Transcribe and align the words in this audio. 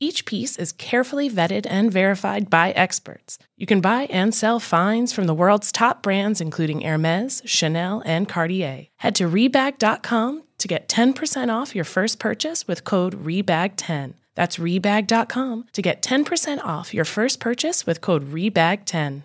Each 0.00 0.24
piece 0.26 0.58
is 0.58 0.72
carefully 0.72 1.30
vetted 1.30 1.66
and 1.70 1.90
verified 1.90 2.50
by 2.50 2.72
experts. 2.72 3.38
You 3.56 3.66
can 3.66 3.80
buy 3.80 4.04
and 4.10 4.34
sell 4.34 4.58
finds 4.58 5.12
from 5.12 5.26
the 5.26 5.34
world's 5.34 5.70
top 5.70 6.02
brands, 6.02 6.40
including 6.40 6.80
Hermes, 6.80 7.42
Chanel, 7.44 8.02
and 8.04 8.28
Cartier. 8.28 8.88
Head 8.96 9.14
to 9.16 9.28
Rebag.com 9.28 10.42
to 10.58 10.68
get 10.68 10.88
10% 10.88 11.48
off 11.48 11.74
your 11.74 11.84
first 11.84 12.18
purchase 12.18 12.66
with 12.66 12.84
code 12.84 13.24
REBAG10. 13.24 14.14
That's 14.34 14.56
Rebag.com 14.56 15.66
to 15.72 15.82
get 15.82 16.02
10% 16.02 16.58
off 16.64 16.92
your 16.92 17.04
first 17.04 17.38
purchase 17.38 17.86
with 17.86 18.00
code 18.00 18.32
REBAG10. 18.32 19.22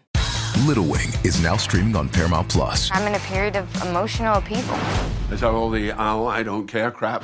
Little 0.67 0.85
Wing 0.85 1.09
is 1.23 1.41
now 1.41 1.57
streaming 1.57 1.95
on 1.95 2.09
Paramount 2.09 2.49
Plus. 2.49 2.91
I'm 2.91 3.07
in 3.07 3.15
a 3.15 3.19
period 3.19 3.55
of 3.55 3.73
emotional 3.81 4.35
upheaval. 4.35 4.77
Is 5.31 5.41
that 5.41 5.51
all 5.51 5.69
the 5.69 5.93
oh, 5.93 6.27
I 6.27 6.43
don't 6.43 6.67
care 6.67 6.91
crap? 6.91 7.23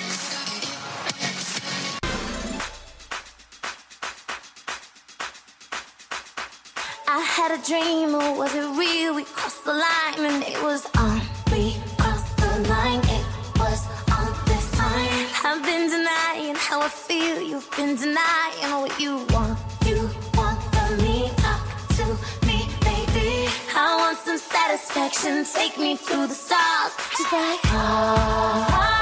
I 7.51 7.55
had 7.55 7.63
a 7.63 7.67
dream, 7.67 8.15
or 8.15 8.37
was 8.37 8.55
it 8.55 8.65
real? 8.79 9.13
We 9.13 9.25
crossed 9.25 9.65
the 9.65 9.73
line, 9.73 10.19
and 10.19 10.41
it 10.43 10.61
was 10.63 10.87
on. 10.97 11.19
We 11.51 11.75
crossed 11.97 12.37
the 12.37 12.69
line, 12.69 12.99
it 13.03 13.25
was 13.59 13.87
on 14.09 14.31
this 14.45 14.71
time. 14.71 15.27
I've 15.43 15.61
been 15.61 15.89
denying 15.89 16.55
how 16.55 16.79
I 16.79 16.87
feel. 16.87 17.41
You've 17.41 17.69
been 17.75 17.97
denying 17.97 18.71
what 18.81 18.97
you 19.01 19.25
want. 19.31 19.59
You 19.85 20.09
want 20.35 20.63
from 20.73 20.97
me, 20.99 21.29
talk 21.37 21.67
to 21.97 22.05
me, 22.47 22.69
baby. 22.85 23.49
I 23.75 23.97
want 23.99 24.17
some 24.19 24.37
satisfaction. 24.37 25.43
Take 25.43 25.77
me 25.77 25.97
to 25.97 26.27
the 26.27 26.33
stars, 26.33 26.93
just 27.17 27.33
like 27.33 27.59
ah. 27.65 29.00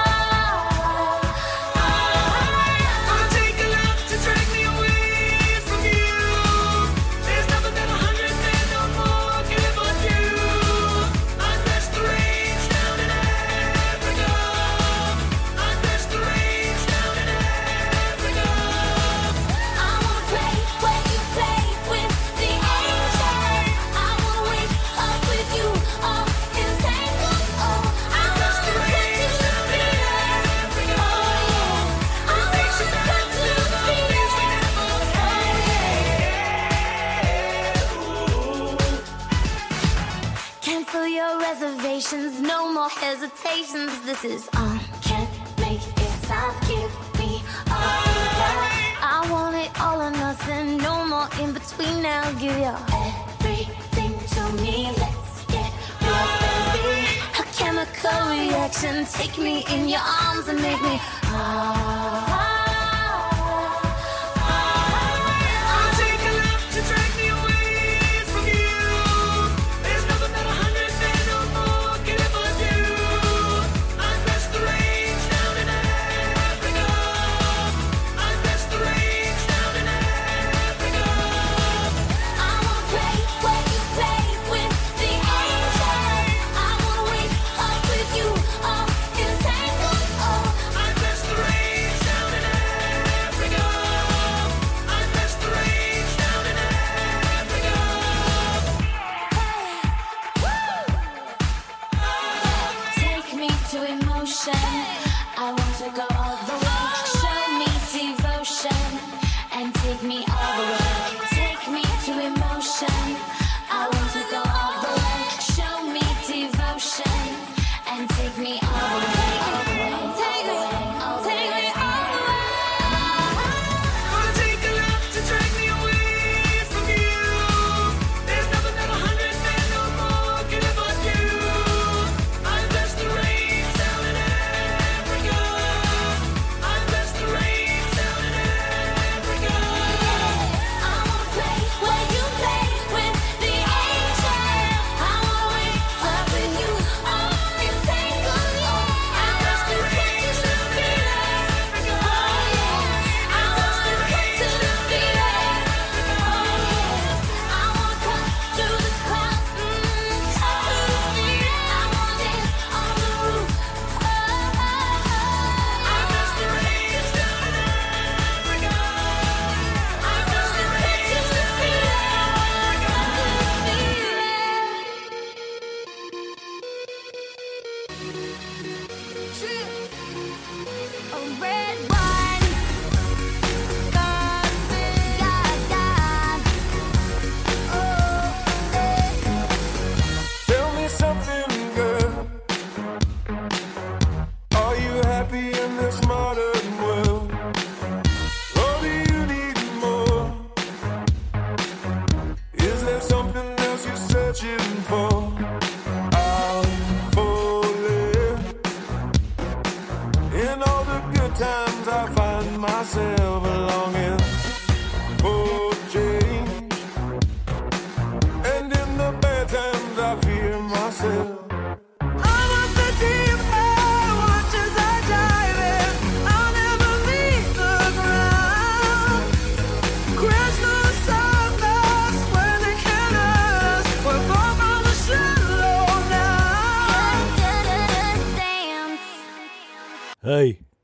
Reservations, 41.49 42.39
no 42.41 42.71
more 42.71 42.89
hesitations. 42.89 43.91
This 44.01 44.23
is 44.23 44.49
on. 44.55 44.79
Can't 45.01 45.29
make 45.57 45.81
it 46.05 46.11
stop. 46.23 46.53
Give 46.67 46.93
me 47.19 47.41
all 47.73 47.99
you 48.13 48.25
got. 48.39 48.69
I 49.01 49.27
want 49.31 49.55
it 49.55 49.71
all 49.81 49.99
or 49.99 50.11
nothing, 50.11 50.77
no 50.77 51.05
more 51.07 51.27
in 51.41 51.53
between 51.53 52.03
now. 52.03 52.31
Give 52.33 52.55
your 52.65 52.77
everything 53.05 54.13
to 54.35 54.43
me. 54.61 54.91
Let's 55.01 55.45
get 55.53 55.71
real, 56.05 56.29
baby. 56.75 57.07
A 57.41 57.43
chemical 57.59 58.19
reaction, 58.29 59.05
take 59.05 59.37
me 59.39 59.65
in 59.73 59.89
your 59.89 60.05
arms 60.21 60.47
and 60.49 60.61
make 60.61 60.81
me. 60.83 60.95
Ah, 61.33 61.98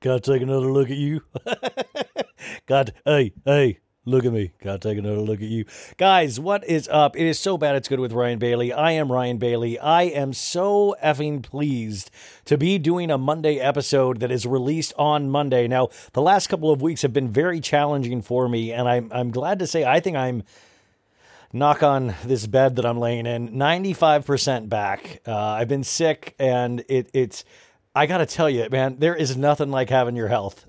can 0.05 0.11
I 0.11 0.19
take 0.19 0.43
another 0.43 0.71
look 0.71 0.91
at 0.91 0.97
you? 0.97 1.21
God, 2.67 2.93
hey, 3.05 3.33
hey, 3.43 3.79
Look 4.07 4.23
at 4.23 4.31
me. 4.31 4.51
Gotta 4.61 4.77
take 4.77 4.99
another 4.99 5.17
look 5.17 5.41
at 5.41 5.47
you. 5.47 5.65
Guys, 5.97 6.39
what 6.39 6.63
is 6.63 6.87
up? 6.89 7.17
It 7.17 7.25
is 7.25 7.39
so 7.39 7.57
bad 7.57 7.75
it's 7.75 7.87
good 7.87 7.99
with 7.99 8.13
Ryan 8.13 8.37
Bailey. 8.37 8.71
I 8.71 8.91
am 8.91 9.11
Ryan 9.11 9.39
Bailey. 9.39 9.79
I 9.79 10.03
am 10.03 10.31
so 10.31 10.95
effing 11.03 11.41
pleased 11.41 12.11
to 12.45 12.55
be 12.55 12.77
doing 12.77 13.09
a 13.09 13.17
Monday 13.17 13.57
episode 13.57 14.19
that 14.19 14.29
is 14.29 14.45
released 14.45 14.93
on 14.95 15.31
Monday. 15.31 15.67
Now, 15.67 15.87
the 16.13 16.21
last 16.21 16.49
couple 16.49 16.69
of 16.69 16.83
weeks 16.83 17.01
have 17.01 17.13
been 17.13 17.29
very 17.29 17.59
challenging 17.59 18.21
for 18.21 18.47
me, 18.47 18.71
and 18.71 18.87
I'm 18.87 19.11
I'm 19.11 19.31
glad 19.31 19.57
to 19.57 19.65
say 19.65 19.85
I 19.85 20.01
think 20.01 20.15
I'm 20.15 20.43
knock 21.51 21.81
on 21.81 22.13
this 22.23 22.45
bed 22.45 22.75
that 22.75 22.85
I'm 22.85 22.99
laying 22.99 23.25
in, 23.25 23.49
95% 23.53 24.69
back. 24.69 25.21
Uh, 25.25 25.35
I've 25.35 25.67
been 25.67 25.83
sick, 25.83 26.35
and 26.37 26.83
it, 26.89 27.09
it's, 27.13 27.43
I 27.95 28.05
gotta 28.05 28.25
tell 28.25 28.49
you, 28.49 28.67
man, 28.69 28.97
there 28.99 29.15
is 29.15 29.37
nothing 29.37 29.71
like 29.71 29.89
having 29.89 30.17
your 30.17 30.27
health. 30.27 30.67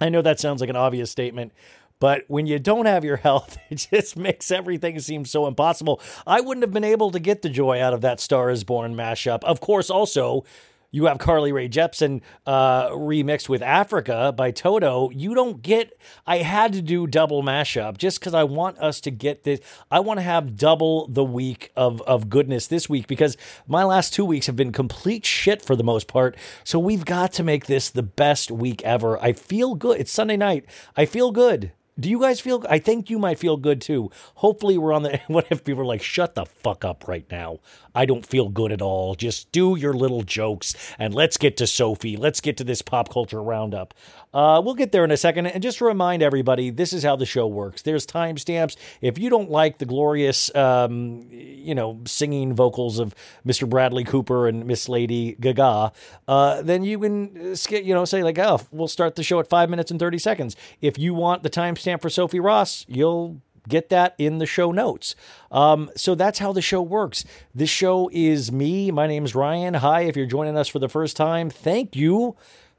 I 0.00 0.08
know 0.08 0.22
that 0.22 0.38
sounds 0.38 0.60
like 0.60 0.70
an 0.70 0.76
obvious 0.76 1.10
statement, 1.10 1.52
but 1.98 2.24
when 2.28 2.46
you 2.46 2.58
don't 2.58 2.86
have 2.86 3.04
your 3.04 3.16
health, 3.28 3.58
it 3.68 3.88
just 3.90 4.16
makes 4.16 4.50
everything 4.50 5.00
seem 5.00 5.24
so 5.24 5.46
impossible. 5.46 6.00
I 6.26 6.40
wouldn't 6.40 6.62
have 6.62 6.72
been 6.72 6.84
able 6.84 7.10
to 7.10 7.18
get 7.18 7.42
the 7.42 7.48
joy 7.48 7.80
out 7.82 7.94
of 7.94 8.00
that 8.02 8.20
Star 8.20 8.50
is 8.50 8.62
Born 8.62 8.94
mashup. 8.94 9.42
Of 9.42 9.60
course, 9.60 9.90
also, 9.90 10.44
you 10.94 11.06
have 11.06 11.18
Carly 11.18 11.50
Rae 11.50 11.68
Jepsen 11.68 12.20
uh, 12.46 12.90
remixed 12.90 13.48
with 13.48 13.62
Africa 13.62 14.32
by 14.36 14.52
Toto. 14.52 15.10
You 15.10 15.34
don't 15.34 15.60
get. 15.60 15.98
I 16.24 16.38
had 16.38 16.72
to 16.74 16.80
do 16.80 17.08
double 17.08 17.42
mashup 17.42 17.98
just 17.98 18.20
because 18.20 18.32
I 18.32 18.44
want 18.44 18.78
us 18.78 19.00
to 19.00 19.10
get 19.10 19.42
this. 19.42 19.58
I 19.90 19.98
want 19.98 20.18
to 20.18 20.22
have 20.22 20.56
double 20.56 21.08
the 21.08 21.24
week 21.24 21.72
of 21.74 22.00
of 22.02 22.30
goodness 22.30 22.68
this 22.68 22.88
week 22.88 23.08
because 23.08 23.36
my 23.66 23.82
last 23.82 24.14
two 24.14 24.24
weeks 24.24 24.46
have 24.46 24.54
been 24.54 24.70
complete 24.70 25.26
shit 25.26 25.62
for 25.62 25.74
the 25.74 25.82
most 25.82 26.06
part. 26.06 26.36
So 26.62 26.78
we've 26.78 27.04
got 27.04 27.32
to 27.32 27.42
make 27.42 27.66
this 27.66 27.90
the 27.90 28.04
best 28.04 28.52
week 28.52 28.80
ever. 28.84 29.20
I 29.20 29.32
feel 29.32 29.74
good. 29.74 29.98
It's 29.98 30.12
Sunday 30.12 30.36
night. 30.36 30.64
I 30.96 31.06
feel 31.06 31.32
good. 31.32 31.72
Do 31.98 32.10
you 32.10 32.20
guys 32.20 32.40
feel? 32.40 32.64
I 32.68 32.78
think 32.78 33.08
you 33.08 33.18
might 33.20 33.38
feel 33.38 33.56
good 33.56 33.80
too. 33.80 34.10
Hopefully, 34.36 34.76
we're 34.78 34.92
on 34.92 35.02
the. 35.02 35.20
What 35.28 35.46
if 35.50 35.64
people 35.64 35.82
are 35.82 35.86
like, 35.86 36.02
"Shut 36.02 36.34
the 36.34 36.44
fuck 36.44 36.84
up 36.84 37.06
right 37.06 37.26
now"? 37.30 37.60
I 37.94 38.06
don't 38.06 38.26
feel 38.26 38.48
good 38.48 38.72
at 38.72 38.82
all. 38.82 39.14
Just 39.14 39.50
do 39.52 39.76
your 39.76 39.92
little 39.92 40.22
jokes 40.22 40.74
and 40.98 41.14
let's 41.14 41.36
get 41.36 41.56
to 41.58 41.66
Sophie. 41.66 42.16
Let's 42.16 42.40
get 42.40 42.56
to 42.58 42.64
this 42.64 42.82
pop 42.82 43.08
culture 43.08 43.42
roundup. 43.42 43.94
Uh, 44.32 44.60
we'll 44.64 44.74
get 44.74 44.90
there 44.90 45.04
in 45.04 45.12
a 45.12 45.16
second. 45.16 45.46
And 45.46 45.62
just 45.62 45.78
to 45.78 45.84
remind 45.84 46.22
everybody, 46.22 46.70
this 46.70 46.92
is 46.92 47.04
how 47.04 47.14
the 47.14 47.24
show 47.24 47.46
works. 47.46 47.82
There's 47.82 48.04
timestamps. 48.04 48.76
If 49.00 49.16
you 49.16 49.30
don't 49.30 49.48
like 49.48 49.78
the 49.78 49.86
glorious, 49.86 50.52
um, 50.56 51.24
you 51.30 51.74
know, 51.74 52.00
singing 52.04 52.52
vocals 52.52 52.98
of 52.98 53.14
Mr. 53.46 53.68
Bradley 53.68 54.02
Cooper 54.02 54.48
and 54.48 54.66
Miss 54.66 54.88
Lady 54.88 55.36
Gaga, 55.38 55.92
uh, 56.26 56.62
then 56.62 56.82
you 56.82 56.98
can, 56.98 57.54
skip, 57.54 57.84
you 57.84 57.94
know, 57.94 58.04
say 58.04 58.24
like, 58.24 58.38
oh, 58.38 58.60
we'll 58.72 58.88
start 58.88 59.14
the 59.14 59.22
show 59.22 59.38
at 59.38 59.48
five 59.48 59.70
minutes 59.70 59.92
and 59.92 60.00
30 60.00 60.18
seconds. 60.18 60.56
If 60.80 60.98
you 60.98 61.14
want 61.14 61.44
the 61.44 61.50
timestamp 61.50 62.02
for 62.02 62.10
Sophie 62.10 62.40
Ross, 62.40 62.84
you'll 62.88 63.40
get 63.68 63.88
that 63.90 64.14
in 64.18 64.38
the 64.38 64.46
show 64.46 64.72
notes. 64.72 65.14
Um, 65.50 65.90
so 65.96 66.14
that's 66.14 66.38
how 66.38 66.52
the 66.52 66.62
show 66.62 66.82
works. 66.82 67.24
This 67.54 67.70
show 67.70 68.10
is 68.12 68.52
me. 68.52 68.90
My 68.90 69.06
name 69.06 69.24
is 69.24 69.34
Ryan. 69.34 69.74
Hi, 69.74 70.02
if 70.02 70.16
you're 70.16 70.26
joining 70.26 70.56
us 70.56 70.68
for 70.68 70.78
the 70.78 70.88
first 70.88 71.16
time, 71.16 71.50
thank 71.50 71.96
you. 71.96 72.36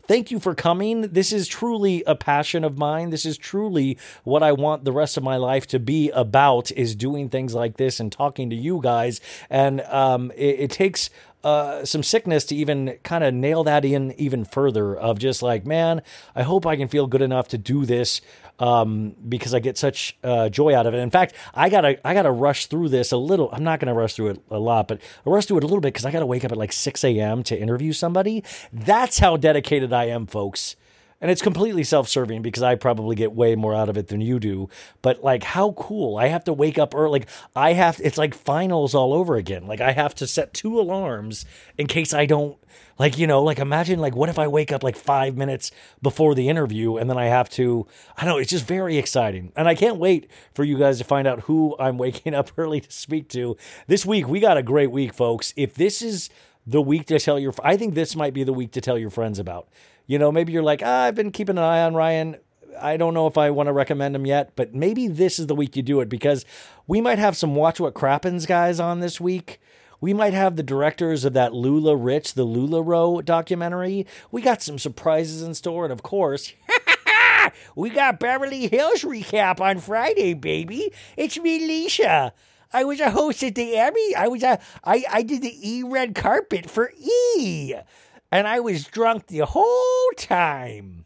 Thank 0.08 0.30
you 0.30 0.40
for 0.40 0.54
coming. 0.54 1.02
This 1.02 1.34
is 1.34 1.48
truly 1.48 2.04
a 2.06 2.16
passion 2.16 2.64
of 2.64 2.78
mine. 2.78 3.10
This 3.10 3.26
is 3.26 3.40
truly 3.40 3.98
what 4.24 4.44
I 4.44 4.52
want 4.52 4.86
the 4.86 4.92
rest 4.92 5.18
of 5.18 5.24
my 5.24 5.38
life 5.38 5.66
to 5.68 5.80
be 5.80 6.12
about 6.12 6.72
is 6.74 6.96
doing 6.96 7.28
things 7.28 7.56
like 7.56 7.78
this 7.78 8.00
and 8.00 8.12
talking 8.12 8.52
to 8.52 8.56
you 8.56 8.82
guys. 8.84 9.20
And 9.50 9.82
um, 9.82 10.32
it, 10.36 10.60
it 10.60 10.72
takes 10.72 11.10
uh, 11.45 11.86
some 11.86 12.01
sickness 12.01 12.44
to 12.45 12.56
even 12.56 12.97
kind 13.03 13.24
of 13.24 13.31
nail 13.31 13.63
that 13.63 13.86
in 13.86 14.19
even 14.19 14.44
further 14.44 14.95
of 14.95 15.19
just 15.19 15.44
like, 15.44 15.63
man, 15.63 16.01
I 16.36 16.42
hope 16.42 16.65
I 16.65 16.75
can 16.75 16.88
feel 16.88 17.06
good 17.06 17.21
enough 17.21 17.47
to 17.50 17.59
do 17.59 17.86
this 17.86 18.19
um, 18.57 19.15
because 19.30 19.53
I 19.53 19.59
get 19.59 19.77
such 19.77 20.18
uh, 20.24 20.50
joy 20.50 20.75
out 20.75 20.88
of 20.88 20.95
it. 20.95 20.97
In 20.97 21.12
fact, 21.12 21.36
I 21.53 21.69
gotta 21.69 22.06
I 22.06 22.15
gotta 22.15 22.31
rush 22.31 22.65
through 22.65 22.89
this 22.89 23.12
a 23.12 23.18
little. 23.18 23.51
I'm 23.51 23.63
not 23.63 23.80
gonna 23.80 23.94
rush 23.94 24.15
through 24.15 24.30
it 24.30 24.42
a 24.50 24.57
lot, 24.57 24.88
but 24.88 25.00
I 25.24 25.30
rush 25.30 25.45
through 25.45 25.57
it 25.57 25.63
a 25.63 25.68
little 25.68 25.81
bit 25.81 25.94
because 25.94 26.06
I 26.06 26.12
gotta 26.12 26.25
wake 26.25 26.44
up 26.44 26.51
at 26.51 26.57
like 26.57 26.74
6 26.74 27.03
a.m. 27.03 27.44
to 27.44 27.56
interview 27.56 27.94
somebody. 27.94 28.44
That's 28.74 29.19
how 29.19 29.38
dedicated 29.38 29.94
I 29.94 30.06
am, 30.06 30.25
folks. 30.25 30.75
And 31.25 31.31
it's 31.31 31.42
completely 31.42 31.83
self 31.83 32.07
serving 32.07 32.44
because 32.44 32.62
I 32.62 32.75
probably 32.75 33.16
get 33.16 33.33
way 33.33 33.56
more 33.56 33.74
out 33.74 33.89
of 33.89 33.98
it 33.98 34.10
than 34.10 34.22
you 34.22 34.39
do. 34.39 34.69
But 35.01 35.24
like, 35.24 35.44
how 35.44 35.72
cool. 35.72 36.19
I 36.19 36.27
have 36.27 36.44
to 36.44 36.54
wake 36.54 36.77
up 36.77 36.94
early. 36.94 37.22
Like, 37.22 37.29
I 37.55 37.74
have, 37.74 38.00
it's 38.03 38.20
like 38.20 38.36
finals 38.36 38.94
all 38.94 39.12
over 39.12 39.36
again. 39.36 39.65
Like, 39.65 39.82
I 39.82 39.94
have 39.94 40.13
to 40.15 40.27
set 40.27 40.53
two 40.53 40.79
alarms 40.79 41.44
in 41.79 41.88
case 41.88 42.13
I 42.13 42.27
don't 42.27 42.60
like, 43.00 43.17
you 43.17 43.25
know, 43.25 43.41
like 43.41 43.58
imagine 43.58 43.98
like 43.98 44.15
what 44.15 44.29
if 44.29 44.38
I 44.38 44.48
wake 44.48 44.72
up 44.72 44.84
like 44.84 44.96
five 44.96 45.36
minutes 45.36 45.72
before 46.00 46.36
the 46.36 46.48
interview 46.48 46.98
and 46.98 47.10
then 47.10 47.17
I 47.17 47.25
have 47.25 47.50
to 47.51 47.88
I 48.15 48.25
don't 48.25 48.36
know, 48.36 48.38
it's 48.38 48.51
just 48.51 48.67
very 48.67 48.98
exciting. 48.98 49.51
And 49.55 49.67
I 49.67 49.74
can't 49.74 49.98
wait 49.98 50.29
for 50.53 50.63
you 50.63 50.77
guys 50.77 51.00
to 51.00 51.05
find 51.05 51.27
out 51.27 51.39
who 51.39 51.75
I'm 51.79 51.98
waking 52.05 52.36
up 52.36 52.51
early 52.55 52.82
to 52.82 52.91
speak 52.91 53.29
to. 53.29 53.58
This 53.88 54.05
week 54.05 54.27
we 54.27 54.39
got 54.39 54.58
a 54.58 54.63
great 54.63 54.91
week, 54.91 55.15
folks. 55.15 55.55
If 55.58 55.74
this 55.74 56.03
is 56.03 56.29
the 56.67 56.84
week 56.84 57.08
to 57.08 57.17
tell 57.17 57.39
your 57.39 57.55
I 57.63 57.77
think 57.77 57.96
this 57.96 58.15
might 58.15 58.36
be 58.36 58.44
the 58.44 58.53
week 58.53 58.74
to 58.74 58.82
tell 58.82 59.00
your 59.00 59.10
friends 59.10 59.39
about. 59.39 59.67
You 60.07 60.19
know, 60.19 60.31
maybe 60.31 60.53
you're 60.53 60.63
like, 60.63 60.81
ah, 60.83 61.03
I've 61.03 61.15
been 61.15 61.31
keeping 61.31 61.57
an 61.57 61.63
eye 61.63 61.81
on 61.81 61.95
Ryan. 61.95 62.38
I 62.79 62.97
don't 62.97 63.13
know 63.13 63.27
if 63.27 63.38
I 63.38 63.50
want 63.50 63.67
to 63.67 63.74
recommend 63.74 64.15
him 64.15 64.25
yet, 64.25 64.51
but 64.55 64.74
maybe 64.74 65.07
this 65.07 65.39
is 65.39 65.47
the 65.47 65.55
week 65.55 65.75
you 65.75 65.81
do 65.81 66.01
it 66.01 66.09
because 66.09 66.45
we 66.88 67.01
might 67.01 67.19
have 67.19 67.38
some 67.38 67.55
Watch 67.55 67.79
What 67.79 67.93
Crappens 67.93 68.45
guys 68.45 68.79
on 68.79 69.00
this 69.00 69.19
week. 69.19 69.59
We 70.01 70.13
might 70.13 70.33
have 70.33 70.55
the 70.55 70.63
directors 70.63 71.25
of 71.25 71.33
that 71.33 71.53
LuLaRich, 71.53 72.33
the 72.33 72.45
LuLaRoe 72.45 73.24
documentary. 73.24 74.05
We 74.29 74.41
got 74.41 74.62
some 74.62 74.77
surprises 74.77 75.41
in 75.41 75.53
store. 75.53 75.85
And 75.85 75.93
of 75.93 76.03
course, 76.03 76.53
we 77.75 77.89
got 77.89 78.19
Beverly 78.19 78.67
Hills 78.67 79.03
recap 79.03 79.59
on 79.62 79.79
Friday, 79.79 80.33
baby. 80.33 80.91
It's 81.17 81.39
me, 81.39 81.67
Leisha. 81.67 82.33
I 82.74 82.83
was 82.83 83.00
a 83.00 83.09
host 83.12 83.41
at 83.41 83.55
the 83.55 83.77
Emmy. 83.77 84.15
I 84.15 84.27
was 84.27 84.43
a, 84.43 84.59
I, 84.83 85.05
I 85.09 85.21
did 85.24 85.41
the 85.41 85.57
E 85.62 85.81
red 85.81 86.13
carpet 86.13 86.69
for 86.69 86.91
E. 87.00 87.74
And 88.32 88.48
I 88.48 88.60
was 88.60 88.86
drunk 88.86 89.27
the 89.27 89.46
whole 89.46 90.12
time. 90.17 91.05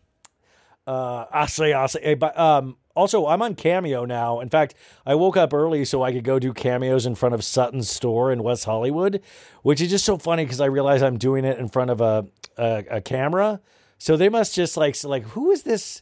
Uh, 0.88 1.26
I'll 1.32 1.48
say, 1.48 1.74
I'll 1.74 1.88
say, 1.88 2.16
but, 2.16 2.38
um, 2.38 2.78
also, 2.96 3.28
I'm 3.28 3.42
on 3.42 3.56
Cameo 3.56 4.04
now. 4.04 4.42
In 4.42 4.50
fact, 4.50 4.76
I 5.06 5.16
woke 5.16 5.38
up 5.38 5.54
early 5.54 5.86
so 5.86 6.04
I 6.04 6.12
could 6.12 6.26
go 6.26 6.38
do 6.38 6.52
cameos 6.52 7.06
in 7.06 7.16
front 7.16 7.34
of 7.34 7.46
Sutton's 7.46 7.90
store 7.90 8.30
in 8.30 8.44
West 8.44 8.66
Hollywood, 8.66 9.22
which 9.62 9.80
is 9.80 9.90
just 9.90 10.04
so 10.04 10.18
funny 10.18 10.44
because 10.44 10.60
I 10.60 10.66
realize 10.66 11.02
I'm 11.02 11.18
doing 11.18 11.46
it 11.46 11.60
in 11.60 11.70
front 11.70 11.92
of 11.92 12.02
a, 12.02 12.26
a, 12.58 12.84
a 12.90 13.02
camera. 13.02 13.62
So 14.00 14.18
they 14.18 14.28
must 14.28 14.54
just 14.54 14.76
like 14.76 15.02
like 15.04 15.24
who 15.24 15.52
is 15.52 15.64
this? 15.64 16.02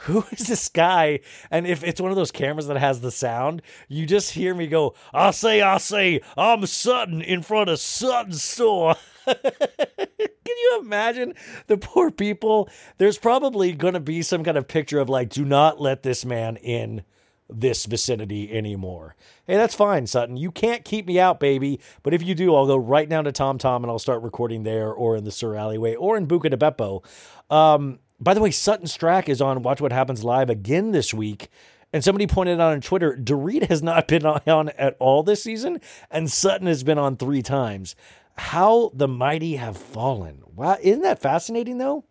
Who 0.00 0.24
is 0.32 0.46
this 0.46 0.68
guy? 0.68 1.20
And 1.50 1.66
if 1.66 1.82
it's 1.82 2.00
one 2.00 2.10
of 2.10 2.16
those 2.16 2.30
cameras 2.30 2.66
that 2.66 2.76
has 2.76 3.00
the 3.00 3.10
sound, 3.10 3.62
you 3.88 4.06
just 4.06 4.32
hear 4.32 4.54
me 4.54 4.66
go, 4.66 4.94
I'll 5.12 5.32
say, 5.32 5.62
I'll 5.62 5.78
say, 5.78 6.20
I'm 6.36 6.66
Sutton 6.66 7.22
in 7.22 7.42
front 7.42 7.70
of 7.70 7.78
Sutton's 7.78 8.42
store. 8.42 8.96
Can 9.26 10.56
you 10.56 10.80
imagine 10.80 11.34
the 11.66 11.76
poor 11.76 12.10
people? 12.10 12.68
There's 12.98 13.18
probably 13.18 13.72
going 13.72 13.94
to 13.94 14.00
be 14.00 14.22
some 14.22 14.44
kind 14.44 14.56
of 14.56 14.68
picture 14.68 15.00
of 15.00 15.08
like, 15.08 15.30
do 15.30 15.44
not 15.44 15.80
let 15.80 16.02
this 16.02 16.24
man 16.24 16.56
in 16.56 17.02
this 17.48 17.86
vicinity 17.86 18.52
anymore. 18.52 19.14
Hey, 19.46 19.56
that's 19.56 19.74
fine, 19.74 20.06
Sutton. 20.06 20.36
You 20.36 20.50
can't 20.50 20.84
keep 20.84 21.06
me 21.06 21.18
out, 21.18 21.38
baby. 21.38 21.80
But 22.02 22.14
if 22.14 22.22
you 22.22 22.34
do, 22.34 22.54
I'll 22.54 22.66
go 22.66 22.76
right 22.76 23.08
down 23.08 23.24
to 23.24 23.32
Tom 23.32 23.58
Tom 23.58 23.84
and 23.84 23.90
I'll 23.90 23.98
start 23.98 24.22
recording 24.22 24.64
there 24.64 24.92
or 24.92 25.16
in 25.16 25.24
the 25.24 25.30
Sur 25.30 25.54
Alleyway 25.54 25.94
or 25.94 26.16
in 26.16 26.26
Buca 26.26 26.50
di 26.50 26.56
Beppo. 26.56 27.04
Um, 27.50 28.00
by 28.20 28.34
the 28.34 28.40
way, 28.40 28.50
Sutton 28.50 28.86
Stracke 28.86 29.28
is 29.28 29.40
on 29.40 29.62
Watch 29.62 29.80
What 29.80 29.92
Happens 29.92 30.24
Live 30.24 30.50
again 30.50 30.92
this 30.92 31.12
week. 31.12 31.48
And 31.92 32.02
somebody 32.02 32.26
pointed 32.26 32.60
out 32.60 32.72
on 32.72 32.80
Twitter, 32.80 33.16
Dorit 33.16 33.68
has 33.68 33.82
not 33.82 34.08
been 34.08 34.26
on 34.26 34.68
at 34.70 34.96
all 34.98 35.22
this 35.22 35.42
season, 35.42 35.80
and 36.10 36.30
Sutton 36.30 36.66
has 36.66 36.82
been 36.82 36.98
on 36.98 37.16
three 37.16 37.42
times 37.42 37.94
how 38.38 38.90
the 38.92 39.08
mighty 39.08 39.56
have 39.56 39.76
fallen. 39.76 40.42
Wow, 40.54 40.76
isn't 40.80 41.02
that 41.02 41.20
fascinating 41.20 41.78
though? 41.78 42.04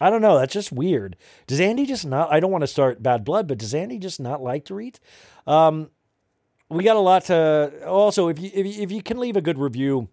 I 0.00 0.10
don't 0.10 0.22
know. 0.22 0.38
That's 0.38 0.52
just 0.52 0.72
weird. 0.72 1.16
Does 1.46 1.60
Andy 1.60 1.86
just 1.86 2.04
not? 2.04 2.32
I 2.32 2.40
don't 2.40 2.50
want 2.50 2.62
to 2.62 2.68
start 2.68 3.02
bad 3.02 3.24
blood, 3.24 3.46
but 3.46 3.58
does 3.58 3.74
Andy 3.74 3.98
just 3.98 4.20
not 4.20 4.42
like 4.42 4.68
read? 4.68 4.98
Um, 5.46 5.90
we 6.68 6.82
got 6.82 6.96
a 6.96 7.00
lot 7.00 7.26
to. 7.26 7.86
Also, 7.86 8.28
if 8.28 8.38
you 8.38 8.50
if 8.52 8.66
you, 8.66 8.82
if 8.82 8.90
you 8.90 9.02
can 9.02 9.18
leave 9.18 9.36
a 9.36 9.40
good 9.40 9.58
review, 9.58 10.08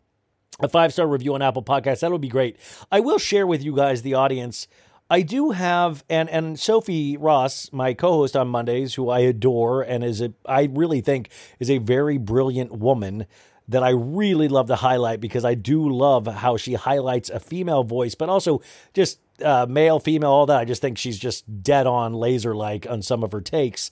a 0.59 0.69
five 0.69 0.93
star 0.93 1.07
review 1.07 1.33
on 1.33 1.41
Apple 1.41 1.63
Podcasts, 1.63 2.01
that 2.01 2.11
would 2.11 2.21
be 2.21 2.27
great. 2.27 2.57
I 2.91 2.99
will 2.99 3.17
share 3.17 3.47
with 3.47 3.63
you 3.63 3.75
guys, 3.75 4.01
the 4.01 4.13
audience. 4.13 4.67
I 5.09 5.21
do 5.23 5.51
have 5.51 6.03
and 6.09 6.29
and 6.29 6.59
Sophie 6.59 7.17
Ross, 7.17 7.71
my 7.73 7.93
co-host 7.93 8.35
on 8.35 8.47
Mondays, 8.47 8.93
who 8.95 9.09
I 9.09 9.19
adore 9.19 9.81
and 9.81 10.03
is 10.03 10.21
a 10.21 10.33
I 10.45 10.69
really 10.71 11.01
think 11.01 11.29
is 11.59 11.69
a 11.69 11.79
very 11.79 12.17
brilliant 12.17 12.73
woman 12.73 13.25
that 13.67 13.83
I 13.83 13.89
really 13.89 14.47
love 14.47 14.67
to 14.67 14.75
highlight 14.75 15.21
because 15.21 15.45
I 15.45 15.53
do 15.53 15.87
love 15.87 16.25
how 16.25 16.57
she 16.57 16.73
highlights 16.73 17.29
a 17.29 17.39
female 17.39 17.83
voice, 17.83 18.15
but 18.15 18.27
also 18.27 18.61
just 18.93 19.19
uh, 19.43 19.67
male, 19.69 19.99
female, 19.99 20.31
all 20.31 20.45
that. 20.47 20.57
I 20.57 20.65
just 20.65 20.81
think 20.81 20.97
she's 20.97 21.19
just 21.19 21.63
dead 21.63 21.85
on, 21.85 22.13
laser 22.13 22.55
like 22.55 22.87
on 22.89 23.03
some 23.03 23.23
of 23.23 23.31
her 23.31 23.41
takes. 23.41 23.91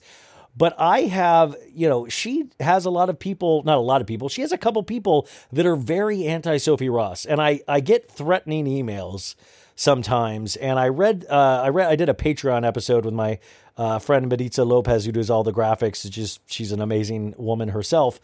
But 0.56 0.74
I 0.80 1.02
have, 1.02 1.54
you 1.72 1.88
know, 1.88 2.08
she 2.08 2.50
has 2.58 2.84
a 2.84 2.90
lot 2.90 3.08
of 3.08 3.20
people, 3.20 3.62
not 3.62 3.78
a 3.78 3.80
lot 3.80 4.00
of 4.00 4.08
people, 4.08 4.28
she 4.28 4.42
has 4.42 4.50
a 4.50 4.58
couple 4.58 4.82
people 4.82 5.28
that 5.52 5.64
are 5.64 5.76
very 5.76 6.26
anti 6.26 6.56
Sophie 6.56 6.88
Ross. 6.88 7.24
And 7.24 7.40
I, 7.40 7.60
I 7.68 7.78
get 7.78 8.10
threatening 8.10 8.64
emails 8.66 9.36
sometimes. 9.78 10.56
And 10.56 10.76
I 10.76 10.88
read, 10.88 11.24
uh, 11.30 11.62
I 11.62 11.68
read, 11.68 11.88
I 11.88 11.94
did 11.94 12.08
a 12.08 12.14
Patreon 12.14 12.66
episode 12.66 13.04
with 13.04 13.14
my 13.14 13.38
uh, 13.76 14.00
friend 14.00 14.30
Mediza 14.30 14.66
Lopez, 14.66 15.04
who 15.04 15.12
does 15.12 15.30
all 15.30 15.44
the 15.44 15.52
graphics. 15.52 16.04
It's 16.04 16.10
just 16.10 16.40
she's 16.50 16.72
an 16.72 16.80
amazing 16.80 17.34
woman 17.38 17.68
herself. 17.68 18.18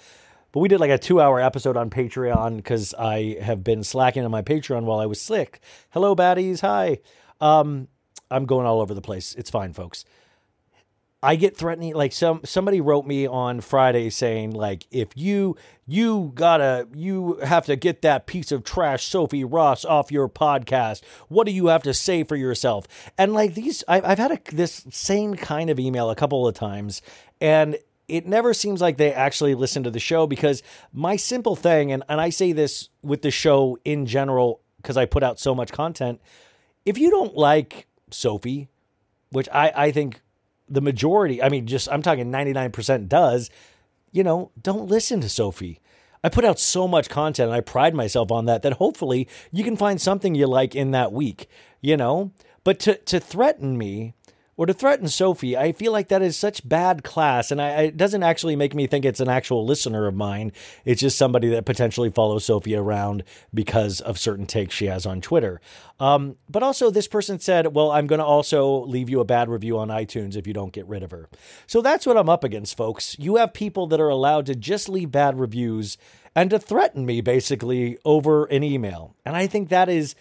But 0.50 0.60
we 0.60 0.68
did 0.68 0.80
like 0.80 0.90
a 0.90 0.98
two 0.98 1.20
hour 1.20 1.40
episode 1.40 1.76
on 1.76 1.90
Patreon 1.90 2.56
because 2.56 2.92
I 2.94 3.36
have 3.40 3.62
been 3.62 3.84
slacking 3.84 4.24
on 4.24 4.32
my 4.32 4.42
Patreon 4.42 4.82
while 4.82 4.98
I 4.98 5.06
was 5.06 5.20
sick. 5.20 5.60
Hello, 5.90 6.16
baddies. 6.16 6.60
Hi. 6.60 6.98
Um, 7.40 7.86
I'm 8.32 8.46
going 8.46 8.66
all 8.66 8.80
over 8.80 8.92
the 8.92 9.00
place. 9.00 9.36
It's 9.36 9.50
fine, 9.50 9.72
folks. 9.72 10.04
I 11.24 11.36
get 11.36 11.56
threatening 11.56 11.94
like 11.94 12.12
some 12.12 12.42
somebody 12.44 12.82
wrote 12.82 13.06
me 13.06 13.26
on 13.26 13.62
Friday 13.62 14.10
saying 14.10 14.50
like 14.50 14.86
if 14.90 15.08
you 15.16 15.56
you 15.86 16.32
gotta 16.34 16.86
you 16.94 17.36
have 17.42 17.64
to 17.66 17.76
get 17.76 18.02
that 18.02 18.26
piece 18.26 18.52
of 18.52 18.62
trash 18.62 19.04
Sophie 19.04 19.42
Ross 19.42 19.86
off 19.86 20.12
your 20.12 20.28
podcast. 20.28 21.02
What 21.28 21.46
do 21.46 21.52
you 21.52 21.68
have 21.68 21.82
to 21.84 21.94
say 21.94 22.24
for 22.24 22.36
yourself? 22.36 22.86
And 23.16 23.32
like 23.32 23.54
these, 23.54 23.82
I've, 23.88 24.04
I've 24.04 24.18
had 24.18 24.32
a, 24.32 24.54
this 24.54 24.84
same 24.90 25.34
kind 25.34 25.70
of 25.70 25.80
email 25.80 26.10
a 26.10 26.14
couple 26.14 26.46
of 26.46 26.54
times, 26.54 27.00
and 27.40 27.78
it 28.06 28.26
never 28.26 28.52
seems 28.52 28.82
like 28.82 28.98
they 28.98 29.12
actually 29.12 29.54
listen 29.54 29.82
to 29.84 29.90
the 29.90 30.00
show 30.00 30.26
because 30.26 30.62
my 30.92 31.16
simple 31.16 31.56
thing, 31.56 31.90
and, 31.90 32.02
and 32.06 32.20
I 32.20 32.28
say 32.28 32.52
this 32.52 32.90
with 33.02 33.22
the 33.22 33.30
show 33.30 33.78
in 33.82 34.04
general 34.04 34.60
because 34.76 34.98
I 34.98 35.06
put 35.06 35.22
out 35.22 35.40
so 35.40 35.54
much 35.54 35.72
content. 35.72 36.20
If 36.84 36.98
you 36.98 37.10
don't 37.10 37.34
like 37.34 37.86
Sophie, 38.10 38.68
which 39.30 39.48
I, 39.50 39.72
I 39.74 39.90
think 39.90 40.20
the 40.68 40.80
majority, 40.80 41.42
I 41.42 41.48
mean, 41.48 41.66
just 41.66 41.88
I'm 41.90 42.02
talking 42.02 42.30
99% 42.30 43.08
does, 43.08 43.50
you 44.12 44.22
know, 44.22 44.50
don't 44.60 44.88
listen 44.88 45.20
to 45.20 45.28
Sophie. 45.28 45.80
I 46.22 46.30
put 46.30 46.44
out 46.44 46.58
so 46.58 46.88
much 46.88 47.10
content 47.10 47.48
and 47.48 47.56
I 47.56 47.60
pride 47.60 47.94
myself 47.94 48.32
on 48.32 48.46
that 48.46 48.62
that 48.62 48.74
hopefully 48.74 49.28
you 49.52 49.62
can 49.62 49.76
find 49.76 50.00
something 50.00 50.34
you 50.34 50.46
like 50.46 50.74
in 50.74 50.92
that 50.92 51.12
week, 51.12 51.48
you 51.82 51.96
know? 51.96 52.32
But 52.64 52.80
to 52.80 52.96
to 52.96 53.20
threaten 53.20 53.76
me 53.76 54.14
or 54.56 54.66
to 54.66 54.74
threaten 54.74 55.08
Sophie, 55.08 55.56
I 55.56 55.72
feel 55.72 55.92
like 55.92 56.08
that 56.08 56.22
is 56.22 56.36
such 56.36 56.66
bad 56.68 57.02
class, 57.02 57.50
and 57.50 57.60
I, 57.60 57.82
it 57.82 57.96
doesn't 57.96 58.22
actually 58.22 58.56
make 58.56 58.74
me 58.74 58.86
think 58.86 59.04
it's 59.04 59.20
an 59.20 59.28
actual 59.28 59.64
listener 59.64 60.06
of 60.06 60.14
mine. 60.14 60.52
It's 60.84 61.00
just 61.00 61.18
somebody 61.18 61.48
that 61.48 61.64
potentially 61.64 62.10
follows 62.10 62.44
Sophie 62.44 62.76
around 62.76 63.24
because 63.52 64.00
of 64.00 64.18
certain 64.18 64.46
takes 64.46 64.74
she 64.74 64.86
has 64.86 65.06
on 65.06 65.20
Twitter. 65.20 65.60
Um, 65.98 66.36
but 66.48 66.62
also, 66.62 66.90
this 66.90 67.08
person 67.08 67.38
said, 67.38 67.74
"Well, 67.74 67.90
I'm 67.90 68.06
going 68.06 68.18
to 68.20 68.24
also 68.24 68.84
leave 68.84 69.10
you 69.10 69.20
a 69.20 69.24
bad 69.24 69.48
review 69.48 69.78
on 69.78 69.88
iTunes 69.88 70.36
if 70.36 70.46
you 70.46 70.52
don't 70.52 70.72
get 70.72 70.86
rid 70.86 71.02
of 71.02 71.10
her." 71.10 71.28
So 71.66 71.80
that's 71.82 72.06
what 72.06 72.16
I'm 72.16 72.28
up 72.28 72.44
against, 72.44 72.76
folks. 72.76 73.16
You 73.18 73.36
have 73.36 73.52
people 73.52 73.86
that 73.88 74.00
are 74.00 74.08
allowed 74.08 74.46
to 74.46 74.54
just 74.54 74.88
leave 74.88 75.10
bad 75.10 75.38
reviews 75.38 75.96
and 76.34 76.50
to 76.50 76.58
threaten 76.58 77.06
me 77.06 77.20
basically 77.20 77.98
over 78.04 78.46
an 78.46 78.62
email, 78.62 79.14
and 79.24 79.36
I 79.36 79.46
think 79.46 79.68
that 79.68 79.88
is 79.88 80.14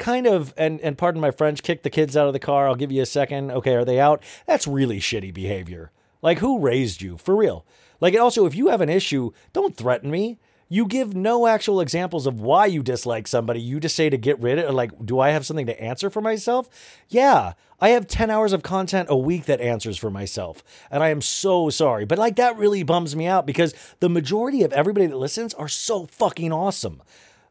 kind 0.00 0.26
of 0.26 0.52
and 0.56 0.80
and 0.80 0.98
pardon 0.98 1.20
my 1.20 1.30
French, 1.30 1.62
kick 1.62 1.84
the 1.84 1.90
kids 1.90 2.16
out 2.16 2.26
of 2.26 2.32
the 2.32 2.40
car. 2.40 2.66
I'll 2.66 2.74
give 2.74 2.90
you 2.90 3.02
a 3.02 3.06
second. 3.06 3.52
Okay, 3.52 3.74
are 3.74 3.84
they 3.84 4.00
out? 4.00 4.22
That's 4.46 4.66
really 4.66 4.98
shitty 4.98 5.32
behavior. 5.32 5.92
Like 6.22 6.38
who 6.38 6.58
raised 6.58 7.00
you? 7.00 7.16
For 7.16 7.36
real. 7.36 7.64
Like 8.00 8.18
also 8.18 8.46
if 8.46 8.54
you 8.56 8.68
have 8.68 8.80
an 8.80 8.88
issue, 8.88 9.30
don't 9.52 9.76
threaten 9.76 10.10
me. 10.10 10.38
You 10.72 10.86
give 10.86 11.16
no 11.16 11.48
actual 11.48 11.80
examples 11.80 12.28
of 12.28 12.40
why 12.40 12.66
you 12.66 12.80
dislike 12.84 13.26
somebody. 13.26 13.60
You 13.60 13.80
just 13.80 13.96
say 13.96 14.08
to 14.08 14.16
get 14.16 14.38
rid 14.38 14.60
of 14.60 14.66
it. 14.66 14.72
Like, 14.72 15.04
do 15.04 15.18
I 15.18 15.30
have 15.30 15.44
something 15.44 15.66
to 15.66 15.82
answer 15.82 16.10
for 16.10 16.20
myself? 16.20 16.70
Yeah, 17.08 17.54
I 17.80 17.88
have 17.88 18.06
10 18.06 18.30
hours 18.30 18.52
of 18.52 18.62
content 18.62 19.08
a 19.10 19.16
week 19.16 19.46
that 19.46 19.60
answers 19.60 19.96
for 19.96 20.12
myself. 20.12 20.62
And 20.88 21.02
I 21.02 21.08
am 21.08 21.22
so 21.22 21.70
sorry. 21.70 22.04
But 22.04 22.20
like, 22.20 22.36
that 22.36 22.56
really 22.56 22.84
bums 22.84 23.16
me 23.16 23.26
out 23.26 23.46
because 23.46 23.74
the 23.98 24.08
majority 24.08 24.62
of 24.62 24.72
everybody 24.72 25.06
that 25.06 25.16
listens 25.16 25.54
are 25.54 25.66
so 25.66 26.06
fucking 26.06 26.52
awesome. 26.52 27.02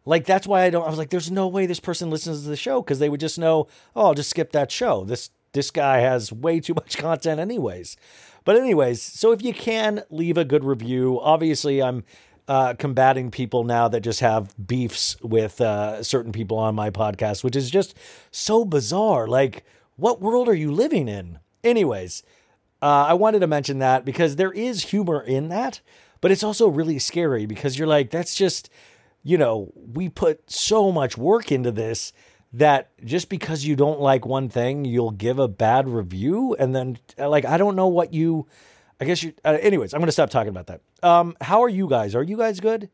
Like 0.10 0.26
that's 0.26 0.48
why 0.48 0.64
I 0.64 0.72
don't. 0.72 0.84
I 0.84 0.90
was 0.90 0.98
like, 0.98 1.12
there's 1.12 1.30
no 1.30 1.48
way 1.48 1.68
this 1.68 1.80
person 1.80 2.10
listens 2.10 2.42
to 2.42 2.50
the 2.50 2.58
show 2.58 2.82
because 2.82 2.98
they 2.98 3.10
would 3.10 3.20
just 3.20 3.38
know. 3.38 3.68
Oh, 3.96 4.08
I'll 4.08 4.14
just 4.16 4.32
skip 4.32 4.52
that 4.54 4.72
show. 4.72 5.04
This 5.04 5.30
this 5.54 5.70
guy 5.70 6.00
has 6.00 6.34
way 6.34 6.60
too 6.60 6.74
much 6.74 6.98
content, 7.06 7.40
anyways. 7.40 7.96
But 8.44 8.56
anyways, 8.56 9.04
so 9.04 9.32
if 9.32 9.44
you 9.44 9.54
can 9.54 10.02
leave 10.10 10.36
a 10.36 10.46
good 10.46 10.64
review, 10.64 11.20
obviously 11.22 11.84
I'm 11.84 12.06
uh, 12.48 12.74
combating 12.74 13.30
people 13.30 13.64
now 13.64 13.88
that 13.88 14.00
just 14.00 14.22
have 14.22 14.56
beefs 14.66 15.16
with 15.22 15.62
uh, 15.62 16.02
certain 16.02 16.32
people 16.32 16.58
on 16.58 16.74
my 16.74 16.90
podcast, 16.90 17.44
which 17.44 17.56
is 17.56 17.70
just 17.70 17.96
so 18.32 18.66
bizarre. 18.66 19.28
Like, 19.28 19.64
what 19.96 20.22
world 20.22 20.50
are 20.50 20.56
you 20.56 20.72
living 20.72 21.08
in? 21.08 21.38
Anyways, 21.64 22.24
uh, 22.82 23.06
I 23.10 23.14
wanted 23.14 23.42
to 23.42 23.48
mention 23.48 23.78
that 23.78 24.06
because 24.06 24.38
there 24.38 24.54
is 24.54 24.86
humor 24.86 25.22
in 25.22 25.50
that, 25.50 25.82
but 26.20 26.32
it's 26.32 26.44
also 26.44 26.68
really 26.68 26.98
scary 26.98 27.46
because 27.46 27.78
you're 27.78 27.88
like, 27.88 28.10
that's 28.10 28.34
just 28.34 28.72
you 29.30 29.38
know, 29.38 29.72
we 29.76 30.10
put 30.10 30.50
so 30.50 30.92
much 30.92 31.16
work 31.16 31.52
into 31.52 31.72
this 31.72 32.14
that 32.52 32.90
just 33.06 33.30
because 33.30 33.64
you 33.64 33.76
don't 33.76 34.00
like 34.00 34.26
one 34.26 34.50
thing, 34.50 34.86
you'll 34.86 35.12
give 35.12 35.38
a 35.38 35.48
bad 35.48 35.88
review. 35.88 36.56
And 36.58 36.76
then, 36.76 36.98
like, 37.16 37.46
I 37.46 37.58
don't 37.58 37.76
know 37.76 37.90
what 37.90 38.12
you, 38.12 38.48
I 39.00 39.06
guess 39.06 39.22
you, 39.22 39.34
uh, 39.46 39.56
anyways, 39.62 39.94
I'm 39.94 40.00
going 40.00 40.08
to 40.08 40.12
stop 40.12 40.32
talking 40.32 40.50
about 40.50 40.66
that. 40.66 40.82
Um, 41.04 41.38
how 41.42 41.62
are 41.62 41.70
you 41.70 41.88
guys? 41.88 42.16
Are 42.16 42.24
you 42.24 42.38
guys 42.38 42.60
good? 42.60 42.90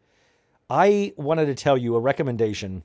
I 0.70 1.13
wanted 1.15 1.46
to 1.46 1.56
tell 1.56 1.77
you 1.77 1.96
a 1.96 2.01
recommendation. 2.01 2.84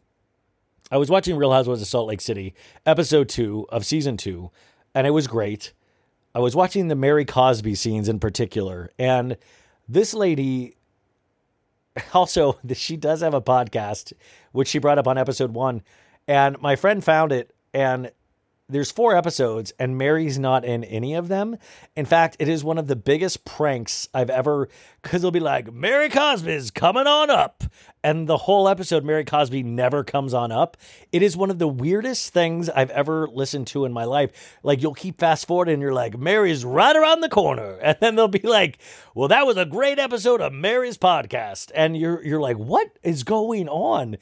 I 0.92 0.99
was 0.99 1.11
watching 1.11 1.37
Real 1.37 1.50
Housewives 1.50 1.83
of 1.83 1.88
Salt 1.88 2.07
Lake 2.07 2.21
City, 2.21 2.54
episode 2.87 3.28
two 3.28 3.66
of 3.71 3.85
season 3.85 4.16
two, 4.16 4.52
and 4.95 5.09
it 5.09 5.11
was 5.11 5.26
great. 5.26 5.73
I 6.37 6.38
was 6.38 6.54
watching 6.54 6.87
the 6.87 6.95
Mary 6.95 7.25
Cosby 7.25 7.75
scenes 7.75 8.09
in 8.09 8.21
particular, 8.21 8.90
and 8.97 9.37
this 9.88 10.14
lady 10.14 10.76
also, 12.14 12.59
she 12.75 12.97
does 12.97 13.20
have 13.20 13.35
a 13.35 13.40
podcast, 13.40 14.12
which 14.52 14.68
she 14.68 14.78
brought 14.78 14.99
up 14.99 15.09
on 15.09 15.18
episode 15.18 15.52
one. 15.52 15.82
And 16.28 16.61
my 16.61 16.76
friend 16.76 17.02
found 17.02 17.32
it, 17.32 17.52
and 17.75 18.11
there's 18.71 18.91
four 18.91 19.17
episodes, 19.17 19.73
and 19.79 19.99
Mary's 19.99 20.39
not 20.39 20.65
in 20.65 20.85
any 20.85 21.15
of 21.15 21.29
them. 21.29 21.57
In 21.97 22.07
fact, 22.07 22.37
it 22.39 22.49
is 22.49 22.65
one 22.65 22.79
of 22.79 22.87
the 22.87 22.97
biggest 22.97 23.45
pranks 23.45 24.09
I've 24.15 24.31
ever, 24.31 24.69
because 25.03 25.23
they'll 25.23 25.31
be 25.31 25.41
like, 25.41 25.73
Mary 25.73 26.09
Cosby's 26.09 26.71
coming 26.71 27.07
on 27.07 27.31
up. 27.31 27.65
And 28.03 28.27
the 28.27 28.39
whole 28.39 28.69
episode, 28.69 29.05
Mary 29.05 29.25
Cosby 29.25 29.62
never 29.62 30.03
comes 30.05 30.33
on 30.33 30.50
up. 30.50 30.77
It 31.12 31.23
is 31.23 31.37
one 31.37 31.50
of 31.50 31.59
the 31.59 31.69
weirdest 31.69 32.33
things 32.33 32.71
I've 32.71 32.91
ever 32.91 33.29
listened 33.29 33.67
to 33.69 33.85
in 33.85 33.93
my 33.93 34.05
life. 34.05 34.59
Like, 34.62 34.81
you'll 34.81 34.95
keep 34.95 35.19
fast 35.19 35.47
forward 35.47 35.69
and 35.69 35.83
you're 35.83 35.93
like, 35.93 36.19
Mary's 36.19 36.65
right 36.65 36.97
around 36.97 37.21
the 37.21 37.29
corner. 37.29 37.79
And 37.91 37.97
then 38.00 38.15
they'll 38.15 38.29
be 38.29 38.47
like, 38.47 38.79
well, 39.15 39.27
that 39.29 39.47
was 39.47 39.57
a 39.57 39.67
great 39.67 39.99
episode 39.99 40.41
of 40.41 40.53
Mary's 40.53 40.97
podcast. 40.97 41.73
And 41.75 41.97
you're, 41.97 42.25
you're 42.25 42.41
like, 42.41 42.57
what 42.57 42.89
is 43.03 43.25
going 43.25 43.69
on? 43.69 44.17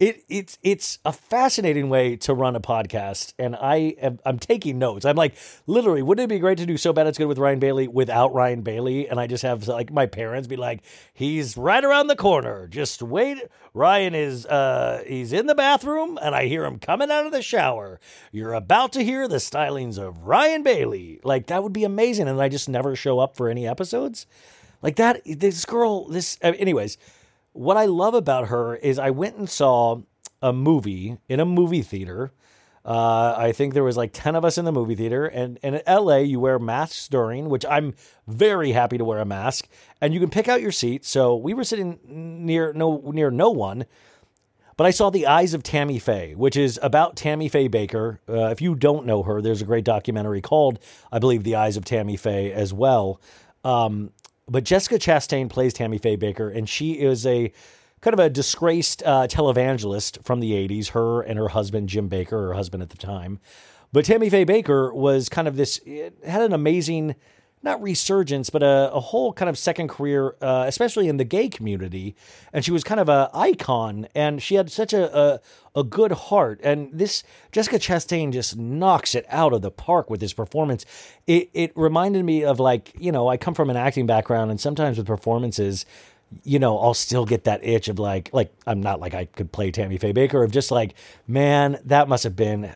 It 0.00 0.24
it's 0.28 0.58
it's 0.62 0.98
a 1.04 1.12
fascinating 1.12 1.88
way 1.88 2.16
to 2.16 2.34
run 2.34 2.56
a 2.56 2.60
podcast 2.60 3.32
and 3.38 3.54
i 3.56 3.76
am 4.00 4.18
i'm 4.26 4.38
taking 4.38 4.78
notes. 4.78 5.04
I'm 5.04 5.16
like 5.16 5.36
literally 5.66 6.02
wouldn't 6.02 6.24
it 6.24 6.34
be 6.34 6.40
great 6.40 6.58
to 6.58 6.66
do 6.66 6.76
so 6.76 6.92
bad 6.92 7.06
it's 7.06 7.18
good 7.18 7.26
with 7.26 7.38
ryan 7.38 7.58
bailey 7.58 7.86
without 7.86 8.34
ryan 8.34 8.62
bailey? 8.62 9.08
And 9.08 9.20
i 9.20 9.26
just 9.26 9.42
have 9.42 9.68
like 9.68 9.92
my 9.92 10.06
parents 10.06 10.48
be 10.48 10.56
like 10.56 10.80
he's 11.12 11.56
right 11.56 11.84
around 11.84 12.08
the 12.08 12.16
corner. 12.16 12.66
Just 12.66 13.02
wait. 13.02 13.38
Ryan 13.72 14.14
is 14.14 14.46
uh 14.46 15.02
he's 15.06 15.32
in 15.32 15.46
the 15.46 15.54
bathroom 15.54 16.18
and 16.20 16.34
i 16.34 16.46
hear 16.46 16.64
him 16.64 16.78
coming 16.78 17.10
out 17.10 17.26
of 17.26 17.32
the 17.32 17.42
shower. 17.42 18.00
You're 18.32 18.54
about 18.54 18.92
to 18.92 19.04
hear 19.04 19.28
the 19.28 19.36
stylings 19.36 19.98
of 19.98 20.24
ryan 20.24 20.62
bailey. 20.62 21.20
Like 21.22 21.46
that 21.46 21.62
would 21.62 21.72
be 21.72 21.84
amazing 21.84 22.28
and 22.28 22.40
i 22.40 22.48
just 22.48 22.68
never 22.68 22.96
show 22.96 23.20
up 23.20 23.36
for 23.36 23.48
any 23.48 23.66
episodes. 23.66 24.26
Like 24.82 24.96
that 24.96 25.22
this 25.24 25.64
girl 25.64 26.08
this 26.08 26.36
uh, 26.42 26.52
anyways 26.58 26.98
what 27.54 27.76
I 27.76 27.86
love 27.86 28.14
about 28.14 28.48
her 28.48 28.76
is 28.76 28.98
I 28.98 29.10
went 29.10 29.36
and 29.36 29.48
saw 29.48 30.02
a 30.42 30.52
movie 30.52 31.16
in 31.28 31.40
a 31.40 31.44
movie 31.46 31.82
theater. 31.82 32.32
Uh, 32.84 33.34
I 33.38 33.52
think 33.52 33.72
there 33.72 33.84
was 33.84 33.96
like 33.96 34.10
10 34.12 34.34
of 34.34 34.44
us 34.44 34.58
in 34.58 34.66
the 34.66 34.72
movie 34.72 34.94
theater. 34.94 35.24
And, 35.24 35.58
and 35.62 35.76
in 35.76 35.82
LA, 35.86 36.16
you 36.18 36.38
wear 36.38 36.58
masks 36.58 37.08
during, 37.08 37.48
which 37.48 37.64
I'm 37.64 37.94
very 38.26 38.72
happy 38.72 38.98
to 38.98 39.04
wear 39.04 39.20
a 39.20 39.24
mask. 39.24 39.66
And 40.02 40.12
you 40.12 40.20
can 40.20 40.28
pick 40.28 40.48
out 40.48 40.60
your 40.60 40.72
seat. 40.72 41.06
So 41.06 41.34
we 41.34 41.54
were 41.54 41.64
sitting 41.64 41.98
near 42.06 42.74
no, 42.74 43.00
near 43.06 43.30
no 43.30 43.50
one. 43.50 43.86
But 44.76 44.86
I 44.86 44.90
saw 44.90 45.08
The 45.08 45.28
Eyes 45.28 45.54
of 45.54 45.62
Tammy 45.62 46.00
Faye, 46.00 46.34
which 46.34 46.56
is 46.56 46.80
about 46.82 47.14
Tammy 47.14 47.48
Faye 47.48 47.68
Bakker. 47.68 48.18
Uh, 48.28 48.48
if 48.50 48.60
you 48.60 48.74
don't 48.74 49.06
know 49.06 49.22
her, 49.22 49.40
there's 49.40 49.62
a 49.62 49.64
great 49.64 49.84
documentary 49.84 50.40
called, 50.40 50.80
I 51.12 51.20
believe, 51.20 51.44
The 51.44 51.54
Eyes 51.54 51.76
of 51.76 51.84
Tammy 51.84 52.16
Faye 52.16 52.52
as 52.52 52.74
well. 52.74 53.20
Um, 53.62 54.10
but 54.48 54.64
Jessica 54.64 54.96
Chastain 54.96 55.48
plays 55.48 55.72
Tammy 55.72 55.98
Faye 55.98 56.16
Bakker, 56.16 56.54
and 56.54 56.68
she 56.68 56.92
is 56.92 57.26
a 57.26 57.52
kind 58.00 58.12
of 58.12 58.20
a 58.20 58.28
disgraced 58.28 59.02
uh, 59.04 59.26
televangelist 59.26 60.22
from 60.24 60.40
the 60.40 60.52
80s, 60.52 60.90
her 60.90 61.22
and 61.22 61.38
her 61.38 61.48
husband, 61.48 61.88
Jim 61.88 62.10
Bakker, 62.10 62.30
her 62.30 62.54
husband 62.54 62.82
at 62.82 62.90
the 62.90 62.96
time. 62.96 63.40
But 63.92 64.04
Tammy 64.04 64.28
Faye 64.28 64.44
Bakker 64.44 64.92
was 64.92 65.28
kind 65.28 65.48
of 65.48 65.56
this, 65.56 65.80
had 66.24 66.42
an 66.42 66.52
amazing 66.52 67.14
not 67.64 67.82
resurgence, 67.82 68.50
but 68.50 68.62
a, 68.62 68.92
a 68.92 69.00
whole 69.00 69.32
kind 69.32 69.48
of 69.48 69.58
second 69.58 69.88
career, 69.88 70.36
uh, 70.40 70.64
especially 70.68 71.08
in 71.08 71.16
the 71.16 71.24
gay 71.24 71.48
community. 71.48 72.14
And 72.52 72.64
she 72.64 72.70
was 72.70 72.84
kind 72.84 73.00
of 73.00 73.08
a 73.08 73.30
icon, 73.34 74.06
and 74.14 74.42
she 74.42 74.54
had 74.54 74.70
such 74.70 74.92
a, 74.92 75.18
a, 75.18 75.40
a 75.74 75.82
good 75.82 76.12
heart. 76.12 76.60
And 76.62 76.90
this 76.92 77.24
Jessica 77.50 77.78
Chastain 77.78 78.32
just 78.32 78.56
knocks 78.56 79.14
it 79.14 79.26
out 79.28 79.52
of 79.52 79.62
the 79.62 79.70
park 79.70 80.10
with 80.10 80.20
this 80.20 80.32
performance. 80.32 80.84
It 81.26 81.50
it 81.54 81.72
reminded 81.74 82.24
me 82.24 82.44
of 82.44 82.60
like 82.60 82.92
you 82.98 83.10
know 83.10 83.28
I 83.28 83.36
come 83.36 83.54
from 83.54 83.70
an 83.70 83.76
acting 83.76 84.06
background, 84.06 84.50
and 84.50 84.60
sometimes 84.60 84.98
with 84.98 85.06
performances 85.06 85.86
you 86.42 86.58
know, 86.58 86.78
I'll 86.78 86.94
still 86.94 87.26
get 87.26 87.44
that 87.44 87.62
itch 87.62 87.86
of 87.86 88.00
like, 88.00 88.30
like 88.32 88.52
I'm 88.66 88.82
not 88.82 88.98
like 88.98 89.14
I 89.14 89.26
could 89.26 89.52
play 89.52 89.70
Tammy 89.70 89.98
Faye 89.98 90.12
Bakker 90.12 90.42
of 90.42 90.50
just 90.50 90.72
like, 90.72 90.94
man, 91.28 91.78
that 91.84 92.08
must 92.08 92.24
have 92.24 92.34
been 92.34 92.74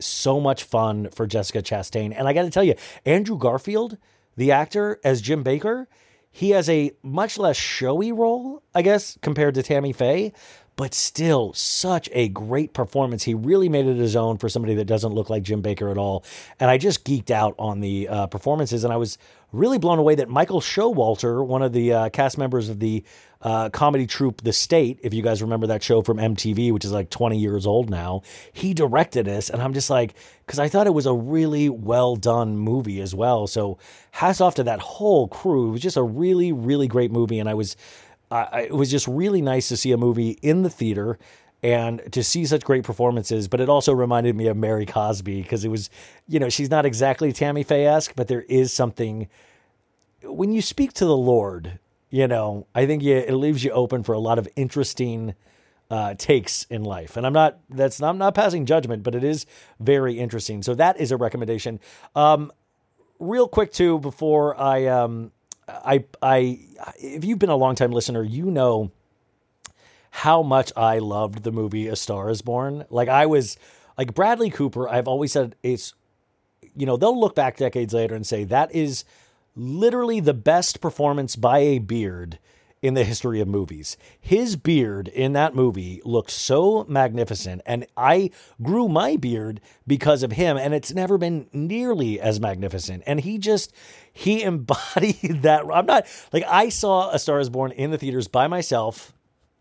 so 0.00 0.40
much 0.40 0.64
fun 0.64 1.08
for 1.10 1.26
Jessica 1.26 1.62
Chastain. 1.62 2.14
And 2.16 2.26
I 2.26 2.32
got 2.32 2.42
to 2.42 2.50
tell 2.50 2.64
you, 2.64 2.74
Andrew 3.04 3.38
Garfield, 3.38 3.96
the 4.40 4.52
actor 4.52 4.98
as 5.04 5.20
Jim 5.20 5.44
Bakker, 5.44 5.86
he 6.30 6.50
has 6.50 6.66
a 6.70 6.92
much 7.02 7.36
less 7.36 7.58
showy 7.58 8.10
role, 8.10 8.62
I 8.74 8.80
guess, 8.80 9.18
compared 9.20 9.54
to 9.56 9.62
Tammy 9.62 9.92
Faye, 9.92 10.32
but 10.76 10.94
still 10.94 11.52
such 11.52 12.08
a 12.14 12.28
great 12.28 12.72
performance. 12.72 13.24
He 13.24 13.34
really 13.34 13.68
made 13.68 13.84
it 13.84 13.98
his 13.98 14.16
own 14.16 14.38
for 14.38 14.48
somebody 14.48 14.74
that 14.76 14.86
doesn't 14.86 15.12
look 15.12 15.28
like 15.28 15.42
Jim 15.42 15.62
Bakker 15.62 15.90
at 15.90 15.98
all. 15.98 16.24
And 16.58 16.70
I 16.70 16.78
just 16.78 17.04
geeked 17.04 17.30
out 17.30 17.54
on 17.58 17.80
the 17.80 18.08
uh, 18.08 18.26
performances, 18.28 18.82
and 18.82 18.94
I 18.94 18.96
was 18.96 19.18
really 19.52 19.76
blown 19.76 19.98
away 19.98 20.14
that 20.14 20.30
Michael 20.30 20.62
Showalter, 20.62 21.44
one 21.44 21.60
of 21.60 21.74
the 21.74 21.92
uh, 21.92 22.08
cast 22.08 22.38
members 22.38 22.70
of 22.70 22.80
the 22.80 23.04
uh, 23.42 23.70
comedy 23.70 24.06
troupe 24.06 24.42
The 24.42 24.52
State, 24.52 25.00
if 25.02 25.14
you 25.14 25.22
guys 25.22 25.40
remember 25.40 25.66
that 25.68 25.82
show 25.82 26.02
from 26.02 26.18
MTV, 26.18 26.72
which 26.72 26.84
is 26.84 26.92
like 26.92 27.08
20 27.08 27.38
years 27.38 27.66
old 27.66 27.88
now, 27.88 28.22
he 28.52 28.74
directed 28.74 29.24
this. 29.24 29.48
And 29.48 29.62
I'm 29.62 29.72
just 29.72 29.88
like, 29.88 30.14
because 30.46 30.58
I 30.58 30.68
thought 30.68 30.86
it 30.86 30.94
was 30.94 31.06
a 31.06 31.14
really 31.14 31.68
well 31.68 32.16
done 32.16 32.58
movie 32.58 33.00
as 33.00 33.14
well. 33.14 33.46
So 33.46 33.78
hats 34.10 34.40
off 34.40 34.56
to 34.56 34.64
that 34.64 34.80
whole 34.80 35.26
crew. 35.26 35.68
It 35.68 35.72
was 35.72 35.80
just 35.80 35.96
a 35.96 36.02
really, 36.02 36.52
really 36.52 36.86
great 36.86 37.10
movie. 37.10 37.38
And 37.38 37.48
I 37.48 37.54
was, 37.54 37.76
I, 38.30 38.62
it 38.62 38.74
was 38.74 38.90
just 38.90 39.08
really 39.08 39.40
nice 39.40 39.68
to 39.68 39.76
see 39.76 39.92
a 39.92 39.96
movie 39.96 40.38
in 40.42 40.62
the 40.62 40.70
theater 40.70 41.18
and 41.62 42.00
to 42.12 42.22
see 42.22 42.44
such 42.44 42.62
great 42.62 42.84
performances. 42.84 43.48
But 43.48 43.60
it 43.60 43.70
also 43.70 43.94
reminded 43.94 44.36
me 44.36 44.48
of 44.48 44.56
Mary 44.56 44.84
Cosby 44.84 45.40
because 45.40 45.64
it 45.64 45.68
was, 45.68 45.88
you 46.28 46.38
know, 46.38 46.50
she's 46.50 46.70
not 46.70 46.84
exactly 46.84 47.32
Tammy 47.32 47.62
Faye 47.62 47.86
esque, 47.86 48.12
but 48.14 48.28
there 48.28 48.42
is 48.42 48.70
something 48.70 49.28
when 50.22 50.52
you 50.52 50.60
speak 50.60 50.92
to 50.94 51.06
the 51.06 51.16
Lord 51.16 51.78
you 52.10 52.26
know, 52.26 52.66
I 52.74 52.86
think 52.86 53.02
you, 53.02 53.16
it 53.16 53.32
leaves 53.32 53.64
you 53.64 53.70
open 53.70 54.02
for 54.02 54.12
a 54.12 54.18
lot 54.18 54.38
of 54.38 54.48
interesting 54.56 55.34
uh, 55.90 56.14
takes 56.14 56.64
in 56.64 56.84
life. 56.84 57.16
And 57.16 57.26
I'm 57.26 57.32
not 57.32 57.58
that's 57.68 58.02
I'm 58.02 58.18
not 58.18 58.34
passing 58.34 58.66
judgment, 58.66 59.02
but 59.02 59.14
it 59.14 59.24
is 59.24 59.46
very 59.80 60.18
interesting. 60.18 60.62
So 60.62 60.74
that 60.74 61.00
is 61.00 61.10
a 61.10 61.16
recommendation. 61.16 61.80
Um, 62.14 62.52
real 63.18 63.48
quick 63.48 63.72
too, 63.72 63.98
before 63.98 64.58
I 64.60 64.86
um, 64.86 65.32
I 65.68 66.04
I 66.22 66.60
if 66.96 67.24
you've 67.24 67.38
been 67.38 67.50
a 67.50 67.56
long 67.56 67.74
time 67.74 67.92
listener, 67.92 68.22
you 68.22 68.50
know 68.50 68.90
how 70.10 70.42
much 70.42 70.72
I 70.76 70.98
loved 70.98 71.42
the 71.42 71.52
movie 71.52 71.86
A 71.88 71.96
Star 71.96 72.30
Is 72.30 72.42
Born. 72.42 72.84
Like 72.90 73.08
I 73.08 73.26
was 73.26 73.56
like 73.98 74.14
Bradley 74.14 74.50
Cooper. 74.50 74.88
I've 74.88 75.08
always 75.08 75.32
said 75.32 75.56
it's 75.62 75.94
you 76.76 76.86
know 76.86 76.96
they'll 76.96 77.18
look 77.18 77.34
back 77.34 77.56
decades 77.56 77.94
later 77.94 78.14
and 78.14 78.26
say 78.26 78.44
that 78.44 78.72
is 78.74 79.04
literally 79.54 80.20
the 80.20 80.34
best 80.34 80.80
performance 80.80 81.36
by 81.36 81.58
a 81.58 81.78
beard 81.78 82.38
in 82.82 82.94
the 82.94 83.04
history 83.04 83.40
of 83.40 83.48
movies. 83.48 83.96
His 84.18 84.56
beard 84.56 85.08
in 85.08 85.32
that 85.34 85.54
movie 85.54 86.00
looked 86.04 86.30
so 86.30 86.84
magnificent, 86.88 87.60
and 87.66 87.86
I 87.96 88.30
grew 88.62 88.88
my 88.88 89.16
beard 89.16 89.60
because 89.86 90.22
of 90.22 90.32
him, 90.32 90.56
and 90.56 90.72
it's 90.72 90.92
never 90.92 91.18
been 91.18 91.48
nearly 91.52 92.20
as 92.20 92.40
magnificent. 92.40 93.02
And 93.06 93.20
he 93.20 93.38
just 93.38 93.72
he 94.12 94.42
embodied 94.44 95.42
that. 95.42 95.64
I'm 95.72 95.86
not 95.86 96.06
like 96.32 96.44
I 96.48 96.68
saw 96.68 97.10
A 97.10 97.18
Star 97.18 97.38
Is 97.40 97.50
Born 97.50 97.72
in 97.72 97.90
the 97.90 97.98
theaters 97.98 98.28
by 98.28 98.46
myself. 98.46 99.12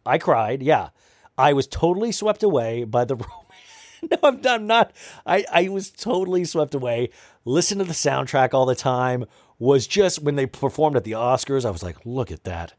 I 0.06 0.18
cried, 0.18 0.64
yeah. 0.64 0.90
I 1.38 1.54
was 1.54 1.68
totally 1.68 2.12
swept 2.12 2.44
away 2.44 2.84
by 2.84 3.06
the 3.06 3.16
no, 4.12 4.18
I'm, 4.24 4.42
I'm 4.46 4.68
not. 4.68 4.94
I, 5.26 5.46
I 5.52 5.70
was 5.70 5.90
totally 5.90 6.46
swept 6.46 6.74
away. 6.74 7.10
Listen 7.46 7.78
to 7.80 7.84
the 7.84 7.94
soundtrack 7.94 8.54
all 8.54 8.66
the 8.66 8.76
time 8.76 9.26
was 9.60 9.86
just 9.86 10.24
when 10.24 10.36
they 10.36 10.46
performed 10.46 10.96
at 10.96 11.04
the 11.04 11.12
Oscars, 11.12 11.66
I 11.66 11.70
was 11.70 11.84
like, 11.84 11.98
look 12.06 12.32
at 12.32 12.46
that. 12.46 12.74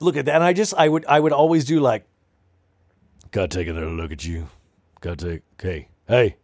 Look 0.00 0.16
at 0.16 0.24
that. 0.24 0.36
And 0.36 0.44
I 0.44 0.52
just 0.52 0.74
I 0.74 0.88
would 0.88 1.04
I 1.06 1.20
would 1.20 1.32
always 1.32 1.64
do 1.64 1.80
like 1.80 2.06
gotta 3.30 3.48
take 3.48 3.68
another 3.68 3.90
look 3.90 4.10
at 4.10 4.24
you. 4.24 4.48
Gotta 5.00 5.30
take 5.30 5.42
hey, 5.60 5.88
hey. 6.08 6.36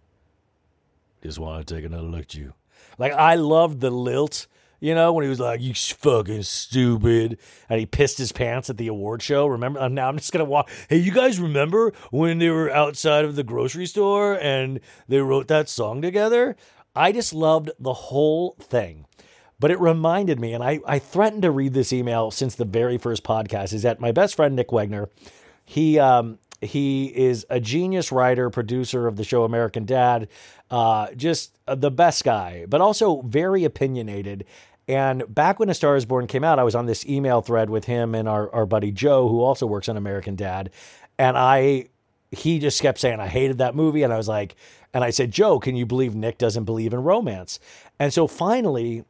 Just 1.23 1.39
wanna 1.39 1.65
take 1.65 1.85
another 1.85 2.03
look 2.09 2.23
at 2.23 2.35
you. 2.35 2.53
Like 2.99 3.13
I 3.13 3.37
loved 3.37 3.81
the 3.81 3.91
lilt, 3.91 4.47
you 4.81 4.95
know, 4.95 5.13
when 5.13 5.23
he 5.23 5.29
was 5.29 5.41
like, 5.41 5.61
You 5.61 5.73
fucking 5.73 6.43
stupid 6.43 7.39
and 7.69 7.81
he 7.81 7.87
pissed 7.87 8.19
his 8.19 8.33
pants 8.33 8.69
at 8.69 8.77
the 8.77 8.89
award 8.89 9.23
show. 9.23 9.47
Remember 9.47 9.81
uh, 9.81 9.89
now 9.89 10.09
I'm 10.09 10.19
just 10.19 10.33
gonna 10.33 10.45
walk 10.45 10.69
Hey, 10.89 10.97
you 10.97 11.13
guys 11.13 11.39
remember 11.41 11.93
when 12.11 12.39
they 12.39 12.51
were 12.51 12.71
outside 12.71 13.25
of 13.25 13.37
the 13.37 13.45
grocery 13.45 13.87
store 13.87 14.35
and 14.39 14.81
they 15.09 15.21
wrote 15.21 15.47
that 15.49 15.69
song 15.69 16.03
together? 16.03 16.57
I 16.95 17.13
just 17.13 17.33
loved 17.35 17.71
the 17.79 17.93
whole 17.93 18.57
thing. 18.61 19.07
But 19.61 19.71
it 19.71 19.81
reminded 19.81 20.41
me, 20.41 20.53
and 20.53 20.63
I, 20.63 20.81
I 20.87 20.99
threatened 20.99 21.43
to 21.43 21.51
read 21.51 21.75
this 21.75 21.93
email 21.93 22.31
since 22.31 22.55
the 22.55 22.65
very 22.65 22.99
first 22.99 23.23
podcast, 23.23 23.73
is 23.73 23.83
that 23.83 24.01
my 24.01 24.13
best 24.13 24.35
friend 24.35 24.57
Nick 24.57 24.69
Wegner, 24.69 25.09
he 25.65 25.99
um, 25.99 26.39
he 26.61 27.07
is 27.07 27.47
a 27.51 27.61
genius 27.61 28.11
writer, 28.11 28.51
producer 28.51 29.07
of 29.07 29.17
the 29.17 29.25
show 29.25 29.45
American 29.45 29.85
Dad, 29.85 30.29
uh, 30.71 31.09
just 31.15 31.57
the 31.67 31.91
best 31.91 32.25
guy, 32.25 32.67
but 32.69 32.81
also 32.81 33.23
very 33.23 33.65
opinionated. 33.65 34.45
And 34.87 35.23
back 35.33 35.59
when 35.59 35.71
A 35.71 35.75
Star 35.75 35.97
is 35.97 36.05
Born 36.05 36.27
came 36.27 36.45
out, 36.45 36.59
I 36.59 36.65
was 36.65 36.75
on 36.75 36.87
this 36.87 37.07
email 37.07 37.41
thread 37.41 37.71
with 37.71 37.87
him 37.87 38.15
and 38.15 38.29
our, 38.29 38.53
our 38.53 38.67
buddy 38.67 38.91
Joe, 38.91 39.29
who 39.29 39.41
also 39.41 39.67
works 39.67 39.89
on 39.89 39.97
American 39.97 40.37
Dad. 40.37 40.71
And 41.19 41.39
I, 41.39 41.87
he 42.31 42.59
just 42.59 42.83
kept 42.83 42.99
saying, 42.99 43.21
I 43.21 43.29
hated 43.29 43.59
that 43.59 43.75
movie. 43.75 44.03
And 44.03 44.13
I 44.13 44.17
was 44.17 44.29
like, 44.29 44.57
and 44.95 45.03
I 45.05 45.11
said, 45.11 45.33
Joe, 45.33 45.59
can 45.59 45.75
you 45.75 45.85
believe 45.85 46.15
Nick 46.15 46.39
doesn't 46.39 46.65
believe 46.65 46.95
in 46.95 47.03
romance? 47.03 47.59
And 47.99 48.13
so 48.13 48.29
finally, 48.29 49.05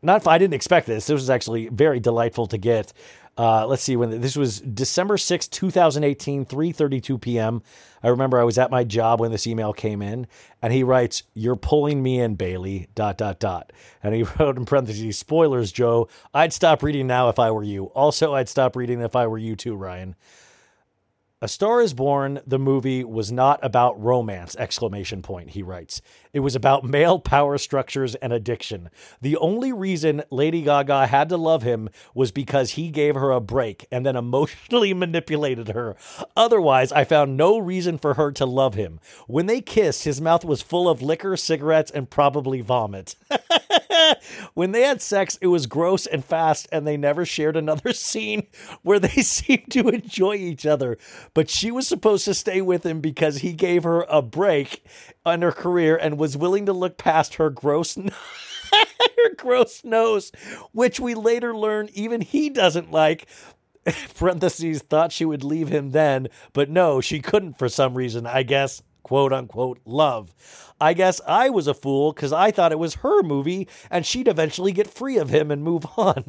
not 0.00 0.26
I 0.26 0.38
didn't 0.38 0.54
expect 0.54 0.86
this. 0.86 1.06
This 1.06 1.14
was 1.14 1.30
actually 1.30 1.68
very 1.68 1.98
delightful 1.98 2.46
to 2.46 2.58
get. 2.58 2.92
Uh, 3.36 3.66
let's 3.66 3.82
see 3.82 3.96
when 3.96 4.20
this 4.20 4.36
was 4.36 4.60
December 4.60 5.18
6, 5.18 5.48
2018, 5.48 6.46
3:32 6.46 7.20
p.m. 7.20 7.62
I 8.00 8.08
remember 8.08 8.38
I 8.38 8.44
was 8.44 8.58
at 8.58 8.70
my 8.70 8.84
job 8.84 9.18
when 9.18 9.32
this 9.32 9.46
email 9.46 9.72
came 9.72 10.02
in, 10.02 10.28
and 10.62 10.72
he 10.72 10.84
writes, 10.84 11.24
"You're 11.34 11.56
pulling 11.56 12.00
me 12.00 12.20
in, 12.20 12.36
Bailey." 12.36 12.88
Dot 12.94 13.18
dot 13.18 13.40
dot, 13.40 13.72
and 14.04 14.14
he 14.14 14.22
wrote 14.38 14.56
in 14.56 14.66
parentheses, 14.66 15.18
"Spoilers, 15.18 15.72
Joe. 15.72 16.08
I'd 16.32 16.52
stop 16.52 16.82
reading 16.84 17.08
now 17.08 17.28
if 17.28 17.40
I 17.40 17.50
were 17.50 17.64
you. 17.64 17.86
Also, 17.86 18.34
I'd 18.34 18.48
stop 18.48 18.76
reading 18.76 19.00
if 19.00 19.16
I 19.16 19.26
were 19.26 19.38
you 19.38 19.56
too, 19.56 19.74
Ryan." 19.74 20.14
A 21.44 21.48
Star 21.48 21.82
is 21.82 21.92
Born, 21.92 22.40
the 22.46 22.58
movie 22.58 23.04
was 23.04 23.30
not 23.30 23.60
about 23.62 24.02
romance, 24.02 24.56
exclamation 24.56 25.20
point, 25.20 25.50
he 25.50 25.62
writes. 25.62 26.00
It 26.32 26.40
was 26.40 26.56
about 26.56 26.84
male 26.88 27.18
power 27.18 27.58
structures 27.58 28.14
and 28.14 28.32
addiction. 28.32 28.88
The 29.20 29.36
only 29.36 29.70
reason 29.70 30.22
Lady 30.30 30.62
Gaga 30.62 31.08
had 31.08 31.28
to 31.28 31.36
love 31.36 31.62
him 31.62 31.90
was 32.14 32.32
because 32.32 32.70
he 32.70 32.88
gave 32.88 33.14
her 33.14 33.30
a 33.30 33.42
break 33.42 33.86
and 33.92 34.06
then 34.06 34.16
emotionally 34.16 34.94
manipulated 34.94 35.68
her. 35.68 35.96
Otherwise, 36.34 36.92
I 36.92 37.04
found 37.04 37.36
no 37.36 37.58
reason 37.58 37.98
for 37.98 38.14
her 38.14 38.32
to 38.32 38.46
love 38.46 38.72
him. 38.72 38.98
When 39.26 39.44
they 39.44 39.60
kissed, 39.60 40.04
his 40.04 40.22
mouth 40.22 40.46
was 40.46 40.62
full 40.62 40.88
of 40.88 41.02
liquor, 41.02 41.36
cigarettes, 41.36 41.90
and 41.90 42.08
probably 42.08 42.62
vomit. 42.62 43.16
when 44.54 44.72
they 44.72 44.82
had 44.82 45.00
sex, 45.00 45.38
it 45.40 45.46
was 45.48 45.66
gross 45.66 46.06
and 46.06 46.24
fast, 46.24 46.68
and 46.72 46.86
they 46.86 46.96
never 46.96 47.24
shared 47.24 47.56
another 47.56 47.92
scene 47.94 48.46
where 48.82 48.98
they 48.98 49.08
seemed 49.22 49.70
to 49.70 49.88
enjoy 49.88 50.34
each 50.34 50.66
other 50.66 50.98
but 51.32 51.50
she 51.50 51.70
was 51.70 51.86
supposed 51.86 52.24
to 52.24 52.34
stay 52.34 52.60
with 52.60 52.84
him 52.84 53.00
because 53.00 53.38
he 53.38 53.52
gave 53.52 53.84
her 53.84 54.02
a 54.08 54.22
break 54.22 54.84
on 55.24 55.42
her 55.42 55.52
career 55.52 55.96
and 55.96 56.18
was 56.18 56.36
willing 56.36 56.66
to 56.66 56.72
look 56.72 56.96
past 56.96 57.34
her 57.34 57.50
gross 57.50 57.96
her 57.96 59.34
gross 59.36 59.84
nose, 59.84 60.32
which 60.72 60.98
we 60.98 61.14
later 61.14 61.56
learn 61.56 61.88
even 61.94 62.20
he 62.20 62.50
doesn't 62.50 62.90
like. 62.90 63.26
Parentheses 64.16 64.80
thought 64.82 65.12
she 65.12 65.24
would 65.24 65.44
leave 65.44 65.68
him 65.68 65.90
then, 65.90 66.28
but 66.52 66.70
no, 66.70 67.00
she 67.00 67.20
couldn't 67.20 67.58
for 67.58 67.68
some 67.68 67.94
reason. 67.94 68.26
I 68.26 68.42
guess 68.42 68.82
quote 69.04 69.32
unquote 69.32 69.78
love. 69.84 70.34
I 70.80 70.94
guess 70.94 71.20
I 71.28 71.50
was 71.50 71.68
a 71.68 71.74
fool 71.74 72.12
because 72.12 72.32
I 72.32 72.50
thought 72.50 72.72
it 72.72 72.78
was 72.80 72.96
her 72.96 73.22
movie 73.22 73.68
and 73.90 74.04
she'd 74.04 74.26
eventually 74.26 74.72
get 74.72 74.90
free 74.90 75.18
of 75.18 75.30
him 75.30 75.52
and 75.52 75.62
move 75.62 75.86
on. 75.96 76.24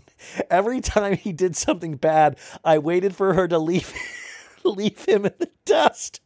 Every 0.52 0.82
time 0.82 1.18
he 1.18 1.34
did 1.34 1.56
something 1.56 1.96
bad, 1.96 2.38
I 2.64 2.78
waited 2.78 3.16
for 3.16 3.34
her 3.34 3.48
to 3.48 3.58
leave 3.58 3.92
leave 4.64 5.04
him 5.06 5.26
in 5.26 5.34
the 5.40 5.50
dust. 5.66 6.20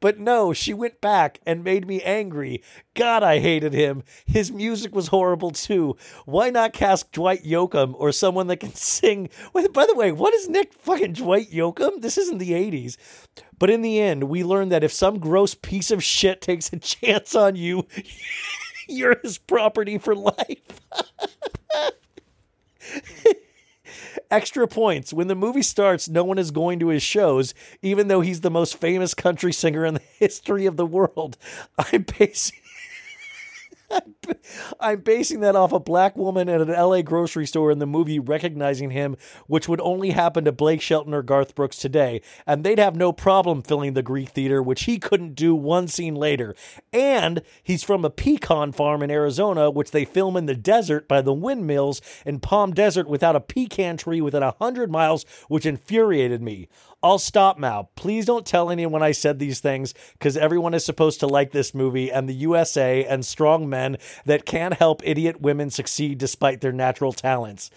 But 0.00 0.18
no, 0.18 0.52
she 0.52 0.74
went 0.74 1.00
back 1.00 1.40
and 1.46 1.64
made 1.64 1.86
me 1.86 2.02
angry. 2.02 2.62
God, 2.94 3.22
I 3.22 3.38
hated 3.38 3.72
him. 3.72 4.02
His 4.26 4.50
music 4.50 4.94
was 4.94 5.08
horrible 5.08 5.50
too. 5.50 5.96
Why 6.26 6.50
not 6.50 6.72
cast 6.72 7.12
Dwight 7.12 7.44
Yoakam 7.44 7.94
or 7.96 8.12
someone 8.12 8.46
that 8.48 8.60
can 8.60 8.74
sing? 8.74 9.28
Wait, 9.52 9.72
by 9.72 9.86
the 9.86 9.94
way, 9.94 10.12
what 10.12 10.34
is 10.34 10.48
Nick 10.48 10.72
fucking 10.72 11.14
Dwight 11.14 11.50
Yoakam? 11.50 12.00
This 12.00 12.18
isn't 12.18 12.38
the 12.38 12.52
80s. 12.52 12.96
But 13.58 13.70
in 13.70 13.82
the 13.82 14.00
end, 14.00 14.24
we 14.24 14.44
learned 14.44 14.72
that 14.72 14.84
if 14.84 14.92
some 14.92 15.18
gross 15.18 15.54
piece 15.54 15.90
of 15.90 16.04
shit 16.04 16.40
takes 16.40 16.72
a 16.72 16.78
chance 16.78 17.34
on 17.34 17.56
you, 17.56 17.86
you're 18.88 19.18
his 19.22 19.38
property 19.38 19.98
for 19.98 20.14
life. 20.14 20.80
extra 24.30 24.66
points. 24.68 25.12
When 25.12 25.28
the 25.28 25.34
movie 25.34 25.62
starts, 25.62 26.08
no 26.08 26.24
one 26.24 26.38
is 26.38 26.50
going 26.50 26.78
to 26.80 26.88
his 26.88 27.02
shows, 27.02 27.54
even 27.82 28.08
though 28.08 28.20
he's 28.20 28.40
the 28.40 28.50
most 28.50 28.76
famous 28.76 29.14
country 29.14 29.52
singer 29.52 29.84
in 29.84 29.94
the 29.94 30.02
history 30.18 30.66
of 30.66 30.76
the 30.76 30.86
world. 30.86 31.36
I'm 31.78 32.04
basing. 32.18 32.58
I'm 34.80 35.00
basing 35.00 35.40
that 35.40 35.56
off 35.56 35.72
a 35.72 35.80
black 35.80 36.16
woman 36.16 36.48
at 36.48 36.60
an 36.60 36.68
LA 36.68 37.02
grocery 37.02 37.46
store 37.46 37.70
in 37.70 37.78
the 37.78 37.86
movie 37.86 38.18
recognizing 38.18 38.90
him, 38.90 39.16
which 39.46 39.68
would 39.68 39.80
only 39.80 40.10
happen 40.10 40.44
to 40.44 40.52
Blake 40.52 40.80
Shelton 40.80 41.14
or 41.14 41.22
Garth 41.22 41.54
Brooks 41.54 41.76
today, 41.76 42.20
and 42.46 42.64
they'd 42.64 42.78
have 42.78 42.96
no 42.96 43.12
problem 43.12 43.62
filling 43.62 43.94
the 43.94 44.02
Greek 44.02 44.30
theater, 44.30 44.62
which 44.62 44.84
he 44.84 44.98
couldn't 44.98 45.34
do 45.34 45.54
one 45.54 45.88
scene 45.88 46.14
later. 46.14 46.54
And 46.92 47.42
he's 47.62 47.82
from 47.82 48.04
a 48.04 48.10
pecan 48.10 48.72
farm 48.72 49.02
in 49.02 49.10
Arizona, 49.10 49.70
which 49.70 49.90
they 49.90 50.04
film 50.04 50.36
in 50.36 50.46
the 50.46 50.54
desert 50.54 51.08
by 51.08 51.22
the 51.22 51.32
windmills 51.32 52.00
in 52.24 52.40
Palm 52.40 52.72
Desert 52.72 53.08
without 53.08 53.36
a 53.36 53.40
pecan 53.40 53.96
tree 53.96 54.20
within 54.20 54.42
a 54.42 54.54
hundred 54.60 54.90
miles, 54.90 55.24
which 55.48 55.66
infuriated 55.66 56.42
me. 56.42 56.68
I'll 57.02 57.18
stop 57.18 57.58
now. 57.58 57.90
Please 57.94 58.26
don't 58.26 58.44
tell 58.44 58.70
anyone 58.70 59.02
I 59.02 59.12
said 59.12 59.38
these 59.38 59.60
things 59.60 59.94
because 60.12 60.36
everyone 60.36 60.74
is 60.74 60.84
supposed 60.84 61.20
to 61.20 61.28
like 61.28 61.52
this 61.52 61.74
movie 61.74 62.10
and 62.10 62.28
the 62.28 62.34
USA 62.34 63.04
and 63.04 63.24
strong 63.24 63.68
men 63.68 63.98
that 64.24 64.44
can't 64.44 64.74
help 64.74 65.02
idiot 65.04 65.40
women 65.40 65.70
succeed 65.70 66.18
despite 66.18 66.60
their 66.60 66.72
natural 66.72 67.12
talents. 67.12 67.70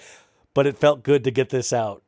But 0.54 0.66
it 0.66 0.78
felt 0.78 1.04
good 1.04 1.24
to 1.26 1.32
get 1.32 1.50
this 1.50 1.72
out. 1.72 2.04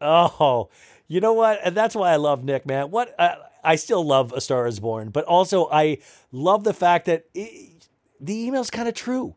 Oh, 0.00 0.68
you 1.08 1.20
know 1.20 1.32
what? 1.32 1.58
And 1.64 1.74
that's 1.74 1.96
why 1.96 2.12
I 2.12 2.16
love 2.16 2.44
Nick, 2.44 2.66
man. 2.66 2.90
What 2.90 3.14
I, 3.18 3.36
I 3.64 3.76
still 3.76 4.04
love 4.04 4.32
A 4.32 4.40
Star 4.40 4.66
Is 4.66 4.78
Born, 4.78 5.08
but 5.08 5.24
also 5.24 5.68
I 5.72 5.98
love 6.30 6.64
the 6.64 6.74
fact 6.74 7.06
that 7.06 7.24
it, 7.34 7.88
the 8.20 8.34
email's 8.46 8.70
kind 8.70 8.88
of 8.88 8.94
true. 8.94 9.34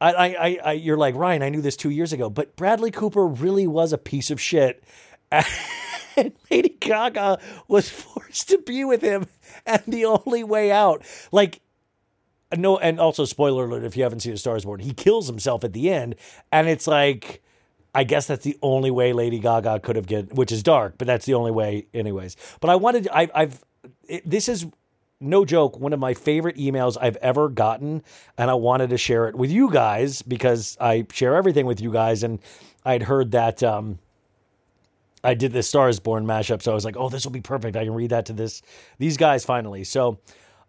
I, 0.00 0.12
I, 0.12 0.58
I, 0.64 0.72
you're 0.72 0.96
like 0.96 1.14
Ryan. 1.14 1.42
I 1.42 1.50
knew 1.50 1.60
this 1.60 1.76
two 1.76 1.90
years 1.90 2.12
ago, 2.12 2.30
but 2.30 2.56
Bradley 2.56 2.90
Cooper 2.90 3.26
really 3.26 3.66
was 3.66 3.92
a 3.92 3.98
piece 3.98 4.30
of 4.30 4.40
shit. 4.40 4.82
And 5.30 6.32
Lady 6.50 6.76
Gaga 6.80 7.38
was 7.68 7.88
forced 7.88 8.48
to 8.50 8.58
be 8.58 8.84
with 8.84 9.02
him, 9.02 9.26
and 9.66 9.82
the 9.86 10.04
only 10.04 10.44
way 10.44 10.70
out, 10.70 11.02
like, 11.32 11.60
no, 12.56 12.78
and 12.78 12.98
also 12.98 13.24
spoiler 13.24 13.64
alert 13.64 13.84
if 13.84 13.96
you 13.96 14.02
haven't 14.02 14.20
seen 14.20 14.32
A 14.32 14.36
Star 14.36 14.56
Is 14.56 14.64
Born, 14.64 14.80
he 14.80 14.92
kills 14.92 15.26
himself 15.26 15.64
at 15.64 15.72
the 15.72 15.90
end, 15.90 16.16
and 16.50 16.68
it's 16.68 16.86
like, 16.86 17.42
I 17.94 18.04
guess 18.04 18.26
that's 18.26 18.44
the 18.44 18.58
only 18.62 18.90
way 18.90 19.12
Lady 19.12 19.38
Gaga 19.38 19.80
could 19.80 19.96
have 19.96 20.06
get, 20.06 20.32
which 20.32 20.52
is 20.52 20.62
dark, 20.62 20.94
but 20.98 21.06
that's 21.06 21.26
the 21.26 21.34
only 21.34 21.50
way, 21.50 21.86
anyways. 21.94 22.36
But 22.60 22.70
I 22.70 22.76
wanted, 22.76 23.08
I, 23.12 23.28
I've, 23.34 23.64
it, 24.08 24.28
this 24.28 24.48
is 24.48 24.66
no 25.20 25.44
joke, 25.44 25.78
one 25.78 25.92
of 25.92 26.00
my 26.00 26.14
favorite 26.14 26.56
emails 26.56 26.96
I've 27.00 27.16
ever 27.16 27.48
gotten, 27.48 28.02
and 28.38 28.50
I 28.50 28.54
wanted 28.54 28.90
to 28.90 28.98
share 28.98 29.28
it 29.28 29.34
with 29.36 29.50
you 29.50 29.70
guys 29.70 30.22
because 30.22 30.76
I 30.80 31.06
share 31.12 31.36
everything 31.36 31.66
with 31.66 31.80
you 31.80 31.92
guys, 31.92 32.22
and 32.22 32.40
I'd 32.84 33.02
heard 33.02 33.32
that. 33.32 33.62
Um, 33.62 33.98
I 35.22 35.34
did 35.34 35.52
this 35.52 35.68
Stars 35.68 36.00
Born 36.00 36.26
mashup, 36.26 36.62
so 36.62 36.72
I 36.72 36.74
was 36.74 36.84
like, 36.84 36.96
"Oh, 36.96 37.08
this 37.08 37.24
will 37.24 37.32
be 37.32 37.40
perfect. 37.40 37.76
I 37.76 37.84
can 37.84 37.94
read 37.94 38.10
that 38.10 38.26
to 38.26 38.32
this 38.32 38.62
these 38.98 39.16
guys 39.16 39.44
finally." 39.44 39.84
So, 39.84 40.18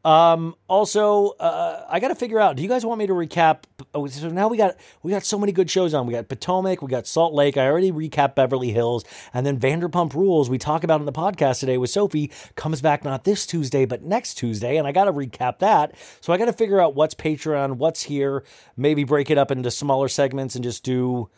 um, 0.04 0.56
also, 0.68 1.30
uh, 1.40 1.86
I 1.88 2.00
got 2.00 2.08
to 2.08 2.16
figure 2.16 2.40
out. 2.40 2.56
Do 2.56 2.64
you 2.64 2.70
guys 2.70 2.84
want 2.86 2.98
me 3.00 3.08
to 3.08 3.14
recap? 3.14 3.64
Oh, 3.94 4.08
so 4.08 4.30
now 4.30 4.48
we 4.48 4.58
got 4.58 4.76
we 5.04 5.12
got 5.12 5.24
so 5.24 5.38
many 5.38 5.52
good 5.52 5.70
shows 5.70 5.94
on. 5.94 6.08
We 6.08 6.14
got 6.14 6.28
Potomac, 6.28 6.82
we 6.82 6.90
got 6.90 7.06
Salt 7.06 7.34
Lake. 7.34 7.56
I 7.56 7.68
already 7.68 7.92
recapped 7.92 8.36
Beverly 8.36 8.72
Hills, 8.72 9.06
and 9.34 9.46
then 9.46 9.60
Vanderpump 9.60 10.14
Rules. 10.14 10.50
We 10.50 10.58
talk 10.58 10.84
about 10.84 11.00
in 11.00 11.06
the 11.06 11.12
podcast 11.12 11.60
today 11.60 11.78
with 11.78 11.92
Sophie 11.92 12.32
comes 12.56 12.82
back 12.82 13.04
not 13.04 13.26
this 13.26 13.46
Tuesday 13.46 13.86
but 13.86 14.02
next 14.04 14.36
Tuesday, 14.36 14.78
and 14.78 14.88
I 14.88 14.92
got 14.92 15.06
to 15.06 15.14
recap 15.14 15.60
that. 15.60 15.94
So 16.20 16.34
I 16.34 16.38
got 16.38 16.46
to 16.46 16.54
figure 16.54 16.82
out 16.82 16.96
what's 16.96 17.14
Patreon, 17.14 17.78
what's 17.78 18.04
here. 18.04 18.44
Maybe 18.76 19.04
break 19.04 19.30
it 19.30 19.38
up 19.38 19.52
into 19.52 19.70
smaller 19.70 20.08
segments 20.08 20.56
and 20.56 20.64
just 20.64 20.84
do 20.84 21.30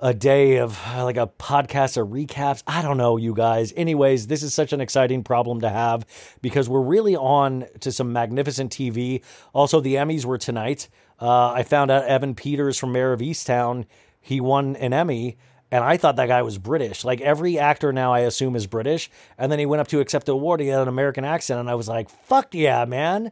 a 0.00 0.14
day 0.14 0.56
of 0.56 0.80
like 0.96 1.18
a 1.18 1.26
podcast 1.26 2.00
of 2.00 2.08
recaps. 2.08 2.62
I 2.66 2.82
don't 2.82 2.96
know, 2.96 3.16
you 3.16 3.34
guys. 3.34 3.72
Anyways, 3.76 4.26
this 4.26 4.42
is 4.42 4.54
such 4.54 4.72
an 4.72 4.80
exciting 4.80 5.22
problem 5.22 5.60
to 5.60 5.68
have 5.68 6.06
because 6.40 6.68
we're 6.68 6.80
really 6.80 7.16
on 7.16 7.66
to 7.80 7.92
some 7.92 8.12
magnificent 8.12 8.72
TV. 8.72 9.22
Also, 9.52 9.80
the 9.80 9.96
Emmys 9.96 10.24
were 10.24 10.38
tonight. 10.38 10.88
Uh, 11.20 11.50
I 11.50 11.62
found 11.62 11.90
out 11.90 12.06
Evan 12.06 12.34
Peters 12.34 12.78
from 12.78 12.92
Mare 12.92 13.12
of 13.12 13.20
Easttown, 13.20 13.84
he 14.20 14.40
won 14.40 14.74
an 14.76 14.92
Emmy. 14.92 15.36
And 15.72 15.84
I 15.84 15.98
thought 15.98 16.16
that 16.16 16.26
guy 16.26 16.42
was 16.42 16.58
British. 16.58 17.04
Like 17.04 17.20
every 17.20 17.58
actor 17.58 17.92
now, 17.92 18.12
I 18.12 18.20
assume 18.20 18.56
is 18.56 18.66
British. 18.66 19.10
And 19.38 19.52
then 19.52 19.58
he 19.58 19.66
went 19.66 19.80
up 19.80 19.88
to 19.88 20.00
accept 20.00 20.26
the 20.26 20.32
award. 20.32 20.60
He 20.60 20.66
had 20.66 20.80
an 20.80 20.88
American 20.88 21.24
accent, 21.24 21.60
and 21.60 21.70
I 21.70 21.76
was 21.76 21.88
like, 21.88 22.10
"Fuck 22.10 22.54
yeah, 22.54 22.84
man! 22.86 23.30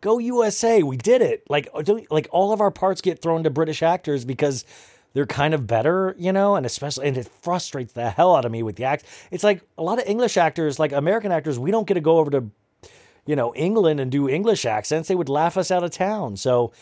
Go 0.00 0.18
USA! 0.18 0.82
We 0.82 0.96
did 0.96 1.20
it!" 1.20 1.44
Like, 1.50 1.68
like 2.10 2.26
all 2.30 2.52
of 2.52 2.62
our 2.62 2.70
parts 2.70 3.02
get 3.02 3.20
thrown 3.20 3.44
to 3.44 3.50
British 3.50 3.82
actors 3.82 4.24
because 4.24 4.64
they're 5.14 5.26
kind 5.26 5.54
of 5.54 5.66
better, 5.66 6.14
you 6.18 6.32
know, 6.32 6.56
and 6.56 6.66
especially, 6.66 7.06
and 7.06 7.16
it 7.16 7.28
frustrates 7.40 7.92
the 7.92 8.10
hell 8.10 8.36
out 8.36 8.44
of 8.44 8.52
me 8.52 8.62
with 8.62 8.76
the 8.76 8.84
act. 8.84 9.04
It's 9.30 9.44
like 9.44 9.62
a 9.78 9.82
lot 9.82 9.98
of 9.98 10.06
English 10.06 10.36
actors, 10.36 10.78
like 10.78 10.92
American 10.92 11.32
actors, 11.32 11.58
we 11.58 11.70
don't 11.70 11.86
get 11.86 11.94
to 11.94 12.00
go 12.00 12.18
over 12.18 12.30
to, 12.32 12.50
you 13.24 13.36
know, 13.36 13.54
England 13.54 14.00
and 14.00 14.10
do 14.10 14.28
English 14.28 14.66
accents. 14.66 15.08
They 15.08 15.14
would 15.14 15.28
laugh 15.28 15.56
us 15.56 15.70
out 15.70 15.84
of 15.84 15.92
town. 15.92 16.36
So, 16.36 16.72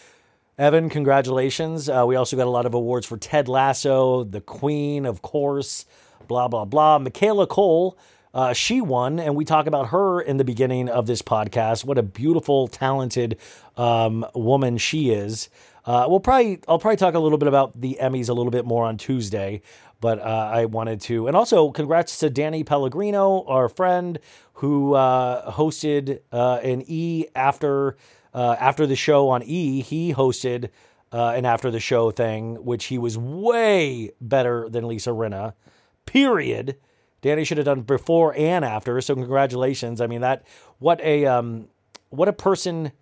Evan, 0.59 0.89
congratulations. 0.89 1.89
Uh, 1.89 2.05
we 2.07 2.17
also 2.17 2.37
got 2.37 2.47
a 2.47 2.51
lot 2.51 2.67
of 2.67 2.75
awards 2.75 3.07
for 3.07 3.17
Ted 3.17 3.49
Lasso, 3.49 4.25
The 4.25 4.41
Queen, 4.41 5.07
of 5.07 5.23
course, 5.23 5.85
blah, 6.27 6.49
blah, 6.49 6.65
blah. 6.65 6.99
Michaela 6.99 7.47
Coel, 7.47 7.97
uh, 8.35 8.55
she 8.55 8.81
won, 8.81 9.21
and 9.21 9.37
we 9.37 9.45
talk 9.45 9.67
about 9.67 9.89
her 9.89 10.21
in 10.21 10.39
the 10.39 10.45
beginning 10.45 10.89
of 10.89 11.07
this 11.07 11.21
podcast. 11.21 11.85
What 11.85 11.99
a 11.99 12.03
beautiful, 12.03 12.67
talented 12.67 13.37
um, 13.77 14.25
woman 14.35 14.79
she 14.79 15.11
is. 15.11 15.51
Uh, 15.85 16.07
we'll 16.09 16.21
probably 16.21 16.61
I'll 16.69 16.79
probably 16.79 16.97
talk 16.97 17.15
a 17.15 17.19
little 17.19 17.39
bit 17.39 17.49
about 17.49 17.81
the 17.81 17.99
Emmys 18.01 18.29
a 18.29 18.33
little 18.33 18.53
bit 18.53 18.65
more 18.65 18.85
on 18.85 18.97
Tuesday, 18.97 19.63
but 20.01 20.21
uh, 20.21 20.51
I 20.53 20.67
wanted 20.67 21.01
to, 21.03 21.27
and 21.27 21.37
also 21.37 21.71
congrats 21.71 22.19
to 22.21 22.31
Danny 22.31 22.63
Pellegrino, 22.63 23.45
our 23.47 23.69
friend 23.69 24.19
who 24.55 24.95
uh, 24.95 25.53
hosted 25.53 26.21
uh, 26.31 26.61
an 26.63 26.85
E 26.87 27.27
after 27.35 27.97
uh, 28.33 28.57
after 28.61 28.87
the 28.87 28.97
show 28.97 29.29
on 29.29 29.43
E. 29.43 29.83
He 29.83 30.15
hosted 30.15 30.71
uh, 31.11 31.31
an 31.31 31.45
after 31.45 31.71
the 31.71 31.81
show 31.81 32.11
thing, 32.11 32.65
which 32.65 32.87
he 32.87 32.99
was 32.99 33.19
way 33.19 34.13
better 34.21 34.69
than 34.69 34.87
Lisa 34.87 35.11
Rinna. 35.11 35.55
Period. 36.07 36.77
Danny 37.23 37.45
should 37.45 37.59
have 37.59 37.67
done 37.67 37.83
before 37.83 38.35
and 38.37 38.65
after. 38.65 39.01
So 39.01 39.15
congratulations. 39.15 40.01
I 40.01 40.07
mean 40.07 40.21
that 40.21 40.45
what 40.79 41.01
a 41.01 41.27
um, 41.27 41.69
what 42.11 42.29
a 42.29 42.33
person 42.33 42.93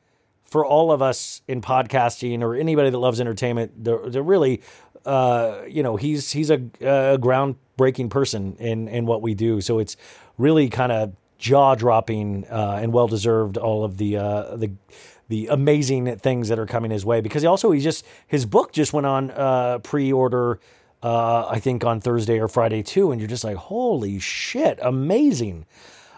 for 0.51 0.67
all 0.67 0.91
of 0.91 1.01
us 1.01 1.43
in 1.47 1.63
podcasting 1.63 2.43
or 2.43 2.55
anybody 2.55 2.91
that 2.91 2.99
loves 2.99 3.21
entertainment, 3.21 3.85
they're, 3.85 4.11
they're 4.11 4.23
really, 4.23 4.61
uh, 5.07 5.63
you 5.69 5.83
know, 5.83 5.97
he's 5.97 6.33
he's 6.33 6.51
a, 6.51 6.57
a 6.81 7.19
groundbreaking 7.19 8.11
person 8.11 8.57
in 8.57 8.89
in 8.89 9.07
what 9.07 9.23
we 9.23 9.35
do. 9.35 9.61
So 9.61 9.79
it's 9.79 9.97
really 10.37 10.69
kind 10.69 10.93
of 10.93 11.15
jaw 11.39 11.75
dropping 11.75 12.47
uh, 12.49 12.81
and 12.83 12.93
well 12.93 13.07
deserved. 13.07 13.57
All 13.57 13.85
of 13.85 13.97
the 13.97 14.17
uh, 14.17 14.57
the 14.57 14.73
the 15.29 15.47
amazing 15.47 16.17
things 16.19 16.49
that 16.49 16.59
are 16.59 16.67
coming 16.67 16.91
his 16.91 17.07
way 17.07 17.21
because 17.21 17.43
he 17.43 17.49
also 17.49 17.71
he 17.71 17.81
just 17.81 18.05
his 18.27 18.45
book 18.45 18.73
just 18.73 18.93
went 18.93 19.07
on 19.07 19.31
uh, 19.31 19.79
pre 19.79 20.13
order. 20.13 20.61
Uh, 21.03 21.47
I 21.49 21.61
think 21.61 21.83
on 21.83 22.03
Thursday 22.03 22.39
or 22.39 22.47
Friday 22.47 22.83
too, 22.83 23.11
and 23.11 23.19
you're 23.19 23.29
just 23.29 23.43
like, 23.43 23.57
holy 23.57 24.19
shit, 24.19 24.79
amazing. 24.83 25.65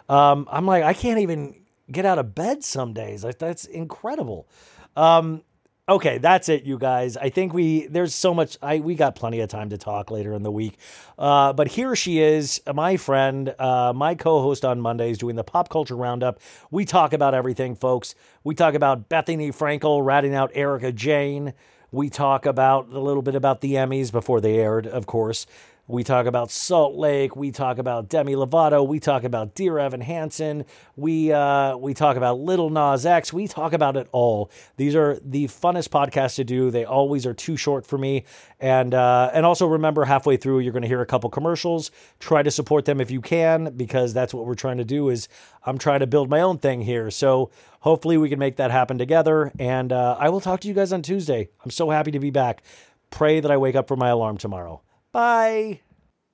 Um, 0.08 0.48
I'm 0.50 0.66
like, 0.66 0.82
I 0.82 0.92
can't 0.92 1.20
even 1.20 1.54
get 1.90 2.04
out 2.06 2.18
of 2.18 2.34
bed 2.34 2.62
some 2.64 2.92
days. 2.92 3.24
Like 3.24 3.38
that's 3.38 3.64
incredible. 3.64 4.48
Um, 4.96 5.42
okay, 5.88 6.18
that's 6.18 6.48
it, 6.48 6.64
you 6.64 6.78
guys. 6.78 7.16
I 7.16 7.30
think 7.30 7.52
we 7.52 7.86
there's 7.86 8.14
so 8.14 8.34
much. 8.34 8.56
I 8.62 8.80
we 8.80 8.94
got 8.94 9.14
plenty 9.14 9.40
of 9.40 9.48
time 9.48 9.70
to 9.70 9.78
talk 9.78 10.10
later 10.10 10.32
in 10.32 10.42
the 10.42 10.50
week. 10.50 10.78
Uh, 11.18 11.52
but 11.52 11.68
here 11.68 11.96
she 11.96 12.20
is, 12.20 12.60
my 12.72 12.96
friend, 12.96 13.54
uh, 13.58 13.92
my 13.94 14.14
co-host 14.14 14.64
on 14.64 14.80
Mondays, 14.80 15.18
doing 15.18 15.36
the 15.36 15.44
pop 15.44 15.68
culture 15.68 15.96
roundup. 15.96 16.40
We 16.70 16.84
talk 16.84 17.12
about 17.12 17.34
everything, 17.34 17.74
folks. 17.74 18.14
We 18.44 18.54
talk 18.54 18.74
about 18.74 19.08
Bethenny 19.08 19.48
Frankel 19.48 20.04
ratting 20.04 20.34
out 20.34 20.50
Erika 20.54 20.92
Jayne. 20.92 21.52
We 21.90 22.08
talk 22.08 22.46
about 22.46 22.88
a 22.88 22.98
little 22.98 23.20
bit 23.20 23.34
about 23.34 23.60
the 23.60 23.74
Emmys 23.74 24.10
before 24.10 24.40
they 24.40 24.58
aired, 24.58 24.86
of 24.86 25.06
course. 25.06 25.46
We 25.88 26.04
talk 26.04 26.26
about 26.26 26.52
Salt 26.52 26.94
Lake. 26.94 27.34
We 27.34 27.50
talk 27.50 27.76
about 27.76 28.08
Demi 28.08 28.34
Lovato. 28.34 28.86
We 28.86 29.00
talk 29.00 29.24
about 29.24 29.56
Dear 29.56 29.80
Evan 29.80 30.00
Hansen. 30.00 30.64
We 30.94 31.32
uh, 31.32 31.76
we 31.76 31.92
talk 31.92 32.16
about 32.16 32.38
Lil 32.38 32.70
Nas 32.70 33.04
X. 33.04 33.32
We 33.32 33.48
talk 33.48 33.72
about 33.72 33.96
it 33.96 34.08
all. 34.12 34.48
These 34.76 34.94
are 34.94 35.18
the 35.24 35.46
funnest 35.46 35.88
podcasts 35.88 36.36
to 36.36 36.44
do. 36.44 36.70
They 36.70 36.84
always 36.84 37.26
are 37.26 37.34
too 37.34 37.56
short 37.56 37.84
for 37.84 37.98
me. 37.98 38.24
And 38.60 38.94
uh, 38.94 39.32
and 39.34 39.44
also 39.44 39.66
remember, 39.66 40.04
halfway 40.04 40.36
through, 40.36 40.60
you're 40.60 40.72
going 40.72 40.82
to 40.82 40.88
hear 40.88 41.00
a 41.02 41.06
couple 41.06 41.28
commercials. 41.30 41.90
Try 42.20 42.44
to 42.44 42.50
support 42.52 42.84
them 42.84 43.00
if 43.00 43.10
you 43.10 43.20
can, 43.20 43.74
because 43.76 44.14
that's 44.14 44.32
what 44.32 44.46
we're 44.46 44.54
trying 44.54 44.78
to 44.78 44.84
do. 44.84 45.08
Is 45.08 45.28
I'm 45.66 45.78
trying 45.78 46.00
to 46.00 46.06
build 46.06 46.30
my 46.30 46.42
own 46.42 46.58
thing 46.58 46.82
here. 46.82 47.10
So 47.10 47.50
hopefully 47.80 48.16
we 48.16 48.28
can 48.28 48.38
make 48.38 48.54
that 48.56 48.70
happen 48.70 48.98
together. 48.98 49.50
And 49.58 49.92
uh, 49.92 50.16
I 50.16 50.28
will 50.28 50.40
talk 50.40 50.60
to 50.60 50.68
you 50.68 50.74
guys 50.74 50.92
on 50.92 51.02
Tuesday. 51.02 51.48
I'm 51.64 51.72
so 51.72 51.90
happy 51.90 52.12
to 52.12 52.20
be 52.20 52.30
back. 52.30 52.62
Pray 53.10 53.40
that 53.40 53.50
I 53.50 53.56
wake 53.56 53.74
up 53.74 53.88
for 53.88 53.96
my 53.96 54.10
alarm 54.10 54.38
tomorrow. 54.38 54.80
Bye. 55.12 55.80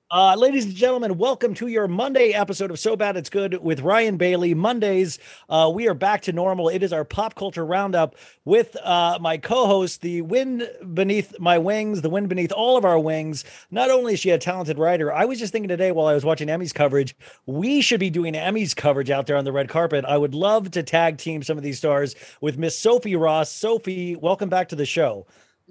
Uh, 0.09 0.35
ladies 0.35 0.63
and 0.65 0.73
gentlemen, 0.73 1.17
welcome 1.17 1.53
to 1.53 1.67
your 1.67 1.87
Monday 1.87 2.31
episode 2.31 2.71
of 2.71 2.79
So 2.79 2.95
Bad 2.95 3.17
It's 3.17 3.29
Good 3.29 3.61
with 3.61 3.81
Ryan 3.81 4.15
Bailey. 4.15 4.53
Mondays, 4.53 5.19
uh, 5.49 5.69
we 5.71 5.89
are 5.89 5.93
back 5.93 6.21
to 6.23 6.31
normal. 6.31 6.69
It 6.69 6.81
is 6.81 6.93
our 6.93 7.03
pop 7.03 7.35
culture 7.35 7.65
roundup 7.65 8.15
with 8.45 8.77
uh, 8.77 9.19
my 9.19 9.37
co 9.37 9.67
host, 9.67 10.01
the 10.01 10.21
wind 10.21 10.67
beneath 10.93 11.37
my 11.41 11.57
wings, 11.57 12.01
the 12.01 12.09
wind 12.09 12.29
beneath 12.29 12.53
all 12.53 12.77
of 12.77 12.85
our 12.85 12.97
wings. 12.97 13.43
Not 13.69 13.91
only 13.91 14.13
is 14.13 14.21
she 14.21 14.29
a 14.29 14.37
talented 14.37 14.79
writer, 14.79 15.13
I 15.13 15.25
was 15.25 15.39
just 15.39 15.51
thinking 15.51 15.69
today 15.69 15.91
while 15.91 16.07
I 16.07 16.13
was 16.13 16.23
watching 16.23 16.47
Emmys 16.47 16.73
coverage, 16.73 17.17
we 17.45 17.81
should 17.81 17.99
be 17.99 18.09
doing 18.09 18.33
Emmys 18.33 18.73
coverage 18.73 19.11
out 19.11 19.27
there 19.27 19.35
on 19.35 19.45
the 19.45 19.51
red 19.51 19.67
carpet. 19.67 20.05
I 20.05 20.17
would 20.17 20.33
love 20.33 20.71
to 20.71 20.83
tag 20.83 21.17
team 21.17 21.43
some 21.43 21.57
of 21.57 21.63
these 21.63 21.79
stars 21.79 22.15
with 22.39 22.57
Miss 22.57 22.79
Sophie 22.79 23.17
Ross. 23.17 23.51
Sophie, 23.51 24.15
welcome 24.15 24.47
back 24.47 24.69
to 24.69 24.77
the 24.77 24.85
show. 24.85 25.27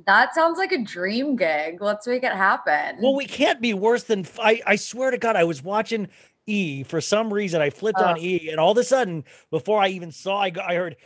That 0.06 0.34
sounds 0.34 0.58
like 0.58 0.72
a 0.72 0.82
dream 0.82 1.36
gig. 1.36 1.80
Let's 1.82 2.06
make 2.06 2.22
it 2.22 2.32
happen. 2.32 2.98
Well, 3.02 3.14
we 3.14 3.26
can't 3.26 3.60
be 3.60 3.74
worse 3.74 4.04
than 4.04 4.26
I. 4.40 4.62
I 4.66 4.76
swear 4.76 5.10
to 5.10 5.18
God, 5.18 5.36
I 5.36 5.44
was 5.44 5.62
watching 5.62 6.08
E 6.46 6.82
for 6.84 7.00
some 7.00 7.32
reason. 7.32 7.60
I 7.60 7.70
flipped 7.70 7.98
on 8.00 8.16
Oh. 8.16 8.22
E, 8.22 8.48
and 8.50 8.60
all 8.60 8.72
of 8.72 8.78
a 8.78 8.84
sudden, 8.84 9.24
before 9.50 9.80
I 9.82 9.88
even 9.88 10.12
saw, 10.12 10.40
I, 10.42 10.52
I 10.64 10.74
heard 10.76 10.96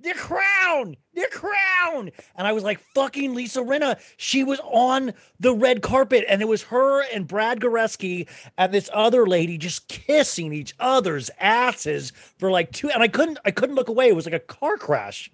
the 0.00 0.14
crown, 0.14 0.96
the 1.14 1.26
crown, 1.32 2.10
and 2.36 2.46
I 2.46 2.52
was 2.52 2.62
like, 2.62 2.78
"Fucking 2.94 3.34
Lisa 3.34 3.60
Rinna!" 3.60 3.98
She 4.16 4.44
was 4.44 4.60
on 4.64 5.12
the 5.40 5.52
red 5.52 5.82
carpet, 5.82 6.24
and 6.28 6.40
it 6.40 6.48
was 6.48 6.62
her 6.64 7.02
and 7.12 7.26
Brad 7.26 7.60
Goreski 7.60 8.28
and 8.56 8.72
this 8.72 8.88
other 8.92 9.26
lady 9.26 9.58
just 9.58 9.88
kissing 9.88 10.52
each 10.52 10.74
other's 10.78 11.28
asses 11.40 12.12
for 12.38 12.50
like 12.50 12.72
two. 12.72 12.88
And 12.88 13.02
I 13.02 13.08
couldn't, 13.08 13.38
I 13.44 13.50
couldn't 13.50 13.74
look 13.74 13.88
away. 13.88 14.08
It 14.08 14.16
was 14.16 14.26
like 14.26 14.34
a 14.34 14.38
car 14.38 14.76
crash. 14.76 15.30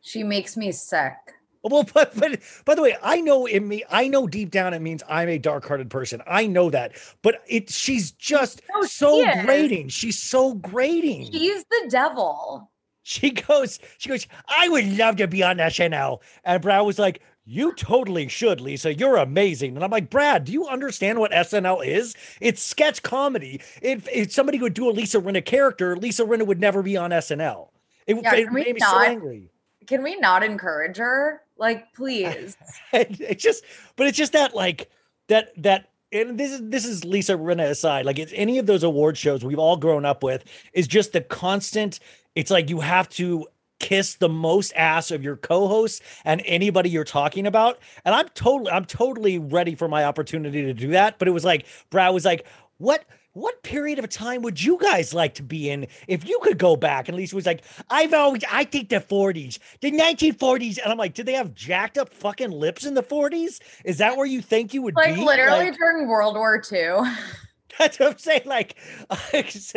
She 0.00 0.22
makes 0.22 0.56
me 0.56 0.72
sick. 0.72 1.14
Well, 1.62 1.84
but, 1.94 2.14
but 2.16 2.40
by 2.64 2.74
the 2.76 2.82
way, 2.82 2.96
I 3.02 3.20
know 3.20 3.46
in 3.46 3.66
me, 3.66 3.82
I 3.90 4.06
know 4.06 4.26
deep 4.28 4.50
down 4.50 4.72
it 4.72 4.80
means 4.82 5.02
I'm 5.08 5.28
a 5.28 5.38
dark-hearted 5.38 5.90
person. 5.90 6.22
I 6.26 6.46
know 6.46 6.70
that, 6.70 6.92
but 7.22 7.42
it 7.48 7.70
she's 7.70 8.12
just 8.12 8.62
No, 8.72 8.82
she 8.82 8.88
so 8.88 9.20
is. 9.20 9.44
grating. 9.44 9.88
She's 9.88 10.18
so 10.18 10.54
grating. 10.54 11.30
She's 11.32 11.64
the 11.64 11.86
devil. 11.90 12.70
She 13.02 13.30
goes, 13.30 13.78
she 13.98 14.08
goes, 14.08 14.26
I 14.48 14.68
would 14.68 14.96
love 14.98 15.16
to 15.16 15.28
be 15.28 15.42
on 15.42 15.58
SNL. 15.58 16.18
And 16.44 16.62
Brad 16.62 16.84
was 16.86 16.98
like, 16.98 17.20
You 17.44 17.72
totally 17.74 18.28
should, 18.28 18.60
Lisa. 18.60 18.94
You're 18.94 19.16
amazing. 19.16 19.74
And 19.76 19.84
I'm 19.84 19.90
like, 19.90 20.10
Brad, 20.10 20.44
do 20.44 20.52
you 20.52 20.66
understand 20.68 21.18
what 21.18 21.32
SNL 21.32 21.84
is? 21.86 22.14
It's 22.40 22.62
sketch 22.62 23.02
comedy. 23.02 23.60
If 23.82 24.08
if 24.12 24.32
somebody 24.32 24.58
would 24.60 24.74
do 24.74 24.88
a 24.88 24.92
Lisa 24.92 25.20
Rinna 25.20 25.44
character, 25.44 25.96
Lisa 25.96 26.24
Rinna 26.24 26.46
would 26.46 26.60
never 26.60 26.82
be 26.82 26.96
on 26.96 27.10
SNL. 27.10 27.68
It, 28.06 28.22
Yeah, 28.22 28.34
it 28.36 28.52
made 28.52 28.74
me 28.74 28.80
so 28.80 28.98
angry. 29.00 29.50
Can 29.86 30.02
we 30.02 30.16
not 30.16 30.42
encourage 30.42 30.96
her? 30.96 31.42
Like, 31.56 31.92
please. 31.94 32.56
it's 32.92 33.42
just 33.42 33.64
but 33.96 34.06
it's 34.06 34.18
just 34.18 34.32
that 34.32 34.54
like 34.54 34.90
that 35.28 35.50
that 35.62 35.90
and 36.12 36.38
this 36.38 36.52
is 36.52 36.60
this 36.62 36.84
is 36.84 37.04
Lisa 37.04 37.34
Rinna 37.34 37.68
aside 37.68 38.06
like 38.06 38.18
it's 38.18 38.32
any 38.34 38.58
of 38.58 38.66
those 38.66 38.82
award 38.82 39.18
shows 39.18 39.44
we've 39.44 39.58
all 39.58 39.76
grown 39.76 40.04
up 40.04 40.22
with 40.22 40.44
is 40.72 40.86
just 40.86 41.12
the 41.12 41.20
constant 41.20 41.98
it's 42.34 42.50
like 42.50 42.70
you 42.70 42.80
have 42.80 43.08
to 43.10 43.46
kiss 43.78 44.14
the 44.14 44.28
most 44.28 44.72
ass 44.74 45.10
of 45.10 45.22
your 45.22 45.36
co-hosts 45.36 46.00
and 46.24 46.42
anybody 46.46 46.88
you're 46.88 47.04
talking 47.04 47.46
about 47.46 47.78
and 48.04 48.14
I'm 48.14 48.28
totally 48.30 48.70
I'm 48.70 48.84
totally 48.84 49.38
ready 49.38 49.74
for 49.74 49.88
my 49.88 50.04
opportunity 50.04 50.62
to 50.62 50.72
do 50.72 50.88
that 50.88 51.18
but 51.18 51.28
it 51.28 51.32
was 51.32 51.44
like 51.44 51.66
Brad 51.90 52.14
was 52.14 52.24
like 52.24 52.46
what 52.78 53.04
what 53.36 53.62
period 53.62 53.98
of 53.98 54.08
time 54.08 54.40
would 54.40 54.62
you 54.62 54.78
guys 54.80 55.12
like 55.12 55.34
to 55.34 55.42
be 55.42 55.68
in 55.68 55.86
if 56.08 56.26
you 56.26 56.40
could 56.42 56.56
go 56.56 56.74
back? 56.74 57.06
And 57.06 57.16
Lisa 57.18 57.36
was 57.36 57.44
like, 57.44 57.62
I've 57.90 58.14
always, 58.14 58.42
I 58.50 58.64
think 58.64 58.88
the 58.88 58.96
40s, 58.96 59.58
the 59.82 59.92
1940s. 59.92 60.78
And 60.82 60.90
I'm 60.90 60.96
like, 60.96 61.12
did 61.12 61.26
they 61.26 61.34
have 61.34 61.54
jacked 61.54 61.98
up 61.98 62.14
fucking 62.14 62.50
lips 62.50 62.86
in 62.86 62.94
the 62.94 63.02
40s? 63.02 63.60
Is 63.84 63.98
that 63.98 64.16
where 64.16 64.24
you 64.24 64.40
think 64.40 64.72
you 64.72 64.80
would 64.80 64.96
like, 64.96 65.16
be? 65.16 65.20
literally 65.20 65.66
Like, 65.66 65.76
during 65.76 66.08
World 66.08 66.34
War 66.36 66.62
II. 66.72 67.00
that's 67.78 67.98
what 67.98 68.12
I'm 68.12 68.18
saying. 68.18 68.42
Like, 68.46 68.76
it's 69.34 69.74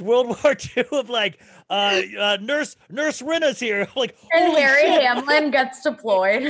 World 0.00 0.28
War 0.28 0.54
II 0.76 0.84
of 0.92 1.10
like, 1.10 1.40
uh, 1.68 2.02
uh 2.16 2.38
nurse, 2.40 2.76
nurse 2.90 3.20
Rinna's 3.22 3.58
here. 3.58 3.88
Like, 3.96 4.16
And 4.32 4.56
Harry 4.56 4.82
shit. 4.82 5.02
Hamlin 5.02 5.50
gets 5.50 5.82
deployed. 5.82 6.48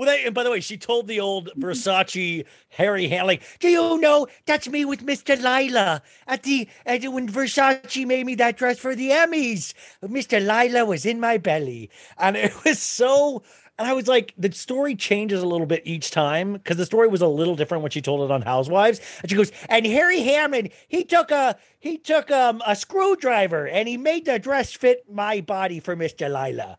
Well, 0.00 0.08
they, 0.08 0.24
and 0.24 0.34
by 0.34 0.44
the 0.44 0.50
way, 0.50 0.60
she 0.60 0.78
told 0.78 1.08
the 1.08 1.20
old 1.20 1.50
Versace 1.58 2.46
Harry 2.70 3.06
Hamlin, 3.08 3.38
"Do 3.58 3.68
you 3.68 4.00
know 4.00 4.28
that's 4.46 4.66
me 4.66 4.86
with 4.86 5.04
Mr. 5.04 5.36
Delilah 5.36 6.00
at 6.26 6.42
the 6.42 6.68
at 6.86 7.02
when 7.04 7.28
Versace 7.28 8.06
made 8.06 8.24
me 8.24 8.34
that 8.36 8.56
dress 8.56 8.78
for 8.78 8.94
the 8.94 9.10
Emmys? 9.10 9.74
Mr. 10.02 10.40
Delilah 10.40 10.86
was 10.86 11.04
in 11.04 11.20
my 11.20 11.36
belly, 11.36 11.90
and 12.16 12.34
it 12.38 12.50
was 12.64 12.78
so." 12.78 13.42
And 13.78 13.86
I 13.86 13.92
was 13.92 14.08
like, 14.08 14.32
the 14.38 14.50
story 14.52 14.94
changes 14.94 15.42
a 15.42 15.46
little 15.46 15.66
bit 15.66 15.82
each 15.84 16.10
time 16.10 16.54
because 16.54 16.78
the 16.78 16.86
story 16.86 17.08
was 17.08 17.20
a 17.20 17.28
little 17.28 17.54
different 17.54 17.82
when 17.82 17.90
she 17.90 18.00
told 18.00 18.22
it 18.22 18.32
on 18.32 18.40
Housewives. 18.40 19.02
And 19.20 19.30
she 19.30 19.36
goes, 19.36 19.52
and 19.68 19.86
Harry 19.86 20.20
Hammond, 20.20 20.70
he 20.88 21.04
took 21.04 21.30
a 21.30 21.56
he 21.78 21.98
took 21.98 22.30
um, 22.30 22.62
a 22.66 22.74
screwdriver 22.74 23.68
and 23.68 23.86
he 23.86 23.98
made 23.98 24.24
the 24.24 24.38
dress 24.38 24.72
fit 24.72 25.04
my 25.10 25.42
body 25.42 25.78
for 25.78 25.94
Miss 25.94 26.14
Delilah. 26.14 26.78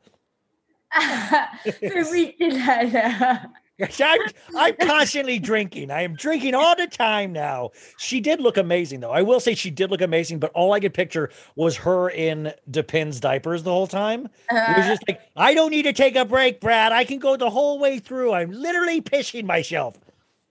Yes, 3.81 3.99
I'm, 3.99 4.19
I'm 4.55 4.75
constantly 4.75 5.39
drinking. 5.39 5.89
I 5.89 6.03
am 6.03 6.13
drinking 6.15 6.53
all 6.53 6.75
the 6.75 6.85
time 6.85 7.33
now. 7.33 7.71
She 7.97 8.19
did 8.19 8.39
look 8.39 8.57
amazing, 8.57 8.99
though. 8.99 9.11
I 9.11 9.23
will 9.23 9.39
say 9.39 9.55
she 9.55 9.71
did 9.71 9.89
look 9.89 10.01
amazing, 10.01 10.39
but 10.39 10.51
all 10.53 10.73
I 10.73 10.79
could 10.79 10.93
picture 10.93 11.31
was 11.55 11.77
her 11.77 12.09
in 12.09 12.53
Depends 12.69 13.19
diapers 13.19 13.63
the 13.63 13.71
whole 13.71 13.87
time. 13.87 14.29
It 14.67 14.77
was 14.77 14.85
just 14.85 15.01
like, 15.07 15.21
I 15.35 15.55
don't 15.55 15.71
need 15.71 15.83
to 15.83 15.93
take 15.93 16.15
a 16.15 16.25
break, 16.25 16.61
Brad. 16.61 16.91
I 16.91 17.05
can 17.05 17.17
go 17.17 17.35
the 17.37 17.49
whole 17.49 17.79
way 17.79 17.97
through. 17.97 18.33
I'm 18.33 18.51
literally 18.51 19.01
pissing 19.01 19.45
myself. 19.45 19.97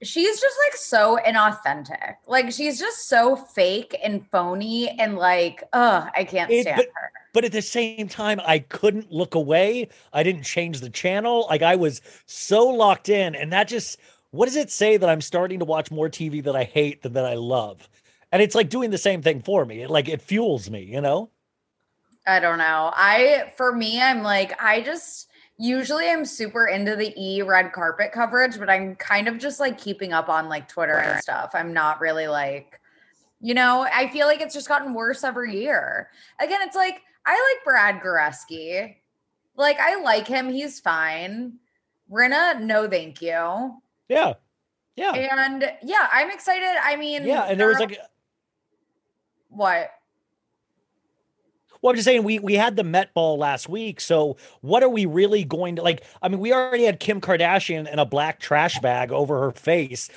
She's 0.02 0.40
just 0.40 0.56
like 0.66 0.76
so 0.76 1.18
inauthentic. 1.26 2.14
Like 2.26 2.52
she's 2.52 2.78
just 2.78 3.08
so 3.08 3.36
fake 3.36 3.98
and 4.02 4.26
phony 4.30 4.88
and 4.88 5.16
like, 5.16 5.62
ugh, 5.72 6.08
I 6.16 6.24
can't 6.24 6.50
It- 6.50 6.62
stand 6.62 6.76
but, 6.76 6.86
her. 6.94 7.12
but 7.32 7.44
at 7.44 7.52
the 7.52 7.62
same 7.62 8.08
time, 8.08 8.40
I 8.44 8.60
couldn't 8.60 9.12
look 9.12 9.34
away. 9.34 9.88
I 10.12 10.22
didn't 10.22 10.42
change 10.44 10.80
the 10.80 10.90
channel. 10.90 11.46
Like 11.48 11.62
I 11.62 11.76
was 11.76 12.00
so 12.26 12.66
locked 12.66 13.08
in. 13.08 13.34
And 13.34 13.52
that 13.52 13.68
just, 13.68 13.98
what 14.30 14.46
does 14.46 14.56
it 14.56 14.70
say 14.70 14.96
that 14.96 15.08
I'm 15.08 15.20
starting 15.20 15.58
to 15.58 15.64
watch 15.64 15.90
more 15.90 16.08
TV 16.08 16.42
that 16.44 16.56
I 16.56 16.64
hate 16.64 17.02
than 17.02 17.12
that 17.14 17.26
I 17.26 17.34
love? 17.34 17.88
And 18.32 18.40
it's 18.40 18.54
like 18.54 18.68
doing 18.68 18.90
the 18.90 18.98
same 18.98 19.22
thing 19.22 19.42
for 19.42 19.64
me. 19.64 19.82
It 19.82 19.90
like 19.90 20.08
it 20.08 20.22
fuels 20.22 20.70
me, 20.70 20.82
you 20.82 21.00
know? 21.00 21.30
I 22.26 22.38
don't 22.38 22.58
know. 22.58 22.92
I 22.94 23.52
for 23.56 23.74
me, 23.74 24.00
I'm 24.00 24.22
like, 24.22 24.60
I 24.62 24.82
just 24.82 25.29
usually 25.60 26.08
I'm 26.08 26.24
super 26.24 26.68
into 26.68 26.96
the 26.96 27.12
E 27.22 27.42
red 27.42 27.72
carpet 27.72 28.12
coverage, 28.12 28.58
but 28.58 28.70
I'm 28.70 28.96
kind 28.96 29.28
of 29.28 29.38
just 29.38 29.60
like 29.60 29.76
keeping 29.78 30.14
up 30.14 30.30
on 30.30 30.48
like 30.48 30.66
Twitter 30.68 30.96
and 30.96 31.20
stuff. 31.20 31.50
I'm 31.52 31.74
not 31.74 32.00
really 32.00 32.26
like, 32.26 32.80
you 33.40 33.52
know, 33.52 33.86
I 33.92 34.08
feel 34.08 34.26
like 34.26 34.40
it's 34.40 34.54
just 34.54 34.68
gotten 34.68 34.94
worse 34.94 35.22
every 35.22 35.60
year. 35.60 36.08
Again, 36.40 36.60
it's 36.62 36.74
like 36.74 37.02
I 37.26 37.32
like 37.32 37.64
Brad 37.64 38.00
Goreski. 38.00 38.96
Like 39.54 39.78
I 39.78 40.00
like 40.00 40.26
him, 40.26 40.48
he's 40.48 40.80
fine. 40.80 41.58
Rinna, 42.10 42.58
no 42.60 42.88
thank 42.88 43.20
you. 43.20 43.82
Yeah. 44.08 44.34
Yeah. 44.96 45.12
And 45.12 45.70
yeah, 45.82 46.08
I'm 46.10 46.30
excited. 46.30 46.74
I 46.82 46.96
mean, 46.96 47.26
Yeah. 47.26 47.44
And 47.44 47.60
there 47.60 47.68
was 47.68 47.78
like 47.78 47.98
what? 49.48 49.90
Well, 51.82 51.90
I'm 51.90 51.96
just 51.96 52.04
saying 52.04 52.24
we 52.24 52.38
we 52.38 52.54
had 52.54 52.76
the 52.76 52.84
Met 52.84 53.14
Ball 53.14 53.38
last 53.38 53.68
week. 53.68 54.00
So 54.00 54.36
what 54.60 54.82
are 54.82 54.88
we 54.88 55.06
really 55.06 55.44
going 55.44 55.76
to 55.76 55.82
like? 55.82 56.04
I 56.20 56.28
mean, 56.28 56.40
we 56.40 56.52
already 56.52 56.84
had 56.84 57.00
Kim 57.00 57.20
Kardashian 57.20 57.90
in 57.90 57.98
a 57.98 58.06
black 58.06 58.40
trash 58.40 58.78
bag 58.80 59.12
over 59.12 59.40
her 59.40 59.50
face. 59.50 60.10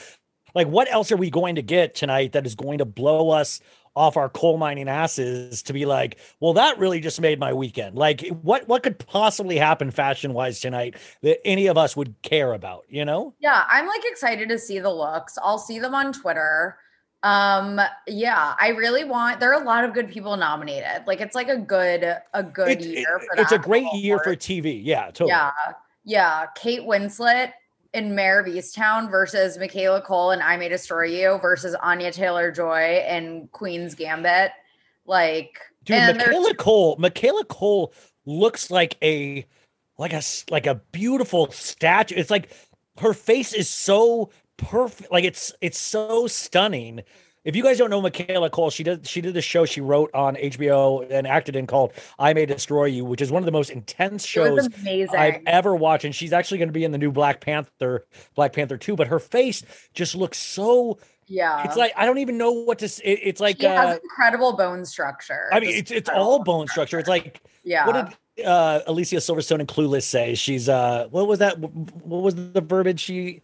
Like, 0.55 0.67
what 0.67 0.91
else 0.91 1.11
are 1.11 1.17
we 1.17 1.29
going 1.29 1.55
to 1.55 1.63
get 1.63 1.95
tonight 1.95 2.33
that 2.33 2.45
is 2.45 2.53
going 2.53 2.77
to 2.77 2.85
blow 2.85 3.31
us 3.31 3.59
off 3.95 4.17
our 4.17 4.29
coal 4.29 4.57
mining 4.57 4.89
asses 4.89 5.61
to 5.63 5.73
be 5.73 5.85
like, 5.85 6.17
well, 6.39 6.53
that 6.53 6.79
really 6.79 6.99
just 6.99 7.21
made 7.21 7.39
my 7.39 7.53
weekend. 7.53 7.95
Like, 7.95 8.27
what 8.41 8.67
what 8.67 8.83
could 8.83 8.99
possibly 8.99 9.57
happen 9.57 9.91
fashion 9.91 10.33
wise 10.33 10.59
tonight 10.59 10.95
that 11.21 11.45
any 11.45 11.67
of 11.67 11.77
us 11.77 11.95
would 11.95 12.15
care 12.23 12.53
about? 12.53 12.85
You 12.89 13.05
know? 13.05 13.33
Yeah, 13.39 13.63
I'm 13.69 13.87
like 13.87 14.01
excited 14.05 14.49
to 14.49 14.59
see 14.59 14.79
the 14.79 14.93
looks. 14.93 15.37
I'll 15.41 15.59
see 15.59 15.79
them 15.79 15.93
on 15.93 16.13
Twitter. 16.13 16.77
Um, 17.23 17.79
yeah, 18.05 18.53
I 18.59 18.69
really 18.69 19.05
want 19.05 19.39
there 19.39 19.53
are 19.53 19.61
a 19.61 19.65
lot 19.65 19.85
of 19.85 19.93
good 19.93 20.09
people 20.09 20.35
nominated. 20.35 21.07
Like 21.07 21.21
it's 21.21 21.35
like 21.35 21.47
a 21.47 21.57
good 21.57 22.17
a 22.33 22.43
good 22.43 22.83
year 22.83 23.17
it- 23.21 23.27
for 23.27 23.41
it's 23.41 23.53
a 23.53 23.57
great 23.57 23.87
year 23.93 24.19
for 24.19 24.35
TV. 24.35 24.81
Yeah, 24.83 25.05
totally. 25.05 25.29
Yeah. 25.29 25.51
Yeah. 26.03 26.45
Kate 26.55 26.81
Winslet 26.81 27.53
in 27.93 28.13
Mare 28.13 28.41
of 28.41 28.47
Easttown 28.47 29.09
versus 29.09 29.57
Michaela 29.57 30.01
Coel 30.01 30.31
and 30.31 30.43
I 30.43 30.57
May 30.57 30.67
Destroy 30.67 31.05
You 31.05 31.39
versus 31.41 31.75
Anya 31.75 32.11
Taylor 32.11 32.51
Joy 32.51 33.03
and 33.07 33.49
Queen's 33.53 33.95
Gambit. 33.95 34.51
Like 35.05 35.59
Dude, 35.85 35.97
and 35.97 36.17
Michaela 36.17 36.55
Coel, 36.55 36.97
Michaela 36.97 37.45
Coel 37.45 37.93
looks 38.25 38.69
like 38.69 38.97
a 39.01 39.45
like 39.97 40.13
a 40.13 40.21
like 40.49 40.67
a 40.67 40.75
beautiful 40.75 41.51
statue. 41.51 42.15
It's 42.15 42.31
like 42.31 42.51
her 42.99 43.13
face 43.13 43.53
is 43.53 43.69
so 43.69 44.29
perfect, 44.69 45.11
like 45.11 45.23
it's 45.25 45.53
it's 45.61 45.77
so 45.79 46.27
stunning 46.27 47.01
If 47.45 47.55
you 47.57 47.63
guys 47.63 47.77
don't 47.77 47.89
know 47.89 48.01
Michaela 48.01 48.49
Coel, 48.49 48.69
she 48.69 48.83
did 48.83 49.05
she 49.05 49.19
did 49.21 49.33
the 49.33 49.41
show 49.41 49.65
she 49.65 49.81
wrote 49.81 50.09
on 50.13 50.35
HBO 50.35 51.05
and 51.11 51.27
acted 51.27 51.55
in 51.57 51.67
called 51.67 51.91
"I 52.17 52.33
May 52.33 52.45
Destroy 52.45 52.85
You," 52.85 53.03
which 53.05 53.21
is 53.21 53.31
one 53.31 53.43
of 53.43 53.45
the 53.45 53.51
most 53.51 53.69
intense 53.69 54.25
shows. 54.25 54.67
I've 55.13 55.41
ever 55.45 55.75
watched. 55.75 56.05
And 56.05 56.15
she's 56.15 56.31
actually 56.33 56.59
going 56.59 56.69
to 56.69 56.73
be 56.73 56.85
in 56.85 56.91
the 56.93 56.97
new 56.97 57.11
Black 57.11 57.41
Panther, 57.41 58.05
Black 58.35 58.53
Panther 58.53 58.77
two. 58.77 58.95
But 58.95 59.07
her 59.07 59.19
face 59.19 59.63
just 59.93 60.15
looks 60.15 60.37
so. 60.39 60.99
yeah. 61.27 61.65
It's 61.65 61.75
like 61.75 61.91
I 61.97 62.05
don't 62.05 62.19
even 62.19 62.37
know 62.37 62.51
what 62.51 62.79
to. 62.79 62.85
It, 62.85 63.19
it's 63.23 63.41
like 63.41 63.57
she 63.59 63.67
has 63.67 63.91
uh, 63.91 63.99
incredible 64.01 64.53
bone 64.55 64.85
structure. 64.85 65.49
I 65.51 65.59
mean, 65.59 65.71
it's 65.75 65.91
it's 65.91 66.09
all 66.09 66.43
bone 66.43 66.67
structure. 66.67 66.97
It's 66.99 67.09
like 67.09 67.41
Yeah. 67.63 67.85
what 67.85 67.93
did 68.37 68.45
uh 68.45 68.81
Alicia 68.87 69.17
Silverstone 69.17 69.59
and 69.59 69.67
Clueless 69.67 70.03
say? 70.03 70.35
She's 70.35 70.69
uh 70.69 71.07
what 71.11 71.27
was 71.27 71.39
that? 71.39 71.59
What 71.59 72.21
was 72.23 72.35
the 72.35 72.61
verbiage? 72.61 72.99
She 73.01 73.41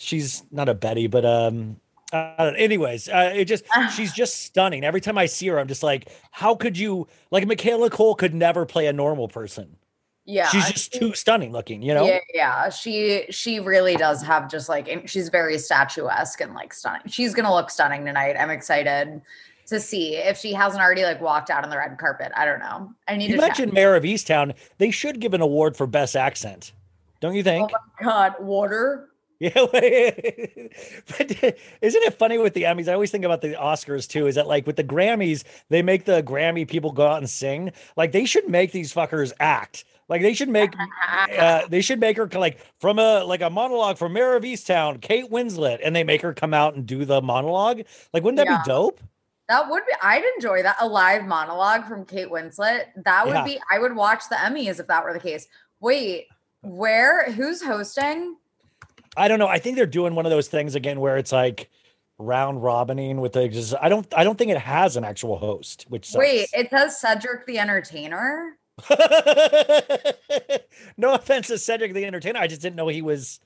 she's 0.00 0.42
not 0.50 0.68
a 0.68 0.74
Betty, 0.74 1.06
but 1.06 1.24
um. 1.24 1.76
I 2.12 2.34
don't, 2.38 2.56
anyways, 2.56 3.08
uh, 3.08 3.32
it 3.36 3.44
just 3.44 3.64
she's 3.94 4.12
just 4.12 4.42
stunning. 4.42 4.82
Every 4.82 5.00
time 5.00 5.16
I 5.16 5.26
see 5.26 5.46
her, 5.46 5.60
I'm 5.60 5.68
just 5.68 5.84
like, 5.84 6.08
how 6.32 6.56
could 6.56 6.76
you 6.76 7.06
like 7.30 7.46
Michaela 7.46 7.88
Coel 7.88 8.16
could 8.16 8.34
never 8.34 8.66
play 8.66 8.88
a 8.88 8.92
normal 8.92 9.28
person. 9.28 9.76
yeah. 10.24 10.48
she's 10.48 10.68
just 10.68 10.92
too 10.92 11.14
stunning 11.14 11.52
looking, 11.52 11.82
you 11.82 11.94
know. 11.94 12.04
Yeah, 12.04 12.18
yeah. 12.34 12.68
She 12.68 13.26
she 13.30 13.60
really 13.60 13.94
does 13.94 14.22
have 14.24 14.50
just 14.50 14.68
like 14.68 15.06
she's 15.06 15.28
very 15.28 15.56
statuesque 15.56 16.40
and 16.40 16.52
like 16.52 16.74
stunning. 16.74 17.02
She's 17.06 17.32
gonna 17.32 17.54
look 17.54 17.70
stunning 17.70 18.04
tonight. 18.04 18.34
I'm 18.36 18.50
excited 18.50 19.22
to 19.66 19.78
see 19.78 20.16
if 20.16 20.36
she 20.36 20.52
hasn't 20.52 20.82
already 20.82 21.04
like 21.04 21.20
walked 21.20 21.48
out 21.48 21.62
on 21.62 21.70
the 21.70 21.76
red 21.76 21.96
carpet. 21.96 22.32
I 22.36 22.44
don't 22.44 22.58
know. 22.58 22.92
I 23.06 23.14
need 23.14 23.30
You 23.30 23.40
to 23.40 23.52
check. 23.54 23.72
Mare 23.72 23.94
of 23.94 24.02
Easttown. 24.02 24.56
They 24.78 24.90
should 24.90 25.20
give 25.20 25.32
an 25.32 25.42
award 25.42 25.76
for 25.76 25.86
best 25.86 26.16
accent, 26.16 26.72
don't 27.20 27.36
you 27.36 27.44
think? 27.44 27.70
Oh 27.72 27.78
my 28.00 28.04
god, 28.04 28.34
water. 28.40 29.09
Yeah, 29.42 29.52
but 29.72 31.30
isn't 31.80 32.02
it 32.02 32.14
funny 32.18 32.36
with 32.36 32.52
the 32.52 32.64
Emmys? 32.64 32.88
I 32.88 32.92
always 32.92 33.10
think 33.10 33.24
about 33.24 33.40
the 33.40 33.54
Oscars 33.54 34.06
too. 34.06 34.26
Is 34.26 34.34
that 34.34 34.46
like 34.46 34.66
with 34.66 34.76
the 34.76 34.84
Grammys, 34.84 35.44
they 35.70 35.80
make 35.80 36.04
the 36.04 36.22
Grammy 36.22 36.68
people 36.68 36.92
go 36.92 37.06
out 37.06 37.16
and 37.18 37.30
sing? 37.30 37.72
Like 37.96 38.12
they 38.12 38.26
should 38.26 38.50
make 38.50 38.72
these 38.72 38.92
fuckers 38.92 39.32
act. 39.40 39.84
Like 40.10 40.20
they 40.20 40.34
should 40.34 40.50
make, 40.50 40.74
uh, 41.38 41.66
they 41.68 41.80
should 41.80 42.00
make 42.00 42.18
her 42.18 42.28
like 42.34 42.58
from 42.80 42.98
a 42.98 43.24
like 43.24 43.40
a 43.40 43.48
monologue 43.48 43.96
from 43.96 44.12
Mare 44.12 44.36
of 44.36 44.42
Easttown, 44.42 45.00
Kate 45.00 45.30
Winslet, 45.30 45.78
and 45.82 45.96
they 45.96 46.04
make 46.04 46.20
her 46.20 46.34
come 46.34 46.52
out 46.52 46.74
and 46.74 46.84
do 46.84 47.06
the 47.06 47.22
monologue. 47.22 47.80
Like, 48.12 48.22
wouldn't 48.22 48.36
that 48.36 48.46
Yeah. 48.46 48.58
be 48.58 48.68
dope? 48.68 49.00
That 49.48 49.70
would 49.70 49.86
be 49.86 49.92
I'd 50.02 50.22
enjoy 50.36 50.62
that. 50.64 50.76
A 50.80 50.86
live 50.86 51.24
monologue 51.24 51.86
from 51.86 52.04
Kate 52.04 52.28
Winslet. 52.28 52.88
That 53.06 53.24
would 53.26 53.36
Yeah. 53.36 53.44
be 53.44 53.58
I 53.70 53.78
would 53.78 53.96
watch 53.96 54.28
the 54.28 54.36
Emmys 54.36 54.80
if 54.80 54.86
that 54.88 55.02
were 55.02 55.14
the 55.14 55.18
case. 55.18 55.48
Wait, 55.80 56.26
where 56.60 57.32
who's 57.32 57.62
hosting? 57.62 58.36
I 59.16 59.28
don't 59.28 59.38
know. 59.38 59.48
I 59.48 59.58
think 59.58 59.76
they're 59.76 59.86
doing 59.86 60.14
one 60.14 60.26
of 60.26 60.30
those 60.30 60.48
things 60.48 60.74
again 60.74 61.00
where 61.00 61.16
it's 61.16 61.32
like 61.32 61.68
round 62.18 62.62
robining 62.62 63.20
with 63.20 63.32
the 63.32 63.48
just. 63.48 63.74
I 63.80 63.88
don't. 63.88 64.06
I 64.16 64.24
don't 64.24 64.38
think 64.38 64.50
it 64.50 64.58
has 64.58 64.96
an 64.96 65.04
actual 65.04 65.36
host. 65.38 65.86
Which 65.88 66.06
sucks. 66.06 66.18
Wait, 66.18 66.48
it 66.52 66.70
says 66.70 67.00
Cedric 67.00 67.46
the 67.46 67.58
Entertainer. 67.58 68.56
no 70.96 71.14
offense 71.14 71.48
to 71.48 71.58
Cedric 71.58 71.92
the 71.92 72.04
Entertainer. 72.04 72.38
I 72.38 72.46
just 72.46 72.62
didn't 72.62 72.76
know 72.76 72.88
he 72.88 73.02
was, 73.02 73.40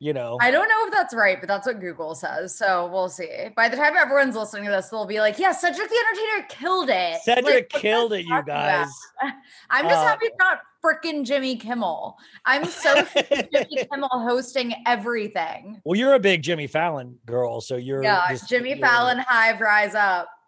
you 0.00 0.12
know. 0.12 0.36
I 0.40 0.50
don't 0.50 0.68
know 0.68 0.86
if 0.86 0.92
that's 0.92 1.14
right, 1.14 1.38
but 1.40 1.48
that's 1.48 1.66
what 1.66 1.80
Google 1.80 2.14
says. 2.14 2.56
So 2.56 2.88
we'll 2.92 3.08
see. 3.08 3.28
By 3.56 3.68
the 3.68 3.76
time 3.76 3.94
everyone's 3.96 4.36
listening 4.36 4.64
to 4.64 4.70
this, 4.70 4.88
they'll 4.88 5.06
be 5.06 5.20
like, 5.20 5.38
yeah, 5.38 5.52
Cedric 5.52 5.88
the 5.88 5.96
Entertainer 5.96 6.46
killed 6.48 6.90
it. 6.90 7.20
Cedric 7.22 7.44
Like, 7.44 7.68
killed 7.82 8.12
it, 8.12 8.24
you 8.24 8.28
fuck 8.30 8.44
about? 8.44 8.84
guys. 8.86 8.90
I'm 9.70 9.84
just 9.86 9.96
Uh, 10.00 10.04
happy 10.06 10.26
it's 10.26 10.36
not 10.38 10.58
freaking 10.84 11.24
Jimmy 11.24 11.56
Kimmel. 11.56 12.16
I'm 12.44 12.64
so 12.66 12.94
Jimmy 13.52 13.86
Kimmel 13.90 14.08
hosting 14.12 14.74
everything. 14.86 15.80
Well, 15.84 15.98
you're 15.98 16.14
a 16.14 16.20
big 16.20 16.42
Jimmy 16.42 16.66
Fallon 16.66 17.18
girl, 17.24 17.60
so 17.60 17.76
you're 17.76 18.02
Yeah, 18.02 18.36
Jimmy 18.48 18.70
you're- 18.70 18.80
Fallon, 18.80 19.18
Hive, 19.18 19.60
rise 19.60 19.94
up. 19.94 20.28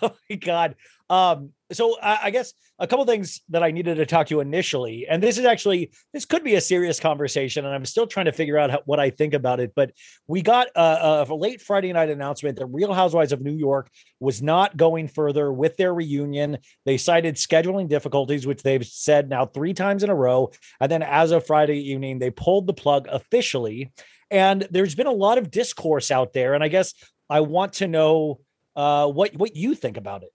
Oh 0.00 0.14
my 0.30 0.36
god. 0.36 0.76
Um, 1.12 1.50
so 1.70 2.00
I, 2.00 2.18
I 2.22 2.30
guess 2.30 2.54
a 2.78 2.86
couple 2.86 3.04
things 3.04 3.42
that 3.50 3.62
I 3.62 3.70
needed 3.70 3.96
to 3.96 4.06
talk 4.06 4.28
to 4.28 4.34
you 4.34 4.40
initially, 4.40 5.06
and 5.06 5.22
this 5.22 5.36
is 5.36 5.44
actually 5.44 5.92
this 6.14 6.24
could 6.24 6.42
be 6.42 6.54
a 6.54 6.60
serious 6.60 6.98
conversation, 6.98 7.66
and 7.66 7.74
I'm 7.74 7.84
still 7.84 8.06
trying 8.06 8.24
to 8.26 8.32
figure 8.32 8.56
out 8.56 8.70
how, 8.70 8.80
what 8.86 8.98
I 8.98 9.10
think 9.10 9.34
about 9.34 9.60
it. 9.60 9.72
But 9.76 9.92
we 10.26 10.40
got 10.40 10.68
a, 10.74 11.26
a 11.28 11.34
late 11.34 11.60
Friday 11.60 11.92
night 11.92 12.08
announcement 12.08 12.58
that 12.58 12.66
Real 12.66 12.94
Housewives 12.94 13.32
of 13.32 13.42
New 13.42 13.52
York 13.52 13.90
was 14.20 14.40
not 14.40 14.78
going 14.78 15.06
further 15.06 15.52
with 15.52 15.76
their 15.76 15.92
reunion. 15.92 16.56
They 16.86 16.96
cited 16.96 17.34
scheduling 17.34 17.90
difficulties, 17.90 18.46
which 18.46 18.62
they've 18.62 18.84
said 18.84 19.28
now 19.28 19.44
three 19.44 19.74
times 19.74 20.02
in 20.02 20.08
a 20.08 20.14
row, 20.14 20.50
and 20.80 20.90
then 20.90 21.02
as 21.02 21.30
of 21.30 21.46
Friday 21.46 21.90
evening, 21.90 22.20
they 22.20 22.30
pulled 22.30 22.66
the 22.66 22.72
plug 22.72 23.06
officially. 23.10 23.92
And 24.30 24.66
there's 24.70 24.94
been 24.94 25.06
a 25.06 25.12
lot 25.12 25.36
of 25.36 25.50
discourse 25.50 26.10
out 26.10 26.32
there, 26.32 26.54
and 26.54 26.64
I 26.64 26.68
guess 26.68 26.94
I 27.28 27.40
want 27.40 27.74
to 27.74 27.86
know 27.86 28.40
uh, 28.74 29.08
what 29.08 29.36
what 29.36 29.54
you 29.54 29.74
think 29.74 29.98
about 29.98 30.22
it. 30.22 30.30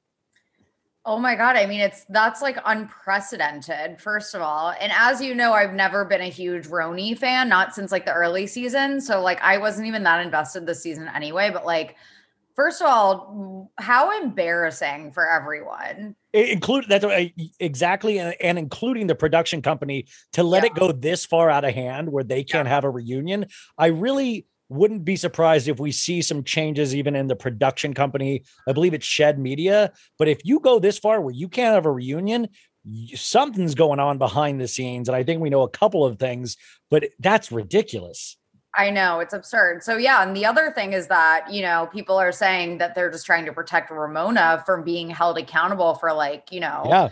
Oh 1.07 1.17
my 1.17 1.35
god, 1.35 1.55
I 1.55 1.65
mean 1.65 1.79
it's 1.79 2.03
that's 2.09 2.41
like 2.41 2.57
unprecedented 2.65 4.01
first 4.01 4.35
of 4.35 4.41
all. 4.41 4.73
And 4.81 4.91
as 4.93 5.21
you 5.21 5.33
know, 5.33 5.53
I've 5.53 5.73
never 5.73 6.03
been 6.03 6.19
a 6.19 6.29
huge 6.29 6.67
RHONY 6.67 7.17
fan, 7.17 7.47
not 7.47 7.73
since 7.73 7.93
like 7.93 8.05
the 8.05 8.11
early 8.11 8.45
season, 8.45 8.99
so 8.99 9.21
like 9.21 9.41
I 9.41 9.57
wasn't 9.57 9.87
even 9.87 10.03
that 10.03 10.23
invested 10.23 10.65
this 10.67 10.83
season 10.83 11.09
anyway, 11.15 11.49
but 11.49 11.65
like 11.65 11.95
first 12.57 12.81
of 12.81 12.87
all, 12.87 13.71
how 13.77 14.21
embarrassing 14.21 15.13
for 15.13 15.29
everyone. 15.29 16.13
It 16.33 16.49
include 16.49 16.87
that's 16.89 17.05
I- 17.05 17.33
exactly, 17.57 18.19
and, 18.19 18.35
and 18.41 18.59
including 18.59 19.07
the 19.07 19.15
production 19.15 19.61
company 19.61 20.07
to 20.33 20.43
let 20.43 20.65
it 20.65 20.75
go 20.75 20.91
this 20.91 21.25
far 21.25 21.49
out 21.49 21.63
of 21.63 21.73
hand 21.73 22.11
where 22.11 22.25
they 22.25 22.43
can't 22.43 22.67
have 22.67 22.83
a 22.83 22.89
reunion. 22.89 23.45
I 23.77 23.87
really 23.87 24.45
wouldn't 24.69 25.05
be 25.05 25.15
surprised 25.15 25.67
if 25.67 25.79
we 25.79 25.91
see 25.91 26.21
some 26.21 26.43
changes 26.43 26.95
even 26.95 27.15
in 27.15 27.27
the 27.27 27.35
production 27.35 27.93
company. 27.93 28.43
I 28.67 28.73
believe 28.73 28.93
it's 28.93 29.05
Shed 29.05 29.39
Media, 29.39 29.91
but 30.17 30.27
if 30.27 30.39
you 30.43 30.59
go 30.59 30.79
this 30.79 30.99
far 30.99 31.21
where 31.21 31.33
you 31.33 31.47
can't 31.47 31.73
have 31.73 31.85
a 31.85 31.91
reunion, 31.91 32.49
something's 33.15 33.75
going 33.75 33.99
on 33.99 34.17
behind 34.17 34.61
the 34.61 34.67
scenes, 34.67 35.09
and 35.09 35.15
I 35.15 35.23
think 35.23 35.41
we 35.41 35.49
know 35.49 35.63
a 35.63 35.69
couple 35.69 36.05
of 36.05 36.19
things, 36.19 36.57
but 36.89 37.05
that's 37.19 37.51
ridiculous. 37.51 38.37
I 38.73 38.91
know 38.91 39.19
it's 39.19 39.33
absurd. 39.33 39.83
So 39.83 39.97
yeah, 39.97 40.21
and 40.21 40.35
the 40.35 40.45
other 40.45 40.71
thing 40.71 40.93
is 40.93 41.07
that, 41.07 41.51
you 41.51 41.63
know, 41.63 41.89
people 41.91 42.17
are 42.17 42.31
saying 42.31 42.77
that 42.77 42.93
they're 42.93 43.09
just 43.09 43.25
trying 43.25 43.45
to 43.45 43.53
protect 43.53 43.89
Ramona 43.89 44.61
from 44.65 44.83
being 44.83 45.09
held 45.09 45.37
accountable 45.37 45.95
for 45.95 46.13
like, 46.13 46.51
you 46.51 46.59
know, 46.59 46.83
Yeah. 46.85 47.09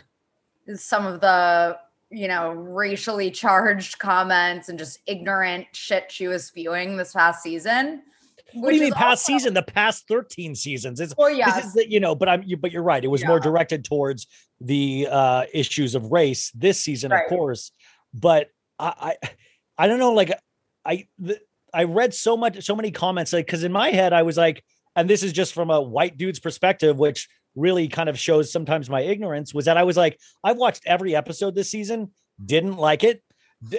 some 0.76 1.08
of 1.08 1.22
the 1.22 1.78
you 2.16 2.28
know 2.28 2.52
racially 2.52 3.30
charged 3.30 4.00
comments 4.00 4.70
and 4.70 4.80
just 4.80 5.00
ignorant 5.06 5.68
shit 5.74 6.12
she 6.12 6.28
was 6.28 6.46
spewing 6.46 6.96
this 6.98 7.14
past 7.14 7.44
season 7.44 8.02
What 8.54 8.70
do 8.70 8.76
you 8.78 8.84
mean 8.84 8.94
past 8.94 9.26
season? 9.26 9.54
The 9.54 9.64
past 9.64 10.08
13 10.08 10.56
seasons. 10.56 11.02
It's 11.02 11.14
Well, 11.18 11.30
yeah. 11.30 11.56
this 11.56 11.66
is 11.66 11.74
the, 11.74 11.92
you 11.92 12.00
know, 12.00 12.16
but 12.16 12.30
I'm 12.30 12.42
you 12.44 12.56
but 12.56 12.72
you're 12.72 12.84
right. 12.84 13.04
It 13.04 13.10
was 13.10 13.26
more 13.26 13.40
directed 13.40 13.84
towards 13.84 14.28
the 14.62 15.08
uh 15.12 15.44
issues 15.54 15.94
of 15.96 16.12
race 16.12 16.52
this 16.56 16.80
season, 16.80 17.12
Right. 17.12 17.26
of 17.26 17.30
course. 17.30 17.72
But 18.14 18.50
I 18.80 19.16
I, 19.24 19.30
I 19.78 19.88
don't 19.88 20.00
know, 20.00 20.14
like 20.14 20.32
I 20.86 21.08
the, 21.20 21.40
I 21.74 21.84
read 21.84 22.14
so 22.14 22.38
much 22.38 22.64
so 22.64 22.76
many 22.76 22.92
comments 22.92 23.34
like 23.34 23.46
because 23.46 23.64
in 23.66 23.74
my 23.74 23.90
head 23.90 24.14
I 24.14 24.24
was 24.24 24.38
like, 24.38 24.64
and 24.96 25.10
this 25.10 25.22
is 25.22 25.34
just 25.34 25.54
from 25.54 25.70
a 25.70 25.82
white 25.82 26.16
dude's 26.18 26.40
perspective, 26.40 26.98
which 26.98 27.28
really 27.56 27.88
kind 27.88 28.10
of 28.10 28.20
shows 28.20 28.52
sometimes 28.52 28.90
my 28.90 29.02
ignorance, 29.02 29.54
was 29.54 29.66
that 29.66 29.78
I 29.78 29.84
was 29.84 29.98
like, 29.98 30.20
I've 30.44 30.58
watched 30.58 30.84
every 30.86 31.16
episode 31.16 31.56
this 31.56 31.70
season, 31.70 32.12
didn't 32.44 32.78
like 32.78 33.04
it. 33.04 33.22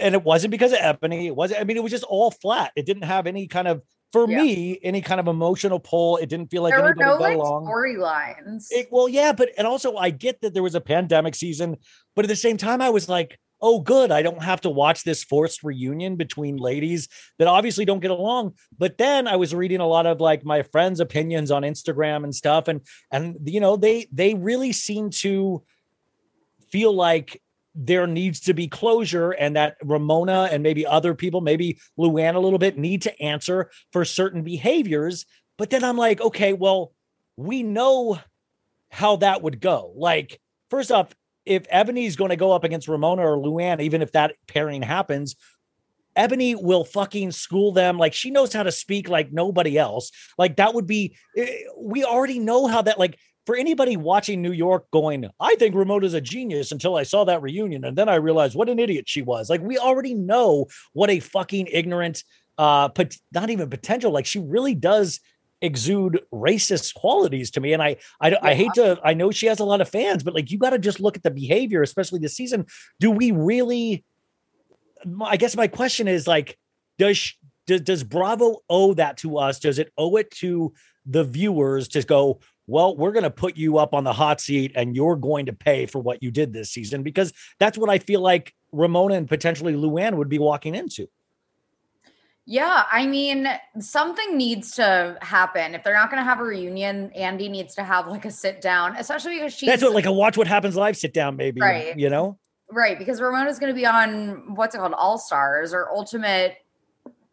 And 0.01 0.14
it 0.14 0.24
wasn't 0.24 0.51
because 0.51 0.72
of 0.72 0.78
Ebony. 0.80 1.26
It 1.26 1.36
wasn't, 1.36 1.61
I 1.61 1.64
mean, 1.64 1.76
it 1.76 1.82
was 1.82 1.92
just 1.92 2.05
all 2.05 2.30
flat. 2.30 2.72
It 2.76 2.86
didn't 2.86 3.05
have 3.05 3.26
any 3.26 3.46
kind 3.46 3.68
of 3.68 3.82
for 4.12 4.26
me, 4.26 4.78
any 4.82 5.03
kind 5.03 5.20
of 5.20 5.28
emotional 5.28 5.78
pull. 5.78 6.16
It 6.16 6.28
didn't 6.28 6.51
feel 6.51 6.62
like 6.62 6.74
there 6.74 6.82
were 6.82 6.94
no 6.94 7.16
like 7.16 7.36
storylines 7.36 8.66
It, 8.70 8.88
well, 8.90 9.09
yeah, 9.09 9.32
but 9.32 9.51
and 9.59 9.66
also 9.66 9.96
I 9.96 10.11
get 10.11 10.40
that 10.40 10.55
there 10.55 10.62
was 10.62 10.74
a 10.74 10.80
pandemic 10.80 11.34
season, 11.34 11.76
but 12.14 12.24
at 12.24 12.28
the 12.28 12.36
same 12.36 12.57
time, 12.57 12.80
I 12.80 12.90
was 12.90 13.09
like, 13.09 13.38
oh, 13.61 13.80
good, 13.80 14.11
I 14.11 14.22
don't 14.22 14.42
have 14.42 14.61
to 14.62 14.70
watch 14.70 15.02
this 15.04 15.24
forced 15.24 15.62
reunion 15.62 16.16
between 16.16 16.57
ladies 16.57 17.09
that 17.38 17.48
obviously 17.48 17.84
don't 17.84 18.00
get 18.00 18.11
along. 18.11 18.54
But 18.78 18.98
then 18.98 19.26
I 19.26 19.36
was 19.36 19.54
reading 19.54 19.80
a 19.80 19.86
lot 19.86 20.07
of 20.07 20.20
like 20.20 20.44
my 20.44 20.62
friends' 20.62 21.00
opinions 21.00 21.50
on 21.50 21.62
Instagram 21.62 22.24
and 22.24 22.34
stuff, 22.34 22.68
and 22.68 22.80
and 23.11 23.36
you 23.44 23.61
know 23.61 23.76
they 23.76 24.07
they 24.12 24.34
really 24.34 24.72
seem 24.72 25.11
to 25.11 25.62
feel 26.70 26.94
like 26.94 27.40
there 27.74 28.07
needs 28.07 28.40
to 28.40 28.54
be 28.54 28.68
closure 28.68 29.32
and 29.32 29.54
that 29.54 29.76
Ramona 29.82 30.48
and 30.50 30.62
maybe 30.62 30.86
other 30.86 31.14
people, 31.14 31.42
maybe 31.42 31.78
Luann 31.98 32.34
a 32.34 32.40
little 32.40 32.59
bit, 32.59 32.78
need 32.78 33.02
to 33.02 33.22
answer 33.22 33.70
for 33.92 34.04
certain 34.04 34.42
behaviors. 34.42 35.26
But 35.59 35.70
then 35.70 35.84
I'm 35.84 35.98
like, 35.98 36.20
okay, 36.20 36.54
well, 36.54 36.92
we 37.36 37.62
know 37.62 38.18
how 38.90 39.16
that 39.16 39.42
would 39.42 39.61
go. 39.61 39.92
Like, 39.94 40.40
first 40.70 40.90
off, 40.90 41.14
if 41.47 41.64
Ebony's 41.70 42.16
going 42.16 42.30
to 42.30 42.36
go 42.36 42.53
up 42.53 42.64
against 42.64 42.88
Ramona 42.88 43.22
or 43.22 43.38
Luann, 43.38 43.80
even 43.80 44.03
if 44.03 44.12
that 44.12 44.34
pairing 44.49 44.82
happens, 44.82 45.36
Ebony 46.16 46.55
will 46.55 46.84
fucking 46.84 47.30
school 47.30 47.72
them. 47.72 47.99
Like 47.99 48.14
she 48.14 48.30
knows 48.30 48.53
how 48.53 48.64
to 48.64 48.72
speak 48.72 49.09
like 49.09 49.32
nobody 49.32 49.78
else. 49.78 50.11
Like 50.36 50.57
that 50.57 50.74
would 50.74 50.86
be, 50.86 51.16
eh, 51.36 51.61
we 51.78 52.05
already 52.05 52.38
know 52.38 52.66
how 52.66 52.82
that, 52.82 52.99
like 52.99 53.18
for 53.44 53.55
anybody 53.55 53.97
watching 53.97 54.42
New 54.42 54.53
York 54.53 54.90
going, 54.90 55.28
I 55.38 55.55
think 55.55 55.74
Ramona's 55.74 56.14
a 56.14 56.20
genius 56.20 56.72
until 56.72 56.97
I 56.97 57.05
saw 57.05 57.24
that 57.24 57.42
reunion. 57.42 57.84
And 57.84 57.97
then 57.97 58.09
I 58.09 58.16
realized 58.16 58.57
what 58.57 58.68
an 58.68 58.78
idiot 58.78 59.09
she 59.09 59.22
was. 59.22 59.49
Like 59.49 59.61
we 59.61 59.78
already 59.78 60.14
know 60.14 60.66
what 60.94 61.11
a 61.11 61.20
fucking 61.20 61.68
ignorant, 61.70 62.24
uh, 62.59 62.88
but 62.88 63.16
not 63.32 63.51
even 63.51 63.70
potential. 63.70 64.11
Like 64.11 64.26
she 64.26 64.40
really 64.40 64.74
does 64.74 65.20
exude 65.62 66.20
racist 66.32 66.94
qualities 66.94 67.50
to 67.52 67.61
me. 67.61 67.72
And 67.72 67.82
I, 67.82 67.96
I, 68.20 68.36
I 68.42 68.54
hate 68.54 68.72
to, 68.74 69.00
I 69.02 69.14
know 69.14 69.30
she 69.30 69.46
has 69.46 69.61
a 69.61 69.64
lot 69.64 69.80
of 69.80 69.88
fans, 69.88 70.22
but 70.22 70.34
like 70.34 70.50
you 70.50 70.59
got 70.59 70.70
to 70.70 70.78
just 70.78 71.00
look 71.00 71.16
at 71.16 71.22
the 71.22 71.30
behavior, 71.30 71.82
especially 71.82 72.20
this 72.20 72.36
season. 72.36 72.66
Do 73.00 73.11
we 73.11 73.30
really? 73.30 74.04
I 75.22 75.36
guess 75.36 75.57
my 75.57 75.68
question 75.68 76.09
is 76.09 76.26
like, 76.26 76.59
does 76.98 77.34
does, 77.66 77.80
does 77.80 78.04
Bravo 78.04 78.59
owe 78.70 78.94
that 78.94 79.18
to 79.18 79.38
us? 79.38 79.59
Does 79.59 79.78
it 79.78 79.92
owe 79.98 80.16
it 80.16 80.30
to 80.32 80.72
the 81.04 81.24
viewers 81.24 81.88
to 81.88 82.02
go? 82.02 82.40
Well, 82.66 82.96
we're 82.96 83.12
going 83.12 83.24
to 83.24 83.30
put 83.30 83.57
you 83.57 83.78
up 83.78 83.94
on 83.94 84.04
the 84.04 84.12
hot 84.12 84.40
seat, 84.40 84.72
and 84.74 84.96
you're 84.96 85.16
going 85.16 85.46
to 85.46 85.52
pay 85.52 85.86
for 85.86 86.00
what 86.00 86.22
you 86.22 86.30
did 86.30 86.52
this 86.52 86.70
season 86.70 87.02
because 87.02 87.32
that's 87.61 87.78
what 87.78 87.90
I 87.90 87.98
feel 87.98 88.20
like 88.20 88.52
Ramona 88.72 89.14
and 89.14 89.28
potentially 89.28 89.74
Luann 89.74 90.16
would 90.16 90.28
be 90.28 90.38
walking 90.38 90.74
into. 90.74 91.09
Yeah, 92.49 92.84
I 92.90 93.07
mean, 93.07 93.49
something 93.80 94.36
needs 94.36 94.70
to 94.76 95.18
happen. 95.20 95.74
If 95.74 95.82
they're 95.82 95.94
not 95.94 96.11
going 96.11 96.20
to 96.20 96.24
have 96.24 96.38
a 96.38 96.44
reunion, 96.44 97.11
Andy 97.12 97.49
needs 97.49 97.74
to 97.74 97.82
have 97.82 98.07
like 98.07 98.24
a 98.24 98.30
sit 98.30 98.61
down, 98.61 98.94
especially 98.97 99.34
because 99.34 99.53
she's 99.53 99.68
That's 99.68 99.82
what 99.82 99.92
like 99.92 100.07
a 100.07 100.12
watch 100.12 100.36
what 100.36 100.47
happens 100.47 100.76
live 100.76 100.97
sit 100.97 101.12
down, 101.12 101.36
maybe. 101.36 101.61
Right. 101.61 101.99
You 101.99 102.09
know? 102.09 102.38
right 102.70 102.99
because 102.99 103.20
Ramona's 103.20 103.59
going 103.59 103.72
to 103.72 103.78
be 103.78 103.86
on 103.86 104.55
what's 104.55 104.74
it 104.74 104.78
called, 104.78 104.94
All 104.94 105.18
Stars 105.18 105.72
or 105.72 105.90
Ultimate 105.90 106.57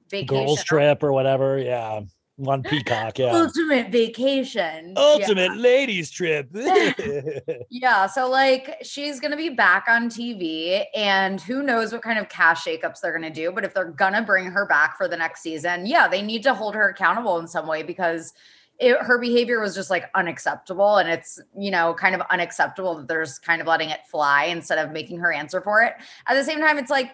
Vacation, 0.09 0.27
Girls 0.27 0.63
trip 0.63 1.03
or 1.03 1.11
whatever. 1.11 1.57
Yeah. 1.57 2.01
On 2.47 2.63
Peacock. 2.63 3.19
Yeah. 3.19 3.35
Ultimate 3.35 3.91
Vacation, 3.91 4.93
Ultimate 4.97 5.55
ladies 5.55 6.09
trip. 6.09 6.49
Yeah, 7.69 8.07
so 8.07 8.27
like 8.29 8.77
she's 8.81 9.19
gonna 9.19 9.37
be 9.37 9.49
back 9.49 9.85
on 9.87 10.09
TV, 10.09 10.85
and 10.95 11.39
who 11.39 11.61
knows 11.61 11.93
what 11.93 12.01
kind 12.01 12.17
of 12.17 12.29
cash 12.29 12.65
shakeups 12.65 13.01
they're 13.01 13.13
gonna 13.13 13.29
do. 13.29 13.51
But 13.51 13.65
if 13.65 13.73
they're 13.73 13.91
gonna 13.91 14.23
bring 14.23 14.45
her 14.45 14.65
back 14.65 14.97
for 14.97 15.07
the 15.07 15.17
next 15.17 15.41
season, 15.41 15.85
yeah, 15.85 16.07
they 16.07 16.23
need 16.23 16.41
to 16.43 16.55
hold 16.55 16.73
her 16.73 16.89
accountable 16.89 17.37
in 17.37 17.47
some 17.47 17.67
way 17.67 17.83
because 17.83 18.33
it, 18.79 18.97
her 18.97 19.19
behavior 19.19 19.59
was 19.59 19.75
just 19.75 19.89
like 19.89 20.09
unacceptable. 20.15 20.97
And 20.97 21.09
it's, 21.09 21.39
you 21.57 21.71
know, 21.71 21.93
kind 21.93 22.15
of 22.15 22.21
unacceptable 22.29 22.95
that 22.95 23.07
there's 23.07 23.37
kind 23.39 23.61
of 23.61 23.67
letting 23.67 23.89
it 23.89 24.01
fly 24.09 24.45
instead 24.45 24.79
of 24.79 24.91
making 24.91 25.19
her 25.19 25.31
answer 25.31 25.61
for 25.61 25.83
it. 25.83 25.93
At 26.27 26.33
the 26.33 26.43
same 26.43 26.59
time, 26.59 26.77
it's 26.77 26.89
like 26.89 27.11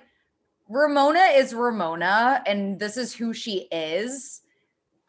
Ramona 0.69 1.31
is 1.35 1.53
Ramona, 1.53 2.41
and 2.45 2.79
this 2.79 2.95
is 2.95 3.13
who 3.13 3.33
she 3.33 3.67
is. 3.71 4.41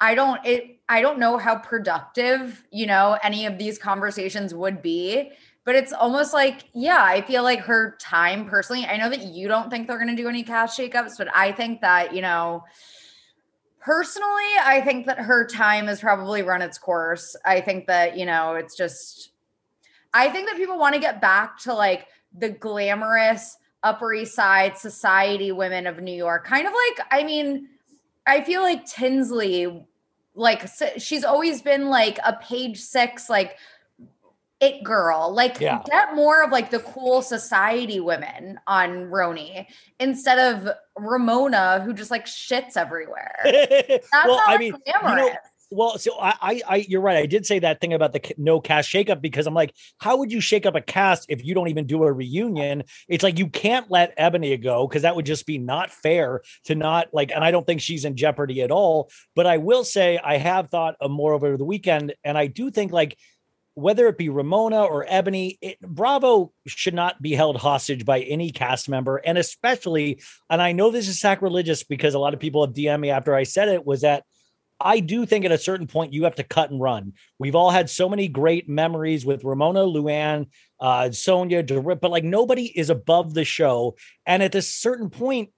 I 0.00 0.14
don't 0.14 0.44
it 0.44 0.78
I 0.88 1.02
don't 1.02 1.18
know 1.18 1.38
how 1.38 1.56
productive, 1.56 2.64
you 2.72 2.86
know, 2.86 3.16
any 3.22 3.46
of 3.46 3.58
these 3.58 3.78
conversations 3.78 4.52
would 4.54 4.82
be, 4.82 5.30
but 5.64 5.76
it's 5.76 5.92
almost 5.92 6.32
like, 6.32 6.64
yeah, 6.72 7.02
I 7.02 7.20
feel 7.22 7.44
like 7.44 7.60
her 7.60 7.96
time 8.00 8.46
personally, 8.46 8.86
I 8.86 8.96
know 8.96 9.08
that 9.08 9.22
you 9.22 9.46
don't 9.46 9.70
think 9.70 9.86
they're 9.86 9.98
going 9.98 10.14
to 10.14 10.20
do 10.20 10.28
any 10.28 10.42
cash 10.42 10.76
shakeups, 10.76 11.16
but 11.16 11.28
I 11.32 11.52
think 11.52 11.80
that, 11.82 12.12
you 12.12 12.22
know, 12.22 12.64
personally, 13.78 14.50
I 14.64 14.80
think 14.84 15.06
that 15.06 15.18
her 15.18 15.46
time 15.46 15.86
has 15.86 16.00
probably 16.00 16.42
run 16.42 16.60
its 16.60 16.76
course. 16.76 17.36
I 17.44 17.60
think 17.60 17.86
that, 17.86 18.16
you 18.18 18.26
know, 18.26 18.54
it's 18.54 18.76
just 18.76 19.30
I 20.12 20.28
think 20.28 20.48
that 20.48 20.56
people 20.56 20.78
want 20.78 20.94
to 20.94 21.00
get 21.00 21.20
back 21.20 21.58
to 21.60 21.74
like 21.74 22.06
the 22.36 22.50
glamorous 22.50 23.56
Upper 23.82 24.12
East 24.12 24.34
Side 24.34 24.76
society 24.76 25.52
women 25.52 25.86
of 25.86 26.00
New 26.00 26.14
York. 26.14 26.46
Kind 26.46 26.66
of 26.66 26.72
like, 26.72 27.06
I 27.10 27.22
mean, 27.22 27.68
I 28.26 28.42
feel 28.42 28.62
like 28.62 28.84
Tinsley, 28.84 29.86
like 30.40 30.66
she's 30.96 31.22
always 31.22 31.60
been 31.60 31.88
like 31.88 32.18
a 32.24 32.32
page 32.32 32.80
six, 32.80 33.28
like 33.28 33.58
it 34.60 34.82
girl. 34.82 35.32
Like 35.32 35.60
Yeah. 35.60 35.82
get 35.84 36.14
more 36.14 36.42
of 36.42 36.50
like 36.50 36.70
the 36.70 36.80
cool 36.80 37.20
society 37.20 38.00
women 38.00 38.58
on 38.66 39.10
RHONY 39.10 39.66
instead 39.98 40.38
of 40.38 40.74
Ramona, 40.96 41.80
who 41.84 41.92
just 41.92 42.10
like 42.10 42.24
shits 42.24 42.76
everywhere. 42.76 43.36
That's 43.44 44.10
well, 44.12 44.36
not 44.36 44.48
I 44.48 44.56
mean, 44.56 44.74
you 44.86 44.92
know, 45.02 45.30
well, 45.70 45.98
so 45.98 46.18
I, 46.20 46.34
I, 46.40 46.62
I, 46.68 46.76
you're 46.88 47.00
right. 47.00 47.18
I 47.18 47.26
did 47.26 47.46
say 47.46 47.60
that 47.60 47.80
thing 47.80 47.92
about 47.92 48.12
the 48.12 48.34
no 48.36 48.60
cast 48.60 48.90
shakeup 48.90 49.20
because 49.20 49.46
I'm 49.46 49.54
like, 49.54 49.74
how 49.98 50.16
would 50.16 50.32
you 50.32 50.40
shake 50.40 50.66
up 50.66 50.74
a 50.74 50.80
cast 50.80 51.26
if 51.28 51.44
you 51.44 51.54
don't 51.54 51.68
even 51.68 51.86
do 51.86 52.02
a 52.02 52.12
reunion? 52.12 52.84
It's 53.08 53.22
like 53.22 53.38
you 53.38 53.48
can't 53.48 53.90
let 53.90 54.14
Ebony 54.16 54.56
go 54.56 54.86
because 54.86 55.02
that 55.02 55.14
would 55.14 55.26
just 55.26 55.46
be 55.46 55.58
not 55.58 55.90
fair 55.90 56.42
to 56.64 56.74
not 56.74 57.08
like. 57.12 57.30
And 57.30 57.44
I 57.44 57.50
don't 57.50 57.66
think 57.66 57.80
she's 57.80 58.04
in 58.04 58.16
jeopardy 58.16 58.62
at 58.62 58.70
all. 58.70 59.10
But 59.36 59.46
I 59.46 59.58
will 59.58 59.84
say 59.84 60.18
I 60.18 60.38
have 60.38 60.70
thought 60.70 60.96
more 61.08 61.32
over 61.34 61.56
the 61.56 61.64
weekend, 61.64 62.14
and 62.24 62.36
I 62.36 62.48
do 62.48 62.70
think 62.70 62.92
like 62.92 63.16
whether 63.74 64.08
it 64.08 64.18
be 64.18 64.28
Ramona 64.28 64.82
or 64.82 65.06
Ebony, 65.08 65.58
it, 65.62 65.80
Bravo 65.80 66.52
should 66.66 66.94
not 66.94 67.22
be 67.22 67.32
held 67.32 67.56
hostage 67.56 68.04
by 68.04 68.20
any 68.20 68.50
cast 68.50 68.88
member. 68.88 69.16
And 69.16 69.38
especially, 69.38 70.20
and 70.50 70.60
I 70.60 70.72
know 70.72 70.90
this 70.90 71.08
is 71.08 71.20
sacrilegious 71.20 71.84
because 71.84 72.14
a 72.14 72.18
lot 72.18 72.34
of 72.34 72.40
people 72.40 72.66
have 72.66 72.74
DM'd 72.74 73.00
me 73.00 73.10
after 73.10 73.34
I 73.34 73.44
said 73.44 73.68
it, 73.68 73.86
was 73.86 74.00
that 74.02 74.24
I 74.80 75.00
do 75.00 75.26
think 75.26 75.44
at 75.44 75.52
a 75.52 75.58
certain 75.58 75.86
point 75.86 76.12
you 76.12 76.24
have 76.24 76.36
to 76.36 76.44
cut 76.44 76.70
and 76.70 76.80
run. 76.80 77.12
We've 77.38 77.54
all 77.54 77.70
had 77.70 77.90
so 77.90 78.08
many 78.08 78.28
great 78.28 78.68
memories 78.68 79.26
with 79.26 79.44
Ramona, 79.44 79.80
Luann, 79.80 80.46
uh, 80.80 81.10
Sonja, 81.10 81.64
Dorip, 81.64 82.00
but 82.00 82.10
like 82.10 82.24
nobody 82.24 82.66
is 82.66 82.90
above 82.90 83.34
the 83.34 83.44
show. 83.44 83.96
And 84.26 84.42
at 84.42 84.54
a 84.54 84.62
certain 84.62 85.10
point, 85.10 85.50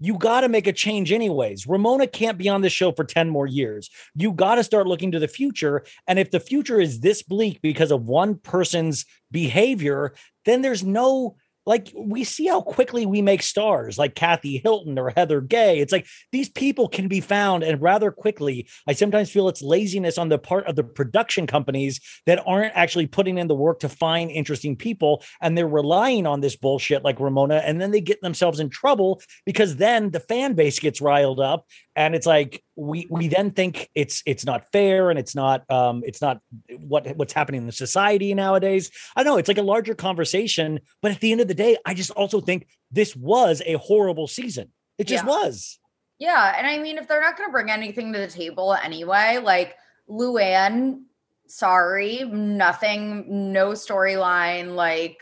you 0.00 0.18
got 0.18 0.40
to 0.40 0.48
make 0.48 0.66
a 0.66 0.72
change 0.72 1.12
anyways. 1.12 1.66
Ramona 1.66 2.08
can't 2.08 2.36
be 2.36 2.48
on 2.48 2.60
this 2.60 2.72
show 2.72 2.90
for 2.90 3.04
10 3.04 3.30
more 3.30 3.46
years. 3.46 3.88
You 4.16 4.32
got 4.32 4.56
to 4.56 4.64
start 4.64 4.88
looking 4.88 5.12
to 5.12 5.20
the 5.20 5.28
future. 5.28 5.84
And 6.08 6.18
if 6.18 6.32
the 6.32 6.40
future 6.40 6.80
is 6.80 6.98
this 6.98 7.22
bleak 7.22 7.62
because 7.62 7.92
of 7.92 8.02
one 8.02 8.34
person's 8.34 9.04
behavior, 9.30 10.14
then 10.44 10.62
there's 10.62 10.82
no 10.82 11.36
like 11.66 11.92
we 11.96 12.24
see 12.24 12.46
how 12.46 12.60
quickly 12.60 13.06
we 13.06 13.22
make 13.22 13.42
stars 13.42 13.98
like 13.98 14.14
Kathy 14.14 14.58
Hilton 14.58 14.98
or 14.98 15.10
Heather 15.10 15.40
Gay. 15.40 15.78
It's 15.78 15.92
like 15.92 16.06
these 16.32 16.48
people 16.48 16.88
can 16.88 17.08
be 17.08 17.20
found 17.20 17.62
and 17.62 17.80
rather 17.80 18.10
quickly. 18.10 18.68
I 18.86 18.94
sometimes 18.94 19.30
feel 19.30 19.48
it's 19.48 19.62
laziness 19.62 20.18
on 20.18 20.28
the 20.28 20.38
part 20.38 20.66
of 20.66 20.76
the 20.76 20.84
production 20.84 21.46
companies 21.46 22.00
that 22.26 22.42
aren't 22.46 22.76
actually 22.76 23.06
putting 23.06 23.38
in 23.38 23.46
the 23.46 23.54
work 23.54 23.80
to 23.80 23.88
find 23.88 24.30
interesting 24.30 24.76
people 24.76 25.22
and 25.40 25.56
they're 25.56 25.68
relying 25.68 26.26
on 26.26 26.40
this 26.40 26.56
bullshit 26.56 27.04
like 27.04 27.20
Ramona 27.20 27.56
and 27.56 27.80
then 27.80 27.90
they 27.90 28.00
get 28.00 28.20
themselves 28.22 28.60
in 28.60 28.68
trouble 28.68 29.20
because 29.46 29.76
then 29.76 30.10
the 30.10 30.20
fan 30.20 30.54
base 30.54 30.78
gets 30.78 31.00
riled 31.00 31.40
up 31.40 31.66
and 31.94 32.14
it's 32.14 32.26
like 32.26 32.62
we 32.76 33.06
we 33.10 33.28
then 33.28 33.50
think 33.50 33.90
it's 33.94 34.22
it's 34.26 34.44
not 34.44 34.70
fair 34.72 35.10
and 35.10 35.18
it's 35.18 35.34
not 35.34 35.70
um 35.70 36.02
it's 36.06 36.20
not 36.22 36.40
what 36.80 37.16
what's 37.16 37.32
happening 37.32 37.60
in 37.60 37.66
the 37.66 37.72
society 37.72 38.34
nowadays. 38.34 38.90
I 39.14 39.22
know 39.22 39.36
it's 39.36 39.48
like 39.48 39.58
a 39.58 39.62
larger 39.62 39.94
conversation, 39.94 40.80
but 41.02 41.12
at 41.12 41.20
the 41.20 41.32
end 41.32 41.40
of 41.40 41.48
the 41.48 41.54
day, 41.54 41.76
I 41.84 41.94
just 41.94 42.10
also 42.12 42.40
think 42.40 42.66
this 42.90 43.14
was 43.14 43.62
a 43.66 43.74
horrible 43.74 44.26
season. 44.26 44.70
It 44.98 45.06
just 45.06 45.24
Yeah. 45.24 45.30
was. 45.30 45.78
Yeah, 46.18 46.54
and 46.56 46.66
I 46.68 46.78
mean, 46.78 46.98
if 46.98 47.08
they're 47.08 47.20
not 47.20 47.36
going 47.36 47.48
to 47.48 47.52
bring 47.52 47.68
anything 47.70 48.12
to 48.12 48.18
the 48.20 48.28
table 48.28 48.74
anyway, 48.74 49.38
like 49.42 49.74
Luann, 50.08 51.02
sorry, 51.48 52.22
nothing, 52.24 53.52
no 53.52 53.70
storyline. 53.70 54.76
Like, 54.76 55.18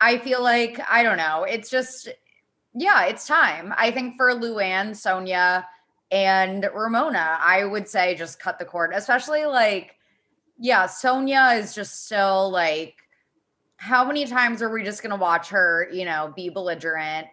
I 0.00 0.18
feel 0.18 0.42
like 0.42 0.78
I 0.90 1.02
don't 1.02 1.16
know. 1.16 1.44
It's 1.44 1.70
just, 1.70 2.08
yeah, 2.74 3.04
it's 3.06 3.26
time. 3.26 3.74
I 3.76 3.90
think 3.90 4.16
for 4.16 4.32
Luann, 4.32 4.90
Sonja, 4.90 5.64
and 6.10 6.68
Ramona, 6.74 7.38
I 7.40 7.64
would 7.64 7.88
say 7.88 8.14
just 8.14 8.38
cut 8.40 8.58
the 8.58 8.64
cord, 8.64 8.92
especially 8.94 9.44
like, 9.46 9.96
yeah, 10.58 10.86
Sonja 10.86 11.58
is 11.58 11.74
just 11.74 12.06
still 12.06 12.50
like. 12.50 12.96
How 13.76 14.04
many 14.04 14.26
times 14.26 14.62
are 14.62 14.70
we 14.70 14.84
just 14.84 15.02
going 15.02 15.10
to 15.10 15.16
watch 15.16 15.48
her, 15.48 15.88
you 15.92 16.04
know, 16.04 16.32
be 16.36 16.50
belligerent? 16.50 17.26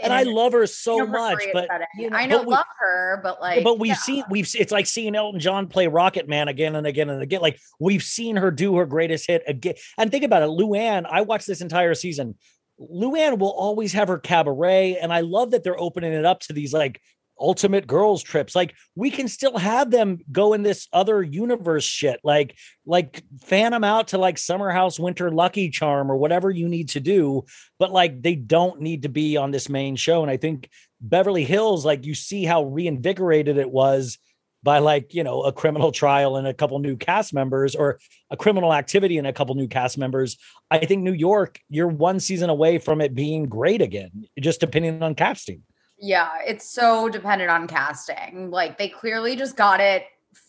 And 0.00 0.12
I 0.12 0.24
love 0.24 0.52
her 0.52 0.66
so 0.66 1.06
much, 1.06 1.42
but 1.52 1.68
you 1.96 2.10
know, 2.10 2.16
I 2.16 2.26
know, 2.26 2.38
but 2.38 2.46
we- 2.46 2.52
love 2.52 2.66
her, 2.80 3.20
but 3.22 3.40
like, 3.40 3.64
but 3.64 3.78
we've 3.78 3.88
yeah. 3.90 3.94
seen 3.94 4.24
we've 4.28 4.54
it's 4.54 4.72
like 4.72 4.86
seeing 4.86 5.14
Elton 5.14 5.40
John 5.40 5.66
play 5.66 5.86
Rocket 5.86 6.28
Man 6.28 6.48
again 6.48 6.74
and 6.76 6.86
again 6.86 7.10
and 7.10 7.22
again. 7.22 7.40
Like 7.40 7.58
we've 7.78 8.02
seen 8.02 8.36
her 8.36 8.50
do 8.50 8.76
her 8.76 8.86
greatest 8.86 9.26
hit 9.26 9.42
again. 9.46 9.74
And 9.96 10.10
think 10.10 10.24
about 10.24 10.42
it, 10.42 10.48
Luann. 10.48 11.06
I 11.08 11.22
watched 11.22 11.46
this 11.46 11.60
entire 11.60 11.94
season. 11.94 12.34
Luann 12.80 13.38
will 13.38 13.52
always 13.52 13.92
have 13.92 14.08
her 14.08 14.18
cabaret, 14.18 14.96
and 14.96 15.12
I 15.12 15.20
love 15.20 15.52
that 15.52 15.62
they're 15.62 15.80
opening 15.80 16.12
it 16.12 16.24
up 16.24 16.40
to 16.40 16.52
these 16.52 16.72
like 16.72 17.00
ultimate 17.40 17.86
girls 17.86 18.22
trips. 18.22 18.54
Like 18.54 18.74
we 18.94 19.10
can 19.10 19.28
still 19.28 19.58
have 19.58 19.90
them 19.90 20.18
go 20.30 20.52
in 20.52 20.62
this 20.62 20.88
other 20.92 21.22
universe 21.22 21.84
shit. 21.84 22.20
Like 22.22 22.56
like 22.86 23.22
fan 23.42 23.72
them 23.72 23.84
out 23.84 24.08
to 24.08 24.18
like 24.18 24.38
Summer 24.38 24.70
House 24.70 24.98
Winter 24.98 25.30
Lucky 25.30 25.70
Charm 25.70 26.10
or 26.10 26.16
whatever 26.16 26.50
you 26.50 26.68
need 26.68 26.90
to 26.90 27.00
do. 27.00 27.44
But 27.78 27.92
like 27.92 28.22
they 28.22 28.34
don't 28.34 28.80
need 28.80 29.02
to 29.02 29.08
be 29.08 29.36
on 29.36 29.50
this 29.50 29.68
main 29.68 29.96
show. 29.96 30.22
And 30.22 30.30
I 30.30 30.36
think 30.36 30.68
Beverly 31.00 31.44
Hills, 31.44 31.84
like 31.84 32.06
you 32.06 32.14
see 32.14 32.44
how 32.44 32.64
reinvigorated 32.64 33.58
it 33.58 33.70
was 33.70 34.18
by 34.64 34.78
like, 34.78 35.14
you 35.14 35.22
know, 35.22 35.42
a 35.42 35.52
criminal 35.52 35.92
trial 35.92 36.36
and 36.36 36.46
a 36.46 36.54
couple 36.54 36.78
new 36.78 36.96
cast 36.96 37.34
members 37.34 37.76
or 37.76 38.00
a 38.30 38.36
criminal 38.36 38.72
activity 38.72 39.18
and 39.18 39.26
a 39.26 39.32
couple 39.32 39.54
new 39.54 39.68
cast 39.68 39.98
members. 39.98 40.38
I 40.70 40.78
think 40.78 41.02
New 41.02 41.12
York, 41.12 41.60
you're 41.68 41.86
one 41.86 42.18
season 42.18 42.48
away 42.50 42.78
from 42.78 43.00
it 43.02 43.14
being 43.14 43.44
great 43.44 43.82
again, 43.82 44.26
just 44.40 44.60
depending 44.60 45.02
on 45.02 45.14
casting. 45.14 45.62
Yeah, 45.98 46.30
it's 46.44 46.68
so 46.68 47.08
dependent 47.10 47.50
on 47.50 47.68
casting. 47.68 48.50
Like 48.50 48.78
they 48.78 48.88
clearly 48.88 49.36
just 49.36 49.54
got 49.54 49.80
it 49.80 50.04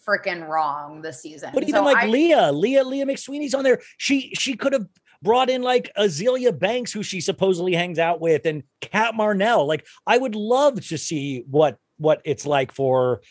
freaking 0.07 0.47
wrong 0.47 1.01
this 1.01 1.22
season. 1.22 1.51
But 1.53 1.63
even 1.63 1.76
So 1.76 1.84
like 1.84 1.97
I- 1.97 2.07
Leah, 2.07 2.51
Leah, 2.51 2.84
Leah 2.86 3.05
McSweeney's 3.05 3.53
on 3.53 3.63
there. 3.63 3.82
She 3.97 4.34
she 4.39 4.55
could 4.55 4.74
have 4.74 4.88
brought 5.22 5.49
in 5.49 5.61
like 5.61 5.91
Azealia 5.97 6.57
Banks, 6.57 6.93
who 6.93 7.03
she 7.03 7.20
supposedly 7.20 7.74
hangs 7.74 7.99
out 7.99 8.22
with, 8.22 8.45
and 8.45 8.63
Cat 8.82 9.13
Marnell. 9.13 9.68
Like 9.68 9.86
I 10.07 10.18
would 10.18 10.36
love 10.36 10.84
to 10.88 10.97
see 10.97 11.43
what 11.49 11.78
what 11.97 12.22
it's 12.26 12.45
like 12.45 12.72
for 12.72 13.22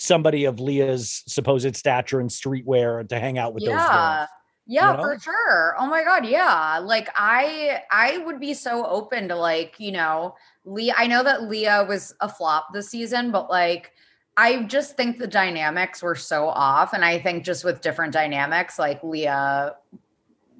somebody 0.00 0.46
of 0.46 0.58
Leah's 0.58 1.22
supposed 1.26 1.76
stature 1.76 2.20
and 2.20 2.30
streetwear 2.30 3.06
to 3.06 3.20
hang 3.20 3.36
out 3.36 3.52
with 3.52 3.62
those 3.64 3.74
yeah 3.74 4.16
girls. 4.16 4.28
yeah 4.66 4.90
you 4.92 4.96
know? 4.96 5.02
for 5.02 5.18
sure 5.20 5.74
oh 5.78 5.86
my 5.86 6.02
god 6.02 6.24
yeah 6.24 6.80
like 6.82 7.10
i 7.16 7.82
i 7.90 8.16
would 8.18 8.40
be 8.40 8.54
so 8.54 8.86
open 8.86 9.28
to 9.28 9.36
like 9.36 9.74
you 9.78 9.92
know 9.92 10.34
leah 10.64 10.94
i 10.96 11.06
know 11.06 11.22
that 11.22 11.50
leah 11.50 11.84
was 11.86 12.14
a 12.20 12.28
flop 12.28 12.68
this 12.72 12.88
season 12.88 13.30
but 13.30 13.50
like 13.50 13.92
i 14.38 14.62
just 14.62 14.96
think 14.96 15.18
the 15.18 15.26
dynamics 15.26 16.02
were 16.02 16.14
so 16.14 16.48
off 16.48 16.94
and 16.94 17.04
i 17.04 17.18
think 17.18 17.44
just 17.44 17.62
with 17.62 17.82
different 17.82 18.12
dynamics 18.12 18.78
like 18.78 19.04
leah 19.04 19.74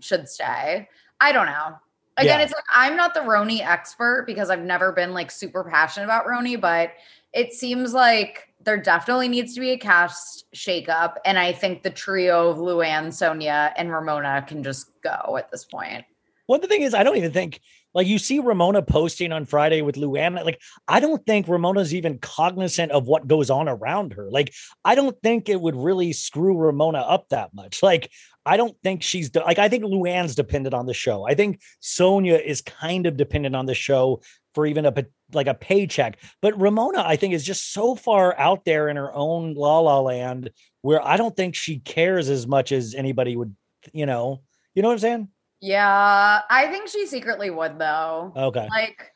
should 0.01 0.29
stay 0.29 0.87
i 1.19 1.33
don't 1.33 1.47
know 1.47 1.77
again 2.19 2.41
Yeah. 2.41 2.45
it's 2.45 2.53
like 2.53 2.65
i'm 2.71 2.95
not 2.95 3.15
the 3.15 3.21
RHONY 3.21 3.61
expert 3.67 4.25
because 4.27 4.51
i've 4.51 4.61
never 4.61 4.93
been 4.93 5.15
like 5.15 5.31
super 5.31 5.65
passionate 5.65 6.05
about 6.05 6.27
RHONY 6.27 6.61
but 6.61 6.93
it 7.33 7.55
seems 7.55 7.95
like 7.95 8.49
there 8.65 8.77
definitely 8.77 9.29
needs 9.29 9.55
to 9.55 9.61
be 9.61 9.71
a 9.71 9.79
cast 9.79 10.45
shakeup. 10.55 11.17
And 11.25 11.39
I 11.39 11.53
think 11.53 11.83
the 11.83 11.91
trio 11.91 12.51
of 12.51 12.59
Luann, 12.59 13.09
Sonja, 13.09 13.73
and 13.77 13.91
Ramona 13.91 14.45
can 14.47 14.63
just 14.63 14.91
go 15.03 15.37
at 15.39 15.51
this 15.51 15.65
point. 15.65 16.05
Well, 16.47 16.59
the 16.59 16.67
thing 16.67 16.83
is, 16.83 16.95
I 16.95 17.03
don't 17.03 17.17
even 17.17 17.33
think 17.33 17.61
like 17.95 18.07
you 18.07 18.19
see 18.19 18.39
Ramona 18.39 18.83
posting 18.83 19.33
on 19.33 19.47
Friday 19.47 19.83
with 19.83 19.97
Luann. 19.97 20.45
Like, 20.45 20.61
I 20.87 21.01
don't 21.01 21.25
think 21.27 21.49
Ramona's 21.49 21.95
even 21.95 22.19
cognizant 22.19 22.93
of 22.93 23.07
what 23.07 23.27
goes 23.27 23.51
on 23.51 23.69
around 23.69 24.15
her. 24.15 24.31
Like, 24.31 24.53
I 24.85 24.95
don't 24.95 25.17
think 25.23 25.49
it 25.49 25.61
would 25.61 25.77
really 25.77 26.13
screw 26.13 26.57
Ramona 26.57 26.99
up 26.99 27.29
that 27.31 27.55
much. 27.55 27.83
Like, 27.83 28.11
I 28.47 28.57
don't 28.57 28.77
think 28.83 29.03
she's 29.03 29.31
de- 29.31 29.41
like 29.41 29.59
I 29.59 29.69
think 29.69 29.85
Luann's 29.85 30.35
dependent 30.35 30.75
on 30.75 30.87
the 30.87 30.95
show. 30.95 31.27
I 31.27 31.35
think 31.35 31.61
Sonja 31.83 32.43
is 32.43 32.63
kind 32.63 33.07
of 33.07 33.17
dependent 33.17 33.55
on 33.55 33.67
the 33.67 33.75
show 33.75 34.23
for 34.55 34.67
even 34.67 34.87
a 34.87 34.93
like 35.35 35.47
a 35.47 35.55
paycheck. 35.55 36.19
But 36.41 36.61
Ramona, 36.61 37.03
I 37.05 37.17
think, 37.17 37.35
is 37.35 37.45
just 37.45 37.73
so 37.73 37.95
far 37.95 38.39
out 38.39 38.65
there 38.65 38.89
in 38.89 38.97
her 38.97 39.13
own 39.13 39.55
la 39.55 39.79
la 39.81 40.01
land 40.01 40.51
where 40.83 41.05
I 41.07 41.17
don't 41.17 41.37
think 41.37 41.55
she 41.55 41.79
cares 41.79 42.29
as 42.29 42.47
much 42.47 42.73
as 42.73 42.95
anybody 42.95 43.37
would. 43.37 43.55
You 43.93 44.07
know, 44.07 44.43
you 44.75 44.83
know 44.83 44.89
what 44.89 44.95
I'm 44.95 45.01
saying? 45.01 45.29
Yeah, 45.61 46.41
I 46.49 46.67
think 46.69 46.89
she 46.89 47.07
secretly 47.07 47.51
would 47.51 47.79
though. 47.79 48.33
Okay. 48.35 48.67
Like, 48.71 49.13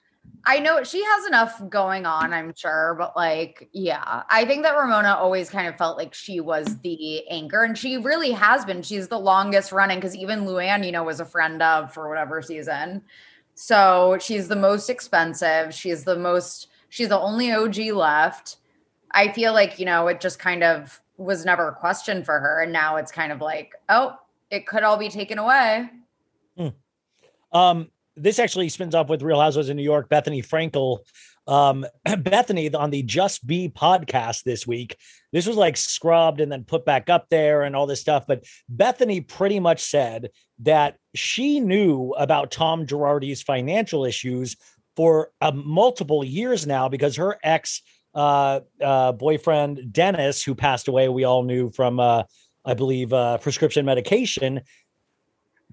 I 0.46 0.58
know 0.58 0.84
she 0.84 1.02
has 1.02 1.26
enough 1.26 1.68
going 1.70 2.04
on, 2.04 2.34
I'm 2.34 2.52
sure, 2.54 2.96
but 2.98 3.16
like, 3.16 3.70
yeah, 3.72 4.24
I 4.28 4.44
think 4.44 4.62
that 4.64 4.76
Ramona 4.76 5.14
always 5.14 5.48
kind 5.48 5.68
of 5.68 5.76
felt 5.76 5.96
like 5.96 6.12
she 6.12 6.40
was 6.40 6.78
the 6.82 7.26
anchor, 7.28 7.64
and 7.64 7.78
she 7.78 7.96
really 7.96 8.32
has 8.32 8.64
been. 8.64 8.82
She's 8.82 9.08
the 9.08 9.18
longest 9.18 9.72
running 9.72 9.98
because 9.98 10.14
even 10.14 10.40
Luann, 10.44 10.84
you 10.84 10.92
know, 10.92 11.02
was 11.02 11.20
a 11.20 11.24
friend 11.24 11.62
of 11.62 11.94
for 11.94 12.10
whatever 12.10 12.42
season. 12.42 13.02
So 13.54 14.18
she's 14.20 14.48
the 14.48 14.56
most 14.56 14.90
expensive. 14.90 15.72
She's 15.72 16.04
the 16.04 16.16
most, 16.16 16.68
she's 16.88 17.08
the 17.08 17.20
only 17.20 17.52
OG 17.52 17.78
left. 17.94 18.56
I 19.12 19.32
feel 19.32 19.52
like, 19.52 19.78
you 19.78 19.86
know, 19.86 20.08
it 20.08 20.20
just 20.20 20.38
kind 20.38 20.64
of 20.64 21.00
was 21.16 21.44
never 21.44 21.68
a 21.68 21.74
question 21.74 22.24
for 22.24 22.40
her. 22.40 22.62
And 22.62 22.72
now 22.72 22.96
it's 22.96 23.12
kind 23.12 23.30
of 23.30 23.40
like, 23.40 23.72
oh, 23.88 24.16
it 24.50 24.66
could 24.66 24.82
all 24.82 24.96
be 24.96 25.08
taken 25.08 25.38
away. 25.38 25.88
Um, 27.54 27.88
this 28.16 28.38
actually 28.38 28.68
spins 28.68 28.94
off 28.94 29.08
with 29.08 29.22
Real 29.22 29.40
Housewives 29.40 29.68
of 29.68 29.76
New 29.76 29.82
York. 29.82 30.10
Bethenny 30.10 30.46
Frankel, 30.46 30.98
um, 31.46 31.86
Bethenny 32.06 32.74
on 32.74 32.90
the 32.90 33.02
Just 33.02 33.46
B 33.46 33.72
podcast 33.74 34.42
this 34.42 34.66
week. 34.66 34.96
This 35.34 35.48
was 35.48 35.56
like 35.56 35.76
scrubbed 35.76 36.40
and 36.40 36.50
then 36.50 36.62
put 36.62 36.84
back 36.84 37.10
up 37.10 37.28
there 37.28 37.64
and 37.64 37.74
all 37.74 37.88
this 37.88 38.00
stuff. 38.00 38.24
But 38.24 38.44
Bethenny 38.74 39.26
pretty 39.26 39.58
much 39.58 39.82
said 39.82 40.30
that 40.60 40.96
she 41.16 41.58
knew 41.58 42.14
about 42.16 42.52
Tom 42.52 42.86
Girardi's 42.86 43.42
financial 43.42 44.04
issues 44.04 44.56
for 44.94 45.32
uh, 45.40 45.50
multiple 45.52 46.22
years 46.22 46.68
now 46.68 46.88
because 46.88 47.16
her 47.16 47.36
ex 47.42 47.82
uh, 48.14 48.60
uh, 48.80 49.10
boyfriend 49.10 49.92
Dennis, 49.92 50.40
who 50.40 50.54
passed 50.54 50.86
away, 50.86 51.08
we 51.08 51.24
all 51.24 51.42
knew 51.42 51.68
from, 51.72 51.98
uh, 51.98 52.22
I 52.64 52.74
believe, 52.74 53.12
uh, 53.12 53.38
prescription 53.38 53.84
medication. 53.84 54.60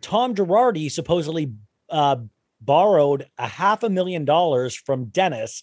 Tom 0.01 0.33
Girardi 0.33 0.91
supposedly 0.91 1.53
uh, 1.91 2.15
borrowed 2.61 3.27
a 3.37 3.47
half 3.47 3.83
a 3.83 3.89
million 3.89 4.25
dollars 4.25 4.75
from 4.75 5.05
Dennis. 5.05 5.61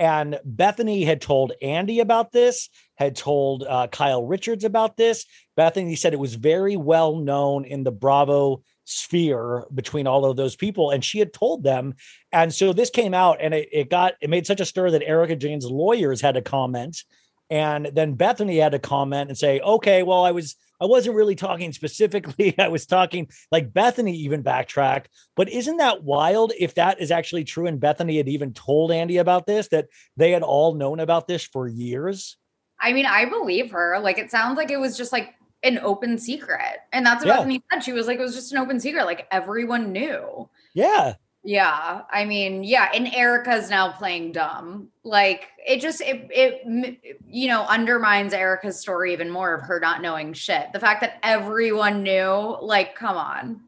And 0.00 0.40
Bethenny 0.56 1.04
had 1.04 1.20
told 1.20 1.52
Andy 1.60 2.00
about 2.00 2.32
this, 2.32 2.70
had 2.94 3.14
told 3.14 3.64
uh, 3.64 3.86
Kyle 3.88 4.24
Richards 4.24 4.64
about 4.64 4.96
this. 4.96 5.26
Bethenny 5.58 5.96
said 5.96 6.14
it 6.14 6.18
was 6.18 6.36
very 6.36 6.74
well 6.74 7.16
known 7.16 7.66
in 7.66 7.84
the 7.84 7.92
Bravo 7.92 8.62
sphere 8.84 9.66
between 9.74 10.06
all 10.06 10.24
of 10.24 10.38
those 10.38 10.56
people. 10.56 10.90
And 10.90 11.04
she 11.04 11.18
had 11.18 11.34
told 11.34 11.64
them. 11.64 11.96
And 12.32 12.52
so 12.52 12.72
this 12.72 12.88
came 12.88 13.12
out 13.12 13.42
and 13.42 13.52
it, 13.52 13.68
it 13.70 13.90
got, 13.90 14.14
it 14.22 14.30
made 14.30 14.46
such 14.46 14.60
a 14.60 14.64
stir 14.64 14.90
that 14.90 15.06
Erika 15.06 15.36
Jayne's 15.36 15.66
lawyers 15.66 16.22
had 16.22 16.34
to 16.36 16.40
comment. 16.40 17.04
And 17.50 17.90
then 17.92 18.16
Bethenny 18.16 18.62
had 18.62 18.72
to 18.72 18.78
comment 18.78 19.28
and 19.28 19.36
say, 19.36 19.58
okay, 19.60 20.04
well, 20.04 20.24
I 20.24 20.30
was, 20.30 20.54
I 20.80 20.86
wasn't 20.86 21.16
really 21.16 21.34
talking 21.34 21.72
specifically. 21.72 22.54
I 22.58 22.68
was 22.68 22.86
talking 22.86 23.28
like 23.50 23.72
Bethenny 23.72 24.14
even 24.14 24.42
backtracked. 24.42 25.08
But 25.34 25.50
isn't 25.50 25.78
that 25.78 26.04
wild 26.04 26.52
if 26.58 26.74
that 26.74 27.00
is 27.00 27.10
actually 27.10 27.44
true? 27.44 27.66
And 27.66 27.80
Bethenny 27.80 28.18
had 28.18 28.28
even 28.28 28.52
told 28.52 28.92
Andy 28.92 29.16
about 29.16 29.46
this, 29.46 29.68
that 29.68 29.88
they 30.16 30.30
had 30.30 30.42
all 30.42 30.74
known 30.74 31.00
about 31.00 31.26
this 31.26 31.44
for 31.44 31.66
years. 31.66 32.36
I 32.78 32.92
mean, 32.92 33.04
I 33.04 33.24
believe 33.24 33.72
her. 33.72 33.98
Like, 33.98 34.18
it 34.18 34.30
sounds 34.30 34.56
like 34.56 34.70
it 34.70 34.78
was 34.78 34.96
just 34.96 35.12
like 35.12 35.34
an 35.64 35.78
open 35.80 36.18
secret. 36.18 36.78
And 36.92 37.04
that's 37.04 37.24
what 37.24 37.34
Yeah. 37.34 37.44
Bethenny 37.44 37.62
said. 37.72 37.84
She 37.84 37.92
was 37.92 38.06
like, 38.06 38.18
it 38.20 38.22
was 38.22 38.34
just 38.36 38.52
an 38.52 38.58
open 38.58 38.78
secret. 38.78 39.04
Like, 39.04 39.26
everyone 39.32 39.90
knew. 39.90 40.48
Yeah. 40.72 41.14
Yeah, 41.42 42.02
I 42.10 42.26
mean, 42.26 42.64
yeah, 42.64 42.90
and 42.94 43.08
Erika's 43.14 43.70
now 43.70 43.92
playing 43.92 44.32
dumb. 44.32 44.88
Like 45.04 45.48
it 45.66 45.80
just 45.80 46.02
it 46.02 46.28
it 46.30 47.18
you 47.26 47.48
know 47.48 47.62
undermines 47.62 48.34
Erika's 48.34 48.78
story 48.78 49.14
even 49.14 49.30
more 49.30 49.54
of 49.54 49.62
her 49.62 49.80
not 49.80 50.02
knowing 50.02 50.34
shit. 50.34 50.66
The 50.74 50.80
fact 50.80 51.00
that 51.00 51.18
everyone 51.22 52.02
knew, 52.02 52.58
like, 52.60 52.94
come 52.94 53.16
on. 53.16 53.60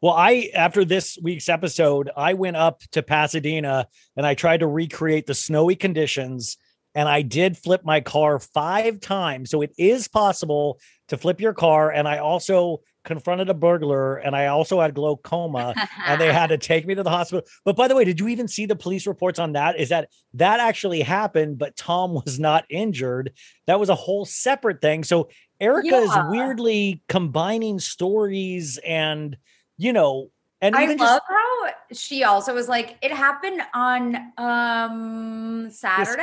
Well, 0.00 0.14
I 0.14 0.50
after 0.54 0.84
this 0.84 1.18
week's 1.20 1.48
episode, 1.48 2.08
I 2.16 2.34
went 2.34 2.56
up 2.56 2.82
to 2.92 3.02
Pasadena 3.02 3.88
and 4.16 4.24
I 4.24 4.34
tried 4.34 4.60
to 4.60 4.68
recreate 4.68 5.26
the 5.26 5.34
snowy 5.34 5.74
conditions 5.74 6.56
and 6.94 7.08
I 7.08 7.22
did 7.22 7.58
flip 7.58 7.84
my 7.84 8.00
car 8.00 8.38
5 8.38 9.00
times. 9.00 9.50
So 9.50 9.60
it 9.62 9.72
is 9.76 10.06
possible 10.06 10.78
to 11.08 11.16
flip 11.16 11.40
your 11.40 11.54
car 11.54 11.90
and 11.90 12.06
I 12.08 12.18
also 12.18 12.80
confronted 13.04 13.48
a 13.48 13.54
burglar 13.54 14.16
and 14.16 14.34
I 14.34 14.46
also 14.46 14.80
had 14.80 14.94
glaucoma 14.94 15.74
and 16.06 16.20
they 16.20 16.32
had 16.32 16.48
to 16.48 16.58
take 16.58 16.86
me 16.86 16.94
to 16.96 17.02
the 17.04 17.10
hospital. 17.10 17.46
But 17.64 17.76
by 17.76 17.86
the 17.88 17.94
way, 17.94 18.04
did 18.04 18.18
you 18.18 18.28
even 18.28 18.48
see 18.48 18.66
the 18.66 18.74
police 18.74 19.06
reports 19.06 19.38
on 19.38 19.52
that? 19.52 19.78
Is 19.78 19.90
that 19.90 20.08
that 20.34 20.58
actually 20.58 21.00
happened, 21.02 21.58
but 21.58 21.76
Tom 21.76 22.14
was 22.14 22.38
not 22.40 22.64
injured? 22.68 23.32
That 23.66 23.78
was 23.78 23.88
a 23.88 23.94
whole 23.94 24.24
separate 24.24 24.80
thing. 24.80 25.04
So 25.04 25.28
Erika 25.60 25.86
Yeah. 25.88 26.00
is 26.00 26.18
weirdly 26.30 27.02
combining 27.08 27.78
stories 27.78 28.78
and 28.84 29.36
you 29.78 29.92
know, 29.92 30.30
and 30.62 30.74
I 30.74 30.86
love 30.86 30.98
just 30.98 31.22
how 31.28 31.68
she 31.92 32.24
also 32.24 32.54
was 32.54 32.68
like, 32.68 32.96
it 33.02 33.12
happened 33.12 33.60
on 33.74 34.32
um 34.38 35.70
Saturday. 35.70 36.22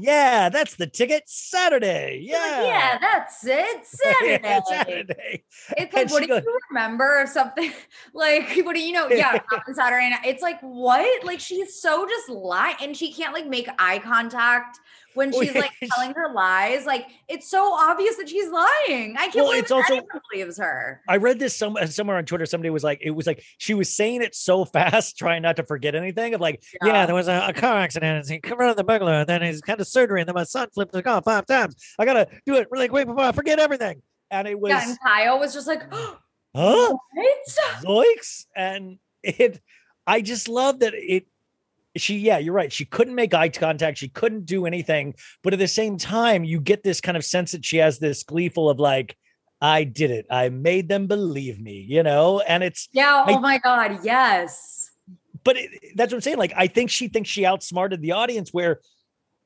yeah, 0.00 0.48
that's 0.48 0.76
the 0.76 0.86
ticket 0.86 1.24
Saturday. 1.26 2.20
She's 2.22 2.32
like, 2.32 2.40
Yeah, 2.42 2.64
yeah, 2.64 2.98
that's 2.98 3.44
it. 3.46 3.86
Saturday. 3.86 4.60
Saturday. 4.68 5.44
It's 5.76 5.76
And 5.76 5.92
like, 5.94 6.10
what 6.10 6.22
do 6.22 6.28
goes- 6.28 6.42
you 6.44 6.58
remember 6.70 7.20
of 7.22 7.28
something? 7.28 7.72
Like, 8.14 8.60
what 8.64 8.74
do 8.74 8.80
you 8.80 8.92
know? 8.92 9.08
Yeah, 9.08 9.34
it 9.36 9.42
happened 9.50 9.76
Saturday 9.76 10.10
night. 10.10 10.20
It's 10.24 10.42
like, 10.42 10.60
what? 10.60 11.24
Like, 11.24 11.40
she's 11.40 11.80
so 11.80 12.06
just 12.06 12.28
lying, 12.28 12.76
and 12.80 12.96
she 12.96 13.12
can't 13.12 13.32
like 13.34 13.46
make 13.46 13.68
eye 13.78 13.98
contact 13.98 14.78
when 15.14 15.32
she's 15.38 15.54
like 15.54 15.72
telling 15.92 16.12
her 16.14 16.32
lies. 16.32 16.86
Like, 16.86 17.06
it's 17.28 17.50
so 17.50 17.72
obvious 17.72 18.16
that 18.16 18.28
she's 18.28 18.48
lying. 18.50 19.16
I 19.16 19.24
can't 19.24 19.34
Well, 19.36 19.44
believe 19.46 19.62
it's 19.62 19.72
also- 19.72 19.94
anyone 19.94 20.20
believes 20.30 20.58
her. 20.58 21.00
I 21.08 21.16
read 21.16 21.38
this 21.38 21.56
some, 21.56 21.76
uh, 21.76 21.86
somewhere 21.86 22.16
on 22.16 22.24
Twitter. 22.24 22.46
Somebody 22.46 22.70
was 22.70 22.84
like, 22.84 23.00
it 23.02 23.10
was 23.10 23.26
like 23.26 23.42
she 23.58 23.74
was 23.74 23.88
saying 23.94 24.22
it 24.22 24.34
so 24.34 24.64
fast, 24.64 25.16
trying 25.18 25.42
not 25.42 25.56
to 25.56 25.64
forget 25.64 25.94
anything. 25.94 26.34
Of 26.34 26.40
like, 26.40 26.62
yeah, 26.82 26.92
Yeah. 26.92 27.06
there 27.06 27.14
was 27.14 27.28
a, 27.28 27.46
a 27.48 27.52
car 27.52 27.78
accident, 27.78 28.18
and 28.24 28.28
he 28.28 28.40
confronted 28.40 28.76
the 28.76 28.84
burglar, 28.84 29.12
and 29.20 29.28
then 29.28 29.42
he's 29.42 29.60
had 29.66 29.80
a 29.80 29.84
surgery, 29.84 30.20
and 30.20 30.28
then 30.28 30.34
my 30.34 30.44
son 30.44 30.68
flipped 30.74 30.92
the 30.92 31.02
car 31.02 31.22
five 31.22 31.46
times. 31.46 31.76
I 31.98 32.04
gotta 32.04 32.28
do 32.46 32.54
it 32.56 32.68
really 32.70 32.88
quick 32.88 33.06
before 33.06 33.24
I 33.24 33.32
forget 33.32 33.58
everything. 33.58 34.02
And 34.30 34.48
it 34.48 34.58
was, 34.58 34.70
yeah, 34.70 34.88
and 34.88 34.98
Kyle 35.00 35.38
was 35.38 35.52
just 35.54 35.66
like, 35.66 35.82
huh? 35.92 36.14
what? 36.54 36.96
Zoinks! 37.82 38.46
And 38.56 38.98
it, 39.22 39.60
I 40.06 40.20
just 40.20 40.48
love 40.48 40.80
that 40.80 40.94
it. 40.94 41.26
She, 41.96 42.18
yeah, 42.18 42.38
you're 42.38 42.54
right. 42.54 42.72
She 42.72 42.84
couldn't 42.84 43.14
make 43.14 43.34
eye 43.34 43.48
contact. 43.48 43.98
She 43.98 44.08
couldn't 44.08 44.46
do 44.46 44.66
anything. 44.66 45.14
But 45.42 45.52
at 45.52 45.58
the 45.58 45.68
same 45.68 45.96
time, 45.96 46.42
you 46.44 46.60
get 46.60 46.82
this 46.82 47.00
kind 47.00 47.16
of 47.16 47.24
sense 47.24 47.52
that 47.52 47.64
she 47.64 47.76
has 47.76 47.98
this 47.98 48.22
gleeful 48.24 48.68
of 48.68 48.80
like, 48.80 49.16
I 49.60 49.84
did 49.84 50.10
it. 50.10 50.26
I 50.30 50.48
made 50.48 50.88
them 50.88 51.06
believe 51.06 51.60
me, 51.60 51.86
you 51.88 52.02
know? 52.02 52.40
And 52.40 52.62
it's, 52.64 52.88
Yeah. 52.92 53.24
I- 53.26 53.34
Oh 53.34 53.40
my 53.40 53.58
god. 53.58 54.00
Yes. 54.02 54.90
but 55.44 55.56
it, 55.56 55.70
that's 55.94 56.12
what 56.12 56.16
I'm 56.18 56.22
saying. 56.22 56.38
Like, 56.38 56.52
I 56.56 56.66
think 56.66 56.90
she 56.90 57.08
thinks 57.08 57.30
she 57.30 57.46
outsmarted 57.46 58.02
the 58.02 58.12
audience. 58.12 58.50
Where 58.52 58.80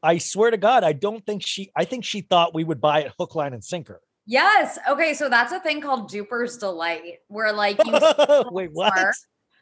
I 0.03 0.18
swear 0.18 0.51
to 0.51 0.57
God, 0.57 0.84
I 0.84 0.92
don't 0.92 1.24
think 1.26 1.42
she. 1.44 1.70
I 1.76 1.84
think 1.84 2.05
she 2.05 2.20
thought 2.22 2.55
we 2.55 2.64
would 2.64 2.80
buy 2.80 3.01
it 3.03 3.12
hook, 3.18 3.34
line, 3.34 3.53
and 3.53 3.62
sinker. 3.62 4.01
Yes. 4.26 4.78
Okay. 4.88 5.12
So 5.14 5.28
that's 5.28 5.53
a 5.53 5.61
thing 5.61 5.80
called 5.80 6.09
Duper's 6.11 6.57
Delight, 6.57 7.18
where 7.28 7.53
like 7.53 7.78
you 7.84 7.92
Wait, 8.51 8.70
what? 8.72 8.92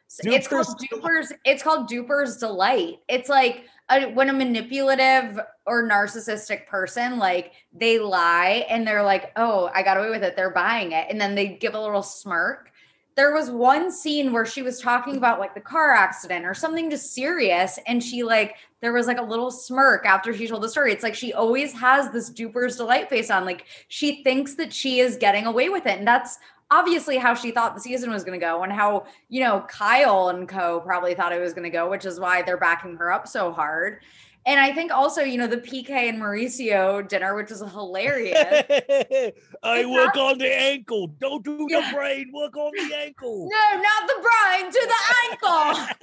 Smart. 0.07 0.35
It's 0.35 0.47
called 0.47 0.67
Duper's 0.79 0.89
Duper's. 0.89 1.33
It's 1.45 1.63
called 1.63 1.87
Duper's 1.89 2.37
Delight. 2.37 2.99
It's 3.09 3.29
like 3.29 3.65
a, 3.89 4.05
when 4.05 4.29
a 4.29 4.33
manipulative 4.33 5.39
or 5.65 5.83
narcissistic 5.83 6.67
person 6.67 7.17
like 7.17 7.51
they 7.73 7.99
lie 7.99 8.65
and 8.69 8.87
they're 8.87 9.03
like, 9.03 9.31
"Oh, 9.35 9.69
I 9.73 9.83
got 9.83 9.97
away 9.97 10.09
with 10.09 10.23
it. 10.23 10.35
They're 10.35 10.49
buying 10.49 10.93
it." 10.93 11.07
And 11.09 11.19
then 11.19 11.35
they 11.35 11.49
give 11.49 11.75
a 11.75 11.81
little 11.81 12.03
smirk. 12.03 12.71
There 13.15 13.33
was 13.33 13.49
one 13.49 13.91
scene 13.91 14.31
where 14.31 14.45
she 14.45 14.61
was 14.61 14.79
talking 14.79 15.17
about 15.17 15.39
like 15.39 15.55
the 15.55 15.61
car 15.61 15.91
accident 15.91 16.45
or 16.45 16.53
something 16.53 16.89
just 16.89 17.15
serious 17.15 17.79
and 17.87 18.03
she 18.03 18.21
like 18.21 18.57
there 18.79 18.93
was 18.93 19.07
like 19.07 19.17
a 19.17 19.23
little 19.23 19.49
smirk 19.49 20.05
after 20.05 20.33
she 20.33 20.47
told 20.47 20.61
the 20.61 20.69
story. 20.69 20.93
It's 20.93 21.01
like 21.01 21.15
she 21.15 21.33
always 21.33 21.73
has 21.73 22.11
this 22.11 22.29
duper's 22.29 22.77
delight 22.77 23.09
face 23.09 23.31
on. 23.31 23.43
Like 23.43 23.65
she 23.87 24.23
thinks 24.23 24.53
that 24.55 24.71
she 24.71 24.99
is 24.99 25.17
getting 25.17 25.47
away 25.47 25.69
with 25.69 25.87
it. 25.87 25.97
And 25.97 26.07
that's 26.07 26.37
obviously 26.69 27.17
how 27.17 27.33
she 27.33 27.51
thought 27.51 27.75
the 27.75 27.81
season 27.81 28.11
was 28.11 28.23
going 28.23 28.37
to 28.37 28.45
go 28.45 28.63
and 28.63 28.73
how 28.73 29.05
you 29.29 29.41
know 29.41 29.65
Kyle 29.69 30.29
and 30.29 30.47
co 30.47 30.81
probably 30.81 31.15
thought 31.15 31.31
it 31.31 31.41
was 31.41 31.53
going 31.53 31.63
to 31.63 31.69
go 31.69 31.89
which 31.89 32.05
is 32.05 32.19
why 32.19 32.41
they're 32.41 32.57
backing 32.57 32.95
her 32.97 33.11
up 33.11 33.27
so 33.27 33.51
hard 33.51 34.01
and 34.47 34.61
I 34.61 34.71
think 34.71 34.93
also, 34.93 35.21
you 35.23 35.37
know, 35.37 35.45
the 35.45 35.57
PK 35.57 35.89
and 35.89 36.21
Mauricio 36.21 37.05
dinner, 37.05 37.35
which 37.35 37.49
was 37.49 37.59
hilarious. 37.59 38.33
I 39.63 39.85
work 39.85 40.15
on 40.15 40.37
the 40.37 40.49
ankle. 40.49 41.07
Don't 41.19 41.43
do 41.43 41.67
yeah. 41.69 41.91
the 41.91 41.95
brain. 41.97 42.31
Work 42.33 42.55
on 42.55 42.71
the 42.75 42.95
ankle. 42.95 43.49
No, 43.57 43.81
not 43.81 44.07
the 44.07 44.13
brain. 44.13 44.71
To 44.71 44.87
the 44.87 45.31
ankle. 45.31 45.95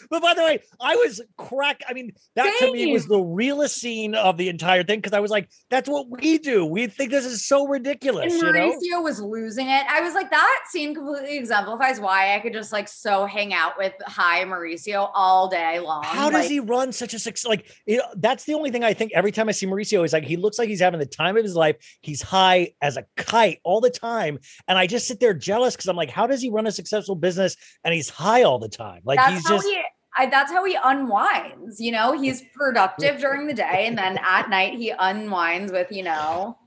but 0.10 0.22
by 0.22 0.34
the 0.34 0.42
way, 0.42 0.62
I 0.80 0.94
was 0.96 1.20
crack. 1.36 1.82
I 1.88 1.92
mean, 1.92 2.12
that 2.36 2.54
Same. 2.58 2.72
to 2.72 2.72
me 2.72 2.92
was 2.92 3.06
the 3.06 3.18
realest 3.18 3.76
scene 3.76 4.14
of 4.14 4.36
the 4.36 4.48
entire 4.48 4.82
thing 4.82 5.00
because 5.00 5.12
I 5.12 5.20
was 5.20 5.30
like, 5.30 5.50
"That's 5.68 5.88
what 5.88 6.06
we 6.08 6.38
do. 6.38 6.64
We 6.64 6.86
think 6.86 7.10
this 7.10 7.26
is 7.26 7.44
so 7.44 7.66
ridiculous." 7.66 8.32
And 8.32 8.42
Mauricio 8.42 8.78
you 8.80 8.90
know? 8.92 9.02
was 9.02 9.20
losing 9.20 9.68
it. 9.68 9.84
I 9.88 10.00
was 10.00 10.14
like, 10.14 10.30
that 10.30 10.64
scene 10.68 10.94
completely 10.94 11.36
exemplifies 11.36 12.00
why 12.00 12.34
I 12.34 12.40
could 12.40 12.52
just 12.52 12.72
like 12.72 12.88
so 12.88 13.26
hang 13.26 13.52
out 13.52 13.76
with 13.76 13.92
high 14.06 14.44
Mauricio 14.44 15.10
all 15.14 15.48
day 15.48 15.80
long. 15.80 16.04
How 16.04 16.24
like, 16.24 16.42
does 16.42 16.48
he 16.48 16.60
run 16.60 16.92
such 16.92 17.12
a 17.12 17.18
like 17.46 17.70
you 17.86 17.98
know, 17.98 18.04
that's 18.16 18.44
the 18.44 18.54
only 18.54 18.70
thing 18.70 18.84
I 18.84 18.94
think 18.94 19.12
every 19.14 19.32
time 19.32 19.48
I 19.48 19.52
see 19.52 19.66
Mauricio 19.66 20.04
is 20.04 20.12
like 20.12 20.24
he 20.24 20.36
looks 20.36 20.58
like 20.58 20.68
he's 20.68 20.80
having 20.80 21.00
the 21.00 21.06
time 21.06 21.36
of 21.36 21.44
his 21.44 21.54
life. 21.54 21.76
He's 22.02 22.22
high 22.22 22.72
as 22.80 22.96
a 22.96 23.04
kite 23.16 23.60
all 23.64 23.80
the 23.80 23.90
time, 23.90 24.38
and 24.68 24.78
I 24.78 24.86
just 24.86 25.06
sit 25.06 25.20
there 25.20 25.34
jealous 25.34 25.74
because 25.74 25.88
I'm 25.88 25.96
like, 25.96 26.10
how 26.10 26.26
does 26.26 26.42
he 26.42 26.50
run 26.50 26.66
a 26.66 26.72
successful 26.72 27.14
business 27.14 27.56
and 27.84 27.94
he's 27.94 28.08
high 28.08 28.42
all 28.42 28.58
the 28.58 28.68
time? 28.68 29.02
Like 29.04 29.18
that's 29.18 29.34
he's 29.34 29.44
just. 29.44 29.66
He, 29.66 29.82
I, 30.18 30.26
that's 30.26 30.50
how 30.50 30.64
he 30.64 30.78
unwinds. 30.82 31.80
You 31.80 31.92
know, 31.92 32.18
he's 32.18 32.42
productive 32.54 33.20
during 33.20 33.46
the 33.46 33.54
day, 33.54 33.86
and 33.86 33.96
then 33.96 34.18
at 34.22 34.48
night 34.48 34.74
he 34.74 34.92
unwinds 34.98 35.72
with 35.72 35.90
you 35.90 36.02
know 36.02 36.58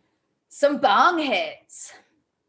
some 0.50 0.78
bong 0.78 1.20
hits. 1.20 1.94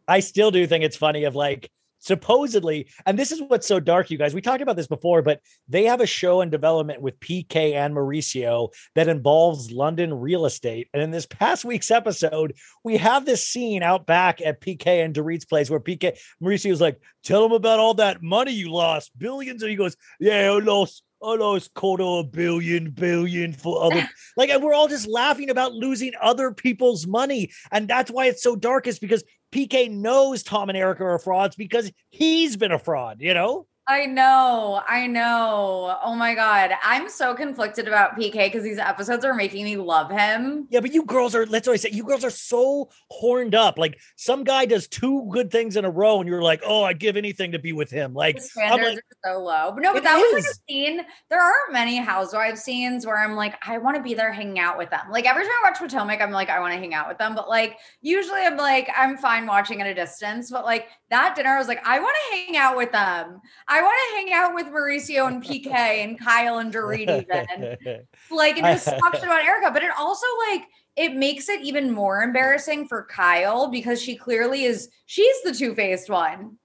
I 0.08 0.20
still 0.20 0.50
do 0.50 0.66
think 0.66 0.84
it's 0.84 0.96
funny 0.96 1.24
of 1.24 1.36
like 1.36 1.70
supposedly, 2.00 2.88
and 3.06 3.18
this 3.18 3.30
is 3.30 3.40
what's 3.46 3.66
so 3.66 3.78
dark, 3.78 4.10
you 4.10 4.18
guys. 4.18 4.34
We 4.34 4.40
talked 4.40 4.62
about 4.62 4.76
this 4.76 4.88
before, 4.88 5.22
but 5.22 5.40
they 5.68 5.84
have 5.84 6.00
a 6.00 6.06
show 6.06 6.40
in 6.40 6.50
development 6.50 7.00
with 7.00 7.20
PK 7.20 7.74
and 7.74 7.94
Mauricio 7.94 8.70
that 8.94 9.08
involves 9.08 9.70
London 9.70 10.12
real 10.12 10.46
estate. 10.46 10.88
And 10.92 11.02
in 11.02 11.10
this 11.10 11.26
past 11.26 11.64
week's 11.64 11.90
episode, 11.90 12.54
we 12.82 12.96
have 12.96 13.24
this 13.24 13.46
scene 13.46 13.82
out 13.82 14.06
back 14.06 14.40
at 14.40 14.60
PK 14.60 15.04
and 15.04 15.14
Dorit's 15.14 15.44
place 15.44 15.70
where 15.70 15.80
PK 15.80 16.18
Mauricio's 16.42 16.80
like, 16.80 17.00
"Tell 17.22 17.42
them 17.42 17.52
about 17.52 17.78
all 17.78 17.94
that 17.94 18.22
money 18.22 18.52
you 18.52 18.72
lost, 18.72 19.16
billions. 19.16 19.62
And 19.62 19.70
he 19.70 19.76
goes, 19.76 19.96
"Yeah, 20.18 20.52
I 20.52 20.58
lost." 20.58 21.02
I 21.22 21.34
lost 21.34 21.74
quarter 21.74 22.02
a 22.02 22.24
billion, 22.24 22.92
billion 22.92 23.52
for 23.52 23.82
other 23.84 24.08
like, 24.38 24.48
and 24.48 24.62
we're 24.62 24.72
all 24.72 24.88
just 24.88 25.06
laughing 25.06 25.50
about 25.50 25.74
losing 25.74 26.12
other 26.20 26.52
people's 26.52 27.06
money, 27.06 27.50
and 27.70 27.86
that's 27.86 28.10
why 28.10 28.26
it's 28.26 28.42
so 28.42 28.56
dark. 28.56 28.86
Is 28.86 28.98
because 28.98 29.22
PK 29.52 29.90
knows 29.90 30.42
Tom 30.42 30.68
and 30.68 30.78
Erika 30.78 31.04
are 31.04 31.18
frauds 31.18 31.56
because 31.56 31.90
he's 32.10 32.56
been 32.56 32.72
a 32.72 32.78
fraud, 32.78 33.18
you 33.20 33.34
know? 33.34 33.66
I 33.90 34.06
know, 34.06 34.80
I 34.86 35.08
know. 35.08 35.98
Oh 36.04 36.14
my 36.14 36.36
god, 36.36 36.70
I'm 36.80 37.08
so 37.08 37.34
conflicted 37.34 37.88
about 37.88 38.16
PK 38.16 38.46
because 38.46 38.62
these 38.62 38.78
episodes 38.78 39.24
are 39.24 39.34
making 39.34 39.64
me 39.64 39.76
love 39.76 40.12
him. 40.12 40.68
Yeah, 40.70 40.78
but 40.78 40.94
you 40.94 41.04
girls 41.04 41.34
are. 41.34 41.44
Let's 41.44 41.66
always 41.66 41.82
say 41.82 41.90
you 41.90 42.04
girls 42.04 42.22
are 42.22 42.30
so 42.30 42.90
horned 43.08 43.56
up. 43.56 43.78
Like 43.78 43.98
some 44.14 44.44
guy 44.44 44.64
does 44.64 44.86
two 44.86 45.28
good 45.32 45.50
things 45.50 45.74
in 45.74 45.84
a 45.84 45.90
row, 45.90 46.20
and 46.20 46.28
you're 46.28 46.40
like, 46.40 46.62
oh, 46.64 46.84
I'd 46.84 47.00
give 47.00 47.16
anything 47.16 47.50
to 47.50 47.58
be 47.58 47.72
with 47.72 47.90
him. 47.90 48.14
Like 48.14 48.36
the 48.36 48.42
standards 48.42 48.94
like, 48.94 48.98
are 48.98 49.34
so 49.34 49.42
low. 49.42 49.72
But 49.74 49.82
no, 49.82 49.92
but 49.92 50.04
that 50.04 50.18
is. 50.18 50.34
was 50.34 50.44
like 50.44 50.52
a 50.52 50.72
scene. 50.72 51.00
There 51.28 51.42
aren't 51.42 51.72
many 51.72 51.96
housewives 51.96 52.62
scenes 52.62 53.04
where 53.04 53.18
I'm 53.18 53.34
like, 53.34 53.56
I 53.66 53.78
want 53.78 53.96
to 53.96 54.02
be 54.04 54.14
there 54.14 54.32
hanging 54.32 54.60
out 54.60 54.78
with 54.78 54.90
them. 54.90 55.10
Like 55.10 55.26
every 55.26 55.42
time 55.42 55.52
I 55.64 55.70
watch 55.70 55.80
Potomac, 55.80 56.20
I'm 56.20 56.30
like, 56.30 56.48
I 56.48 56.60
want 56.60 56.74
to 56.74 56.78
hang 56.78 56.94
out 56.94 57.08
with 57.08 57.18
them. 57.18 57.34
But 57.34 57.48
like 57.48 57.76
usually, 58.02 58.42
I'm 58.42 58.56
like, 58.56 58.88
I'm 58.96 59.16
fine 59.16 59.48
watching 59.48 59.80
at 59.80 59.88
a 59.88 59.94
distance. 59.94 60.48
But 60.48 60.64
like 60.64 60.86
that 61.10 61.34
dinner, 61.34 61.50
I 61.50 61.58
was 61.58 61.66
like, 61.66 61.84
I 61.84 61.98
want 61.98 62.16
to 62.16 62.36
hang 62.36 62.56
out 62.56 62.76
with 62.76 62.92
them. 62.92 63.40
I 63.66 63.79
want 63.82 63.98
to 64.08 64.16
hang 64.16 64.32
out 64.32 64.54
with 64.54 64.66
Mauricio 64.66 65.26
and 65.28 65.42
PK 65.42 65.70
and 65.70 66.18
Kyle 66.18 66.58
and 66.58 66.72
Dorit 66.72 67.02
even. 67.02 68.06
like, 68.30 68.56
and 68.56 68.66
just 68.66 68.86
talk 68.86 69.14
shit 69.14 69.24
about 69.24 69.44
Erika. 69.44 69.70
But 69.70 69.82
it 69.82 69.90
also 69.98 70.26
like 70.50 70.64
it 70.96 71.14
makes 71.14 71.48
it 71.48 71.60
even 71.62 71.90
more 71.90 72.22
embarrassing 72.22 72.86
for 72.86 73.04
Kyle 73.04 73.68
because 73.68 74.02
she 74.02 74.16
clearly 74.16 74.64
is 74.64 74.88
she's 75.06 75.42
the 75.44 75.54
two-faced 75.54 76.10
one. 76.10 76.56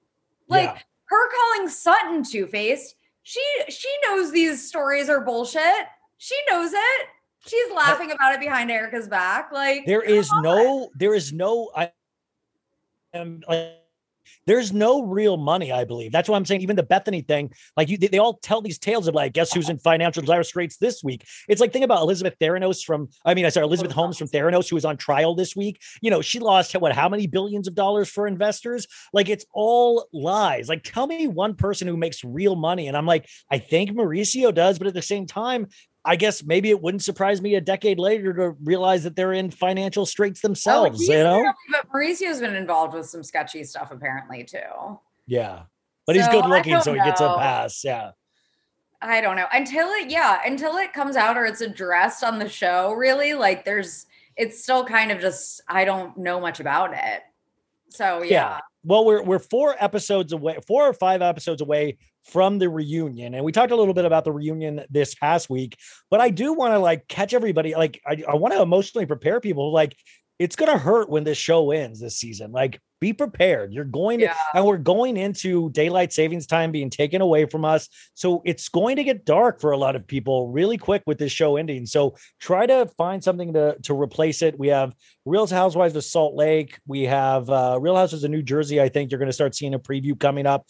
Like 0.48 0.70
yeah. 0.70 0.80
her 1.06 1.30
calling 1.32 1.70
Sutton 1.70 2.24
two-faced, 2.24 2.96
she 3.24 3.42
she 3.70 3.90
knows 4.08 4.32
these 4.32 4.68
stories 4.68 5.10
are 5.10 5.22
bullshit. 5.22 5.88
She 6.18 6.36
knows 6.50 6.72
it. 6.74 7.08
She's 7.48 7.72
laughing 7.76 8.12
about 8.12 8.34
it 8.34 8.40
behind 8.40 8.72
Erika's 8.72 9.08
back. 9.08 9.52
Like 9.52 9.86
there 9.86 10.02
is 10.02 10.30
no, 10.42 10.90
there 10.96 11.14
is 11.14 11.32
no 11.32 11.72
I 11.76 11.92
am 13.14 13.42
like 13.48 13.85
there's 14.46 14.74
no 14.74 15.04
real 15.04 15.38
money, 15.38 15.72
I 15.72 15.84
believe. 15.84 16.12
That's 16.12 16.30
why 16.30 16.36
I'm 16.36 16.46
saying 16.46 16.62
even 16.62 16.76
the 16.76 16.84
Bethenny 16.84 17.26
thing, 17.28 17.52
like 17.78 17.90
you, 17.90 17.98
they, 17.98 18.08
they 18.08 18.20
all 18.20 18.38
tell 18.38 18.62
these 18.62 18.80
tales 18.80 19.08
of 19.08 19.16
like, 19.16 19.34
guess 19.34 19.54
who's 19.54 19.70
in 19.70 19.78
financial 19.80 20.24
dire 20.24 20.44
straits 20.44 20.78
this 20.78 21.04
week? 21.04 21.26
It's 21.48 21.62
like 21.62 21.74
think 21.74 21.86
about 21.86 22.02
Elizabeth 22.02 22.36
Theranos 22.40 22.84
from, 22.84 23.10
I 23.26 23.34
mean, 23.34 23.46
I 23.46 23.50
sorry, 23.50 23.66
Elizabeth 23.66 23.94
Holmes 23.94 24.18
from 24.18 24.28
Theranos, 24.28 24.70
who 24.70 24.76
was 24.76 24.86
on 24.86 24.98
trial 24.98 25.36
this 25.36 25.56
week. 25.56 25.82
You 26.02 26.12
know, 26.12 26.22
she 26.22 26.40
lost 26.40 26.74
what, 26.76 26.94
how 26.94 27.10
many 27.10 27.28
billions 27.28 27.68
of 27.68 27.76
dollars 27.76 28.10
for 28.10 28.28
investors? 28.28 28.88
Like 29.14 29.30
it's 29.30 29.46
all 29.54 30.08
lies. 30.14 30.70
Like 30.70 30.84
tell 30.84 31.08
me 31.08 31.28
one 31.28 31.56
person 31.56 31.88
who 31.88 31.98
makes 31.98 32.24
real 32.24 32.56
money. 32.56 32.88
And 32.88 32.98
I'm 32.98 33.06
like, 33.06 33.28
I 33.52 33.60
think 33.60 33.92
Mauricio 33.92 34.54
does, 34.54 34.78
but 34.78 34.88
at 34.88 34.94
the 34.94 35.02
same 35.02 35.26
time, 35.26 35.68
I 36.06 36.16
guess 36.16 36.44
maybe 36.44 36.70
it 36.70 36.82
wouldn't 36.82 37.04
surprise 37.04 37.42
me 37.42 37.56
a 37.56 37.62
decade 37.62 37.98
later 37.98 38.32
to 38.34 38.56
realize 38.64 39.04
that 39.04 39.16
they're 39.16 39.34
in 39.34 39.50
financial 39.50 40.06
straits 40.06 40.40
themselves. 40.42 41.10
Oh, 41.10 41.14
you 41.14 41.24
know, 41.24 41.54
but 41.72 41.88
Mauricio's 41.92 42.40
been 42.40 42.56
involved 42.56 42.94
with 42.94 43.08
some 43.08 43.24
sketchy 43.24 43.64
stuff 43.64 43.92
apparently 43.92 44.44
too. 44.44 45.00
Yeah, 45.26 45.64
but 46.06 46.16
so, 46.16 46.22
he's 46.22 46.30
good 46.30 46.46
looking, 46.46 46.80
so 46.82 46.94
he 46.94 47.00
gets 47.00 47.22
a 47.22 47.36
pass. 47.36 47.84
Yeah. 47.84 48.12
I 49.02 49.20
don't 49.22 49.36
know 49.36 49.48
until 49.52 49.90
it, 49.90 50.10
yeah, 50.10 50.40
until 50.46 50.78
it 50.78 50.94
comes 50.94 51.16
out 51.16 51.38
or 51.38 51.46
it's 51.46 51.62
addressed 51.62 52.24
on 52.24 52.40
the 52.40 52.48
show. 52.48 52.94
Really, 52.94 53.34
like 53.34 53.66
there's, 53.66 54.06
it's 54.36 54.62
still 54.62 54.86
kind 54.86 55.12
of 55.12 55.20
just 55.20 55.62
I 55.68 55.86
don't 55.86 56.16
know 56.18 56.40
much 56.40 56.60
about 56.60 56.94
it. 56.94 57.22
So 57.90 58.24
yeah. 58.24 58.30
yeah. 58.30 58.60
Well, 58.84 59.06
we're 59.06 59.24
we're 59.24 59.40
four 59.40 59.76
episodes 59.80 60.34
away, 60.34 60.58
four 60.66 60.88
or 60.88 60.94
five 60.94 61.22
episodes 61.22 61.62
away 61.62 61.98
from 62.26 62.60
the 62.60 62.70
reunion. 62.70 63.34
And 63.34 63.46
we 63.46 63.52
talked 63.52 63.72
a 63.72 63.76
little 63.76 63.94
bit 63.94 64.06
about 64.06 64.24
the 64.24 64.32
reunion 64.32 64.82
this 64.90 65.16
past 65.16 65.50
week, 65.50 65.78
but 66.10 66.20
I 66.20 66.30
do 66.30 66.54
want 66.54 66.74
to 66.74 66.80
like 66.80 67.08
catch 67.08 67.34
everybody. 67.34 67.76
Like, 67.76 68.02
I, 68.06 68.24
I 68.28 68.36
want 68.36 68.54
to 68.54 68.62
emotionally 68.62 69.06
prepare 69.06 69.40
people. 69.40 69.72
Like, 69.72 69.96
it's 70.38 70.58
going 70.58 70.72
to 70.72 70.78
hurt 70.78 71.10
when 71.10 71.24
this 71.24 71.38
show 71.38 71.72
ends 71.72 72.00
this 72.02 72.18
season. 72.18 72.52
Like, 72.52 72.82
be 73.00 73.14
prepared. 73.14 73.72
You're 73.72 73.86
going 73.86 74.20
to, 74.20 74.26
yeah. 74.26 74.36
and 74.54 74.66
we're 74.66 74.78
going 74.78 75.16
into 75.16 75.70
daylight 75.70 76.12
savings 76.12 76.48
time 76.48 76.72
being 76.72 76.90
taken 76.90 77.22
away 77.22 77.46
from 77.46 77.64
us. 77.64 77.88
So 78.16 78.42
it's 78.46 78.68
going 78.68 78.96
to 78.96 79.04
get 79.04 79.26
dark 79.26 79.62
for 79.62 79.72
a 79.72 79.78
lot 79.78 79.96
of 79.96 80.08
people 80.08 80.50
really 80.50 80.78
quick 80.78 81.04
with 81.06 81.20
this 81.20 81.32
show 81.32 81.56
ending. 81.56 81.86
So 81.86 82.16
try 82.40 82.66
to 82.66 82.90
find 82.98 83.24
something 83.24 83.54
to, 83.54 83.78
to 83.84 83.94
replace 83.94 84.42
it. 84.42 84.58
We 84.58 84.70
have 84.70 84.94
Real 85.26 85.48
Housewives 85.48 85.96
of 85.96 86.04
Salt 86.04 86.36
Lake. 86.36 86.80
We 86.88 87.04
have 87.04 87.50
uh, 87.50 87.78
Real 87.82 87.96
Houses 87.96 88.24
of 88.24 88.32
New 88.32 88.44
Jersey. 88.44 88.82
I 88.82 88.90
think 88.90 89.12
you're 89.12 89.20
going 89.20 89.30
to 89.30 89.34
start 89.34 89.56
seeing 89.56 89.74
a 89.74 89.80
preview 89.80 90.20
coming 90.20 90.46
up. 90.46 90.70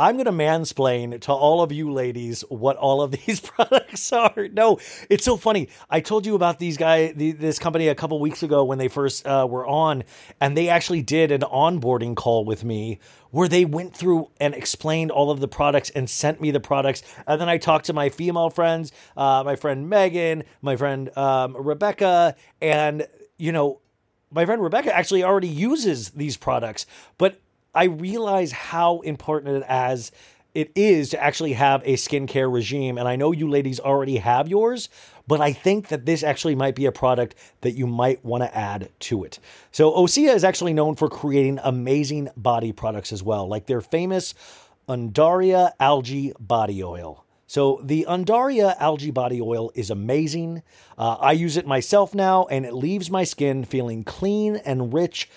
I'm 0.00 0.16
going 0.16 0.24
to 0.24 0.32
mansplain 0.32 1.20
to 1.20 1.32
all 1.32 1.60
of 1.60 1.72
you 1.72 1.92
ladies 1.92 2.40
what 2.48 2.78
all 2.78 3.02
of 3.02 3.10
these 3.26 3.38
products 3.38 4.10
are. 4.14 4.48
No, 4.50 4.78
it's 5.10 5.26
so 5.26 5.36
funny. 5.36 5.68
I 5.90 6.00
told 6.00 6.24
you 6.24 6.34
about 6.34 6.58
these 6.58 6.78
guy, 6.78 7.12
the, 7.12 7.32
this 7.32 7.58
company 7.58 7.86
a 7.88 7.94
couple 7.94 8.18
weeks 8.18 8.42
ago 8.42 8.64
when 8.64 8.78
they 8.78 8.88
first 8.88 9.26
uh, 9.26 9.46
were 9.48 9.66
on, 9.66 10.04
and 10.40 10.56
they 10.56 10.70
actually 10.70 11.02
did 11.02 11.30
an 11.32 11.42
onboarding 11.42 12.16
call 12.16 12.46
with 12.46 12.64
me 12.64 12.98
where 13.30 13.46
they 13.46 13.66
went 13.66 13.94
through 13.94 14.30
and 14.40 14.54
explained 14.54 15.10
all 15.10 15.30
of 15.30 15.38
the 15.38 15.48
products 15.48 15.90
and 15.90 16.08
sent 16.08 16.40
me 16.40 16.50
the 16.50 16.60
products. 16.60 17.02
And 17.26 17.38
then 17.38 17.50
I 17.50 17.58
talked 17.58 17.84
to 17.86 17.92
my 17.92 18.08
female 18.08 18.48
friends, 18.48 18.92
uh, 19.18 19.42
my 19.44 19.54
friend 19.54 19.90
Megan, 19.90 20.44
my 20.62 20.76
friend 20.76 21.14
um, 21.18 21.54
Rebecca, 21.54 22.36
and 22.62 23.06
you 23.36 23.52
know, 23.52 23.80
my 24.30 24.46
friend 24.46 24.62
Rebecca 24.62 24.96
actually 24.96 25.24
already 25.24 25.48
uses 25.48 26.08
these 26.10 26.38
products, 26.38 26.86
but 27.18 27.38
I 27.74 27.84
realize 27.84 28.52
how 28.52 29.00
important 29.00 29.58
it 29.58 29.64
as 29.68 30.12
it 30.54 30.72
is 30.74 31.10
to 31.10 31.22
actually 31.22 31.52
have 31.52 31.82
a 31.84 31.94
skincare 31.94 32.52
regime. 32.52 32.98
And 32.98 33.06
I 33.06 33.16
know 33.16 33.32
you 33.32 33.48
ladies 33.48 33.78
already 33.78 34.16
have 34.16 34.48
yours, 34.48 34.88
but 35.28 35.40
I 35.40 35.52
think 35.52 35.88
that 35.88 36.06
this 36.06 36.24
actually 36.24 36.56
might 36.56 36.74
be 36.74 36.86
a 36.86 36.92
product 36.92 37.36
that 37.60 37.72
you 37.72 37.86
might 37.86 38.24
want 38.24 38.42
to 38.42 38.56
add 38.56 38.90
to 39.00 39.22
it. 39.22 39.38
So 39.70 39.92
Osea 39.92 40.34
is 40.34 40.42
actually 40.42 40.72
known 40.72 40.96
for 40.96 41.08
creating 41.08 41.60
amazing 41.62 42.30
body 42.36 42.72
products 42.72 43.12
as 43.12 43.22
well, 43.22 43.46
like 43.46 43.66
their 43.66 43.80
famous 43.80 44.34
Undaria 44.88 45.70
algae 45.78 46.32
body 46.40 46.82
oil. 46.82 47.24
So 47.46 47.80
the 47.82 48.06
Undaria 48.08 48.76
algae 48.78 49.12
body 49.12 49.40
oil 49.40 49.70
is 49.76 49.90
amazing. 49.90 50.62
Uh, 50.98 51.16
I 51.20 51.32
use 51.32 51.56
it 51.56 51.66
myself 51.66 52.12
now, 52.14 52.46
and 52.46 52.64
it 52.64 52.74
leaves 52.74 53.10
my 53.10 53.22
skin 53.24 53.64
feeling 53.64 54.02
clean 54.02 54.56
and 54.56 54.92
rich 54.92 55.28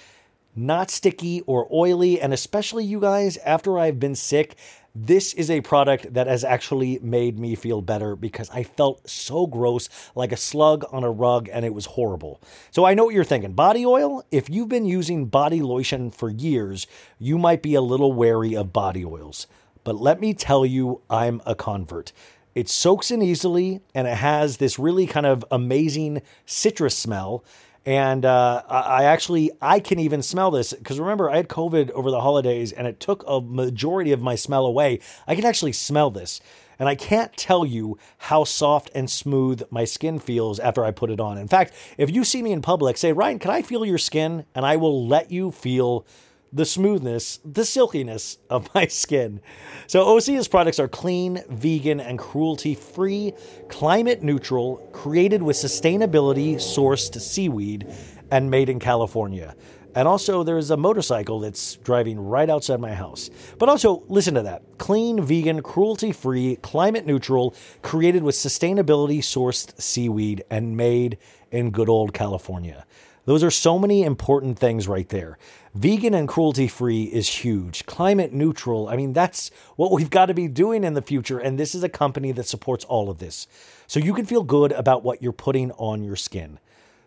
not 0.56 0.92
sticky 0.92 1.42
or 1.42 1.68
oily. 1.74 2.20
And 2.22 2.34
especially 2.34 2.84
you 2.84 3.00
guys, 3.00 3.38
after 3.38 3.78
I've 3.78 4.00
been 4.00 4.16
sick, 4.16 4.56
this 4.96 5.34
is 5.34 5.50
a 5.50 5.62
product 5.62 6.14
that 6.14 6.28
has 6.28 6.44
actually 6.44 7.00
made 7.02 7.40
me 7.40 7.56
feel 7.56 7.82
better 7.82 8.16
because 8.16 8.50
I 8.52 8.62
felt 8.62 9.10
so 9.10 9.48
gross, 9.48 9.90
like 10.14 10.32
a 10.32 10.38
slug 10.38 10.86
on 10.92 11.04
a 11.04 11.10
rug, 11.10 11.50
and 11.52 11.66
it 11.66 11.74
was 11.74 11.88
horrible. 11.88 12.40
So 12.70 12.86
I 12.86 12.94
know 12.94 13.06
what 13.06 13.16
you're 13.16 13.24
thinking. 13.24 13.54
Body 13.54 13.86
oil, 13.86 14.24
if 14.32 14.52
you've 14.52 14.70
been 14.70 14.86
using 14.86 15.26
body 15.26 15.64
lotion 15.64 16.12
for 16.12 16.30
years, 16.30 16.86
you 17.18 17.40
might 17.40 17.64
be 17.64 17.74
a 17.74 17.82
little 17.82 18.14
wary 18.14 18.56
of 18.56 18.72
body 18.72 19.04
oils. 19.04 19.48
But 19.84 19.96
let 19.96 20.22
me 20.22 20.36
tell 20.36 20.66
you, 20.66 21.02
I'm 21.10 21.42
a 21.46 21.56
convert. 21.56 22.14
It 22.54 22.70
soaks 22.70 23.10
in 23.10 23.24
easily 23.24 23.82
and 23.96 24.08
it 24.08 24.18
has 24.18 24.58
this 24.58 24.78
really 24.78 25.08
kind 25.08 25.26
of 25.26 25.44
amazing 25.50 26.22
citrus 26.46 26.96
smell 26.96 27.44
and 27.86 28.24
uh, 28.24 28.64
I 28.68 29.04
actually 29.04 29.52
I 29.62 29.80
can 29.80 30.00
even 30.00 30.22
smell 30.22 30.52
this 30.52 30.74
because 30.74 31.00
remember 31.00 31.30
I 31.30 31.38
had 31.38 31.50
COVID 31.50 31.92
over 31.92 32.12
the 32.12 32.22
holidays 32.22 32.72
and 32.72 32.88
it 32.88 33.00
took 33.00 33.24
a 33.28 33.42
majority 33.42 34.12
of 34.12 34.22
my 34.22 34.36
smell 34.36 34.66
away. 34.66 35.00
I 35.28 35.36
can 35.36 35.46
actually 35.46 35.74
smell 35.74 36.10
this, 36.10 36.40
and 36.80 36.88
I 36.88 36.96
can't 36.96 37.36
tell 37.36 37.66
you 37.66 37.98
how 38.18 38.46
soft 38.46 38.90
and 38.96 39.10
smooth 39.10 39.64
my 39.70 39.84
skin 39.86 40.20
feels 40.20 40.60
after 40.60 40.86
I 40.86 40.92
put 40.92 41.12
it 41.12 41.20
on. 41.20 41.38
In 41.38 41.48
fact, 41.48 41.74
if 41.98 42.10
you 42.10 42.24
see 42.24 42.42
me 42.42 42.52
in 42.52 42.62
public, 42.62 42.98
say 42.98 43.12
Ryan, 43.12 43.40
can 43.40 43.52
I 43.52 43.62
feel 43.62 43.86
your 43.86 43.98
skin? 43.98 44.46
And 44.56 44.66
I 44.66 44.78
will 44.78 45.08
let 45.08 45.32
you 45.32 45.52
feel 45.52 46.06
the 46.54 46.66
smoothness, 46.66 47.40
the 47.44 47.66
silkiness 47.66 48.38
of 48.50 48.70
my 48.76 48.88
skin. 48.88 49.42
So, 49.88 50.06
Osea's 50.06 50.48
products 50.48 50.80
are 50.80 50.88
clean, 50.88 51.44
vegan, 51.50 52.00
and 52.00 52.20
cruelty 52.20 52.76
free, 52.76 53.34
climate 53.68 54.22
neutral, 54.22 54.78
created 54.94 55.42
with 55.42 55.58
sustainability 55.58 56.56
sourced 56.56 57.20
seaweed, 57.20 57.88
and 58.32 58.50
made 58.50 58.70
in 58.70 58.80
California. 58.80 59.56
And 59.96 60.08
also, 60.08 60.44
there's 60.44 60.72
a 60.72 60.78
motorcycle 60.78 61.40
that's 61.40 61.76
driving 61.78 62.20
right 62.20 62.50
outside 62.50 62.80
my 62.80 62.94
house. 62.94 63.30
But 63.60 63.70
also, 63.70 64.04
listen 64.08 64.34
to 64.36 64.42
that 64.44 64.64
clean, 64.78 65.22
vegan, 65.22 65.62
cruelty 65.62 66.12
free, 66.12 66.58
climate 66.58 67.06
neutral, 67.06 67.56
created 67.82 68.24
with 68.24 68.36
sustainability 68.36 69.20
sourced 69.20 69.80
seaweed, 69.80 70.44
and 70.50 70.78
made 70.78 71.18
in 71.52 71.70
good 71.72 71.90
old 71.90 72.14
California. 72.14 72.86
Those 73.26 73.44
are 73.44 73.52
so 73.52 73.80
many 73.80 74.04
important 74.04 74.60
things 74.60 74.88
right 74.88 75.08
there. 75.08 75.38
Vegan 75.76 76.14
and 76.14 76.28
cruelty 76.28 76.68
free 76.68 77.06
is 77.06 77.28
huge. 77.28 77.88
Climate 77.88 78.32
neutral, 78.32 78.88
I 78.88 78.96
mean, 78.96 79.12
that's 79.12 79.50
what 79.76 79.92
we've 79.92 80.12
got 80.12 80.28
to 80.28 80.34
be 80.36 80.48
doing 80.48 80.84
in 80.84 80.94
the 80.94 81.02
future. 81.02 81.40
And 81.40 81.58
this 81.58 81.74
is 81.74 81.84
a 81.84 81.90
company 81.90 82.32
that 82.34 82.46
supports 82.46 82.86
all 82.86 83.10
of 83.10 83.18
this. 83.18 83.48
So 83.88 84.00
you 84.00 84.14
can 84.14 84.28
feel 84.28 84.44
good 84.44 84.72
about 84.72 85.04
what 85.04 85.24
you're 85.24 85.32
putting 85.32 85.72
on 85.72 86.04
your 86.04 86.16
skin. 86.16 86.60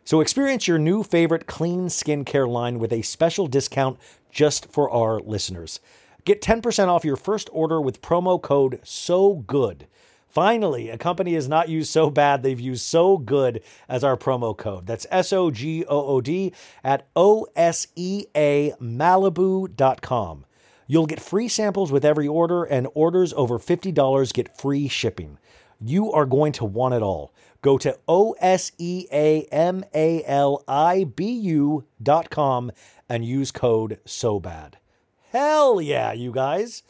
So 0.05 0.21
experience 0.21 0.67
your 0.67 0.79
new 0.79 1.05
favorite 1.05 1.47
clean 1.47 1.87
skincare 1.87 2.49
line 2.49 2.81
with 2.81 2.93
a 2.93 3.03
special 3.03 3.47
discount 3.47 3.99
just 4.33 4.67
for 4.67 4.91
our 4.91 5.21
listeners. 5.21 5.79
Get 6.25 6.43
10% 6.43 6.89
off 6.89 7.05
your 7.05 7.15
first 7.15 7.49
order 7.53 7.81
with 7.81 8.03
promo 8.03 8.43
code 8.43 8.81
SO 8.83 9.45
GOOD. 9.47 9.87
Finally, 10.37 10.91
a 10.91 10.99
company 10.99 11.33
has 11.33 11.49
not 11.49 11.71
used 11.71 11.91
so 11.91 12.11
bad, 12.11 12.43
they've 12.43 12.61
used 12.61 12.85
so 12.85 13.17
good 13.17 13.63
as 13.89 14.05
our 14.05 14.19
promo 14.19 14.55
code. 14.55 14.87
That's 14.87 15.07
S 15.11 15.33
O 15.33 15.51
G 15.51 15.83
O 15.87 16.07
O 16.09 16.21
D 16.21 16.53
at 16.85 17.09
O 17.17 17.47
S 17.57 17.87
E 17.97 18.27
A 18.37 18.75
Malibu.com. 18.79 20.45
You'll 20.87 21.07
get 21.07 21.21
free 21.23 21.49
samples 21.49 21.91
with 21.91 22.05
every 22.05 22.29
order, 22.29 22.65
and 22.65 22.87
orders 22.93 23.33
over 23.33 23.59
$50 23.59 24.35
get 24.35 24.55
free 24.59 24.89
shipping. 24.89 25.39
You 25.81 26.13
are 26.13 26.27
going 26.27 26.53
to 26.53 26.67
want 26.67 26.93
it 26.93 27.01
all. 27.01 27.33
Go 27.63 27.79
to 27.79 27.99
O 28.07 28.37
S 28.39 28.73
E 28.77 29.07
A 29.11 29.45
M 29.51 29.85
A 29.95 30.23
L 30.27 30.63
I 30.69 31.05
B 31.05 31.31
U.com 31.31 32.73
and 33.09 33.25
use 33.25 33.51
code 33.51 34.01
SOBAD. 34.05 34.75
Hell 35.33 35.81
yeah, 35.81 36.13
you 36.13 36.31
guys! 36.31 36.83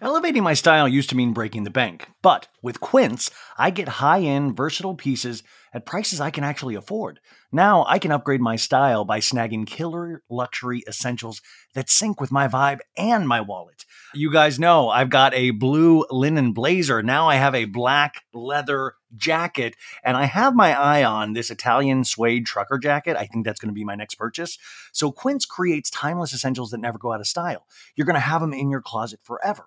Elevating 0.00 0.44
my 0.44 0.54
style 0.54 0.86
used 0.86 1.10
to 1.10 1.16
mean 1.16 1.32
breaking 1.32 1.64
the 1.64 1.70
bank, 1.70 2.08
but 2.22 2.46
with 2.62 2.78
Quince, 2.78 3.32
I 3.56 3.70
get 3.70 3.88
high 3.88 4.20
end, 4.20 4.56
versatile 4.56 4.94
pieces 4.94 5.42
at 5.74 5.86
prices 5.86 6.20
I 6.20 6.30
can 6.30 6.44
actually 6.44 6.76
afford. 6.76 7.18
Now 7.50 7.84
I 7.88 7.98
can 7.98 8.12
upgrade 8.12 8.40
my 8.40 8.54
style 8.54 9.04
by 9.04 9.18
snagging 9.18 9.66
killer 9.66 10.22
luxury 10.30 10.84
essentials 10.86 11.42
that 11.74 11.90
sync 11.90 12.20
with 12.20 12.30
my 12.30 12.46
vibe 12.46 12.78
and 12.96 13.26
my 13.26 13.40
wallet. 13.40 13.84
You 14.14 14.30
guys 14.30 14.60
know 14.60 14.88
I've 14.88 15.10
got 15.10 15.34
a 15.34 15.50
blue 15.50 16.04
linen 16.10 16.52
blazer. 16.52 17.02
Now 17.02 17.28
I 17.28 17.34
have 17.34 17.56
a 17.56 17.64
black 17.64 18.22
leather 18.32 18.94
jacket, 19.16 19.74
and 20.04 20.16
I 20.16 20.26
have 20.26 20.54
my 20.54 20.78
eye 20.78 21.02
on 21.02 21.32
this 21.32 21.50
Italian 21.50 22.04
suede 22.04 22.46
trucker 22.46 22.78
jacket. 22.78 23.16
I 23.16 23.26
think 23.26 23.44
that's 23.44 23.58
going 23.58 23.70
to 23.70 23.74
be 23.74 23.84
my 23.84 23.96
next 23.96 24.14
purchase. 24.14 24.58
So 24.92 25.10
Quince 25.10 25.44
creates 25.44 25.90
timeless 25.90 26.32
essentials 26.32 26.70
that 26.70 26.78
never 26.78 26.98
go 26.98 27.12
out 27.12 27.20
of 27.20 27.26
style. 27.26 27.66
You're 27.96 28.06
going 28.06 28.14
to 28.14 28.20
have 28.20 28.40
them 28.40 28.52
in 28.52 28.70
your 28.70 28.80
closet 28.80 29.18
forever. 29.24 29.66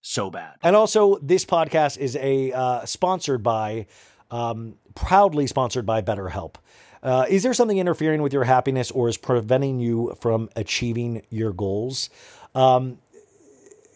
so 0.00 0.30
bad. 0.30 0.54
And 0.62 0.76
also, 0.76 1.18
this 1.18 1.44
podcast 1.44 1.98
is 1.98 2.16
a 2.16 2.52
uh, 2.52 2.84
sponsored 2.84 3.42
by, 3.42 3.86
um, 4.30 4.76
proudly 4.94 5.46
sponsored 5.46 5.86
by 5.86 6.02
BetterHelp. 6.02 6.56
Uh, 7.02 7.26
is 7.28 7.42
there 7.42 7.54
something 7.54 7.78
interfering 7.78 8.22
with 8.22 8.32
your 8.32 8.44
happiness 8.44 8.90
or 8.90 9.08
is 9.08 9.16
preventing 9.16 9.78
you 9.78 10.16
from 10.20 10.48
achieving 10.56 11.22
your 11.30 11.52
goals? 11.52 12.10
Um, 12.54 12.98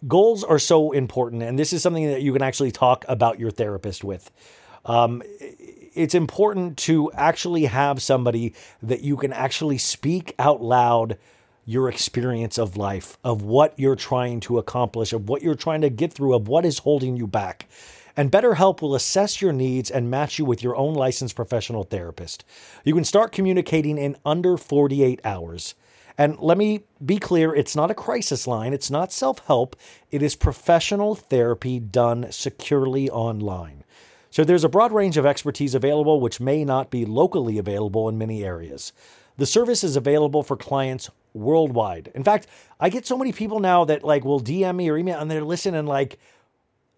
goals 0.07 0.44
are 0.44 0.59
so 0.59 0.92
important, 0.92 1.42
and 1.42 1.59
this 1.59 1.72
is 1.72 1.82
something 1.82 2.07
that 2.07 2.22
you 2.22 2.32
can 2.32 2.42
actually 2.42 2.70
talk 2.70 3.05
about 3.09 3.38
your 3.38 3.50
therapist 3.50 4.05
with. 4.05 4.30
Um, 4.84 5.22
it's 5.94 6.14
important 6.14 6.78
to 6.78 7.12
actually 7.12 7.66
have 7.66 8.03
somebody 8.03 8.55
that 8.82 9.03
you 9.03 9.16
can 9.16 9.32
actually 9.32 9.78
speak 9.78 10.34
out 10.38 10.62
loud 10.62 11.18
your 11.64 11.88
experience 11.88 12.58
of 12.58 12.76
life, 12.76 13.18
of 13.22 13.42
what 13.42 13.78
you're 13.78 13.96
trying 13.96 14.40
to 14.40 14.58
accomplish, 14.58 15.12
of 15.12 15.28
what 15.28 15.42
you're 15.42 15.54
trying 15.54 15.80
to 15.80 15.90
get 15.90 16.12
through, 16.12 16.34
of 16.34 16.48
what 16.48 16.64
is 16.64 16.78
holding 16.78 17.16
you 17.16 17.26
back. 17.26 17.68
And 18.16 18.30
BetterHelp 18.30 18.82
will 18.82 18.94
assess 18.94 19.40
your 19.40 19.52
needs 19.52 19.90
and 19.90 20.10
match 20.10 20.38
you 20.38 20.44
with 20.44 20.62
your 20.62 20.76
own 20.76 20.94
licensed 20.94 21.36
professional 21.36 21.84
therapist. 21.84 22.44
You 22.84 22.94
can 22.94 23.04
start 23.04 23.32
communicating 23.32 23.96
in 23.96 24.16
under 24.24 24.56
48 24.56 25.20
hours. 25.24 25.74
And 26.18 26.38
let 26.38 26.58
me 26.58 26.82
be 27.04 27.18
clear 27.18 27.54
it's 27.54 27.74
not 27.74 27.90
a 27.90 27.94
crisis 27.94 28.46
line, 28.46 28.74
it's 28.74 28.90
not 28.90 29.12
self 29.12 29.38
help, 29.46 29.76
it 30.10 30.22
is 30.22 30.34
professional 30.34 31.14
therapy 31.14 31.78
done 31.80 32.30
securely 32.30 33.08
online. 33.08 33.84
So 34.30 34.44
there's 34.44 34.64
a 34.64 34.68
broad 34.68 34.92
range 34.92 35.16
of 35.16 35.26
expertise 35.26 35.74
available, 35.74 36.20
which 36.20 36.40
may 36.40 36.64
not 36.64 36.90
be 36.90 37.06
locally 37.06 37.58
available 37.58 38.08
in 38.08 38.18
many 38.18 38.44
areas. 38.44 38.92
The 39.38 39.46
service 39.46 39.82
is 39.82 39.96
available 39.96 40.42
for 40.42 40.56
clients 40.56 41.10
worldwide. 41.35 42.11
In 42.14 42.24
fact, 42.24 42.47
I 42.80 42.89
get 42.89 43.07
so 43.07 43.16
many 43.16 43.33
people 43.33 43.61
now 43.61 43.85
that 43.85 44.05
like 44.05 44.24
will 44.24 44.41
DM 44.41 44.76
me 44.76 44.91
or 44.91 44.97
email 44.97 45.18
and 45.18 45.30
they're 45.30 45.45
listening 45.45 45.87
like 45.87 46.18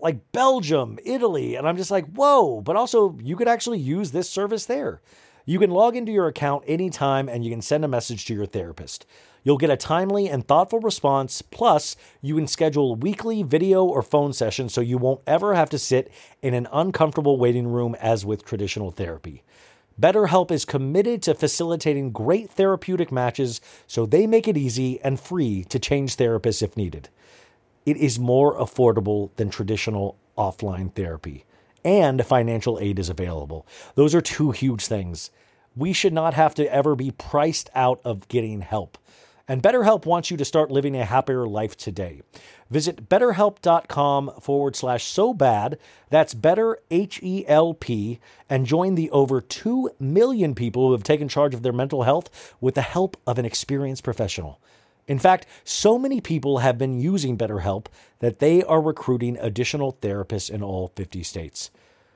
like 0.01 0.33
Belgium, 0.33 0.99
Italy, 1.05 1.55
and 1.55 1.67
I'm 1.67 1.77
just 1.77 1.91
like, 1.91 2.07
"Whoa, 2.07 2.61
but 2.61 2.77
also 2.77 3.17
you 3.23 3.37
could 3.37 3.49
actually 3.49 3.79
use 3.79 4.11
this 4.11 4.29
service 4.29 4.67
there." 4.67 5.01
You 5.47 5.59
can 5.59 5.71
log 5.71 5.95
into 5.95 6.11
your 6.11 6.27
account 6.27 6.65
anytime 6.67 7.29
and 7.29 7.45
you 7.45 7.51
can 7.51 7.61
send 7.61 7.85
a 7.85 7.89
message 7.89 8.25
to 8.27 8.35
your 8.35 8.47
therapist. 8.47 9.05
You'll 9.43 9.59
get 9.59 9.69
a 9.69 9.77
timely 9.77 10.27
and 10.27 10.47
thoughtful 10.47 10.81
response. 10.81 11.43
Plus, 11.43 11.97
you 12.23 12.35
can 12.35 12.47
schedule 12.47 12.97
weekly 12.97 13.43
video 13.43 13.85
or 13.85 14.03
phone 14.03 14.33
sessions 14.33 14.73
so 14.73 14.81
you 14.81 14.97
won't 14.97 15.21
ever 15.27 15.55
have 15.55 15.69
to 15.71 15.79
sit 15.79 16.11
in 16.41 16.55
an 16.55 16.67
uncomfortable 16.73 17.37
waiting 17.37 17.69
room 17.69 17.95
as 18.01 18.25
with 18.25 18.45
traditional 18.47 18.91
therapy. 18.91 19.43
BetterHelp 20.01 20.51
is 20.51 20.65
committed 20.65 21.23
to 21.23 21.35
facilitating 21.35 22.11
great 22.11 22.51
therapeutic 22.51 23.13
matches 23.13 23.61
so 23.87 24.05
they 24.05 24.27
make 24.27 24.49
it 24.49 24.57
easy 24.57 25.01
and 25.03 25.21
free 25.21 25.63
to 25.65 25.79
change 25.79 26.17
therapists 26.17 26.63
if 26.63 26.77
needed. 26.77 27.09
It 27.87 27.97
is 27.97 28.19
more 28.19 28.59
affordable 28.59 29.31
than 29.37 29.51
traditional 29.51 30.17
offline 30.37 30.93
therapy, 30.93 31.45
and 31.85 32.25
financial 32.27 32.79
aid 32.81 32.99
is 32.99 33.09
available. 33.09 33.67
Those 33.95 34.15
are 34.17 34.21
two 34.21 34.51
huge 34.51 34.87
things. 34.87 35.31
We 35.77 35.93
should 35.93 36.13
not 36.13 36.35
have 36.35 36.55
to 36.57 36.73
ever 36.73 36.97
be 36.97 37.13
priced 37.13 37.71
out 37.75 38.01
of 38.05 38.27
getting 38.29 38.63
help. 38.63 38.99
And 39.47 39.63
BetterHelp 39.63 40.07
wants 40.07 40.31
you 40.31 40.39
to 40.39 40.45
start 40.45 40.71
living 40.71 40.97
a 40.97 41.05
happier 41.05 41.47
life 41.47 41.77
today. 41.77 42.23
Visit 42.71 43.11
betterhelp.com 43.11 44.33
forward 44.41 44.75
slash 44.75 45.05
so 45.05 45.35
bad. 45.35 45.79
That's 46.09 46.33
better 46.33 46.79
H 46.91 47.21
E 47.23 47.45
L 47.47 47.75
P 47.75 48.21
and 48.49 48.65
join 48.65 48.95
the 48.95 49.11
over 49.11 49.43
2 49.43 49.91
million 50.01 50.55
people 50.55 50.87
who 50.87 50.93
have 50.93 51.03
taken 51.03 51.29
charge 51.29 51.55
of 51.55 51.63
their 51.63 51.75
mental 51.75 52.05
health 52.05 52.55
with 52.61 52.75
the 52.75 52.83
help 52.83 53.19
of 53.27 53.39
an 53.39 53.45
experienced 53.45 54.03
professional. 54.03 54.61
In 55.07 55.19
fact, 55.19 55.47
so 55.63 55.99
many 55.99 56.23
people 56.23 56.59
have 56.59 56.79
been 56.79 56.99
using 56.99 57.37
BetterHelp 57.37 57.87
that 58.21 58.39
they 58.39 58.63
are 58.63 58.81
recruiting 58.81 59.37
additional 59.39 59.99
therapists 60.01 60.51
in 60.51 60.63
all 60.63 60.89
50 60.97 61.23
states. 61.23 61.71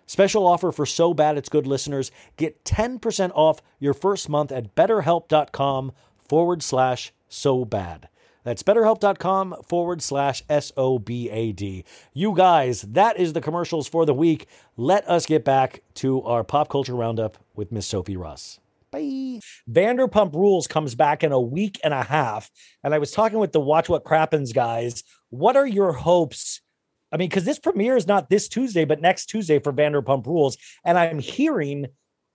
Special 0.07 0.47
offer 0.47 0.73
for 0.73 0.87
So 0.87 1.13
Bad 1.13 1.37
It's 1.37 1.51
Good 1.51 1.67
listeners 1.67 2.11
get 2.39 2.65
10% 2.65 3.31
off 3.35 3.61
your 3.79 3.93
first 3.93 4.31
month 4.31 4.51
at 4.51 4.75
betterhelp.com 4.75 5.93
forward 6.27 6.63
slash 6.63 7.13
so 7.29 7.65
bad. 7.65 8.09
That's 8.45 8.63
betterhelp.com 8.63 9.57
forward 9.67 10.01
slash 10.01 10.43
S 10.49 10.73
O 10.77 10.99
B 10.99 11.29
A 11.29 11.53
D. 11.53 11.85
You 12.15 12.35
guys, 12.35 12.83
that 12.83 13.19
is 13.19 13.33
the 13.35 13.41
commercials 13.41 13.89
for 13.89 14.07
the 14.07 14.15
week. 14.15 14.49
Let 14.77 15.09
us 15.09 15.27
get 15.27 15.45
back 15.45 15.83
to 15.97 16.23
our 16.23 16.45
pop 16.45 16.69
culture 16.69 16.95
roundup 16.95 17.37
with 17.55 17.73
Miss 17.73 17.87
Sophie 17.87 18.17
Ross. 18.17 18.59
Bye. 18.91 19.41
Vanderpump 19.71 20.35
Rules 20.35 20.67
comes 20.67 20.95
back 20.95 21.23
in 21.23 21.33
a 21.33 21.41
week 21.41 21.79
and 21.85 21.93
a 21.93 22.03
half. 22.03 22.51
And 22.83 22.95
I 22.95 22.99
was 22.99 23.11
talking 23.11 23.39
with 23.39 23.53
the 23.53 23.61
Watch 23.61 23.89
What 23.89 24.05
Crappens 24.05 24.55
guys. 24.55 25.05
What 25.31 25.57
are 25.57 25.67
your 25.67 25.93
hopes? 25.93 26.63
I 27.13 27.17
mean, 27.17 27.29
because 27.29 27.45
this 27.45 27.59
premiere 27.59 27.97
is 27.97 28.07
not 28.07 28.31
this 28.31 28.49
Tuesday, 28.49 28.85
but 28.85 29.01
next 29.01 29.27
Tuesday 29.27 29.59
for 29.59 29.73
Vanderpump 29.73 30.27
Rules. 30.27 30.57
And 30.85 30.99
I'm 30.99 31.19
hearing 31.19 31.87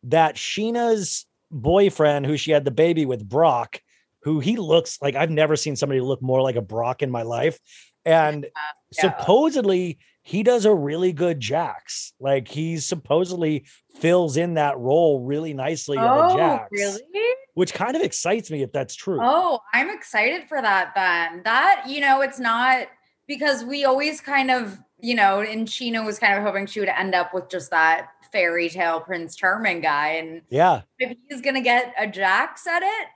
that 0.03 0.35
Scheana's 0.35 1.25
boyfriend, 1.49 2.25
who 2.25 2.37
she 2.37 2.51
had 2.51 2.65
the 2.65 2.71
baby 2.71 3.05
with, 3.05 3.27
Brock, 3.27 3.81
who 4.23 4.39
he 4.39 4.55
looks 4.57 4.99
like 5.01 5.15
I've 5.15 5.29
never 5.29 5.55
seen 5.55 5.75
somebody 5.75 6.01
look 6.01 6.21
more 6.21 6.41
like 6.41 6.55
a 6.55 6.61
Brock 6.61 7.01
in 7.01 7.11
my 7.11 7.23
life. 7.23 7.59
And 8.05 8.45
Yeah. 8.45 9.09
supposedly 9.09 9.99
he 10.23 10.43
does 10.43 10.65
a 10.65 10.73
really 10.73 11.11
good 11.13 11.39
Jax. 11.39 12.13
Like 12.19 12.47
he 12.47 12.77
supposedly 12.77 13.65
fills 13.99 14.37
in 14.37 14.53
that 14.55 14.77
role 14.77 15.19
really 15.21 15.53
nicely 15.53 15.97
Oh, 15.99 16.35
Jax. 16.35 16.69
really? 16.71 17.01
Which 17.53 17.73
kind 17.73 17.95
of 17.95 18.01
excites 18.01 18.49
me 18.49 18.63
if 18.63 18.71
that's 18.71 18.95
true. 18.95 19.19
Oh, 19.21 19.59
I'm 19.73 19.89
excited 19.89 20.47
for 20.47 20.61
that 20.61 20.93
then. 20.95 21.43
That, 21.43 21.83
you 21.87 21.99
know, 22.01 22.21
it's 22.21 22.39
not 22.39 22.87
because 23.27 23.63
we 23.63 23.85
always 23.85 24.21
kind 24.21 24.49
of, 24.49 24.79
you 24.99 25.15
know, 25.15 25.41
and 25.41 25.67
Scheana 25.67 26.05
was 26.05 26.17
kind 26.19 26.37
of 26.37 26.43
hoping 26.43 26.65
she 26.65 26.79
would 26.79 26.89
end 26.89 27.13
up 27.13 27.33
with 27.33 27.49
just 27.49 27.69
that 27.71 28.09
fairy 28.31 28.69
tale 28.69 29.01
Prince 29.01 29.35
Charming 29.35 29.81
guy. 29.81 30.09
And 30.13 30.41
Yeah. 30.49 30.81
if 30.99 31.15
he's 31.29 31.41
gonna 31.41 31.61
get 31.61 31.93
a 31.97 32.07
Jax 32.07 32.65
at 32.65 32.81
it, 32.83 33.07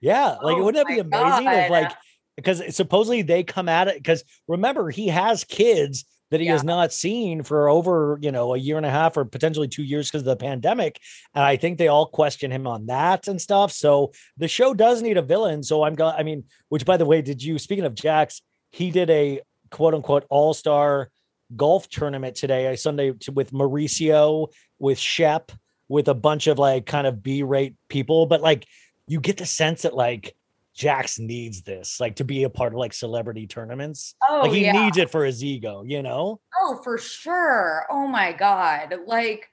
Yeah. 0.00 0.36
Like 0.42 0.56
Oh 0.56 0.64
wouldn't 0.64 0.86
that 0.86 0.92
be 0.92 1.00
amazing 1.00 1.48
if 1.48 1.70
like 1.70 1.92
because 2.36 2.74
supposedly 2.74 3.22
they 3.22 3.42
come 3.42 3.68
at 3.68 3.88
it 3.88 3.96
because 3.96 4.22
remember 4.46 4.90
he 4.90 5.08
has 5.08 5.44
kids 5.44 6.04
that 6.30 6.40
he 6.40 6.46
has 6.46 6.64
not 6.64 6.92
seen 6.92 7.42
for 7.42 7.68
over 7.68 8.18
you 8.20 8.32
know 8.32 8.54
a 8.54 8.58
year 8.58 8.76
and 8.76 8.86
a 8.86 8.90
half 8.90 9.16
or 9.16 9.24
potentially 9.24 9.68
two 9.68 9.82
years 9.82 10.08
because 10.08 10.22
of 10.22 10.26
the 10.26 10.36
pandemic 10.36 11.00
and 11.34 11.44
i 11.44 11.56
think 11.56 11.78
they 11.78 11.88
all 11.88 12.06
question 12.06 12.50
him 12.50 12.66
on 12.66 12.86
that 12.86 13.28
and 13.28 13.40
stuff 13.40 13.72
so 13.72 14.12
the 14.36 14.48
show 14.48 14.74
does 14.74 15.02
need 15.02 15.16
a 15.16 15.22
villain 15.22 15.62
so 15.62 15.82
i'm 15.82 15.94
glad 15.94 16.16
i 16.18 16.22
mean 16.22 16.44
which 16.68 16.84
by 16.84 16.96
the 16.96 17.04
way 17.04 17.22
did 17.22 17.42
you 17.42 17.58
speaking 17.58 17.84
of 17.84 17.94
jax 17.94 18.42
he 18.70 18.90
did 18.90 19.08
a 19.10 19.40
quote 19.70 19.94
unquote 19.94 20.24
all-star 20.28 21.10
golf 21.54 21.88
tournament 21.88 22.34
today 22.34 22.72
a 22.72 22.76
sunday 22.76 23.12
with 23.32 23.52
mauricio 23.52 24.48
with 24.78 24.98
shep 24.98 25.52
with 25.88 26.08
a 26.08 26.14
bunch 26.14 26.48
of 26.48 26.58
like 26.58 26.86
kind 26.86 27.06
of 27.06 27.22
b-rate 27.22 27.76
people 27.88 28.26
but 28.26 28.40
like 28.40 28.66
you 29.06 29.20
get 29.20 29.36
the 29.36 29.46
sense 29.46 29.82
that 29.82 29.94
like 29.94 30.34
Jax 30.74 31.18
needs 31.18 31.62
this, 31.62 32.00
like 32.00 32.16
to 32.16 32.24
be 32.24 32.44
a 32.44 32.50
part 32.50 32.72
of 32.72 32.78
like 32.78 32.92
celebrity 32.92 33.46
tournaments. 33.46 34.14
Oh, 34.28 34.42
like 34.42 34.52
he 34.52 34.64
yeah. 34.64 34.72
needs 34.72 34.98
it 34.98 35.10
for 35.10 35.24
his 35.24 35.42
ego, 35.42 35.82
you 35.84 36.02
know? 36.02 36.40
Oh, 36.60 36.80
for 36.84 36.98
sure. 36.98 37.86
Oh 37.90 38.06
my 38.06 38.32
God. 38.32 38.94
Like, 39.06 39.48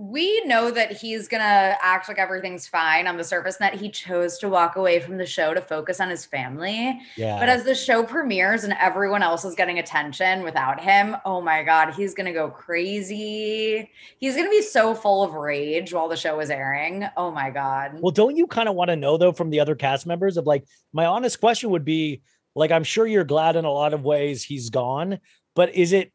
we 0.00 0.42
know 0.46 0.70
that 0.70 0.92
he's 0.92 1.28
gonna 1.28 1.76
act 1.82 2.08
like 2.08 2.18
everything's 2.18 2.66
fine 2.66 3.06
on 3.06 3.18
the 3.18 3.22
surface 3.22 3.58
and 3.60 3.70
that 3.70 3.78
he 3.78 3.90
chose 3.90 4.38
to 4.38 4.48
walk 4.48 4.76
away 4.76 4.98
from 4.98 5.18
the 5.18 5.26
show 5.26 5.52
to 5.52 5.60
focus 5.60 6.00
on 6.00 6.08
his 6.08 6.24
family. 6.24 6.98
Yeah. 7.16 7.38
But 7.38 7.50
as 7.50 7.64
the 7.64 7.74
show 7.74 8.02
premieres 8.02 8.64
and 8.64 8.72
everyone 8.80 9.22
else 9.22 9.44
is 9.44 9.54
getting 9.54 9.78
attention 9.78 10.42
without 10.42 10.80
him, 10.80 11.18
oh 11.26 11.42
my 11.42 11.62
God, 11.62 11.92
he's 11.92 12.14
gonna 12.14 12.32
go 12.32 12.48
crazy. 12.48 13.90
He's 14.16 14.36
gonna 14.36 14.48
be 14.48 14.62
so 14.62 14.94
full 14.94 15.22
of 15.22 15.34
rage 15.34 15.92
while 15.92 16.08
the 16.08 16.16
show 16.16 16.40
is 16.40 16.48
airing. 16.48 17.06
Oh 17.18 17.30
my 17.30 17.50
God. 17.50 17.98
Well, 18.00 18.10
don't 18.10 18.38
you 18.38 18.46
kind 18.46 18.70
of 18.70 18.76
want 18.76 18.88
to 18.88 18.96
know 18.96 19.18
though 19.18 19.32
from 19.32 19.50
the 19.50 19.60
other 19.60 19.74
cast 19.74 20.06
members 20.06 20.38
of 20.38 20.46
like 20.46 20.64
my 20.94 21.04
honest 21.04 21.40
question 21.40 21.68
would 21.70 21.84
be 21.84 22.22
like 22.54 22.70
I'm 22.70 22.84
sure 22.84 23.06
you're 23.06 23.22
glad 23.22 23.54
in 23.54 23.66
a 23.66 23.70
lot 23.70 23.92
of 23.92 24.02
ways 24.02 24.44
he's 24.44 24.70
gone, 24.70 25.18
but 25.54 25.74
is 25.74 25.92
it 25.92 26.10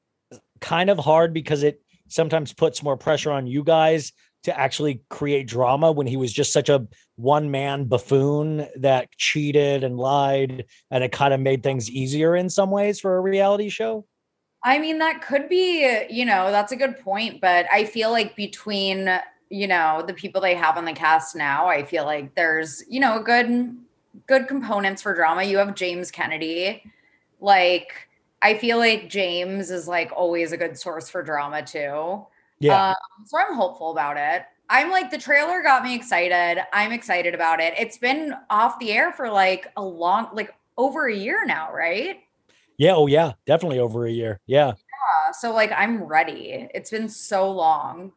kind 0.59 0.89
of 0.89 0.97
hard 0.97 1.35
because 1.35 1.61
it 1.61 1.84
sometimes 2.07 2.53
puts 2.53 2.83
more 2.83 2.97
pressure 2.97 3.31
on 3.31 3.47
you 3.47 3.63
guys 3.63 4.11
to 4.43 4.57
actually 4.59 5.01
create 5.09 5.47
drama 5.47 5.91
when 5.91 6.05
he 6.05 6.17
was 6.17 6.31
just 6.31 6.53
such 6.53 6.69
a 6.69 6.87
one 7.15 7.49
man 7.49 7.85
buffoon 7.85 8.67
that 8.75 9.09
cheated 9.17 9.83
and 9.83 9.97
lied 9.97 10.65
and 10.91 11.03
it 11.03 11.11
kind 11.11 11.33
of 11.33 11.39
made 11.39 11.63
things 11.63 11.89
easier 11.89 12.35
in 12.35 12.49
some 12.49 12.69
ways 12.69 12.99
for 12.99 13.17
a 13.17 13.21
reality 13.21 13.69
show? 13.69 14.05
I 14.63 14.79
mean, 14.79 14.99
that 14.99 15.21
could 15.21 15.49
be, 15.49 16.05
you 16.09 16.25
know, 16.25 16.51
that's 16.51 16.71
a 16.71 16.75
good 16.75 16.99
point. 16.99 17.41
But 17.41 17.67
I 17.71 17.85
feel 17.85 18.11
like 18.11 18.35
between, 18.35 19.09
you 19.49 19.67
know, 19.67 20.03
the 20.05 20.13
people 20.13 20.41
they 20.41 20.55
have 20.55 20.77
on 20.77 20.85
the 20.85 20.93
cast 20.93 21.35
now, 21.35 21.67
I 21.67 21.83
feel 21.83 22.05
like 22.05 22.35
there's, 22.35 22.83
you 22.89 22.99
know, 22.99 23.21
good, 23.21 23.77
good 24.27 24.47
components 24.47 25.01
for 25.01 25.13
drama. 25.13 25.43
You 25.43 25.57
have 25.57 25.75
James 25.75 26.09
Kennedy. 26.09 26.83
Like, 27.39 28.09
I 28.45 28.55
feel 28.55 28.77
like 28.77 29.09
James 29.09 29.71
is 29.71 29.87
like 29.87 30.11
always 30.15 30.51
a 30.51 30.57
good 30.57 30.77
source 30.77 31.09
for 31.09 31.23
drama 31.23 31.65
too. 31.65 32.23
Yeah. 32.59 32.89
Um, 32.89 33.25
so 33.25 33.39
I'm 33.39 33.55
hopeful 33.55 33.89
about 33.89 34.17
it. 34.17 34.45
I'm 34.69 34.91
like, 34.91 35.09
the 35.09 35.17
trailer 35.17 35.63
got 35.63 35.83
me 35.83 35.95
excited. 35.95 36.63
I'm 36.71 36.91
excited 36.91 37.33
about 37.33 37.59
it. 37.59 37.73
It's 37.75 37.97
been 37.97 38.35
off 38.51 38.77
the 38.77 38.91
air 38.91 39.11
for 39.11 39.31
like 39.31 39.71
a 39.77 39.83
long, 39.83 40.29
like 40.31 40.53
over 40.77 41.07
a 41.07 41.15
year 41.15 41.43
now, 41.43 41.73
right? 41.73 42.19
yeah. 42.77 42.93
Oh, 42.93 43.07
yeah. 43.07 43.31
Definitely 43.47 43.79
over 43.79 44.05
a 44.05 44.11
year. 44.11 44.39
Yeah. 44.45 44.67
Yeah. 44.67 45.31
So 45.31 45.51
like, 45.51 45.71
I'm 45.71 46.03
ready. 46.03 46.69
It's 46.71 46.91
been 46.91 47.09
so 47.09 47.51
long. 47.51 48.11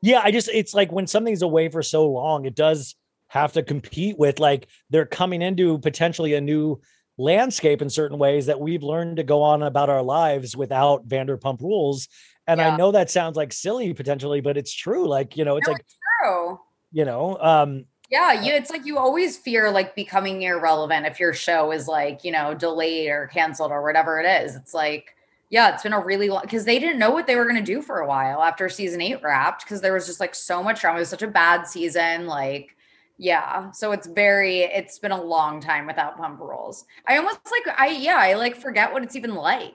Yeah, 0.00 0.20
I 0.24 0.30
just 0.30 0.48
it's 0.48 0.72
like 0.72 0.90
when 0.90 1.06
something's 1.06 1.42
away 1.42 1.68
for 1.68 1.82
so 1.82 2.08
long, 2.08 2.46
it 2.46 2.54
does 2.54 2.94
have 3.28 3.52
to 3.52 3.62
compete 3.62 4.18
with 4.18 4.38
like 4.38 4.68
they're 4.88 5.04
coming 5.04 5.42
into 5.42 5.78
potentially 5.80 6.32
a 6.32 6.40
new 6.40 6.80
landscape 7.18 7.82
in 7.82 7.90
certain 7.90 8.18
ways 8.18 8.46
that 8.46 8.60
we've 8.60 8.82
learned 8.82 9.16
to 9.16 9.22
go 9.24 9.42
on 9.42 9.62
about 9.62 9.88
our 9.90 10.02
lives 10.02 10.56
without 10.56 11.08
Vanderpump 11.08 11.60
rules. 11.60 12.08
And 12.46 12.60
Yeah. 12.60 12.68
I 12.74 12.76
know 12.76 12.92
that 12.92 13.10
sounds 13.10 13.36
like 13.36 13.52
silly 13.52 13.92
potentially, 13.94 14.40
but 14.40 14.56
it's 14.56 14.72
true. 14.74 15.06
Like, 15.08 15.36
you 15.36 15.44
know, 15.44 15.56
it's 15.56 15.68
No, 15.68 15.72
like, 15.72 15.84
True. 16.22 16.60
you 16.92 17.04
know, 17.04 17.36
um, 17.40 17.86
Yeah, 18.08 18.32
you 18.40 18.52
it's 18.52 18.70
like 18.70 18.86
you 18.86 18.98
always 18.98 19.36
fear 19.36 19.70
like 19.70 19.96
becoming 19.96 20.42
irrelevant 20.42 21.06
if 21.06 21.18
your 21.18 21.32
show 21.32 21.72
is 21.72 21.88
like, 21.88 22.22
you 22.24 22.30
know, 22.30 22.54
delayed 22.54 23.08
or 23.10 23.26
canceled 23.26 23.72
or 23.72 23.82
whatever 23.82 24.20
it 24.20 24.44
is. 24.44 24.54
It's 24.54 24.72
like, 24.74 25.14
yeah, 25.50 25.72
it's 25.74 25.82
been 25.82 25.92
a 25.92 26.00
really 26.00 26.28
long 26.28 26.42
because 26.42 26.64
they 26.64 26.78
didn't 26.78 26.98
know 27.00 27.10
what 27.10 27.26
they 27.26 27.34
were 27.36 27.46
gonna 27.46 27.62
do 27.62 27.82
for 27.82 27.98
a 28.00 28.06
while 28.06 28.42
after 28.42 28.68
season 28.68 29.00
eight 29.00 29.22
wrapped 29.22 29.64
because 29.64 29.80
there 29.80 29.92
was 29.92 30.06
just 30.06 30.20
like 30.20 30.34
so 30.36 30.62
much 30.62 30.80
drama. 30.82 30.98
It 30.98 31.00
was 31.00 31.08
such 31.08 31.22
a 31.22 31.26
bad 31.28 31.66
season. 31.66 32.26
Like, 32.26 32.75
yeah. 33.18 33.70
So 33.72 33.92
it's 33.92 34.06
very, 34.06 34.60
it's 34.62 34.98
been 34.98 35.12
a 35.12 35.22
long 35.22 35.60
time 35.60 35.86
without 35.86 36.16
pump 36.18 36.40
rules. 36.40 36.84
I 37.06 37.16
almost 37.16 37.40
like 37.50 37.78
I 37.78 37.88
yeah, 37.88 38.16
I 38.18 38.34
like 38.34 38.56
forget 38.56 38.92
what 38.92 39.02
it's 39.02 39.16
even 39.16 39.34
like. 39.34 39.72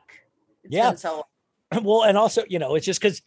It's 0.64 0.74
Yeah. 0.76 0.94
so 0.96 1.26
well, 1.84 2.04
and 2.04 2.18
also, 2.18 2.44
you 2.48 2.60
know, 2.60 2.76
it's 2.76 2.86
just 2.86 3.02
because 3.02 3.22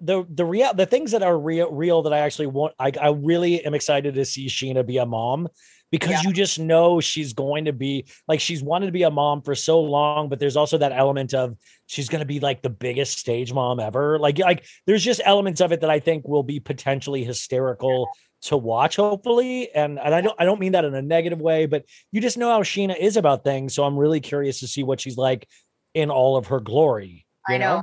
the 0.00 0.24
the 0.30 0.44
real 0.44 0.72
the 0.72 0.86
things 0.86 1.10
that 1.12 1.22
are 1.22 1.36
real 1.38 1.70
real 1.70 2.02
that 2.02 2.12
I 2.12 2.20
actually 2.20 2.46
want, 2.46 2.74
I 2.78 2.92
I 3.00 3.08
really 3.10 3.64
am 3.64 3.74
excited 3.74 4.14
to 4.14 4.24
see 4.24 4.46
Scheana 4.46 4.86
be 4.86 4.98
a 4.98 5.06
mom 5.06 5.48
because 5.90 6.10
Yeah. 6.10 6.22
you 6.28 6.32
just 6.32 6.58
know 6.58 7.00
she's 7.00 7.32
going 7.32 7.66
to 7.66 7.72
be 7.72 8.06
like 8.26 8.40
she's 8.40 8.62
wanted 8.62 8.86
to 8.86 8.92
be 8.92 9.02
a 9.02 9.10
mom 9.10 9.42
for 9.42 9.54
so 9.54 9.80
long, 9.80 10.28
but 10.28 10.38
there's 10.40 10.56
also 10.56 10.78
that 10.78 10.92
element 10.92 11.34
of 11.34 11.56
she's 11.86 12.08
going 12.08 12.20
to 12.20 12.26
be 12.26 12.40
like 12.40 12.62
the 12.62 12.70
biggest 12.70 13.18
stage 13.18 13.52
mom 13.52 13.78
ever. 13.80 14.18
Like 14.18 14.38
like 14.38 14.64
there's 14.86 15.04
just 15.04 15.20
elements 15.24 15.60
of 15.60 15.72
it 15.72 15.80
that 15.82 15.90
I 15.90 16.00
think 16.00 16.26
will 16.26 16.42
be 16.44 16.60
potentially 16.60 17.22
hysterical 17.24 18.08
to 18.44 18.56
watch 18.56 18.96
hopefully 18.96 19.70
and 19.74 19.98
and 19.98 20.14
I 20.14 20.20
don't 20.20 20.36
I 20.38 20.44
don't 20.44 20.60
mean 20.60 20.72
that 20.72 20.84
in 20.84 20.94
a 20.94 21.02
negative 21.02 21.40
way 21.40 21.66
but 21.66 21.84
you 22.12 22.20
just 22.20 22.38
know 22.38 22.50
how 22.50 22.62
Scheana 22.62 22.96
is 22.96 23.16
about 23.16 23.44
things 23.44 23.74
so 23.74 23.84
I'm 23.84 23.96
really 23.96 24.20
curious 24.20 24.60
to 24.60 24.68
see 24.68 24.82
what 24.82 25.00
she's 25.00 25.16
like 25.16 25.48
in 25.94 26.10
all 26.10 26.36
of 26.36 26.46
her 26.48 26.60
glory 26.60 27.26
you 27.48 27.54
I 27.54 27.58
know. 27.58 27.82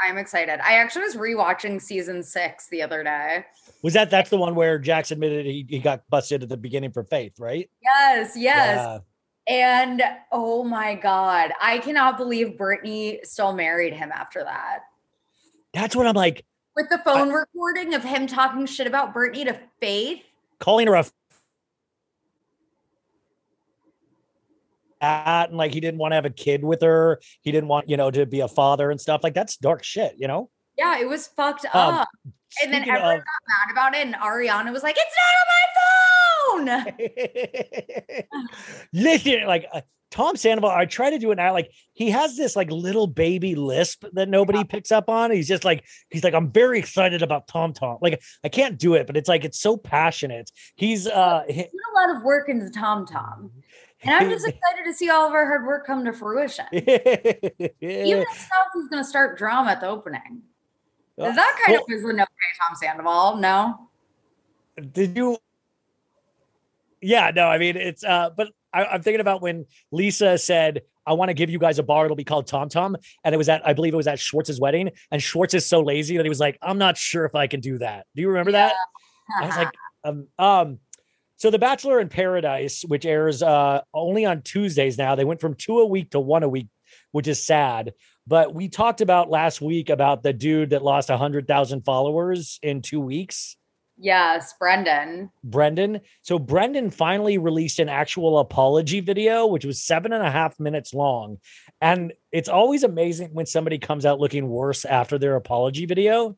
I'm 0.00 0.18
excited. 0.18 0.60
I 0.60 0.74
actually 0.74 1.04
was 1.04 1.16
rewatching 1.16 1.80
season 1.80 2.22
six 2.22 2.68
the 2.68 2.82
other 2.82 3.04
day. 3.04 3.44
Was 3.82 3.94
that 3.94 4.10
that's 4.10 4.30
the 4.30 4.36
one 4.36 4.54
where 4.54 4.78
Jax 4.78 5.10
admitted 5.10 5.46
he, 5.46 5.64
he 5.68 5.78
got 5.78 6.02
busted 6.10 6.42
at 6.42 6.48
the 6.48 6.56
beginning 6.56 6.90
for 6.90 7.04
faith, 7.04 7.38
right? 7.38 7.70
Yes, 7.82 8.32
yes. 8.36 8.76
Yeah. 8.76 8.98
And 9.48 10.02
oh 10.30 10.64
my 10.64 10.94
God, 10.94 11.52
I 11.60 11.78
cannot 11.78 12.16
believe 12.16 12.58
Brittany 12.58 13.20
still 13.22 13.52
married 13.52 13.92
him 13.92 14.10
after 14.12 14.42
that. 14.42 14.80
That's 15.72 15.96
what 15.96 16.06
I'm 16.06 16.14
like 16.14 16.44
With 16.74 16.88
the 16.88 16.98
phone 16.98 17.30
recording 17.30 17.92
of 17.94 18.02
him 18.02 18.26
talking 18.26 18.64
shit 18.66 18.86
about 18.86 19.12
Brittany 19.12 19.44
to 19.44 19.58
Faith. 19.80 20.22
calling 20.58 20.86
her 20.86 20.94
a 20.94 21.00
f- 21.00 21.12
at 25.00 25.48
and 25.48 25.58
like 25.58 25.74
he 25.74 25.80
didn't 25.80 25.98
want 25.98 26.12
to 26.12 26.14
have 26.14 26.24
a 26.24 26.30
kid 26.30 26.64
with 26.64 26.80
her. 26.80 27.20
He 27.42 27.52
didn't 27.52 27.68
want, 27.68 27.90
you 27.90 27.96
know, 27.96 28.10
to 28.10 28.24
be 28.24 28.40
a 28.40 28.48
father 28.48 28.90
and 28.90 29.00
stuff. 29.00 29.22
Like 29.22 29.34
that's 29.34 29.56
dark 29.56 29.84
shit, 29.84 30.14
you 30.16 30.28
know? 30.28 30.48
Yeah, 30.78 30.98
it 30.98 31.08
was 31.08 31.26
fucked 31.26 31.66
Um, 31.74 31.94
up. 31.94 32.08
And 32.62 32.72
then 32.72 32.82
everyone 32.88 33.16
of- 33.18 33.24
got 33.24 33.42
mad 33.48 33.72
about 33.72 33.94
it, 33.94 34.06
and 34.06 34.14
Ariana 34.14 34.72
was 34.72 34.82
like, 34.82 34.96
"It's 34.98 35.16
not 36.58 36.64
on 36.64 36.66
my 36.66 36.84
phone." 36.86 38.26
Listen, 38.92 39.46
like 39.46 39.66
uh, 39.72 39.80
Tom 40.12 40.36
Sandoval, 40.36 40.70
I 40.70 40.84
try 40.84 41.08
to 41.10 41.18
do 41.18 41.30
an 41.32 41.40
eye 41.40 41.50
like 41.50 41.72
he 41.94 42.10
has 42.10 42.36
this 42.36 42.54
like 42.54 42.70
little 42.70 43.06
baby 43.06 43.54
lisp 43.54 44.04
that 44.12 44.28
nobody 44.28 44.62
picks 44.62 44.92
up 44.92 45.08
on. 45.08 45.30
He's 45.30 45.48
just 45.48 45.64
like 45.64 45.84
he's 46.10 46.22
like 46.22 46.34
I'm 46.34 46.52
very 46.52 46.78
excited 46.78 47.22
about 47.22 47.48
Tom 47.48 47.72
Tom. 47.72 47.96
Like 48.02 48.22
I 48.44 48.48
can't 48.50 48.78
do 48.78 48.94
it, 48.94 49.06
but 49.06 49.16
it's 49.16 49.28
like 49.28 49.44
it's 49.44 49.58
so 49.58 49.76
passionate. 49.76 50.50
He's 50.76 51.06
uh 51.08 51.42
he- 51.48 51.62
a 51.62 51.94
lot 51.94 52.14
of 52.14 52.22
work 52.22 52.48
into 52.50 52.68
Tom 52.70 53.06
Tom, 53.06 53.50
and 54.02 54.14
I'm 54.14 54.28
just 54.30 54.46
excited 54.46 54.84
to 54.84 54.92
see 54.92 55.08
all 55.08 55.26
of 55.26 55.32
our 55.32 55.46
hard 55.46 55.66
work 55.66 55.86
come 55.86 56.04
to 56.04 56.12
fruition. 56.12 56.66
Even 56.72 57.72
if 57.80 58.28
South 58.38 58.76
is 58.76 58.88
going 58.88 59.02
to 59.02 59.08
start 59.08 59.38
drama 59.38 59.70
at 59.72 59.80
the 59.80 59.88
opening. 59.88 60.42
Is 61.16 61.36
that 61.36 61.58
kind 61.64 61.76
Well- 61.78 61.84
of 61.88 61.92
is 61.92 62.02
the 62.02 62.12
no 62.12 62.24
Tom 62.24 62.76
Sandoval? 62.76 63.36
No. 63.36 63.88
did 64.92 65.16
you 65.16 65.36
yeah 67.00 67.30
no 67.34 67.48
i 67.48 67.58
mean 67.58 67.76
it's 67.76 68.04
uh 68.04 68.30
but 68.36 68.48
I, 68.72 68.84
i'm 68.86 69.02
thinking 69.02 69.20
about 69.20 69.42
when 69.42 69.66
lisa 69.90 70.38
said 70.38 70.82
i 71.06 71.12
want 71.12 71.28
to 71.28 71.34
give 71.34 71.50
you 71.50 71.58
guys 71.58 71.78
a 71.78 71.82
bar. 71.82 72.04
It'll 72.04 72.16
be 72.16 72.24
called 72.24 72.46
tom 72.46 72.68
tom. 72.68 72.96
And 73.24 73.34
it 73.34 73.38
was 73.38 73.48
at 73.48 73.66
i 73.66 73.72
believe 73.72 73.94
it 73.94 73.96
was 73.96 74.06
at 74.06 74.18
schwartz's 74.18 74.60
wedding. 74.60 74.90
And 75.10 75.22
schwartz 75.22 75.54
is 75.54 75.66
so 75.66 75.80
lazy 75.80 76.16
that 76.16 76.24
he 76.24 76.28
was 76.28 76.40
like 76.40 76.58
i'm 76.62 76.78
not 76.78 76.96
sure 76.96 77.24
if 77.24 77.34
i 77.34 77.46
can 77.46 77.60
do 77.60 77.78
that. 77.78 78.06
Do 78.14 78.22
you 78.22 78.28
remember 78.28 78.52
that? 78.52 78.74
I 79.40 79.46
was 79.46 79.56
like 79.56 79.68
um, 80.04 80.26
um 80.38 80.78
so 81.36 81.50
the 81.50 81.58
bachelor 81.58 82.00
in 82.00 82.08
paradise 82.08 82.84
which 82.86 83.06
airs 83.06 83.42
uh 83.42 83.80
only 83.94 84.24
on 84.24 84.42
tuesdays 84.42 84.98
now 84.98 85.14
they 85.14 85.24
went 85.24 85.40
from 85.40 85.54
two 85.54 85.78
a 85.80 85.86
week 85.86 86.10
to 86.10 86.20
one 86.20 86.42
a 86.42 86.48
week 86.48 86.68
which 87.12 87.28
is 87.28 87.42
sad. 87.42 87.92
But 88.26 88.54
we 88.54 88.68
talked 88.68 89.00
about 89.00 89.30
last 89.30 89.60
week 89.60 89.90
about 89.90 90.22
the 90.22 90.32
dude 90.32 90.70
that 90.70 90.82
lost 90.82 91.08
100000 91.08 91.84
followers 91.84 92.58
in 92.62 92.82
two 92.82 93.00
weeks 93.00 93.56
yes, 94.02 94.54
Brendan. 94.58 95.30
Brendan. 95.44 96.00
So 96.22 96.38
Brendan 96.38 96.90
finally 96.90 97.38
released 97.38 97.78
an 97.78 97.88
actual 97.88 98.38
apology 98.38 99.00
video, 99.00 99.46
which 99.46 99.64
was 99.64 99.82
seven 99.82 100.12
and 100.12 100.24
a 100.24 100.30
half 100.30 100.58
minutes 100.60 100.92
long. 100.92 101.38
And 101.80 102.12
it's 102.32 102.48
always 102.48 102.82
amazing 102.82 103.30
when 103.32 103.46
somebody 103.46 103.78
comes 103.78 104.04
out 104.04 104.20
looking 104.20 104.48
worse 104.48 104.84
after 104.84 105.18
their 105.18 105.36
apology 105.36 105.86
video. 105.86 106.36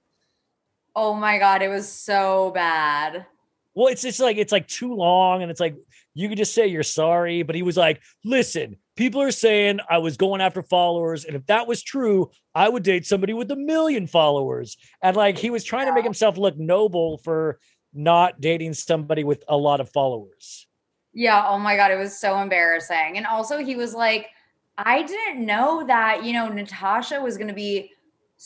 Oh 0.95 1.15
my 1.15 1.39
god, 1.39 1.63
it 1.63 1.69
was 1.69 1.89
so 1.89 2.53
bad. 2.55 3.27
Well, 3.75 3.89
it's 3.89 4.03
just 4.03 4.21
like 4.21 4.37
it's 4.37 4.53
like 4.53 4.69
too 4.69 4.95
long, 4.95 5.43
and 5.43 5.51
it's 5.51 5.59
like 5.59 5.77
you 6.15 6.29
could 6.29 6.39
just 6.39 6.55
say 6.55 6.69
you're 6.69 6.85
sorry, 6.85 7.43
but 7.43 7.57
he 7.57 7.63
was 7.63 7.77
like, 7.77 8.01
listen, 8.25 8.77
people 8.97 9.21
are 9.21 9.31
saying 9.31 9.81
I 9.89 9.99
was 9.99 10.17
going 10.17 10.41
after 10.41 10.63
followers, 10.63 11.25
and 11.25 11.37
if 11.37 11.47
that 11.47 11.67
was 11.67 11.83
true, 11.83 12.31
I 12.55 12.69
would 12.69 12.83
date 12.83 13.07
somebody 13.07 13.33
with 13.33 13.51
a 13.51 13.57
million 13.57 14.07
followers. 14.07 14.77
And 15.03 15.17
like 15.17 15.39
he 15.39 15.51
was 15.51 15.65
trying 15.65 15.87
to 15.87 15.95
make 15.95 16.05
himself 16.05 16.37
look 16.37 16.57
noble 16.57 17.19
for 17.19 17.59
not 17.93 18.41
dating 18.41 18.75
somebody 18.75 19.25
with 19.25 19.45
a 19.49 19.57
lot 19.57 19.81
of 19.81 19.91
followers. 19.91 20.67
Yeah, 21.13 21.47
oh 21.49 21.59
my 21.59 21.77
god, 21.77 21.91
it 21.91 21.99
was 21.99 22.19
so 22.19 22.39
embarrassing. 22.39 23.17
And 23.17 23.27
also 23.27 23.59
he 23.59 23.77
was 23.77 23.95
like, 23.95 24.29
I 24.77 25.03
didn't 25.03 25.47
know 25.47 25.87
that, 25.87 26.25
you 26.25 26.33
know, 26.33 26.49
Natasha 26.49 27.21
was 27.21 27.37
going 27.37 27.49
to 27.49 27.55
be 27.55 27.93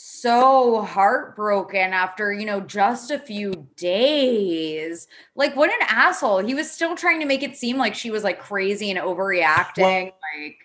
so 0.01 0.81
heartbroken 0.83 1.93
after, 1.93 2.33
you 2.33 2.47
know, 2.47 2.61
just 2.61 3.11
a 3.11 3.19
few 3.19 3.67
days. 3.77 5.09
Like 5.35 5.57
what 5.57 5.71
an 5.71 5.87
asshole. 5.89 6.39
He 6.39 6.55
was 6.55 6.71
still 6.71 6.95
trying 6.95 7.19
to 7.19 7.27
make 7.27 7.43
it 7.43 7.57
seem 7.57 7.77
like 7.79 7.97
she 7.97 8.13
was 8.13 8.23
like 8.23 8.39
crazy 8.39 8.91
and 8.91 8.99
overreacting, 9.01 10.13
like 10.37 10.57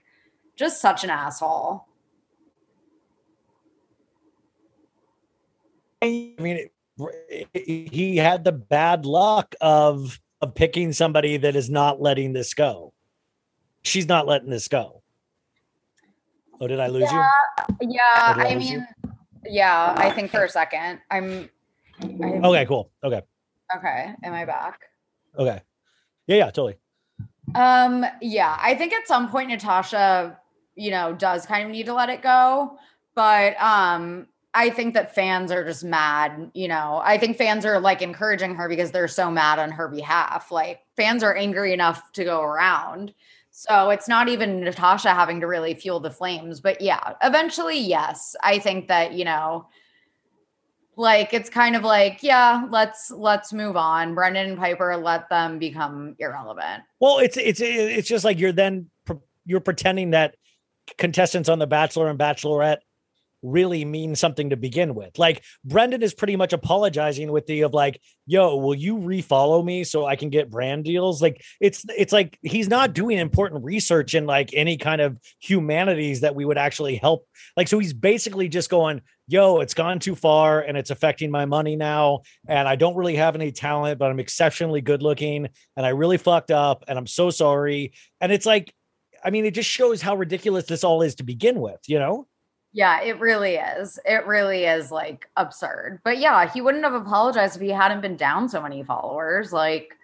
just 0.56 0.82
such 0.82 1.04
an 1.04 1.10
asshole. 1.10 1.88
I 6.04 6.36
mean, 6.38 6.70
it- 7.28 7.48
it- 7.56 7.92
he 7.92 8.18
had 8.18 8.44
the 8.44 8.52
bad 8.52 9.06
luck 9.06 9.56
of 9.62 10.20
of 10.42 10.54
picking 10.54 10.92
somebody 10.92 11.38
that 11.38 11.56
is 11.56 11.70
not 11.70 12.02
letting 12.02 12.34
this 12.34 12.54
go. 12.54 12.94
She's 13.82 14.08
not 14.08 14.28
letting 14.28 14.50
this 14.50 14.68
go. 14.68 15.02
Oh, 16.60 16.68
did 16.68 16.80
I 16.80 16.88
lose 16.88 17.10
you? 17.12 17.24
Yeah, 17.82 18.00
I 18.16 18.50
I 18.50 18.54
lose 18.56 18.70
you? 18.70 18.84
Yeah, 19.46 19.94
I 19.98 20.10
think 20.12 20.32
for 20.32 20.44
a 20.44 20.50
second. 20.50 21.00
I'm 21.12 21.50
I'm- 22.02 22.44
Okay, 22.46 22.66
cool. 22.66 22.92
Okay, 23.04 23.22
Okay, 23.76 24.14
am 24.24 24.34
I 24.34 24.46
back? 24.46 24.80
okay. 25.38 25.62
Yeah, 26.28 26.36
yeah, 26.38 26.46
totally. 26.46 26.78
Um, 27.56 28.06
yeah, 28.22 28.58
I 28.60 28.76
think 28.76 28.94
at 28.94 29.08
some 29.08 29.30
point 29.30 29.50
Natasha, 29.50 30.40
you 30.76 30.90
know, 30.92 31.14
does 31.14 31.46
kind 31.46 31.66
of 31.66 31.72
need 31.72 31.86
to 31.88 31.94
let 31.94 32.10
it 32.10 32.22
go, 32.22 32.78
but 33.16 33.62
um 33.62 34.28
I 34.56 34.70
think 34.70 34.94
that 34.94 35.16
fans 35.16 35.52
are 35.52 35.64
just 35.66 35.84
mad, 35.84 36.52
you 36.54 36.68
know. 36.68 37.02
I 37.04 37.18
think 37.18 37.38
fans 37.38 37.66
are 37.66 37.80
like 37.80 38.04
encouraging 38.04 38.54
her 38.56 38.70
because 38.70 38.92
they're 38.92 39.08
so 39.08 39.32
mad 39.32 39.58
on 39.58 39.72
her 39.72 39.88
behalf. 39.88 40.52
Like 40.52 40.82
fans 40.96 41.24
are 41.24 41.36
angry 41.36 41.74
enough 41.74 42.12
to 42.14 42.24
go 42.24 42.42
around. 42.42 43.14
So 43.56 43.92
it's 43.92 44.08
not 44.08 44.30
even 44.30 44.62
Natasha 44.62 45.12
having 45.12 45.40
to 45.42 45.46
really 45.46 45.76
fuel 45.76 46.00
the 46.00 46.10
flames, 46.10 46.60
but 46.60 46.82
yeah, 46.82 47.14
eventually 47.22 47.78
yes. 47.78 48.36
I 48.42 48.58
think 48.58 48.88
that, 48.88 49.14
you 49.14 49.26
know, 49.26 49.68
like 50.96 51.36
it's 51.36 51.52
kind 51.52 51.76
of 51.76 51.84
like, 51.84 52.24
yeah, 52.24 52.66
let's 52.72 53.12
let's 53.12 53.54
move 53.54 53.78
on. 53.78 54.16
Brendan 54.16 54.50
and 54.50 54.58
Piper 54.58 54.98
let 54.98 55.30
them 55.30 55.60
become 55.60 56.16
irrelevant. 56.18 56.82
Well, 57.00 57.20
it's 57.20 57.38
it's 57.38 57.62
it's 57.62 58.08
just 58.08 58.26
like 58.26 58.40
you're 58.40 58.52
then 58.52 58.90
you're 59.46 59.60
pretending 59.60 60.12
that 60.12 60.36
contestants 60.98 61.48
on 61.48 61.60
The 61.60 61.68
Bachelor 61.68 62.10
and 62.10 62.18
Bachelorette 62.18 62.80
really 63.44 63.86
mean 63.86 64.16
something 64.16 64.50
to 64.50 64.58
begin 64.58 64.96
with. 64.96 65.20
Like 65.20 65.44
Brendan 65.64 66.02
is 66.02 66.14
pretty 66.14 66.36
much 66.36 66.54
apologizing 66.54 67.32
with 67.32 67.46
the 67.46 67.62
of 67.62 67.74
like, 67.74 68.00
"Yo, 68.26 68.56
will 68.56 68.74
you 68.74 68.98
refollow 68.98 69.64
me 69.64 69.84
so 69.84 70.06
I 70.06 70.16
can 70.16 70.30
get 70.30 70.50
brand 70.50 70.86
deals?" 70.86 71.22
Like 71.22 71.44
it's 71.60 71.86
it's 71.96 72.14
like 72.14 72.40
he's 72.42 72.70
not 72.70 72.94
doing 72.94 73.20
important 73.20 73.64
research 73.64 74.16
in 74.16 74.26
like 74.26 74.52
any 74.54 74.78
kind 74.78 75.02
of 75.02 75.18
humanities 75.40 76.22
that 76.22 76.36
we 76.36 76.46
would 76.46 76.58
actually 76.58 76.96
help. 76.96 77.28
Like 77.56 77.68
so 77.68 77.78
he's 77.78 77.94
basically 77.94 78.50
just 78.50 78.70
going, 78.70 79.02
"Yo, 79.28 79.60
it's 79.60 79.74
gone 79.74 80.00
too 80.00 80.16
far 80.16 80.62
and 80.62 80.78
it's 80.78 80.90
affecting 80.90 81.30
my 81.30 81.46
money 81.46 81.76
now 81.76 82.22
and 82.48 82.68
I 82.68 82.76
don't 82.76 82.96
really 82.96 83.16
have 83.18 83.36
any 83.36 83.52
talent, 83.52 84.00
but 84.00 84.10
I'm 84.10 84.20
exceptionally 84.20 84.82
good 84.82 85.04
looking 85.04 85.50
and 85.78 85.86
I 85.86 85.90
really 85.90 86.18
fucked 86.18 86.52
up 86.52 86.86
and 86.88 86.98
I'm 86.98 87.08
so 87.08 87.30
sorry." 87.30 87.94
And 88.22 88.32
it's 88.32 88.46
like 88.46 88.74
I 89.24 89.30
mean, 89.30 89.46
it 89.46 89.54
just 89.54 89.70
shows 89.70 90.02
how 90.02 90.16
ridiculous 90.16 90.66
this 90.66 90.84
all 90.84 91.02
is 91.02 91.16
to 91.16 91.24
begin 91.24 91.60
with, 91.62 91.80
you 91.88 91.98
know? 91.98 92.28
Yeah, 92.74 93.02
it 93.02 93.20
really 93.20 93.56
is. 93.56 94.00
It 94.04 94.26
really 94.26 94.66
is 94.66 94.92
like 94.92 95.30
absurd. 95.38 96.00
But 96.04 96.18
yeah, 96.18 96.52
he 96.52 96.60
wouldn't 96.60 96.84
have 96.84 96.96
apologized 96.96 97.56
if 97.56 97.62
he 97.62 97.70
hadn't 97.70 98.02
been 98.02 98.18
down 98.18 98.50
so 98.50 98.62
many 98.62 98.84
followers. 98.84 99.54
Like, 99.54 99.96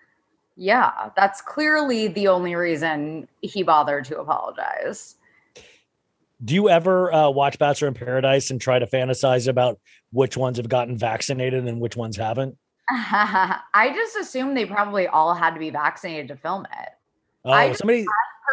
yeah, 0.55 1.09
that's 1.15 1.41
clearly 1.41 2.09
the 2.09 2.27
only 2.27 2.53
reason 2.53 3.27
he 3.41 3.63
bothered 3.63 4.05
to 4.05 4.19
apologize. 4.19 5.15
Do 6.45 6.53
you 6.53 6.69
ever 6.69 7.11
uh, 7.13 7.29
watch 7.31 7.57
Bachelor 7.57 7.87
in 7.89 7.95
Paradise 7.95 8.51
and 8.51 8.61
try 8.61 8.77
to 8.79 8.85
fantasize 8.85 9.47
about 9.47 9.79
which 10.11 10.37
ones 10.37 10.57
have 10.57 10.69
gotten 10.69 10.95
vaccinated 10.95 11.67
and 11.67 11.81
which 11.81 11.97
ones 11.97 12.15
haven't? 12.17 12.55
I 12.91 13.91
just 13.95 14.15
assume 14.15 14.53
they 14.53 14.65
probably 14.65 15.07
all 15.07 15.33
had 15.33 15.53
to 15.55 15.59
be 15.59 15.69
vaccinated 15.69 16.27
to 16.29 16.35
film 16.35 16.65
it. 16.65 16.89
Oh, 17.45 17.51
I 17.51 17.69
just- 17.69 17.79
somebody. 17.79 18.05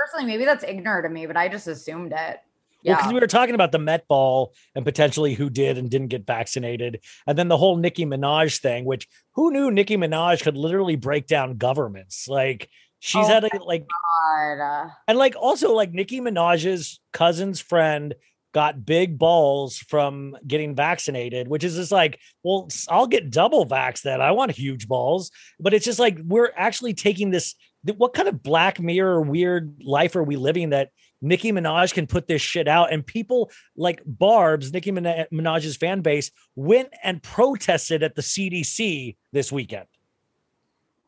Personally, 0.05 0.31
maybe 0.31 0.45
that's 0.45 0.63
ignorant 0.63 1.07
of 1.07 1.13
me, 1.13 1.27
but 1.27 1.37
I 1.37 1.49
just 1.49 1.67
assumed 1.67 2.13
it. 2.13 2.41
Well, 2.87 2.93
Yeah. 2.93 2.97
because 2.99 3.13
we 3.13 3.21
were 3.21 3.27
talking 3.27 3.55
about 3.55 3.73
the 3.73 3.79
Met 3.79 4.07
Ball 4.09 4.55
and 4.75 4.85
potentially 4.85 5.35
who 5.35 5.51
did 5.51 5.77
and 5.77 5.91
didn't 5.91 6.09
get 6.09 6.27
vaccinated, 6.27 7.01
and 7.27 7.37
then 7.37 7.49
the 7.49 7.57
whole 7.57 7.77
Nicki 7.77 8.07
Minaj 8.07 8.59
thing, 8.61 8.85
which 8.85 9.09
who 9.35 9.51
knew 9.51 9.71
Nicki 9.71 9.97
Minaj 9.97 10.43
could 10.43 10.57
literally 10.57 10.97
break 10.97 11.27
down 11.27 11.57
governments? 11.57 12.29
Like 12.29 12.69
she's 13.01 13.27
Oh 13.27 13.29
had 13.29 13.45
a 13.45 13.51
like, 13.65 13.87
God, 13.87 14.91
and 15.09 15.19
like 15.19 15.35
also 15.37 15.73
like 15.75 15.93
Nicki 15.93 16.21
Minaj's 16.21 17.01
cousin's 17.13 17.61
friend 17.61 18.15
got 18.55 18.87
big 18.87 19.19
balls 19.19 19.77
from 19.77 20.35
getting 20.47 20.75
vaccinated, 20.75 21.47
which 21.47 21.63
is 21.63 21.75
just 21.77 21.93
like, 21.93 22.19
well, 22.43 22.69
I'll 22.89 23.07
get 23.07 23.31
double 23.31 23.67
vax 23.67 24.01
then. 24.01 24.23
I 24.23 24.31
want 24.31 24.51
huge 24.53 24.89
balls, 24.89 25.31
but 25.61 25.75
it's 25.75 25.85
just 25.85 25.99
like 25.99 26.19
we're 26.25 26.53
actually 26.57 26.95
taking 26.95 27.31
this. 27.31 27.55
What 27.99 28.15
kind 28.15 28.29
of 28.29 28.43
black 28.43 28.81
mirror 28.81 29.21
weird 29.21 29.77
life 29.85 30.17
are 30.17 30.23
we 30.23 30.37
living 30.37 30.71
that 30.71 30.89
Nicki 31.23 31.53
Minaj 31.53 31.95
can 31.95 32.07
put 32.07 32.27
this 32.27 32.43
shit 32.43 32.69
out 32.69 32.93
and 32.93 33.07
people 33.07 33.51
like 33.77 34.03
Barb's, 34.05 34.73
Nicki 34.73 34.93
Minaj's 34.93 35.77
fan 35.77 36.01
base, 36.01 36.31
went 36.55 36.89
and 37.03 37.23
protested 37.23 38.03
at 38.03 38.15
the 38.15 38.23
CDC 38.23 39.17
this 39.33 39.51
weekend. 39.51 39.87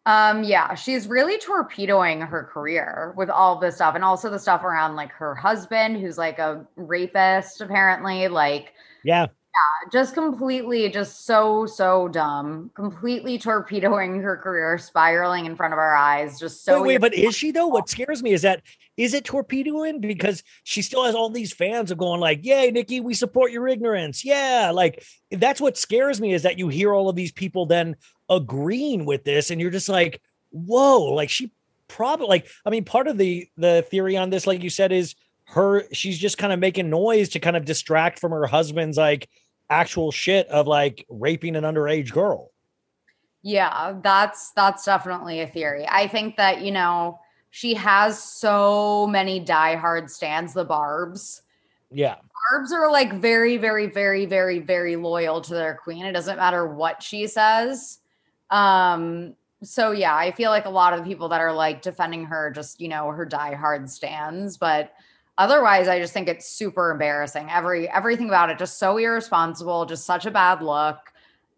Um, 0.07 0.43
yeah, 0.43 0.75
she's 0.75 1.07
really 1.07 1.37
torpedoing 1.39 2.23
her 2.23 2.45
career 2.45 3.13
with 3.17 3.29
all 3.29 3.59
this 3.59 3.75
stuff 3.75 3.95
and 3.95 4.03
also 4.03 4.31
the 4.31 4.39
stuff 4.39 4.65
around 4.65 4.97
like 4.97 5.13
her 5.13 5.35
husband, 5.35 6.01
who's 6.01 6.17
like 6.17 6.39
a 6.39 6.67
rapist, 6.77 7.61
apparently. 7.61 8.27
Like, 8.29 8.73
Yeah. 9.05 9.27
just 9.93 10.15
completely, 10.15 10.89
just 10.89 11.27
so, 11.27 11.67
so 11.67 12.09
dumb, 12.09 12.71
completely 12.75 13.39
torpedoing 13.39 14.21
her 14.23 14.39
career, 14.39 14.79
spiraling 14.79 15.45
in 15.45 15.57
front 15.57 15.75
of 15.75 15.79
our 15.79 15.95
eyes. 15.95 16.41
Just 16.41 16.65
so 16.65 16.81
wait, 16.81 16.89
wait, 16.89 17.01
but 17.03 17.13
is 17.13 17.35
she 17.35 17.51
though? 17.51 17.67
What 17.67 17.91
scares 17.91 18.23
me 18.23 18.33
is 18.33 18.41
that 18.43 18.63
is 18.99 19.15
it 19.15 19.25
torpedoing 19.25 20.01
because 20.01 20.43
she 20.65 20.83
still 20.83 21.05
has 21.05 21.15
all 21.15 21.31
these 21.31 21.53
fans 21.53 21.91
of 21.91 21.99
going 21.99 22.21
like, 22.21 22.45
"Yay, 22.45 22.71
Nicki, 22.73 23.01
we 23.01 23.15
support 23.15 23.53
your 23.53 23.69
ignorance." 23.69 24.25
Yeah, 24.25 24.73
like 24.75 25.05
that's 25.31 25.61
what 25.61 25.79
scares 25.79 26.21
me 26.21 26.35
is 26.35 26.43
that 26.43 26.59
you 26.59 26.69
hear 26.69 26.93
all 26.93 27.09
of 27.09 27.17
these 27.17 27.33
people 27.33 27.65
then 27.65 27.97
agreeing 28.29 29.07
with 29.07 29.25
this, 29.25 29.51
and 29.51 29.61
you're 29.61 29.71
just 29.71 29.89
like, 29.89 30.21
"Whoa!" 30.51 31.15
Like 31.15 31.31
she 31.31 31.53
probably 31.87 32.27
like 32.27 32.49
I 32.67 32.71
mean, 32.71 32.85
part 32.85 33.07
of 33.07 33.17
the 33.17 33.49
the 33.57 33.87
theory 33.89 34.17
on 34.17 34.31
this, 34.31 34.47
like 34.47 34.65
you 34.65 34.71
said, 34.71 34.91
is 34.91 35.15
her 35.45 35.85
she's 35.93 36.19
just 36.19 36.37
kind 36.37 36.53
of 36.53 36.59
making 36.59 36.91
noise 36.91 37.31
to 37.31 37.41
kind 37.41 37.57
of 37.57 37.65
distract 37.65 38.19
from 38.19 38.33
her 38.33 38.47
husband's 38.47 38.99
like 38.99 39.29
actual 39.71 40.11
shit 40.11 40.49
of 40.49 40.67
like 40.67 41.07
raping 41.09 41.55
an 41.55 41.63
underage 41.63 42.13
girl. 42.13 42.51
Yeah, 43.43 43.95
that's 44.03 44.51
that's 44.57 44.85
definitely 44.85 45.41
a 45.41 45.47
theory. 45.47 45.87
I 45.89 46.09
think 46.09 46.37
that, 46.37 46.63
you 46.63 46.73
know, 46.73 47.21
she 47.59 47.75
has 47.75 48.23
so 48.23 49.09
many 49.09 49.45
diehard 49.45 50.09
stands, 50.09 50.55
the 50.55 50.65
Barbs. 50.65 51.43
Yeah. 51.91 52.15
Barbs 52.53 52.73
are 52.73 52.89
like 52.89 53.15
very, 53.15 53.57
very, 53.57 53.87
very, 53.87 54.27
very, 54.27 54.61
very 54.61 54.95
loyal 54.95 55.41
to 55.41 55.55
their 55.55 55.75
queen. 55.75 56.05
It 56.05 56.13
doesn't 56.13 56.37
matter 56.37 56.69
what 56.69 57.03
she 57.03 57.27
says. 57.27 57.99
Um, 58.51 59.35
so 59.65 59.91
yeah, 59.91 60.15
I 60.15 60.31
feel 60.31 60.53
like 60.53 60.67
a 60.67 60.71
lot 60.71 60.93
of 60.93 61.01
the 61.01 61.05
people 61.05 61.29
that 61.31 61.41
are 61.41 61.53
like 61.53 61.83
defending 61.83 62.27
her 62.27 62.53
just, 62.53 62.81
you 62.81 62.87
know, 62.87 63.11
her 63.11 63.27
diehard 63.27 63.91
stands, 63.91 64.57
but 64.57 64.93
otherwise 65.37 65.89
I 65.89 65.99
just 65.99 66.13
think 66.13 66.29
it's 66.29 66.49
super 66.49 66.93
embarrassing. 66.93 67.49
Every 67.51 67.89
everything 67.89 68.29
about 68.29 68.51
it 68.51 68.59
just 68.59 68.79
so 68.79 68.99
irresponsible, 68.99 69.85
just 69.85 70.07
such 70.07 70.27
a 70.27 70.31
bad 70.31 70.63
look. 70.63 70.99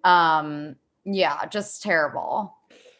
Um, 0.02 0.76
yeah, 1.04 1.44
just 1.44 1.82
terrible. 1.82 2.56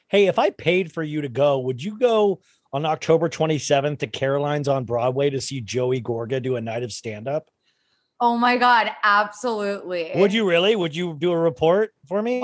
Hey, 0.09 0.27
if 0.27 0.39
I 0.39 0.51
paid 0.51 0.93
for 0.93 1.02
you 1.02 1.22
to 1.22 1.31
go, 1.31 1.60
would 1.60 1.82
you 1.82 1.98
go 1.98 2.40
on 2.72 2.86
October 2.86 3.28
27th 3.28 3.98
to 3.98 4.06
Caroline's 4.06 4.68
on 4.68 4.84
Broadway 4.84 5.30
to 5.30 5.40
see 5.40 5.60
Joey 5.60 6.01
Gorga 6.01 6.42
do 6.42 6.56
a 6.56 6.60
night 6.60 6.82
of 6.82 6.92
stand 6.92 7.28
up? 7.28 7.48
Oh 8.20 8.36
my 8.36 8.59
god, 8.59 8.90
absolutely. 9.02 10.12
Would 10.14 10.32
you 10.32 10.47
really? 10.47 10.76
Would 10.76 10.94
you 10.94 11.14
do 11.18 11.32
a 11.32 11.38
report 11.38 11.94
for 12.06 12.20
me? 12.20 12.42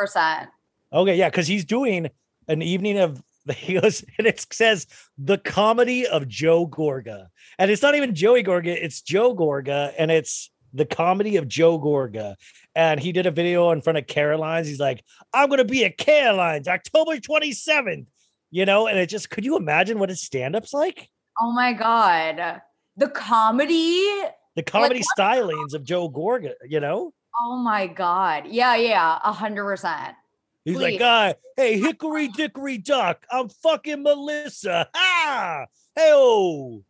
100%. 0.00 0.48
Okay, 0.92 1.16
yeah, 1.16 1.28
because 1.28 1.46
he's 1.46 1.64
doing 1.64 2.08
an 2.46 2.62
evening 2.62 2.98
of 2.98 3.22
the 3.44 3.52
he 3.54 3.80
goes 3.80 4.04
and 4.16 4.26
it 4.26 4.46
says 4.52 4.86
the 5.16 5.38
comedy 5.38 6.06
of 6.06 6.28
Joe 6.28 6.66
Gorga. 6.66 7.26
And 7.58 7.70
it's 7.70 7.82
not 7.82 7.96
even 7.96 8.14
Joey 8.14 8.44
Gorga, 8.44 8.68
it's 8.68 9.00
Joe 9.02 9.34
Gorga, 9.34 9.92
and 9.98 10.10
it's 10.10 10.50
the 10.72 10.86
comedy 10.86 11.36
of 11.36 11.48
Joe 11.48 11.80
Gorga. 11.80 12.36
And 12.76 13.00
he 13.00 13.10
did 13.10 13.26
a 13.26 13.32
video 13.32 13.70
in 13.72 13.82
front 13.82 13.98
of 13.98 14.06
Caroline's. 14.06 14.68
He's 14.68 14.78
like, 14.78 15.02
I'm 15.34 15.48
gonna 15.48 15.64
be 15.64 15.84
at 15.84 15.98
Caroline's 15.98 16.68
October 16.68 17.16
27th. 17.16 18.06
You 18.50 18.64
know, 18.64 18.86
and 18.86 18.98
it 18.98 19.08
just 19.08 19.30
could 19.30 19.44
you 19.44 19.56
imagine 19.56 19.98
what 19.98 20.08
his 20.08 20.20
stand-up's 20.20 20.72
like? 20.72 21.10
Oh 21.40 21.52
my 21.52 21.72
god. 21.72 22.62
The 22.96 23.08
comedy 23.08 24.08
The 24.56 24.62
comedy 24.62 25.02
stylings 25.18 25.74
of 25.74 25.84
Joe 25.84 26.10
Gorga, 26.10 26.54
you 26.66 26.80
know? 26.80 27.12
Oh 27.40 27.56
my 27.56 27.86
god. 27.86 28.44
Yeah, 28.48 28.74
yeah, 28.76 29.18
a 29.22 29.32
hundred 29.32 29.64
percent. 29.64 30.16
He's 30.64 30.76
like, 30.76 30.94
Please. 30.94 31.02
uh, 31.02 31.32
hey, 31.56 31.78
hickory 31.78 32.28
dickory 32.28 32.78
duck, 32.78 33.24
I'm 33.30 33.48
fucking 33.48 34.02
Melissa. 34.02 34.88
Ah, 34.94 35.66
hey, 35.94 36.10
oh. 36.12 36.82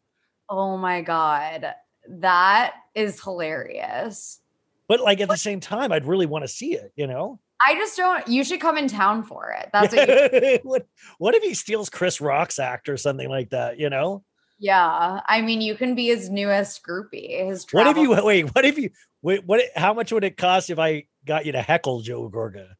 Oh 0.48 0.76
my 0.76 1.02
god. 1.02 1.74
That 2.08 2.74
is 2.94 3.22
hilarious. 3.22 4.40
But 4.88 5.00
like 5.00 5.20
at 5.20 5.28
the 5.28 5.36
same 5.36 5.60
time, 5.60 5.92
I'd 5.92 6.06
really 6.06 6.26
want 6.26 6.44
to 6.44 6.48
see 6.48 6.72
it, 6.74 6.92
you 6.96 7.06
know? 7.06 7.38
I 7.64 7.74
just 7.74 7.96
don't 7.96 8.26
you 8.28 8.44
should 8.44 8.60
come 8.60 8.78
in 8.78 8.88
town 8.88 9.24
for 9.24 9.50
it. 9.58 9.70
That's 9.72 9.94
what 9.94 10.08
you, 10.08 10.58
what, 10.62 10.86
what 11.18 11.34
if 11.34 11.42
he 11.42 11.54
steals 11.54 11.90
Chris 11.90 12.20
Rock's 12.20 12.58
act 12.58 12.88
or 12.88 12.96
something 12.96 13.28
like 13.28 13.50
that, 13.50 13.78
you 13.78 13.90
know? 13.90 14.24
yeah. 14.60 15.20
I 15.26 15.40
mean, 15.40 15.60
you 15.60 15.76
can 15.76 15.94
be 15.94 16.06
his 16.06 16.30
newest 16.30 16.82
groupie. 16.84 17.46
His 17.46 17.66
What 17.70 17.86
if 17.86 17.96
you 17.96 18.10
wait? 18.24 18.54
What 18.54 18.64
if 18.64 18.76
you 18.78 18.90
wait? 19.22 19.44
What? 19.44 19.62
How 19.76 19.94
much 19.94 20.12
would 20.12 20.24
it 20.24 20.36
cost 20.36 20.70
if 20.70 20.78
I 20.78 21.04
got 21.28 21.46
you 21.46 21.52
to 21.52 21.62
heckle 21.62 22.00
Joe 22.00 22.28
Gorga. 22.28 22.70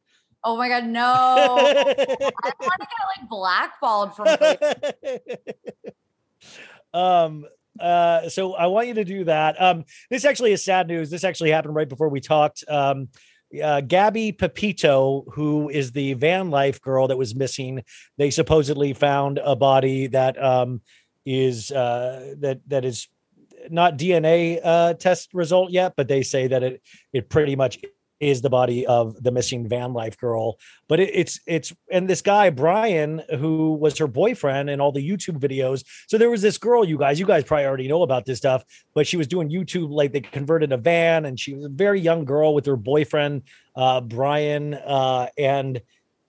Oh 0.43 0.57
my 0.57 0.67
god, 0.67 0.85
no! 0.85 1.03
I 1.05 1.53
want 1.63 2.81
to 2.81 2.87
get 2.87 3.21
like 3.21 3.29
blackballed 3.29 4.15
from. 4.15 4.27
um 6.91 7.45
uh 7.79 8.27
so 8.29 8.55
i 8.55 8.65
want 8.65 8.87
you 8.87 8.95
to 8.95 9.03
do 9.03 9.23
that 9.25 9.61
um 9.61 9.85
this 10.09 10.25
actually 10.25 10.51
is 10.51 10.65
sad 10.65 10.87
news 10.87 11.11
this 11.11 11.23
actually 11.23 11.51
happened 11.51 11.75
right 11.75 11.87
before 11.87 12.09
we 12.09 12.19
talked 12.19 12.63
um 12.67 13.09
uh, 13.63 13.81
Gabby 13.81 14.31
Petito, 14.31 15.25
who 15.33 15.69
is 15.69 15.91
the 15.91 16.13
van 16.13 16.49
life 16.49 16.81
girl 16.81 17.07
that 17.07 17.17
was 17.17 17.35
missing, 17.35 17.83
they 18.17 18.29
supposedly 18.29 18.93
found 18.93 19.39
a 19.43 19.55
body 19.55 20.07
that 20.07 20.41
um, 20.41 20.81
is 21.25 21.71
uh, 21.71 22.35
that 22.39 22.61
that 22.67 22.85
is 22.85 23.07
not 23.69 23.97
DNA 23.97 24.59
uh, 24.63 24.93
test 24.93 25.33
result 25.33 25.71
yet, 25.71 25.93
but 25.97 26.07
they 26.07 26.23
say 26.23 26.47
that 26.47 26.63
it 26.63 26.81
it 27.13 27.29
pretty 27.29 27.55
much 27.55 27.79
is 28.19 28.41
the 28.41 28.49
body 28.49 28.85
of 28.85 29.21
the 29.23 29.31
missing 29.31 29.67
van 29.67 29.93
life 29.93 30.17
girl. 30.17 30.57
But 30.87 30.99
it, 30.99 31.11
it's 31.13 31.39
it's 31.45 31.73
and 31.91 32.09
this 32.09 32.21
guy 32.21 32.49
Brian, 32.49 33.21
who 33.37 33.73
was 33.73 33.97
her 33.97 34.07
boyfriend 34.07 34.69
in 34.69 34.81
all 34.81 34.91
the 34.91 35.07
YouTube 35.07 35.39
videos. 35.39 35.83
So 36.07 36.17
there 36.17 36.29
was 36.29 36.41
this 36.41 36.57
girl, 36.57 36.83
you 36.83 36.97
guys, 36.97 37.19
you 37.19 37.25
guys 37.25 37.43
probably 37.43 37.65
already 37.65 37.87
know 37.87 38.03
about 38.03 38.25
this 38.25 38.37
stuff, 38.37 38.63
but 38.93 39.07
she 39.07 39.17
was 39.17 39.27
doing 39.27 39.49
YouTube 39.49 39.89
like 39.89 40.11
they 40.11 40.21
converted 40.21 40.71
a 40.71 40.77
van, 40.77 41.25
and 41.25 41.39
she 41.39 41.53
was 41.53 41.65
a 41.65 41.69
very 41.69 41.99
young 41.99 42.25
girl 42.25 42.53
with 42.53 42.65
her 42.65 42.75
boyfriend 42.75 43.43
uh, 43.75 44.01
Brian, 44.01 44.73
uh, 44.73 45.27
and 45.37 45.81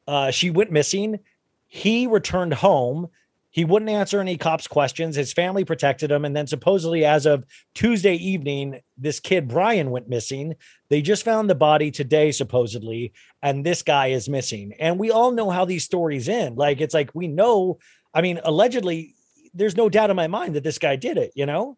uh, 0.07 0.31
she 0.31 0.51
went 0.51 0.71
missing. 0.71 1.19
He 1.67 2.07
returned 2.07 2.55
home 2.55 3.09
he 3.51 3.65
wouldn't 3.65 3.91
answer 3.91 4.21
any 4.21 4.37
cops' 4.37 4.69
questions. 4.69 5.17
His 5.17 5.33
family 5.33 5.65
protected 5.65 6.11
him. 6.11 6.25
And 6.25 6.35
then, 6.35 6.47
supposedly, 6.47 7.05
as 7.05 7.27
of 7.27 7.45
Tuesday 7.75 8.15
evening, 8.15 8.81
this 8.97 9.21
kid, 9.21 9.49
Brian, 9.49 9.91
went 9.91 10.09
missing. 10.09 10.55
They 10.89 11.03
just 11.03 11.25
found 11.25 11.51
the 11.51 11.55
body 11.55 11.91
today, 11.91 12.31
supposedly, 12.31 13.13
and 13.43 13.65
this 13.65 13.83
guy 13.83 14.09
is 14.09 14.29
missing. 14.29 14.75
And 14.79 14.99
we 14.99 15.11
all 15.11 15.33
know 15.33 15.51
how 15.51 15.65
these 15.65 15.85
stories 15.85 16.29
end. 16.29 16.57
Like, 16.57 16.81
it's 16.81 16.95
like 16.95 17.15
we 17.15 17.27
know, 17.27 17.79
I 18.15 18.23
mean, 18.23 18.41
allegedly, 18.45 19.15
there's 19.53 19.77
no 19.77 19.89
doubt 19.89 20.11
in 20.11 20.17
my 20.17 20.29
mind 20.29 20.55
that 20.55 20.65
this 20.65 20.79
guy 20.79 20.97
did 20.97 21.19
it, 21.19 21.33
you 21.35 21.47
know? 21.47 21.77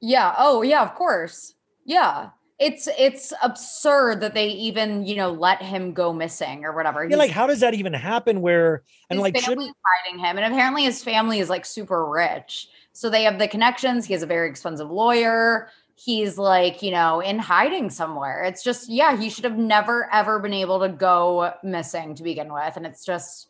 Yeah. 0.00 0.34
Oh, 0.38 0.62
yeah, 0.62 0.82
of 0.82 0.94
course. 0.94 1.54
Yeah 1.84 2.30
it's 2.62 2.88
it's 2.96 3.32
absurd 3.42 4.20
that 4.20 4.34
they 4.34 4.48
even 4.48 5.04
you 5.04 5.16
know 5.16 5.32
let 5.32 5.60
him 5.60 5.92
go 5.92 6.12
missing 6.12 6.64
or 6.64 6.72
whatever. 6.72 7.04
Yeah, 7.04 7.16
like 7.16 7.30
how 7.30 7.46
does 7.46 7.60
that 7.60 7.74
even 7.74 7.92
happen? 7.92 8.40
Where 8.40 8.84
and 9.10 9.18
like 9.18 9.36
shouldn't 9.36 9.74
hiding 10.06 10.20
him, 10.20 10.38
and 10.38 10.52
apparently 10.52 10.84
his 10.84 11.02
family 11.02 11.40
is 11.40 11.50
like 11.50 11.66
super 11.66 12.06
rich, 12.06 12.68
so 12.92 13.10
they 13.10 13.24
have 13.24 13.38
the 13.38 13.48
connections. 13.48 14.06
He 14.06 14.12
has 14.12 14.22
a 14.22 14.26
very 14.26 14.48
expensive 14.48 14.90
lawyer. 14.90 15.68
He's 15.96 16.38
like 16.38 16.82
you 16.82 16.92
know 16.92 17.20
in 17.20 17.40
hiding 17.40 17.90
somewhere. 17.90 18.44
It's 18.44 18.62
just 18.62 18.88
yeah, 18.88 19.16
he 19.16 19.28
should 19.28 19.44
have 19.44 19.58
never 19.58 20.08
ever 20.12 20.38
been 20.38 20.54
able 20.54 20.80
to 20.80 20.88
go 20.88 21.52
missing 21.64 22.14
to 22.14 22.22
begin 22.22 22.52
with, 22.52 22.76
and 22.76 22.86
it's 22.86 23.04
just. 23.04 23.48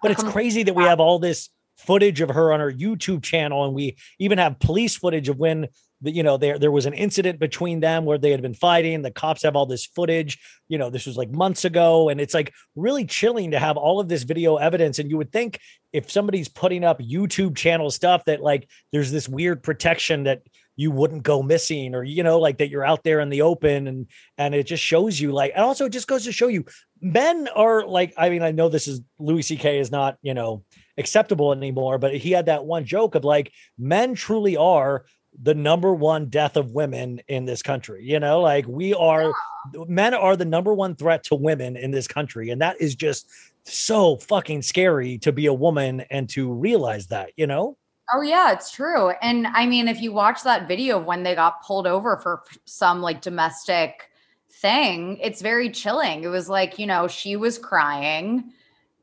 But 0.00 0.12
it's 0.12 0.22
crazy 0.22 0.62
that 0.64 0.74
we 0.74 0.84
have 0.84 1.00
all 1.00 1.18
this 1.18 1.48
footage 1.76 2.20
of 2.20 2.28
her 2.28 2.52
on 2.52 2.60
her 2.60 2.72
YouTube 2.72 3.22
channel, 3.22 3.64
and 3.64 3.74
we 3.74 3.96
even 4.18 4.38
have 4.38 4.60
police 4.60 4.96
footage 4.96 5.28
of 5.28 5.38
when 5.38 5.68
you 6.04 6.22
know 6.22 6.36
there 6.36 6.58
there 6.58 6.70
was 6.70 6.86
an 6.86 6.94
incident 6.94 7.38
between 7.38 7.80
them 7.80 8.04
where 8.04 8.18
they 8.18 8.30
had 8.30 8.42
been 8.42 8.54
fighting. 8.54 9.02
The 9.02 9.10
cops 9.10 9.42
have 9.42 9.56
all 9.56 9.66
this 9.66 9.86
footage. 9.86 10.38
You 10.68 10.78
know 10.78 10.90
this 10.90 11.06
was 11.06 11.16
like 11.16 11.30
months 11.30 11.64
ago. 11.64 12.08
And 12.08 12.20
it's 12.20 12.34
like 12.34 12.52
really 12.76 13.04
chilling 13.04 13.52
to 13.52 13.58
have 13.58 13.76
all 13.76 14.00
of 14.00 14.08
this 14.08 14.22
video 14.22 14.56
evidence. 14.56 14.98
And 14.98 15.10
you 15.10 15.16
would 15.16 15.32
think 15.32 15.58
if 15.94 16.10
somebody's 16.10 16.48
putting 16.48 16.82
up 16.84 16.98
youtube 16.98 17.56
channel 17.56 17.88
stuff 17.88 18.24
that 18.24 18.42
like 18.42 18.68
there's 18.92 19.12
this 19.12 19.28
weird 19.28 19.62
protection 19.62 20.24
that 20.24 20.42
you 20.76 20.90
wouldn't 20.90 21.22
go 21.22 21.42
missing 21.42 21.94
or 21.94 22.02
you 22.02 22.22
know 22.22 22.38
like 22.38 22.58
that 22.58 22.68
you're 22.68 22.84
out 22.84 23.04
there 23.04 23.20
in 23.20 23.28
the 23.28 23.42
open 23.42 23.86
and 23.86 24.06
and 24.36 24.54
it 24.54 24.64
just 24.64 24.82
shows 24.82 25.20
you 25.20 25.32
like 25.32 25.52
and 25.54 25.64
also 25.64 25.86
it 25.86 25.92
just 25.92 26.08
goes 26.08 26.24
to 26.24 26.32
show 26.32 26.48
you 26.48 26.64
men 27.00 27.48
are 27.54 27.86
like 27.86 28.12
i 28.16 28.28
mean 28.28 28.42
i 28.42 28.50
know 28.50 28.68
this 28.68 28.88
is 28.88 29.00
louis 29.18 29.42
ck 29.42 29.64
is 29.64 29.90
not 29.90 30.16
you 30.20 30.34
know 30.34 30.64
acceptable 30.98 31.52
anymore 31.52 31.98
but 31.98 32.14
he 32.14 32.32
had 32.32 32.46
that 32.46 32.64
one 32.64 32.84
joke 32.84 33.14
of 33.14 33.24
like 33.24 33.52
men 33.78 34.14
truly 34.14 34.56
are 34.56 35.04
the 35.42 35.54
number 35.54 35.92
one 35.92 36.26
death 36.26 36.56
of 36.56 36.72
women 36.72 37.20
in 37.28 37.44
this 37.44 37.62
country. 37.62 38.04
You 38.04 38.20
know, 38.20 38.40
like 38.40 38.66
we 38.66 38.94
are, 38.94 39.32
yeah. 39.74 39.84
men 39.88 40.14
are 40.14 40.36
the 40.36 40.44
number 40.44 40.72
one 40.72 40.94
threat 40.94 41.24
to 41.24 41.34
women 41.34 41.76
in 41.76 41.90
this 41.90 42.06
country. 42.06 42.50
And 42.50 42.60
that 42.60 42.80
is 42.80 42.94
just 42.94 43.28
so 43.64 44.16
fucking 44.16 44.62
scary 44.62 45.18
to 45.18 45.32
be 45.32 45.46
a 45.46 45.54
woman 45.54 46.02
and 46.10 46.28
to 46.30 46.52
realize 46.52 47.08
that, 47.08 47.30
you 47.36 47.46
know? 47.46 47.76
Oh, 48.12 48.20
yeah, 48.20 48.52
it's 48.52 48.70
true. 48.70 49.10
And 49.22 49.46
I 49.46 49.66
mean, 49.66 49.88
if 49.88 50.00
you 50.00 50.12
watch 50.12 50.42
that 50.42 50.68
video 50.68 50.98
when 50.98 51.22
they 51.22 51.34
got 51.34 51.62
pulled 51.62 51.86
over 51.86 52.18
for 52.18 52.42
some 52.66 53.00
like 53.00 53.22
domestic 53.22 54.10
thing, 54.50 55.18
it's 55.22 55.40
very 55.40 55.70
chilling. 55.70 56.22
It 56.22 56.28
was 56.28 56.48
like, 56.48 56.78
you 56.78 56.86
know, 56.86 57.08
she 57.08 57.36
was 57.36 57.58
crying 57.58 58.52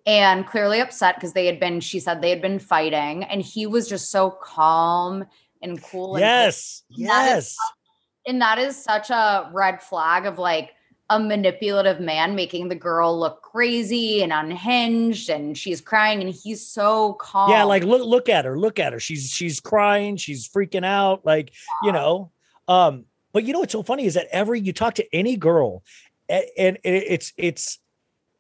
and 0.06 0.48
clearly 0.48 0.80
upset 0.80 1.16
because 1.16 1.34
they 1.34 1.48
had 1.48 1.60
been, 1.60 1.80
she 1.80 2.00
said 2.00 2.22
they 2.22 2.30
had 2.30 2.42
been 2.42 2.60
fighting, 2.60 3.24
and 3.24 3.42
he 3.42 3.68
was 3.68 3.88
just 3.88 4.10
so 4.10 4.32
calm 4.32 5.26
and 5.62 5.82
cool. 5.84 6.16
And 6.16 6.22
yes. 6.22 6.84
And 6.90 7.00
yes. 7.00 7.10
That 7.10 7.38
is, 7.38 7.58
and 8.28 8.42
that 8.42 8.60
is 8.60 8.84
such 8.84 9.10
a 9.10 9.50
red 9.54 9.82
flag 9.82 10.26
of 10.26 10.38
like 10.38 10.72
a 11.10 11.20
manipulative 11.20 12.00
man 12.00 12.36
making 12.36 12.70
the 12.70 12.76
girl 12.76 13.20
look 13.20 13.42
crazy 13.42 14.24
and 14.24 14.32
unhinged 14.32 15.30
and 15.30 15.58
she's 15.58 15.82
crying 15.82 16.22
and 16.22 16.30
he's 16.34 16.66
so 16.66 17.14
calm. 17.14 17.52
Yeah, 17.52 17.64
like 17.64 17.84
look 17.84 18.02
look 18.06 18.30
at 18.30 18.46
her, 18.46 18.58
look 18.58 18.80
at 18.80 18.94
her. 18.94 19.00
She's 19.00 19.30
she's 19.30 19.60
crying, 19.60 20.16
she's 20.16 20.48
freaking 20.48 20.86
out 20.86 21.26
like, 21.26 21.52
yeah. 21.84 21.88
you 21.88 21.92
know. 21.92 22.32
Um 22.68 23.06
but 23.34 23.44
you 23.44 23.52
know 23.52 23.60
what's 23.60 23.74
so 23.74 23.84
funny 23.84 24.06
is 24.06 24.14
that 24.14 24.28
every 24.32 24.62
you 24.62 24.72
talk 24.72 24.96
to 24.96 25.16
any 25.16 25.36
girl 25.36 25.84
and, 26.30 26.46
and 26.58 26.78
it's 26.84 27.34
it's 27.36 27.80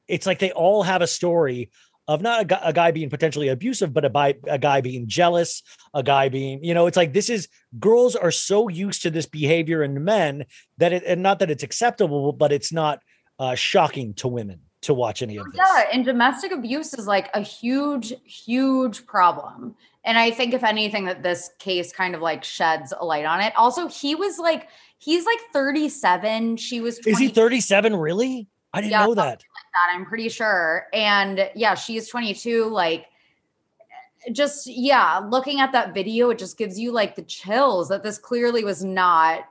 it's 0.07 0.25
like 0.25 0.39
they 0.39 0.51
all 0.51 0.83
have 0.83 1.01
a 1.01 1.07
story 1.07 1.71
of 2.07 2.21
not 2.21 2.41
a, 2.41 2.45
guy, 2.45 2.59
a 2.63 2.73
guy 2.73 2.91
being 2.91 3.09
potentially 3.09 3.47
abusive, 3.47 3.93
but 3.93 4.05
a, 4.05 4.35
a 4.47 4.57
guy 4.57 4.81
being 4.81 5.07
jealous, 5.07 5.63
a 5.93 6.03
guy 6.03 6.29
being, 6.29 6.63
you 6.63 6.73
know, 6.73 6.87
it's 6.87 6.97
like 6.97 7.13
this 7.13 7.29
is 7.29 7.47
girls 7.79 8.15
are 8.15 8.31
so 8.31 8.67
used 8.67 9.01
to 9.03 9.11
this 9.11 9.25
behavior 9.25 9.83
in 9.83 10.03
men 10.03 10.45
that 10.77 10.93
it, 10.93 11.03
and 11.05 11.21
not 11.21 11.39
that 11.39 11.51
it's 11.51 11.63
acceptable, 11.63 12.33
but 12.33 12.51
it's 12.51 12.73
not 12.73 12.99
uh, 13.39 13.55
shocking 13.55 14.13
to 14.15 14.27
women 14.27 14.59
to 14.81 14.93
watch 14.93 15.21
any 15.21 15.37
of 15.37 15.45
this. 15.45 15.55
Yeah, 15.55 15.83
and 15.93 16.03
domestic 16.03 16.51
abuse 16.51 16.93
is 16.93 17.07
like 17.07 17.29
a 17.33 17.41
huge, 17.41 18.13
huge 18.25 19.05
problem. 19.05 19.75
And 20.03 20.17
I 20.17 20.31
think 20.31 20.53
if 20.53 20.63
anything, 20.63 21.05
that 21.05 21.21
this 21.21 21.51
case 21.59 21.93
kind 21.93 22.15
of 22.15 22.21
like 22.21 22.43
sheds 22.43 22.91
a 22.99 23.05
light 23.05 23.25
on 23.25 23.41
it. 23.41 23.53
Also, 23.55 23.87
he 23.87 24.15
was 24.15 24.39
like, 24.39 24.67
he's 24.97 25.25
like 25.25 25.39
37. 25.53 26.57
She 26.57 26.81
was 26.81 26.97
20. 26.97 27.11
Is 27.11 27.19
he 27.19 27.27
37 27.27 27.95
really? 27.95 28.47
I 28.73 28.81
didn't 28.81 28.91
yeah, 28.91 29.05
know 29.05 29.15
that. 29.15 29.43
That. 29.73 29.95
I'm 29.95 30.05
pretty 30.05 30.29
sure. 30.29 30.87
And 30.93 31.49
yeah, 31.55 31.75
she's 31.75 32.09
22. 32.09 32.65
Like, 32.65 33.07
just 34.31 34.67
yeah, 34.67 35.19
looking 35.19 35.59
at 35.59 35.71
that 35.71 35.93
video, 35.93 36.29
it 36.29 36.37
just 36.37 36.57
gives 36.57 36.79
you 36.79 36.91
like 36.91 37.15
the 37.15 37.23
chills 37.23 37.89
that 37.89 38.03
this 38.03 38.17
clearly 38.17 38.63
was 38.63 38.83
not, 38.83 39.45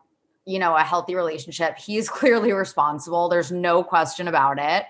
you 0.45 0.59
know, 0.59 0.77
a 0.77 0.83
healthy 0.83 1.15
relationship. 1.15 1.77
He's 1.79 2.09
clearly 2.09 2.53
responsible. 2.53 3.29
There's 3.29 3.53
no 3.53 3.83
question 3.83 4.29
about 4.29 4.59
it. 4.59 4.87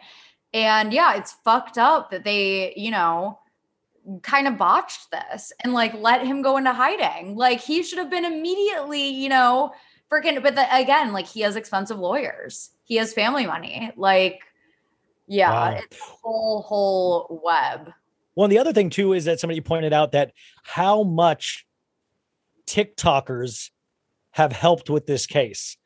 And 0.53 0.93
yeah, 0.93 1.15
it's 1.15 1.33
fucked 1.45 1.79
up 1.79 2.11
that 2.11 2.25
they, 2.25 2.75
you 2.77 2.91
know, 2.91 3.39
kind 4.23 4.49
of 4.49 4.59
botched 4.59 5.11
this 5.13 5.53
and 5.63 5.73
like 5.73 5.95
let 5.95 6.27
him 6.27 6.43
go 6.43 6.57
into 6.57 6.73
hiding. 6.73 7.37
Like 7.37 7.61
he 7.61 7.83
should 7.83 7.99
have 7.99 8.11
been 8.11 8.25
immediately, 8.25 9.09
you 9.09 9.29
know, 9.29 9.73
freaking, 10.11 10.43
but 10.43 10.57
the, 10.57 10.77
again, 10.77 11.13
like 11.13 11.27
he 11.27 11.43
has 11.43 11.55
expensive 11.55 11.99
lawyers 11.99 12.71
he 12.91 12.97
has 12.97 13.15
family 13.15 13.47
money. 13.47 13.93
Like, 13.97 14.41
yeah, 15.31 15.51
wow. 15.53 15.79
it's 15.79 15.97
a 15.97 16.03
whole 16.03 16.63
whole 16.63 17.41
web. 17.45 17.93
Well, 18.35 18.49
the 18.49 18.59
other 18.59 18.73
thing 18.73 18.91
too 18.91 19.13
is 19.13 19.27
that 19.27 19.39
somebody 19.39 19.61
pointed 19.61 19.93
out 19.93 20.13
that 20.13 20.33
how 20.65 21.05
much 21.05 21.67
TikTokers 22.67 23.71
have 24.33 24.53
helped 24.53 24.91
with 24.91 25.07
this 25.07 25.27
case 25.27 25.77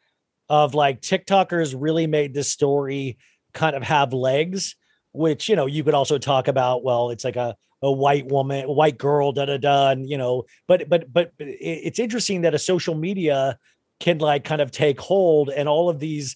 of 0.48 0.74
like 0.74 1.00
TikTokers 1.00 1.74
really 1.78 2.06
made 2.06 2.32
this 2.32 2.50
story 2.50 3.18
kind 3.52 3.76
of 3.76 3.82
have 3.82 4.12
legs, 4.14 4.76
which 5.12 5.48
you 5.48 5.56
know 5.56 5.66
you 5.66 5.84
could 5.84 5.94
also 5.94 6.16
talk 6.16 6.48
about. 6.48 6.82
Well, 6.82 7.10
it's 7.10 7.24
like 7.24 7.36
a 7.36 7.54
a 7.82 7.92
white 7.92 8.26
woman, 8.30 8.64
a 8.64 8.72
white 8.72 8.96
girl, 8.96 9.32
da 9.32 9.44
da 9.44 9.58
da, 9.58 9.90
and 9.90 10.08
you 10.08 10.16
know, 10.16 10.44
but 10.66 10.88
but 10.88 11.12
but 11.12 11.32
it's 11.38 11.98
interesting 11.98 12.40
that 12.42 12.54
a 12.54 12.58
social 12.58 12.94
media 12.94 13.58
can 14.00 14.18
like 14.18 14.44
kind 14.44 14.62
of 14.62 14.70
take 14.70 14.98
hold 14.98 15.50
and 15.50 15.68
all 15.68 15.90
of 15.90 16.00
these 16.00 16.34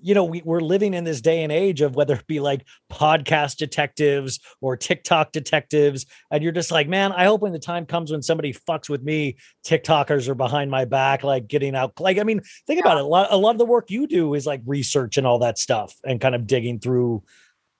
you 0.00 0.14
know, 0.14 0.24
we, 0.24 0.42
we're 0.44 0.60
living 0.60 0.94
in 0.94 1.04
this 1.04 1.20
day 1.20 1.42
and 1.42 1.50
age 1.50 1.80
of 1.80 1.96
whether 1.96 2.14
it 2.14 2.26
be 2.26 2.40
like 2.40 2.66
podcast 2.92 3.56
detectives 3.56 4.40
or 4.60 4.76
TikTok 4.76 5.32
detectives. 5.32 6.06
And 6.30 6.42
you're 6.42 6.52
just 6.52 6.70
like, 6.70 6.88
man, 6.88 7.12
I 7.12 7.24
hope 7.24 7.40
when 7.40 7.52
the 7.52 7.58
time 7.58 7.86
comes 7.86 8.12
when 8.12 8.22
somebody 8.22 8.52
fucks 8.52 8.88
with 8.88 9.02
me, 9.02 9.36
TikTokers 9.64 10.28
are 10.28 10.34
behind 10.34 10.70
my 10.70 10.84
back, 10.84 11.24
like 11.24 11.48
getting 11.48 11.74
out. 11.74 11.98
Like, 11.98 12.18
I 12.18 12.24
mean, 12.24 12.40
think 12.66 12.80
about 12.80 12.98
it. 12.98 13.04
A 13.04 13.06
lot, 13.06 13.28
a 13.30 13.36
lot 13.36 13.52
of 13.52 13.58
the 13.58 13.64
work 13.64 13.90
you 13.90 14.06
do 14.06 14.34
is 14.34 14.46
like 14.46 14.60
research 14.66 15.16
and 15.16 15.26
all 15.26 15.38
that 15.40 15.58
stuff 15.58 15.94
and 16.04 16.20
kind 16.20 16.34
of 16.34 16.46
digging 16.46 16.78
through 16.78 17.22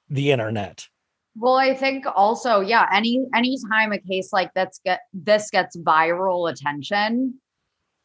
the 0.08 0.30
internet. 0.30 0.86
Well, 1.38 1.56
I 1.56 1.74
think 1.74 2.06
also, 2.14 2.60
yeah, 2.60 2.86
any 2.94 3.26
anytime 3.34 3.92
a 3.92 3.98
case 3.98 4.32
like 4.32 4.54
that's 4.54 4.80
get 4.84 5.00
this 5.12 5.50
gets 5.50 5.76
viral 5.76 6.50
attention, 6.50 7.34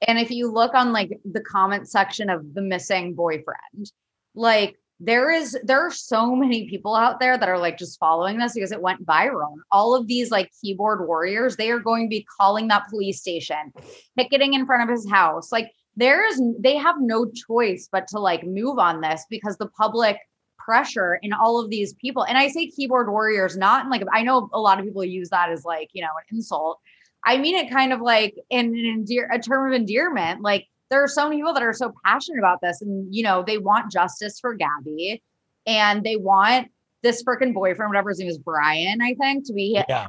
and 0.08 0.20
if 0.20 0.32
you 0.32 0.52
look 0.52 0.74
on 0.74 0.92
like 0.92 1.20
the 1.26 1.42
comment 1.42 1.90
section 1.90 2.30
of 2.30 2.54
the 2.54 2.62
missing 2.62 3.14
boyfriend, 3.14 3.92
like 4.36 4.78
there 5.00 5.32
is 5.32 5.58
there 5.64 5.86
are 5.86 5.92
so 5.92 6.36
many 6.36 6.70
people 6.70 6.96
out 6.96 7.20
there 7.20 7.38
that 7.38 7.50
are 7.50 7.58
like 7.58 7.78
just 7.78 8.00
following 8.00 8.38
this 8.38 8.54
because 8.54 8.72
it 8.72 8.82
went 8.82 9.06
viral. 9.06 9.56
All 9.72 9.96
of 9.96 10.08
these 10.08 10.30
like 10.30 10.52
keyboard 10.62 11.08
warriors, 11.08 11.56
they 11.56 11.72
are 11.72 11.80
going 11.80 12.06
to 12.06 12.10
be 12.10 12.26
calling 12.38 12.68
that 12.68 12.88
police 12.90 13.20
station, 13.20 13.74
picketing 14.18 14.54
in 14.54 14.66
front 14.66 14.84
of 14.84 14.96
his 14.96 15.10
house. 15.10 15.52
Like 15.52 15.72
there's 15.96 16.40
they 16.60 16.78
have 16.78 16.96
no 17.00 17.30
choice 17.48 17.90
but 17.92 18.08
to 18.10 18.20
like 18.20 18.46
move 18.46 18.80
on 18.80 19.02
this 19.02 19.26
because 19.30 19.58
the 19.58 19.70
public 19.70 20.18
pressure 20.58 21.20
in 21.22 21.34
all 21.34 21.60
of 21.60 21.70
these 21.70 21.94
people. 21.96 22.24
And 22.24 22.38
I 22.38 22.48
say 22.48 22.68
keyboard 22.68 23.10
warriors, 23.10 23.58
not 23.58 23.90
like 23.90 24.04
I 24.14 24.22
know 24.22 24.50
a 24.54 24.60
lot 24.60 24.80
of 24.80 24.86
people 24.86 25.04
use 25.04 25.30
that 25.30 25.50
as 25.50 25.66
like, 25.66 25.90
you 25.94 26.02
know, 26.02 26.10
an 26.10 26.36
insult. 26.36 26.80
I 27.26 27.38
mean 27.38 27.56
it 27.56 27.70
kind 27.72 27.94
of 27.94 28.02
like 28.02 28.36
in 28.50 28.68
an 28.68 28.86
endear 28.86 29.30
a 29.32 29.40
term 29.40 29.72
of 29.72 29.80
endearment. 29.80 30.42
Like 30.42 30.68
there 30.92 31.02
are 31.02 31.08
so 31.08 31.24
many 31.24 31.38
people 31.38 31.54
that 31.54 31.64
are 31.64 31.74
so 31.74 31.94
passionate 32.06 32.38
about 32.38 32.60
this 32.62 32.82
and 32.82 33.08
you 33.16 33.24
know 33.24 33.44
they 33.48 33.58
want 33.58 33.92
justice 33.92 34.40
for 34.40 34.54
gabby 34.54 35.24
and 35.66 36.04
they 36.04 36.18
want 36.18 36.68
this 37.02 37.24
freaking 37.24 37.54
boyfriend 37.54 37.90
whatever 37.90 38.10
his 38.10 38.20
name 38.20 38.28
is 38.28 38.38
brian 38.38 39.02
i 39.02 39.16
think 39.16 39.48
to 39.48 39.54
be 39.54 39.82
Yeah. 39.88 40.06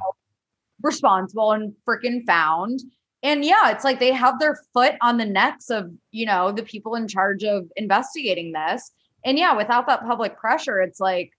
responsible 0.83 1.53
and 1.53 1.73
freaking 1.87 2.23
found 2.27 2.81
and 3.23 3.43
yeah 3.43 3.71
it's 3.71 3.83
like 3.83 3.99
they 3.99 4.11
have 4.11 4.39
their 4.39 4.59
foot 4.73 4.95
on 5.01 5.17
the 5.17 5.25
necks 5.25 5.71
of 5.71 5.89
you 6.11 6.25
know 6.25 6.51
the 6.51 6.63
people 6.63 6.95
in 6.95 7.07
charge 7.07 7.43
of 7.43 7.65
investigating 7.77 8.51
this 8.51 8.91
and 9.25 9.39
yeah 9.39 9.55
without 9.55 9.87
that 9.87 10.01
public 10.01 10.37
pressure 10.37 10.81
it's 10.81 10.99
like 10.99 11.31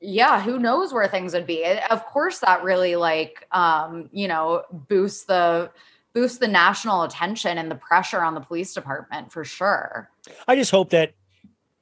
yeah 0.00 0.40
who 0.40 0.58
knows 0.58 0.92
where 0.92 1.08
things 1.08 1.34
would 1.34 1.46
be 1.46 1.64
of 1.90 2.04
course 2.06 2.38
that 2.38 2.62
really 2.62 2.94
like 2.94 3.46
um 3.52 4.08
you 4.12 4.28
know 4.28 4.62
boosts 4.88 5.24
the 5.24 5.70
boosts 6.14 6.38
the 6.38 6.48
national 6.48 7.02
attention 7.02 7.58
and 7.58 7.70
the 7.70 7.76
pressure 7.76 8.22
on 8.22 8.34
the 8.34 8.40
police 8.40 8.74
department 8.74 9.30
for 9.30 9.44
sure. 9.44 10.10
I 10.46 10.56
just 10.56 10.70
hope 10.70 10.90
that 10.90 11.12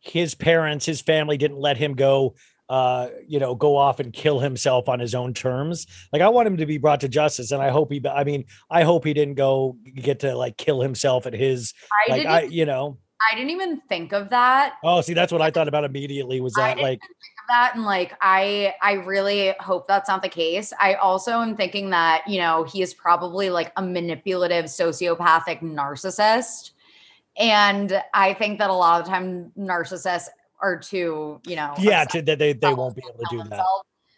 his 0.01 0.35
parents, 0.35 0.85
his 0.85 1.01
family 1.01 1.37
didn't 1.37 1.59
let 1.59 1.77
him 1.77 1.95
go 1.95 2.35
uh 2.69 3.11
you 3.29 3.39
know 3.39 3.55
go 3.55 3.77
off 3.77 4.01
and 4.01 4.13
kill 4.13 4.41
himself 4.41 4.89
on 4.89 4.99
his 4.99 5.15
own 5.15 5.33
terms 5.33 5.87
like 6.13 6.21
i 6.21 6.29
want 6.29 6.49
him 6.49 6.57
to 6.57 6.67
be 6.67 6.79
brought 6.79 7.01
to 7.01 7.09
justice 7.09 7.53
and 7.53 7.63
i 7.63 7.71
hope 7.71 7.93
he 7.93 8.03
i 8.09 8.25
mean 8.25 8.45
i 8.71 8.83
hope 8.83 9.05
he 9.05 9.15
didn't 9.15 9.37
go 9.37 9.77
get 9.95 10.19
to 10.19 10.35
like 10.37 10.57
kill 10.57 10.81
himself 10.81 11.27
at 11.27 11.33
his 11.33 11.73
I 12.09 12.11
like 12.11 12.21
didn't 12.23 12.33
i 12.33 12.43
you 12.43 12.67
know 12.67 12.99
I 13.31 13.37
didn't 13.37 13.51
even 13.51 13.81
think 13.89 14.13
of 14.13 14.31
that. 14.31 14.75
oh 14.83 15.01
see 15.01 15.15
that's 15.15 15.31
what 15.31 15.43
i 15.43 15.51
thought 15.53 15.69
about 15.69 15.85
immediately 15.85 16.41
was 16.41 16.55
that 16.55 16.79
like 16.79 16.99
even 16.99 16.99
think 16.99 17.13
of 17.13 17.36
that 17.49 17.73
and 17.75 17.85
like 17.85 18.17
I 18.21 18.75
I 18.81 18.95
really 18.95 19.55
hope 19.61 19.87
that's 19.89 20.09
not 20.09 20.23
the 20.23 20.29
case. 20.29 20.73
I 20.81 20.95
also 20.95 21.33
am 21.41 21.57
thinking 21.57 21.91
that, 21.91 22.23
you 22.27 22.39
know, 22.39 22.65
he 22.65 22.83
is 22.83 22.95
probably 22.95 23.51
like 23.51 23.73
a 23.77 23.83
manipulative 23.83 24.67
sociopathic 24.67 25.61
narcissist. 25.61 26.71
And 27.39 28.03
I 28.15 28.35
think 28.35 28.59
that 28.59 28.71
a 28.71 28.73
lot 28.73 29.01
of 29.01 29.07
the 29.07 29.13
time 29.13 29.53
narcissists 29.59 30.29
are 30.61 30.79
too, 30.79 31.41
you 31.47 31.57
know, 31.57 31.75
yeah 31.79 32.05
to, 32.05 32.23
that 32.23 32.39
they, 32.39 32.53
they 32.53 32.73
won't 32.73 32.97
be 32.97 33.03
able 33.09 33.19
to 33.19 33.27
do 33.31 33.49
that. 33.51 33.65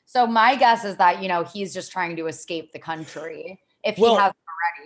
So 0.06 0.26
my 0.26 0.56
guess 0.56 0.84
is 0.84 0.96
that, 0.96 1.22
you 1.22 1.28
know, 1.28 1.44
he's 1.44 1.74
just 1.74 1.92
trying 1.92 2.16
to 2.16 2.26
escape 2.26 2.72
the 2.72 2.78
country 2.78 3.60
if 3.84 3.98
Well- 3.98 4.14
he 4.14 4.20
hasn't 4.20 4.36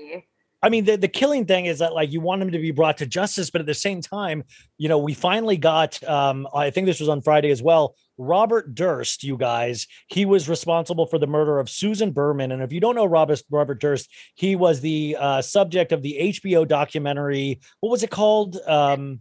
already. 0.01 0.27
I 0.65 0.69
mean, 0.69 0.85
the, 0.85 0.97
the 0.97 1.09
killing 1.09 1.45
thing 1.45 1.67
is 1.67 1.81
that 1.81 1.93
like 1.93 2.13
you 2.13 2.21
want 2.21 2.41
him 2.41 2.53
to 2.53 2.59
be 2.59 2.71
brought 2.71 2.97
to 2.99 3.07
justice, 3.07 3.51
but 3.51 3.61
at 3.61 3.67
the 3.67 3.75
same 3.75 4.01
time, 4.01 4.45
you 4.79 4.89
know, 4.89 4.99
we 4.99 5.13
finally 5.13 5.57
got 5.57 6.01
um, 6.05 6.47
I 6.55 6.71
think 6.71 6.87
this 6.87 7.01
was 7.01 7.09
on 7.09 7.21
Friday 7.21 7.51
as 7.51 7.61
well. 7.61 7.97
Robert 8.23 8.75
Durst, 8.75 9.25
you 9.25 9.37
guys, 9.37 9.87
he 10.09 10.25
was 10.25 10.49
responsible 10.49 11.07
for 11.07 11.19
the 11.19 11.27
murder 11.27 11.59
of 11.59 11.69
Susan 11.69 12.13
Berman. 12.13 12.53
And 12.53 12.63
if 12.63 12.73
you 12.73 12.81
don't 12.81 12.95
know 12.95 13.07
Robert 13.07 13.43
Robert 13.51 13.81
Durst, 13.81 14.09
he 14.35 14.57
was 14.57 14.81
the 14.81 15.17
uh, 15.19 15.43
subject 15.43 15.93
of 15.93 16.03
the 16.03 16.17
HBO 16.21 16.67
documentary. 16.67 17.61
What 17.81 17.91
was 17.91 18.03
it 18.03 18.11
called? 18.11 18.57
Um, 18.67 19.21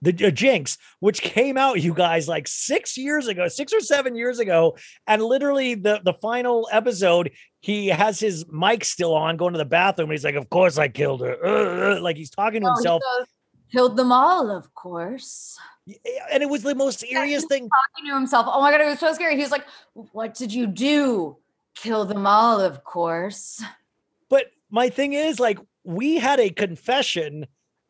the 0.00 0.26
uh, 0.26 0.30
Jinx, 0.30 0.78
which 1.00 1.20
came 1.20 1.56
out, 1.56 1.80
you 1.80 1.92
guys, 1.92 2.28
like 2.28 2.46
six 2.46 2.96
years 2.96 3.26
ago, 3.26 3.48
six 3.48 3.72
or 3.72 3.80
seven 3.80 4.14
years 4.14 4.38
ago, 4.38 4.76
and 5.06 5.22
literally 5.22 5.74
the 5.74 6.00
the 6.04 6.14
final 6.14 6.68
episode, 6.70 7.32
he 7.60 7.88
has 7.88 8.20
his 8.20 8.44
mic 8.48 8.84
still 8.84 9.14
on, 9.14 9.36
going 9.36 9.54
to 9.54 9.58
the 9.58 9.64
bathroom. 9.64 10.10
And 10.10 10.16
he's 10.16 10.24
like, 10.24 10.36
"Of 10.36 10.48
course 10.50 10.78
I 10.78 10.86
killed 10.88 11.22
her," 11.22 11.36
Uh, 11.44 11.96
uh, 11.96 12.00
like 12.00 12.16
he's 12.16 12.30
talking 12.30 12.62
to 12.62 12.68
himself, 12.68 13.02
goes, 13.02 13.26
Killed 13.72 13.96
them 13.96 14.12
all, 14.12 14.50
of 14.50 14.74
course. 14.74 15.58
Eh, 15.88 15.94
and 16.30 16.42
it 16.42 16.48
was 16.48 16.62
the 16.62 16.74
most 16.74 17.00
serious 17.00 17.44
thing. 17.44 17.68
Talking 17.68 18.10
to 18.10 18.14
himself. 18.14 18.46
Oh 18.48 18.60
my 18.60 18.70
god, 18.70 18.80
it 18.80 18.86
was 18.86 18.98
so 18.98 19.12
scary. 19.12 19.36
He 19.36 19.42
was 19.42 19.50
like, 19.50 19.66
"What 20.12 20.34
did 20.34 20.52
you 20.52 20.66
do? 20.66 21.36
Kill 21.74 22.04
them 22.04 22.26
all, 22.26 22.60
of 22.60 22.84
course." 22.84 23.62
But 24.28 24.46
my 24.70 24.90
thing 24.90 25.14
is, 25.14 25.40
like, 25.40 25.58
we 25.84 26.16
had 26.16 26.40
a 26.40 26.50
confession, 26.50 27.46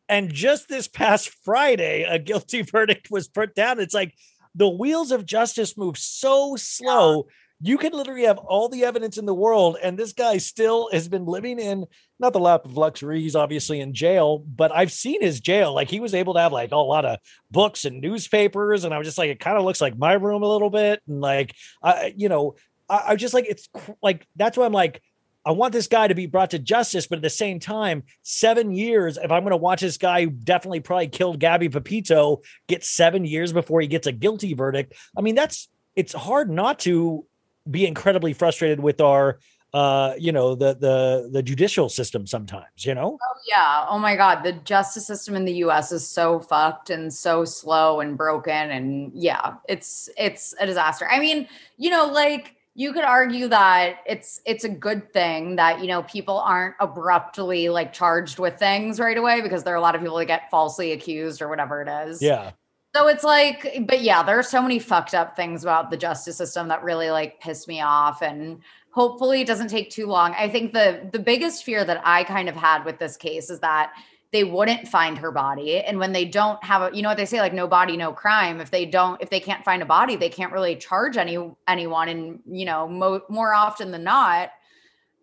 and 0.07 0.33
just 0.33 0.69
this 0.69 0.87
past 0.87 1.29
Friday, 1.43 2.03
a 2.03 2.19
guilty 2.19 2.61
verdict 2.71 3.11
was 3.11 3.27
put 3.27 3.55
down. 3.55 3.79
It's 3.79 3.93
like 3.93 4.15
the 4.55 4.69
wheels 4.69 5.11
of 5.11 5.25
justice 5.25 5.77
move 5.77 5.97
so 5.97 6.55
slow. 6.55 7.27
You 7.61 7.77
can 7.77 7.91
literally 7.91 8.23
have 8.23 8.37
all 8.37 8.69
the 8.69 8.85
evidence 8.85 9.17
in 9.17 9.25
the 9.25 9.33
world, 9.33 9.77
and 9.83 9.97
this 9.97 10.13
guy 10.13 10.37
still 10.37 10.89
has 10.93 11.09
been 11.09 11.25
living 11.25 11.59
in 11.59 11.85
not 12.17 12.31
the 12.31 12.39
lap 12.39 12.63
of 12.63 12.77
luxury. 12.77 13.21
He's 13.21 13.35
obviously 13.35 13.81
in 13.81 13.93
jail, 13.93 14.39
but 14.39 14.71
I've 14.73 14.93
seen 14.93 15.21
his 15.21 15.41
jail. 15.41 15.73
Like 15.73 15.89
he 15.89 15.99
was 15.99 16.13
able 16.13 16.35
to 16.35 16.39
have 16.39 16.53
like 16.53 16.71
a 16.71 16.77
lot 16.77 17.03
of 17.03 17.19
books 17.51 17.83
and 17.83 17.99
newspapers, 17.99 18.85
and 18.85 18.93
I 18.93 18.97
was 18.97 19.07
just 19.07 19.17
like, 19.17 19.29
it 19.29 19.41
kind 19.41 19.57
of 19.57 19.65
looks 19.65 19.81
like 19.81 19.97
my 19.97 20.13
room 20.13 20.41
a 20.41 20.47
little 20.47 20.69
bit, 20.69 21.01
and 21.07 21.19
like, 21.19 21.53
I, 21.83 22.13
you 22.15 22.29
know, 22.29 22.55
I, 22.87 23.03
I 23.07 23.15
just 23.17 23.33
like 23.33 23.45
it's 23.47 23.67
like 24.01 24.25
that's 24.37 24.57
why 24.57 24.65
I'm 24.65 24.71
like, 24.71 25.01
I 25.45 25.51
want 25.51 25.73
this 25.73 25.87
guy 25.87 26.07
to 26.07 26.15
be 26.15 26.27
brought 26.27 26.51
to 26.51 26.59
justice, 26.59 27.07
but 27.07 27.17
at 27.17 27.23
the 27.23 27.29
same 27.29 27.59
time, 27.59 28.03
seven 28.23 28.71
years. 28.71 29.17
If 29.17 29.31
I'm 29.31 29.43
going 29.43 29.51
to 29.51 29.57
watch 29.57 29.81
this 29.81 29.97
guy 29.97 30.23
who 30.23 30.29
definitely 30.29 30.81
probably 30.81 31.07
killed 31.07 31.39
Gabby 31.39 31.69
Petito 31.69 32.41
get 32.67 32.83
seven 32.83 33.25
years 33.25 33.51
before 33.51 33.81
he 33.81 33.87
gets 33.87 34.07
a 34.07 34.11
guilty 34.11 34.53
verdict, 34.53 34.93
I 35.17 35.21
mean, 35.21 35.35
that's 35.35 35.67
it's 35.95 36.13
hard 36.13 36.49
not 36.49 36.79
to 36.79 37.25
be 37.69 37.85
incredibly 37.85 38.33
frustrated 38.33 38.79
with 38.79 39.01
our, 39.01 39.39
uh, 39.73 40.13
you 40.17 40.31
know, 40.31 40.55
the 40.55 40.75
the 40.75 41.29
the 41.31 41.43
judicial 41.43 41.89
system 41.89 42.25
sometimes. 42.27 42.85
You 42.85 42.95
know, 42.95 43.17
Oh 43.21 43.39
yeah. 43.47 43.85
Oh 43.89 43.99
my 43.99 44.15
god, 44.15 44.43
the 44.43 44.53
justice 44.53 45.05
system 45.05 45.35
in 45.35 45.45
the 45.45 45.53
US 45.65 45.91
is 45.91 46.07
so 46.07 46.39
fucked 46.39 46.89
and 46.89 47.13
so 47.13 47.45
slow 47.45 47.99
and 47.99 48.17
broken 48.17 48.71
and 48.71 49.11
yeah, 49.13 49.55
it's 49.67 50.09
it's 50.17 50.53
a 50.59 50.65
disaster. 50.65 51.07
I 51.09 51.19
mean, 51.19 51.47
you 51.77 51.89
know, 51.89 52.07
like 52.07 52.55
you 52.75 52.93
could 52.93 53.03
argue 53.03 53.47
that 53.47 53.97
it's 54.05 54.39
it's 54.45 54.63
a 54.63 54.69
good 54.69 55.11
thing 55.11 55.57
that 55.57 55.81
you 55.81 55.87
know 55.87 56.03
people 56.03 56.39
aren't 56.39 56.75
abruptly 56.79 57.67
like 57.67 57.91
charged 57.91 58.39
with 58.39 58.57
things 58.57 58.99
right 58.99 59.17
away 59.17 59.41
because 59.41 59.63
there 59.63 59.73
are 59.73 59.77
a 59.77 59.81
lot 59.81 59.95
of 59.95 60.01
people 60.01 60.15
that 60.15 60.25
get 60.25 60.49
falsely 60.49 60.93
accused 60.93 61.41
or 61.41 61.49
whatever 61.49 61.81
it 61.81 61.89
is. 62.07 62.21
yeah. 62.21 62.51
So 62.95 63.07
it's 63.07 63.23
like, 63.23 63.83
but 63.87 64.01
yeah, 64.01 64.23
there 64.23 64.39
are 64.39 64.43
so 64.43 64.61
many 64.61 64.79
fucked 64.79 65.13
up 65.13 65.35
things 65.35 65.63
about 65.63 65.91
the 65.91 65.97
justice 65.97 66.37
system 66.37 66.67
that 66.69 66.83
really 66.83 67.11
like 67.11 67.39
piss 67.39 67.67
me 67.67 67.81
off. 67.81 68.21
And 68.23 68.61
hopefully 68.89 69.41
it 69.41 69.47
doesn't 69.47 69.67
take 69.67 69.91
too 69.91 70.07
long. 70.07 70.33
I 70.37 70.49
think 70.49 70.73
the 70.73 71.07
the 71.11 71.19
biggest 71.19 71.63
fear 71.63 71.85
that 71.85 72.01
I 72.03 72.23
kind 72.23 72.49
of 72.49 72.55
had 72.55 72.85
with 72.85 72.97
this 72.97 73.15
case 73.15 73.49
is 73.51 73.59
that 73.59 73.93
they 74.31 74.43
wouldn't 74.43 74.87
find 74.87 75.17
her 75.17 75.31
body. 75.31 75.81
And 75.81 75.99
when 75.99 76.13
they 76.13 76.25
don't 76.25 76.63
have 76.63 76.81
a, 76.81 76.95
you 76.95 77.01
know 77.01 77.09
what 77.09 77.17
they 77.17 77.25
say, 77.25 77.39
like 77.39 77.53
no 77.53 77.67
body, 77.67 77.97
no 77.97 78.11
crime. 78.11 78.59
If 78.59 78.71
they 78.71 78.85
don't, 78.85 79.21
if 79.21 79.29
they 79.29 79.39
can't 79.39 79.65
find 79.65 79.81
a 79.81 79.87
body, 79.87 80.15
they 80.15 80.29
can't 80.29 80.51
really 80.51 80.75
charge 80.75 81.17
any 81.17 81.37
anyone. 81.67 82.09
And 82.09 82.39
you 82.47 82.65
know, 82.65 82.87
mo- 82.87 83.23
more 83.29 83.53
often 83.53 83.91
than 83.91 84.03
not. 84.03 84.51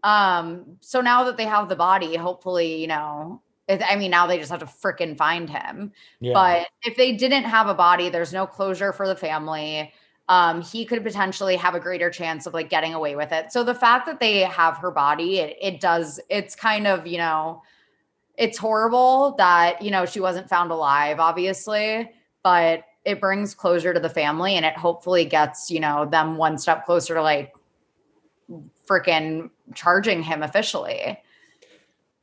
Um, 0.02 0.76
so 0.80 1.00
now 1.00 1.24
that 1.24 1.36
they 1.36 1.46
have 1.46 1.68
the 1.68 1.76
body, 1.76 2.14
hopefully, 2.16 2.80
you 2.80 2.86
know, 2.86 3.42
I 3.68 3.96
mean, 3.96 4.10
now 4.10 4.26
they 4.26 4.38
just 4.38 4.50
have 4.50 4.60
to 4.60 4.66
fricking 4.66 5.16
find 5.16 5.50
him. 5.50 5.92
Yeah. 6.20 6.34
But 6.34 6.68
if 6.82 6.96
they 6.96 7.12
didn't 7.12 7.44
have 7.44 7.68
a 7.68 7.74
body, 7.74 8.08
there's 8.08 8.32
no 8.32 8.46
closure 8.46 8.92
for 8.92 9.08
the 9.08 9.16
family. 9.16 9.92
Um, 10.28 10.60
he 10.60 10.84
could 10.84 11.02
potentially 11.02 11.56
have 11.56 11.74
a 11.74 11.80
greater 11.80 12.10
chance 12.10 12.46
of 12.46 12.54
like 12.54 12.68
getting 12.68 12.94
away 12.94 13.16
with 13.16 13.32
it. 13.32 13.52
So 13.52 13.64
the 13.64 13.74
fact 13.74 14.06
that 14.06 14.20
they 14.20 14.40
have 14.40 14.76
her 14.78 14.90
body, 14.90 15.38
it, 15.38 15.56
it 15.60 15.80
does, 15.80 16.20
it's 16.28 16.54
kind 16.54 16.86
of, 16.86 17.06
you 17.06 17.18
know, 17.18 17.62
it's 18.36 18.58
horrible 18.58 19.34
that, 19.38 19.82
you 19.82 19.90
know, 19.90 20.04
she 20.04 20.20
wasn't 20.20 20.48
found 20.48 20.70
alive, 20.70 21.20
obviously, 21.20 22.10
but 22.42 22.84
it 23.04 23.20
brings 23.20 23.54
closure 23.54 23.94
to 23.94 24.00
the 24.00 24.10
family 24.10 24.54
and 24.54 24.66
it 24.66 24.76
hopefully 24.76 25.24
gets, 25.24 25.70
you 25.70 25.80
know, 25.80 26.04
them 26.04 26.36
one 26.36 26.58
step 26.58 26.84
closer 26.84 27.14
to 27.14 27.22
like 27.22 27.52
freaking 28.88 29.50
charging 29.74 30.22
him 30.22 30.42
officially. 30.42 31.18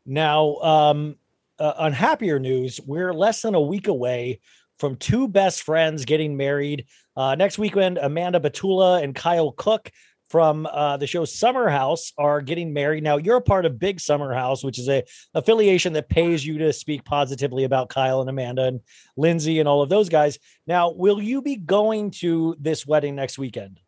Now, 0.05 0.55
um, 0.57 1.15
uh, 1.63 1.73
on 1.77 1.93
happier 1.93 2.39
news, 2.39 2.81
we're 2.85 3.13
less 3.13 3.41
than 3.41 3.55
a 3.55 3.61
week 3.61 3.87
away 3.87 4.41
from 4.79 4.97
two 4.97 5.29
best 5.29 5.63
friends 5.63 6.03
getting 6.03 6.35
married. 6.35 6.85
Uh, 7.15 7.35
next 7.35 7.57
weekend, 7.57 7.97
Amanda 7.99 8.37
Batula 8.37 9.01
and 9.01 9.15
Kyle 9.15 9.53
Cook 9.53 9.89
from 10.29 10.65
uh, 10.65 10.97
the 10.97 11.07
show 11.07 11.23
Summer 11.23 11.69
House 11.69 12.11
are 12.17 12.41
getting 12.41 12.73
married. 12.73 13.01
Now, 13.01 13.15
you're 13.15 13.37
a 13.37 13.41
part 13.41 13.65
of 13.65 13.79
Big 13.79 14.01
Summer 14.01 14.33
House, 14.33 14.61
which 14.61 14.77
is 14.77 14.89
a 14.89 15.05
affiliation 15.35 15.93
that 15.93 16.09
pays 16.09 16.45
you 16.45 16.57
to 16.57 16.73
speak 16.73 17.05
positively 17.05 17.63
about 17.63 17.87
Kyle 17.87 18.19
and 18.19 18.29
Amanda 18.29 18.63
and 18.63 18.81
Lindsay 19.15 19.61
and 19.61 19.69
all 19.69 19.81
of 19.81 19.87
those 19.87 20.09
guys. 20.09 20.39
Now, 20.67 20.91
will 20.91 21.21
you 21.21 21.41
be 21.41 21.55
going 21.55 22.11
to 22.19 22.57
this 22.59 22.85
wedding 22.85 23.15
next 23.15 23.37
weekend? 23.37 23.79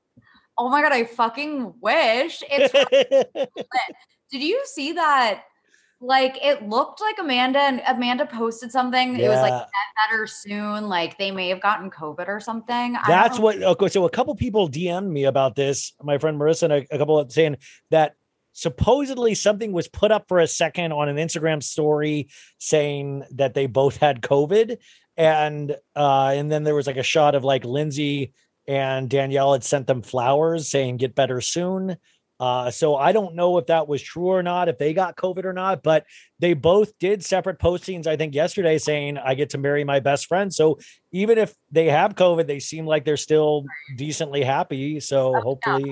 Oh 0.57 0.69
my 0.69 0.81
god, 0.81 0.93
I 0.93 1.03
fucking 1.03 1.73
wish. 1.81 2.41
It's 2.49 3.27
did 4.31 4.41
you 4.41 4.61
see 4.65 4.93
that 4.93 5.43
like 6.01 6.38
it 6.43 6.67
looked 6.67 6.99
like 7.01 7.15
Amanda 7.19 7.59
and 7.59 7.81
Amanda 7.88 8.26
posted 8.26 8.72
something. 8.72 9.17
It 9.17 9.27
was 9.27 9.39
like 9.39 9.53
get 9.53 10.09
better 10.09 10.27
soon. 10.27 10.88
Like 10.88 11.17
they 11.17 11.31
may 11.31 11.49
have 11.49 11.61
gotten 11.61 11.89
COVID 11.89 12.27
or 12.27 12.39
something. 12.39 12.97
That's 13.07 13.39
what. 13.39 13.61
Okay, 13.61 13.88
so 13.88 14.05
a 14.05 14.09
couple 14.09 14.35
people 14.35 14.69
DM'd 14.69 15.09
me 15.09 15.23
about 15.26 15.55
this. 15.55 15.93
My 16.03 16.17
friend 16.17 16.39
Marissa 16.39 16.63
and 16.63 16.73
a, 16.73 16.85
a 16.91 16.97
couple 16.97 17.17
of 17.19 17.31
saying 17.31 17.57
that 17.91 18.15
supposedly 18.51 19.35
something 19.35 19.72
was 19.72 19.88
put 19.88 20.11
up 20.11 20.27
for 20.27 20.39
a 20.39 20.47
second 20.47 20.91
on 20.91 21.09
an 21.09 21.17
Instagram 21.17 21.63
story 21.63 22.30
saying 22.57 23.23
that 23.31 23.53
they 23.53 23.65
both 23.65 23.97
had 23.97 24.22
COVID, 24.22 24.77
and 25.15 25.76
uh, 25.95 26.34
and 26.35 26.51
then 26.51 26.63
there 26.63 26.76
was 26.76 26.88
like 26.88 26.97
a 26.97 27.03
shot 27.03 27.35
of 27.35 27.43
like 27.43 27.63
Lindsay 27.63 28.34
and 28.67 29.09
Danielle 29.09 29.53
had 29.53 29.63
sent 29.63 29.88
them 29.88 30.01
flowers 30.01 30.67
saying 30.67 30.97
"get 30.97 31.15
better 31.15 31.39
soon." 31.39 31.97
Uh, 32.40 32.70
so 32.70 32.98
I 32.98 33.14
don't 33.14 33.36
know 33.36 33.57
if 33.57 33.68
that 33.68 33.88
was 33.88 34.02
true 34.02 34.28
or 34.28 34.44
not, 34.44 34.68
if 34.68 34.78
they 34.78 34.94
got 34.94 35.16
COVID 35.16 35.45
or 35.45 35.53
not, 35.53 35.84
but 35.84 36.06
they 36.40 36.53
both 36.53 36.98
did 36.99 37.24
separate 37.24 37.60
postings, 37.60 38.07
I 38.07 38.18
think 38.18 38.36
yesterday 38.36 38.78
saying 38.78 39.18
I 39.18 39.36
get 39.36 39.52
to 39.52 39.57
marry 39.57 39.86
my 39.86 40.02
best 40.02 40.28
friend. 40.28 40.53
So 40.53 40.78
even 41.14 41.38
if 41.38 41.56
they 41.72 41.86
have 41.86 42.16
COVID, 42.16 42.45
they 42.45 42.60
seem 42.60 42.86
like 42.86 43.06
they're 43.06 43.16
still 43.16 43.64
decently 43.95 44.44
happy. 44.44 44.99
So 44.99 45.34
hopefully, 45.40 45.84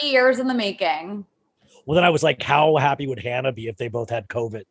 three 0.00 0.10
years 0.10 0.40
in 0.40 0.48
the 0.48 0.54
making. 0.54 1.24
well, 1.86 1.94
then 1.94 2.04
I 2.04 2.10
was 2.10 2.24
like, 2.24 2.42
how 2.42 2.76
happy 2.76 3.06
would 3.06 3.20
Hannah 3.20 3.52
be 3.52 3.68
if 3.68 3.76
they 3.76 3.86
both 3.88 4.10
had 4.10 4.26
COVID? 4.26 4.64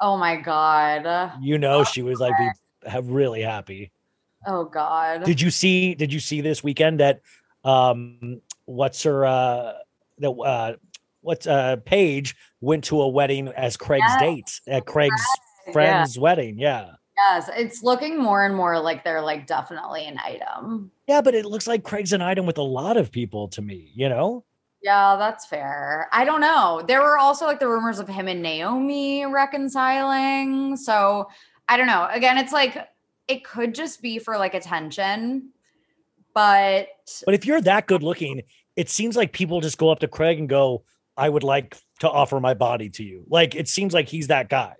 Oh 0.00 0.16
my 0.16 0.36
god. 0.36 1.32
You 1.42 1.58
know, 1.58 1.84
she 1.84 2.02
was 2.02 2.20
like, 2.20 2.32
be 2.38 2.48
ha- 2.88 3.00
really 3.04 3.42
happy. 3.42 3.92
Oh 4.46 4.64
god. 4.64 5.24
Did 5.24 5.40
you 5.42 5.50
see, 5.50 5.94
did 5.94 6.10
you 6.10 6.20
see 6.20 6.40
this 6.40 6.64
weekend 6.64 7.00
that, 7.00 7.20
um, 7.64 8.40
what's 8.64 9.02
her, 9.04 9.24
uh, 9.24 9.74
the, 10.18 10.32
uh, 10.32 10.76
what's, 11.20 11.46
uh, 11.46 11.76
Paige 11.84 12.34
went 12.60 12.84
to 12.84 13.00
a 13.02 13.08
wedding 13.08 13.48
as 13.48 13.76
Craig's 13.76 14.04
Yes. 14.08 14.20
date 14.20 14.60
at 14.68 14.86
Craig's 14.86 15.22
Yeah. 15.66 15.72
friend's 15.72 16.18
wedding. 16.18 16.58
Yeah. 16.58 16.92
Yes, 17.16 17.48
it's 17.54 17.82
looking 17.82 18.20
more 18.20 18.44
and 18.44 18.54
more 18.56 18.78
like 18.80 19.04
they're 19.04 19.20
like 19.22 19.46
definitely 19.46 20.04
an 20.06 20.18
item. 20.18 20.90
Yeah, 21.06 21.20
but 21.20 21.34
it 21.34 21.44
looks 21.46 21.66
like 21.66 21.84
Craig's 21.84 22.12
an 22.12 22.20
item 22.22 22.44
with 22.44 22.58
a 22.58 22.62
lot 22.62 22.96
of 22.96 23.12
people 23.12 23.46
to 23.48 23.62
me, 23.62 23.92
you 23.94 24.08
know? 24.08 24.44
Yeah, 24.82 25.16
that's 25.16 25.46
fair. 25.46 26.08
I 26.12 26.24
don't 26.24 26.40
know. 26.40 26.82
There 26.86 27.00
were 27.00 27.16
also 27.16 27.46
like 27.46 27.60
the 27.60 27.68
rumors 27.68 28.00
of 28.00 28.08
him 28.08 28.26
and 28.28 28.42
Naomi 28.42 29.24
reconciling. 29.24 30.76
So 30.76 31.28
I 31.68 31.76
don't 31.76 31.86
know. 31.86 32.06
Again, 32.10 32.36
it's 32.36 32.52
like 32.52 32.76
it 33.28 33.44
could 33.44 33.74
just 33.74 34.02
be 34.02 34.18
for 34.18 34.36
like 34.36 34.52
attention, 34.54 35.50
but 36.34 36.88
But 37.24 37.34
if 37.34 37.46
you're 37.46 37.60
that 37.62 37.86
good 37.86 38.02
looking, 38.02 38.42
it 38.76 38.90
seems 38.90 39.16
like 39.16 39.32
people 39.32 39.60
just 39.60 39.78
go 39.78 39.90
up 39.90 40.00
to 40.00 40.08
Craig 40.08 40.38
and 40.38 40.48
go, 40.48 40.84
I 41.16 41.28
would 41.28 41.44
like 41.44 41.76
to 42.00 42.10
offer 42.10 42.40
my 42.40 42.54
body 42.54 42.90
to 42.90 43.04
you. 43.04 43.24
Like 43.28 43.54
it 43.54 43.68
seems 43.68 43.94
like 43.94 44.08
he's 44.08 44.28
that 44.28 44.48
guy. 44.48 44.74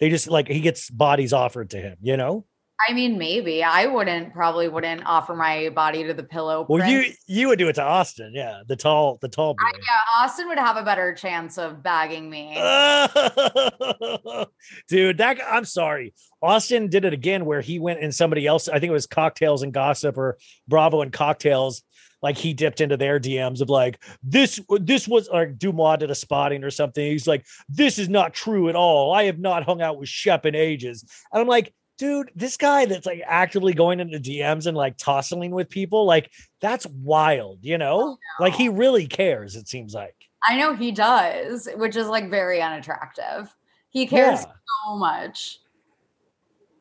They 0.00 0.10
just 0.10 0.28
like 0.28 0.48
he 0.48 0.60
gets 0.60 0.90
bodies 0.90 1.32
offered 1.32 1.70
to 1.70 1.78
him, 1.78 1.96
you 2.00 2.16
know? 2.16 2.44
I 2.86 2.92
mean, 2.92 3.16
maybe 3.16 3.62
I 3.64 3.86
wouldn't 3.86 4.34
probably 4.34 4.68
wouldn't 4.68 5.06
offer 5.06 5.34
my 5.34 5.70
body 5.70 6.04
to 6.04 6.12
the 6.12 6.22
pillow. 6.22 6.66
Well, 6.68 6.86
you 6.86 7.00
prince. 7.00 7.16
you 7.26 7.48
would 7.48 7.58
do 7.58 7.68
it 7.68 7.72
to 7.74 7.82
Austin, 7.82 8.32
yeah. 8.34 8.60
The 8.68 8.76
tall, 8.76 9.18
the 9.22 9.28
tall 9.28 9.54
boy. 9.54 9.64
yeah, 9.78 10.22
Austin 10.22 10.46
would 10.48 10.58
have 10.58 10.76
a 10.76 10.82
better 10.82 11.14
chance 11.14 11.56
of 11.56 11.82
bagging 11.82 12.28
me. 12.28 12.54
Dude, 14.88 15.16
that 15.18 15.38
I'm 15.50 15.64
sorry. 15.64 16.12
Austin 16.42 16.88
did 16.90 17.06
it 17.06 17.14
again 17.14 17.46
where 17.46 17.62
he 17.62 17.78
went 17.78 18.00
and 18.00 18.14
somebody 18.14 18.46
else, 18.46 18.68
I 18.68 18.78
think 18.78 18.90
it 18.90 18.92
was 18.92 19.06
cocktails 19.06 19.62
and 19.62 19.72
gossip 19.72 20.18
or 20.18 20.36
Bravo 20.68 21.00
and 21.00 21.12
cocktails. 21.12 21.82
Like 22.26 22.36
he 22.36 22.54
dipped 22.54 22.80
into 22.80 22.96
their 22.96 23.20
DMs 23.20 23.60
of 23.60 23.70
like 23.70 24.02
this, 24.20 24.58
this 24.80 25.06
was 25.06 25.28
like 25.28 25.58
DeuxMoi 25.58 26.00
did 26.00 26.10
a 26.10 26.14
spotting 26.16 26.64
or 26.64 26.72
something. 26.72 27.06
He's 27.06 27.28
like, 27.28 27.46
this 27.68 28.00
is 28.00 28.08
not 28.08 28.34
true 28.34 28.68
at 28.68 28.74
all. 28.74 29.14
I 29.14 29.26
have 29.26 29.38
not 29.38 29.62
hung 29.62 29.80
out 29.80 29.96
with 29.96 30.08
Shep 30.08 30.44
in 30.44 30.56
ages. 30.56 31.04
And 31.32 31.40
I'm 31.40 31.46
like, 31.46 31.72
dude, 31.98 32.32
this 32.34 32.56
guy 32.56 32.84
that's 32.84 33.06
like 33.06 33.22
actively 33.24 33.74
going 33.74 34.00
into 34.00 34.18
DMs 34.18 34.66
and 34.66 34.76
like 34.76 34.96
tossing 34.96 35.52
with 35.52 35.68
people, 35.70 36.04
like 36.04 36.32
that's 36.60 36.84
wild, 36.86 37.60
you 37.62 37.78
know? 37.78 38.18
Like 38.40 38.54
he 38.54 38.68
really 38.70 39.06
cares, 39.06 39.54
it 39.54 39.68
seems 39.68 39.94
like. 39.94 40.16
I 40.48 40.56
know 40.56 40.74
he 40.74 40.90
does, 40.90 41.68
which 41.76 41.94
is 41.94 42.08
like 42.08 42.28
very 42.28 42.60
unattractive. 42.60 43.54
He 43.90 44.08
cares 44.08 44.40
Yeah. 44.40 44.52
so 44.84 44.96
much. 44.96 45.60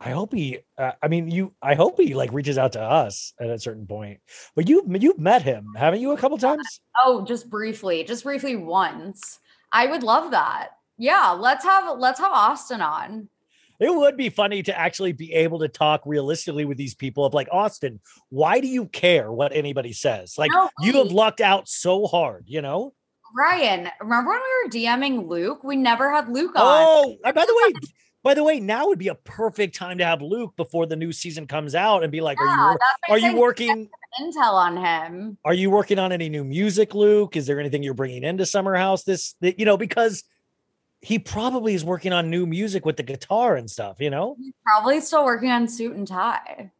I 0.06 0.11
hope 0.11 0.36
he. 0.36 0.60
Uh, 0.77 0.91
I 1.02 1.07
mean, 1.07 1.32
you. 1.32 1.52
I 1.64 1.73
hope 1.73 1.99
he 1.99 2.14
like 2.14 2.32
reaches 2.32 2.60
out 2.60 2.73
to 2.73 2.82
us 2.82 3.34
at 3.41 3.49
a 3.49 3.57
certain 3.57 3.88
point. 3.88 4.19
But 4.56 4.69
you, 4.69 4.86
you've 4.88 5.18
met 5.18 5.41
him, 5.41 5.73
haven't 5.76 5.99
you, 5.99 6.11
a 6.11 6.18
couple 6.18 6.38
times? 6.38 6.80
Oh, 7.03 7.26
just 7.26 7.49
briefly, 7.49 8.03
just 8.03 8.23
briefly 8.23 8.56
once. 8.56 9.40
I 9.72 9.88
would 9.88 10.03
love 10.03 10.30
that. 10.30 10.69
Yeah, 10.99 11.32
let's 11.32 11.65
have 11.65 11.98
let's 11.98 12.19
have 12.19 12.32
Austin 12.32 12.82
on. 12.82 13.30
It 13.80 13.94
would 13.94 14.15
be 14.15 14.30
funny 14.30 14.61
to 14.64 14.80
actually 14.80 15.11
be 15.11 15.34
able 15.34 15.57
to 15.60 15.68
talk 15.68 16.03
realistically 16.06 16.65
with 16.65 16.77
these 16.77 16.94
people 16.94 17.26
of 17.26 17.34
like 17.34 17.49
Austin. 17.52 17.99
Why 18.30 18.60
do 18.60 18.68
you 18.68 18.86
care 18.86 19.32
what 19.32 19.53
anybody 19.53 19.91
says? 19.91 20.36
Like 20.38 20.52
No, 20.52 20.69
you 20.82 20.94
have 20.94 21.11
lucked 21.11 21.41
out 21.41 21.68
so 21.68 22.06
hard, 22.06 22.45
you 22.48 22.61
know. 22.61 22.94
Ryan, 23.36 23.90
remember 23.99 24.30
when 24.30 24.40
we 24.40 24.64
were 24.64 24.72
DMing 24.72 25.27
Luke? 25.27 25.64
We 25.64 25.76
never 25.76 26.10
had 26.10 26.30
Luke 26.30 26.56
on. 26.56 26.61
Oh, 26.64 27.18
by 27.22 27.32
the 27.34 27.64
way, 27.65 27.73
by 28.26 28.34
the 28.34 28.43
way, 28.43 28.60
now 28.60 28.88
would 28.88 28.97
be 28.97 29.10
a 29.10 29.15
perfect 29.15 29.76
time 29.76 29.99
to 29.99 30.03
have 30.03 30.19
Luke 30.19 30.56
before 30.57 30.88
the 30.88 30.95
new 30.95 31.11
season 31.11 31.45
comes 31.45 31.76
out 31.76 32.02
and 32.02 32.11
be 32.11 32.22
like, 32.22 32.39
Yeah, 32.39 32.73
"Are 33.07 33.19
you 33.19 33.27
are 33.27 33.31
you 33.31 33.39
working? 33.39 33.88
Intel 34.19 34.53
on 34.53 34.77
him. 34.77 35.38
Are 35.45 35.53
you 35.53 35.69
working 35.69 35.99
on 35.99 36.11
any 36.11 36.27
new 36.27 36.43
music, 36.43 36.95
Luke? 36.95 37.35
Is 37.35 37.45
there 37.45 37.60
anything 37.60 37.84
you're 37.84 37.93
bringing 37.93 38.23
into 38.23 38.43
Summer 38.47 38.73
House? 38.76 39.03
This, 39.03 39.35
that, 39.41 39.60
you 39.60 39.65
know, 39.65 39.77
because 39.77 40.23
he 41.02 41.19
probably 41.19 41.76
is 41.76 41.85
working 41.85 42.14
on 42.14 42.31
new 42.31 42.47
music 42.47 42.84
with 42.84 42.97
the 42.97 43.03
guitar 43.03 43.57
and 43.57 43.69
stuff. 43.69 43.97
You 43.99 44.10
know, 44.10 44.38
He's 44.39 44.53
Probably 44.65 45.02
still 45.02 45.23
working 45.23 45.52
on 45.52 45.68
suit 45.68 45.95
and 45.95 46.07
tie. 46.07 46.72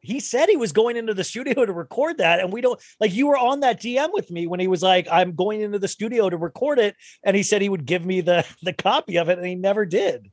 he 0.00 0.18
said 0.18 0.48
he 0.48 0.56
was 0.56 0.72
going 0.72 0.96
into 0.96 1.14
the 1.14 1.22
studio 1.22 1.64
to 1.64 1.72
record 1.72 2.18
that, 2.18 2.40
and 2.40 2.52
we 2.52 2.60
don't 2.60 2.80
like. 2.98 3.14
You 3.14 3.28
were 3.28 3.38
on 3.38 3.60
that 3.60 3.80
DM 3.80 4.12
with 4.12 4.32
me 4.32 4.48
when 4.48 4.58
he 4.58 4.66
was 4.66 4.82
like, 4.82 5.06
"I'm 5.12 5.36
going 5.36 5.60
into 5.60 5.78
the 5.78 5.86
studio 5.86 6.28
to 6.28 6.36
record 6.36 6.80
it," 6.80 6.96
and 7.22 7.36
he 7.36 7.44
said 7.44 7.62
he 7.62 7.68
would 7.68 7.86
give 7.86 8.04
me 8.04 8.20
the 8.20 8.44
the 8.64 8.72
copy 8.72 9.16
of 9.18 9.28
it, 9.28 9.38
and 9.38 9.46
he 9.46 9.54
never 9.54 9.86
did. 9.86 10.32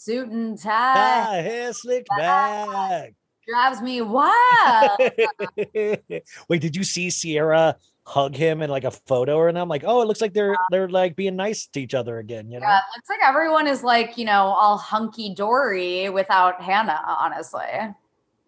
Suit 0.00 0.28
and 0.28 0.56
tie 0.56 0.94
Ah, 0.96 1.32
hair 1.42 1.72
slicked 1.72 2.08
back. 2.16 3.14
drives 3.48 3.82
me 3.82 4.00
wild. 4.16 5.00
Wait, 6.48 6.60
did 6.60 6.76
you 6.76 6.84
see 6.84 7.10
Sierra 7.10 7.76
hug 8.06 8.34
him 8.36 8.62
in 8.62 8.70
like 8.70 8.84
a 8.84 8.90
photo 8.92 9.36
or 9.36 9.48
and 9.48 9.58
I'm 9.58 9.68
like, 9.68 9.82
oh, 9.84 10.00
it 10.00 10.06
looks 10.06 10.20
like 10.20 10.32
they're 10.34 10.56
they're 10.70 10.88
like 10.88 11.16
being 11.16 11.34
nice 11.34 11.66
to 11.68 11.80
each 11.80 11.94
other 11.94 12.18
again, 12.18 12.48
you 12.50 12.60
know? 12.60 12.66
Yeah, 12.66 12.78
it 12.78 12.82
looks 12.96 13.08
like 13.10 13.18
everyone 13.26 13.66
is 13.66 13.82
like, 13.82 14.16
you 14.16 14.24
know, 14.24 14.44
all 14.44 14.76
hunky 14.78 15.34
dory 15.34 16.08
without 16.10 16.62
Hannah, 16.62 17.00
honestly. 17.06 17.60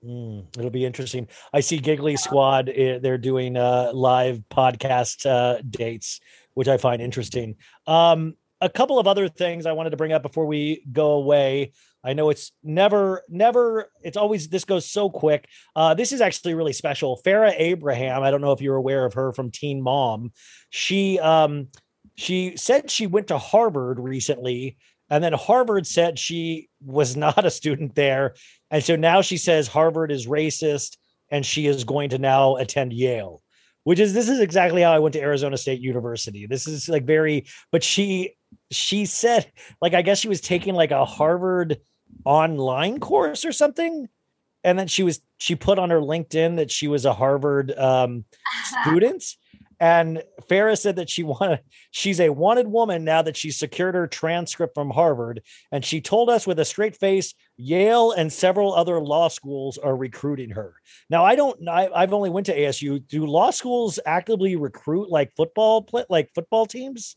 Mm, 0.07 0.47
it'll 0.57 0.71
be 0.71 0.87
interesting. 0.87 1.27
I 1.53 1.61
see 1.61 1.79
Giggly 1.79 2.17
Squad. 2.17 2.71
eh, 2.71 2.99
They're 3.03 3.19
doing 3.19 3.57
uh, 3.57 3.91
live 3.93 4.41
podcast 4.51 5.27
uh, 5.29 5.61
dates, 5.69 6.21
which 6.55 6.69
I 6.69 6.77
find 6.79 7.03
interesting. 7.03 7.57
Um, 7.87 8.35
a 8.61 8.69
couple 8.69 8.99
of 8.99 9.07
other 9.07 9.29
things 9.29 9.67
I 9.67 9.73
wanted 9.73 9.91
to 9.91 9.97
bring 9.97 10.13
up 10.13 10.23
before 10.23 10.47
we 10.47 10.85
go 10.93 11.13
away. 11.13 11.73
I 12.03 12.15
know 12.15 12.31
it's 12.31 12.53
never, 12.63 13.23
never. 13.29 13.91
It's 14.03 14.17
always 14.17 14.49
this 14.49 14.65
goes 14.65 14.91
so 14.91 15.11
quick. 15.11 15.47
Uh, 15.77 15.95
this 15.95 16.13
is 16.13 16.21
actually 16.21 16.55
really 16.55 16.73
special. 16.73 17.21
Farrah 17.25 17.55
Abraham. 17.57 18.23
I 18.23 18.31
don't 18.31 18.41
know 18.41 18.53
if 18.53 18.63
you're 18.63 18.77
aware 18.77 19.05
of 19.05 19.15
her 19.15 19.33
from 19.33 19.51
Teen 19.51 19.83
Mom. 19.83 20.33
She 20.71 21.19
um, 21.19 21.69
she 22.17 22.57
said 22.57 22.91
she 22.91 23.07
went 23.07 23.29
to 23.29 23.39
Harvard 23.39 23.99
recently, 23.99 24.79
and 25.11 25.23
then 25.23 25.35
Harvard 25.35 25.87
said 25.87 26.19
she 26.19 26.69
was 26.81 27.17
not 27.17 27.45
a 27.45 27.51
student 27.51 27.95
there 27.95 28.35
and 28.71 28.85
so 28.85 28.97
now 28.97 29.21
she 29.21 29.37
says 29.37 29.67
Harvard 29.67 30.13
is 30.13 30.27
racist 30.27 30.97
and 31.31 31.45
she 31.45 31.67
is 31.67 31.85
going 31.85 32.11
to 32.11 32.19
now 32.19 32.57
attend 32.57 32.93
Yale, 32.93 33.43
which 33.85 33.99
is 33.99 34.13
this 34.13 34.29
is 34.29 34.41
exactly 34.41 34.83
how 34.83 34.93
I 34.93 34.99
went 34.99 35.13
to 35.15 35.21
Arizona 35.21 35.57
State 35.57 35.81
University. 35.81 36.47
This 36.47 36.67
is 36.67 36.89
like 36.89 37.05
very, 37.05 37.47
but 37.73 37.83
she 37.83 38.35
she 38.71 39.07
said 39.07 39.51
like 39.81 39.95
I 39.95 40.03
guess 40.03 40.19
she 40.19 40.29
was 40.29 40.41
taking 40.41 40.75
like 40.75 40.91
a 40.91 41.05
Harvard 41.05 41.79
online 42.25 43.01
course 43.01 43.45
or 43.45 43.53
something. 43.53 44.09
And 44.63 44.79
then 44.79 44.89
she 44.89 45.03
was 45.03 45.21
she 45.39 45.55
put 45.55 45.79
on 45.79 45.91
her 45.91 46.01
LinkedIn 46.01 46.57
that 46.57 46.71
she 46.71 46.89
was 46.89 47.05
a 47.05 47.15
Harvard 47.15 47.73
um 47.77 48.25
student. 48.83 49.25
And 49.81 50.23
Farrah 50.43 50.79
said 50.79 50.97
that 50.97 51.09
she 51.09 51.23
wanted 51.25 51.61
she's 51.91 52.21
a 52.21 52.29
wanted 52.29 52.69
woman 52.69 53.03
now 53.05 53.23
that 53.23 53.37
she's 53.37 53.59
secured 53.59 53.95
her 53.95 54.07
transcript 54.07 54.75
from 54.75 54.91
Harvard. 54.91 55.43
And 55.73 55.85
she 55.85 56.01
told 56.01 56.29
us 56.29 56.47
with 56.47 56.59
a 56.59 56.65
straight 56.65 56.97
face, 56.97 57.35
Yale 57.57 58.13
and 58.13 58.33
several 58.33 58.75
other 58.75 59.01
law 59.01 59.29
schools 59.29 59.79
are 59.79 59.97
recruiting 59.97 60.51
her. 60.51 60.75
Now, 61.09 61.25
I 61.25 61.35
don't 61.35 61.69
I, 61.69 61.89
I've 61.95 62.13
only 62.13 62.31
went 62.31 62.47
to 62.47 62.57
ASU. 62.57 63.07
Do 63.09 63.27
law 63.27 63.51
schools 63.51 63.99
actively 64.05 64.57
recruit 64.57 65.11
like 65.11 65.33
football 65.35 65.89
like 66.09 66.31
football 66.35 66.67
teams? 66.67 67.17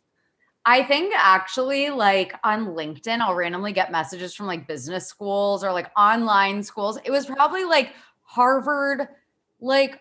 I 0.65 0.83
think 0.83 1.13
actually, 1.17 1.89
like 1.89 2.33
on 2.43 2.67
LinkedIn, 2.67 3.19
I'll 3.19 3.35
randomly 3.35 3.73
get 3.73 3.91
messages 3.91 4.33
from 4.33 4.47
like 4.47 4.65
business 4.65 5.07
schools 5.07 5.63
or 5.63 5.73
like 5.73 5.91
online 5.97 6.63
schools. 6.63 6.97
It 7.03 7.11
was 7.11 7.25
probably 7.25 7.65
like 7.65 7.93
Harvard, 8.21 9.09
like 9.59 9.99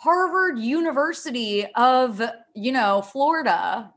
Harvard 0.00 0.58
University 0.58 1.66
of, 1.74 2.22
you 2.54 2.72
know, 2.72 3.02
Florida. 3.02 3.92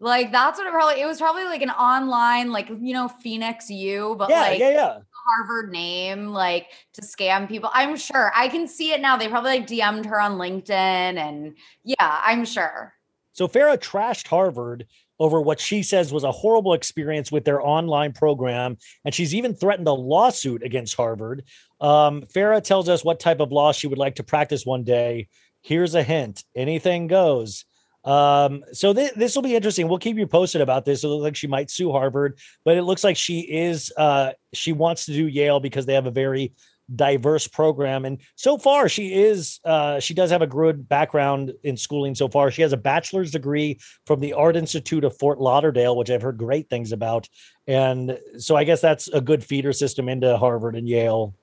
Like 0.00 0.32
that's 0.32 0.58
what 0.58 0.66
it 0.66 0.72
probably 0.72 1.00
it 1.00 1.06
was 1.06 1.18
probably 1.18 1.44
like 1.44 1.62
an 1.62 1.70
online, 1.70 2.50
like 2.50 2.68
you 2.68 2.92
know, 2.92 3.08
Phoenix 3.08 3.70
U, 3.70 4.16
but 4.18 4.28
yeah, 4.28 4.40
like 4.40 4.58
yeah, 4.58 4.70
yeah. 4.70 4.98
Harvard 5.12 5.70
name, 5.70 6.26
like 6.26 6.66
to 6.94 7.00
scam 7.00 7.48
people. 7.48 7.70
I'm 7.72 7.96
sure 7.96 8.32
I 8.34 8.48
can 8.48 8.66
see 8.66 8.92
it 8.92 9.00
now. 9.00 9.16
They 9.16 9.28
probably 9.28 9.58
like 9.58 9.68
DM'd 9.68 10.04
her 10.06 10.20
on 10.20 10.32
LinkedIn 10.32 10.70
and 10.70 11.54
yeah, 11.84 12.20
I'm 12.24 12.44
sure. 12.44 12.92
So 13.32 13.46
Farrah 13.46 13.78
trashed 13.78 14.26
Harvard 14.26 14.86
over 15.18 15.40
what 15.40 15.60
she 15.60 15.82
says 15.82 16.12
was 16.12 16.24
a 16.24 16.32
horrible 16.32 16.74
experience 16.74 17.32
with 17.32 17.44
their 17.44 17.64
online 17.64 18.12
program. 18.12 18.76
And 19.04 19.14
she's 19.14 19.34
even 19.34 19.54
threatened 19.54 19.88
a 19.88 19.92
lawsuit 19.92 20.62
against 20.62 20.94
Harvard. 20.94 21.44
Um, 21.80 22.22
Farrah 22.22 22.62
tells 22.62 22.88
us 22.88 23.04
what 23.04 23.20
type 23.20 23.40
of 23.40 23.52
law 23.52 23.72
she 23.72 23.86
would 23.86 23.98
like 23.98 24.16
to 24.16 24.22
practice 24.22 24.64
one 24.64 24.84
day. 24.84 25.28
Here's 25.62 25.94
a 25.94 26.02
hint 26.02 26.44
anything 26.54 27.06
goes. 27.06 27.64
Um, 28.04 28.62
so 28.72 28.94
th- 28.94 29.14
this 29.14 29.34
will 29.34 29.42
be 29.42 29.56
interesting. 29.56 29.88
We'll 29.88 29.98
keep 29.98 30.16
you 30.16 30.28
posted 30.28 30.60
about 30.60 30.84
this. 30.84 31.02
It 31.02 31.08
looks 31.08 31.24
like 31.24 31.36
she 31.36 31.48
might 31.48 31.70
sue 31.70 31.90
Harvard, 31.90 32.38
but 32.64 32.76
it 32.76 32.82
looks 32.82 33.02
like 33.02 33.16
she 33.16 33.40
is 33.40 33.92
uh, 33.96 34.32
she 34.54 34.72
wants 34.72 35.06
to 35.06 35.12
do 35.12 35.26
Yale 35.26 35.58
because 35.58 35.86
they 35.86 35.94
have 35.94 36.06
a 36.06 36.12
very 36.12 36.54
diverse 36.94 37.48
program. 37.48 38.04
And 38.04 38.18
so 38.36 38.58
far, 38.58 38.88
she 38.88 39.12
is 39.12 39.58
uh, 39.64 39.98
she 39.98 40.14
does 40.14 40.30
have 40.30 40.42
a 40.42 40.46
good 40.46 40.88
background 40.88 41.52
in 41.64 41.76
schooling. 41.76 42.14
So 42.14 42.28
far, 42.28 42.52
she 42.52 42.62
has 42.62 42.72
a 42.72 42.76
bachelor's 42.76 43.32
degree 43.32 43.80
from 44.06 44.20
the 44.20 44.34
Art 44.34 44.54
Institute 44.56 45.02
of 45.02 45.18
Fort 45.18 45.40
Lauderdale, 45.40 45.96
which 45.96 46.10
I've 46.10 46.22
heard 46.22 46.38
great 46.38 46.70
things 46.70 46.92
about. 46.92 47.28
And 47.66 48.18
so 48.38 48.54
I 48.54 48.62
guess 48.62 48.80
that's 48.80 49.08
a 49.08 49.20
good 49.20 49.44
feeder 49.44 49.72
system 49.72 50.08
into 50.08 50.36
Harvard 50.36 50.76
and 50.76 50.88
Yale 50.88 51.34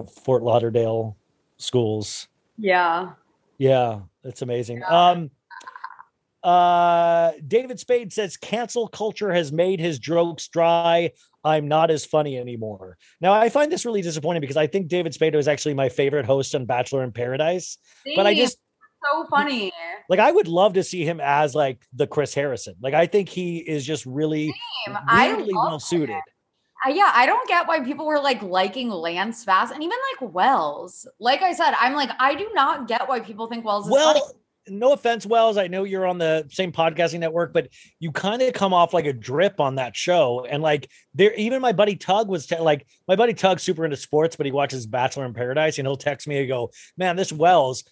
Fort 0.00 0.42
Lauderdale 0.42 1.16
schools. 1.58 2.28
Yeah. 2.58 3.12
Yeah, 3.58 4.00
that's 4.24 4.42
amazing. 4.42 4.82
Um, 4.88 5.30
uh, 6.42 7.32
David 7.46 7.78
Spade 7.78 8.12
says 8.12 8.36
cancel 8.36 8.88
culture 8.88 9.32
has 9.32 9.52
made 9.52 9.78
his 9.78 9.98
jokes 9.98 10.48
dry. 10.48 11.12
I'm 11.44 11.68
not 11.68 11.90
as 11.90 12.04
funny 12.04 12.38
anymore. 12.38 12.96
Now, 13.20 13.32
I 13.32 13.48
find 13.48 13.70
this 13.70 13.84
really 13.84 14.02
disappointing 14.02 14.40
because 14.40 14.56
I 14.56 14.66
think 14.66 14.88
David 14.88 15.14
Spade 15.14 15.34
is 15.34 15.48
actually 15.48 15.74
my 15.74 15.88
favorite 15.88 16.24
host 16.24 16.54
on 16.54 16.64
Bachelor 16.64 17.04
in 17.04 17.12
Paradise. 17.12 17.78
But 18.16 18.26
I 18.26 18.34
just 18.34 18.58
so 19.04 19.26
funny. 19.30 19.72
like 20.08 20.20
I 20.20 20.30
would 20.30 20.48
love 20.48 20.74
to 20.74 20.84
see 20.84 21.04
him 21.04 21.20
as 21.20 21.54
like 21.54 21.82
the 21.92 22.06
Chris 22.06 22.34
Harrison. 22.34 22.74
Like 22.80 22.94
I 22.94 23.06
think 23.06 23.28
he 23.28 23.58
is 23.58 23.84
just 23.84 24.06
really 24.06 24.54
Same. 24.86 24.98
Weirdly 25.12 25.54
well 25.54 25.80
suited. 25.80 26.20
Uh, 26.84 26.90
yeah, 26.90 27.10
I 27.14 27.26
don't 27.26 27.46
get 27.48 27.68
why 27.68 27.80
people 27.80 28.06
were 28.06 28.20
like 28.20 28.42
liking 28.42 28.88
Lance 28.88 29.44
Bass 29.44 29.70
and 29.70 29.82
even 29.82 29.96
like 30.20 30.34
Wells. 30.34 31.06
Like 31.20 31.42
I 31.42 31.52
said, 31.52 31.74
I'm 31.78 31.94
like, 31.94 32.10
I 32.18 32.34
do 32.34 32.48
not 32.54 32.88
get 32.88 33.08
why 33.08 33.20
people 33.20 33.46
think 33.46 33.64
Wells 33.64 33.86
is 33.86 33.94
funny. 33.94 34.20
Well, 34.20 34.32
no 34.68 34.92
offense, 34.92 35.26
Wells. 35.26 35.56
I 35.56 35.66
know 35.66 35.84
you're 35.84 36.06
on 36.06 36.18
the 36.18 36.46
same 36.50 36.72
podcasting 36.72 37.18
network, 37.20 37.52
but 37.52 37.68
you 37.98 38.12
kind 38.12 38.42
of 38.42 38.52
come 38.52 38.72
off 38.72 38.94
like 38.94 39.06
a 39.06 39.12
drip 39.12 39.60
on 39.60 39.76
that 39.76 39.96
show. 39.96 40.46
And 40.48 40.62
like 40.62 40.88
there, 41.14 41.34
even 41.34 41.60
my 41.60 41.72
buddy 41.72 41.96
Tug 41.96 42.28
was 42.28 42.46
te- 42.46 42.58
like, 42.58 42.86
my 43.08 43.16
buddy 43.16 43.34
Tug's 43.34 43.62
super 43.62 43.84
into 43.84 43.96
sports, 43.96 44.36
but 44.36 44.46
he 44.46 44.52
watches 44.52 44.86
Bachelor 44.86 45.26
in 45.26 45.34
Paradise, 45.34 45.78
and 45.78 45.86
he'll 45.86 45.96
text 45.96 46.28
me 46.28 46.38
and 46.38 46.48
go, 46.48 46.70
"Man, 46.96 47.16
this 47.16 47.32
Wells, 47.32 47.84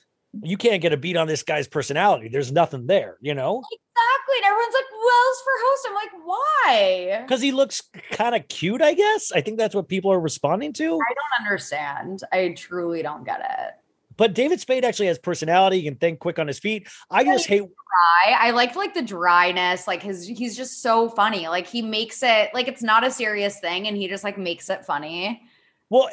you 0.42 0.56
can't 0.56 0.82
get 0.82 0.92
a 0.92 0.96
beat 0.96 1.16
on 1.16 1.26
this 1.26 1.42
guy's 1.42 1.68
personality. 1.68 2.28
There's 2.28 2.52
nothing 2.52 2.86
there, 2.86 3.16
you 3.20 3.34
know." 3.34 3.62
Exactly. 3.72 4.36
And 4.36 4.44
everyone's 4.46 4.74
like, 4.74 4.84
Wells 4.92 5.42
for 5.44 5.52
host. 5.64 5.86
I'm 5.88 5.94
like, 5.94 6.26
why? 6.26 7.22
Because 7.22 7.42
he 7.42 7.52
looks 7.52 7.82
kind 8.12 8.34
of 8.34 8.48
cute, 8.48 8.80
I 8.80 8.94
guess. 8.94 9.32
I 9.32 9.40
think 9.40 9.58
that's 9.58 9.74
what 9.74 9.88
people 9.88 10.12
are 10.12 10.20
responding 10.20 10.72
to. 10.74 10.84
I 10.84 10.86
don't 10.88 11.46
understand. 11.46 12.22
I 12.32 12.54
truly 12.56 13.02
don't 13.02 13.24
get 13.24 13.40
it. 13.40 13.74
But 14.16 14.34
David 14.34 14.60
Spade 14.60 14.84
actually 14.84 15.06
has 15.06 15.18
personality. 15.18 15.78
He 15.78 15.84
can 15.84 15.96
think 15.96 16.18
quick 16.18 16.38
on 16.38 16.46
his 16.46 16.58
feet. 16.58 16.88
I 17.10 17.24
just 17.24 17.46
hate 17.46 17.62
Dry. 17.62 18.32
I 18.38 18.50
like 18.50 18.76
like 18.76 18.92
the 18.92 19.02
dryness. 19.02 19.86
Like 19.86 20.02
his 20.02 20.26
he's 20.26 20.56
just 20.56 20.82
so 20.82 21.08
funny. 21.08 21.48
Like 21.48 21.66
he 21.66 21.80
makes 21.80 22.22
it 22.22 22.50
like 22.52 22.68
it's 22.68 22.82
not 22.82 23.02
a 23.02 23.10
serious 23.10 23.58
thing 23.60 23.88
and 23.88 23.96
he 23.96 24.08
just 24.08 24.22
like 24.22 24.36
makes 24.36 24.68
it 24.68 24.84
funny. 24.84 25.42
Well, 25.88 26.10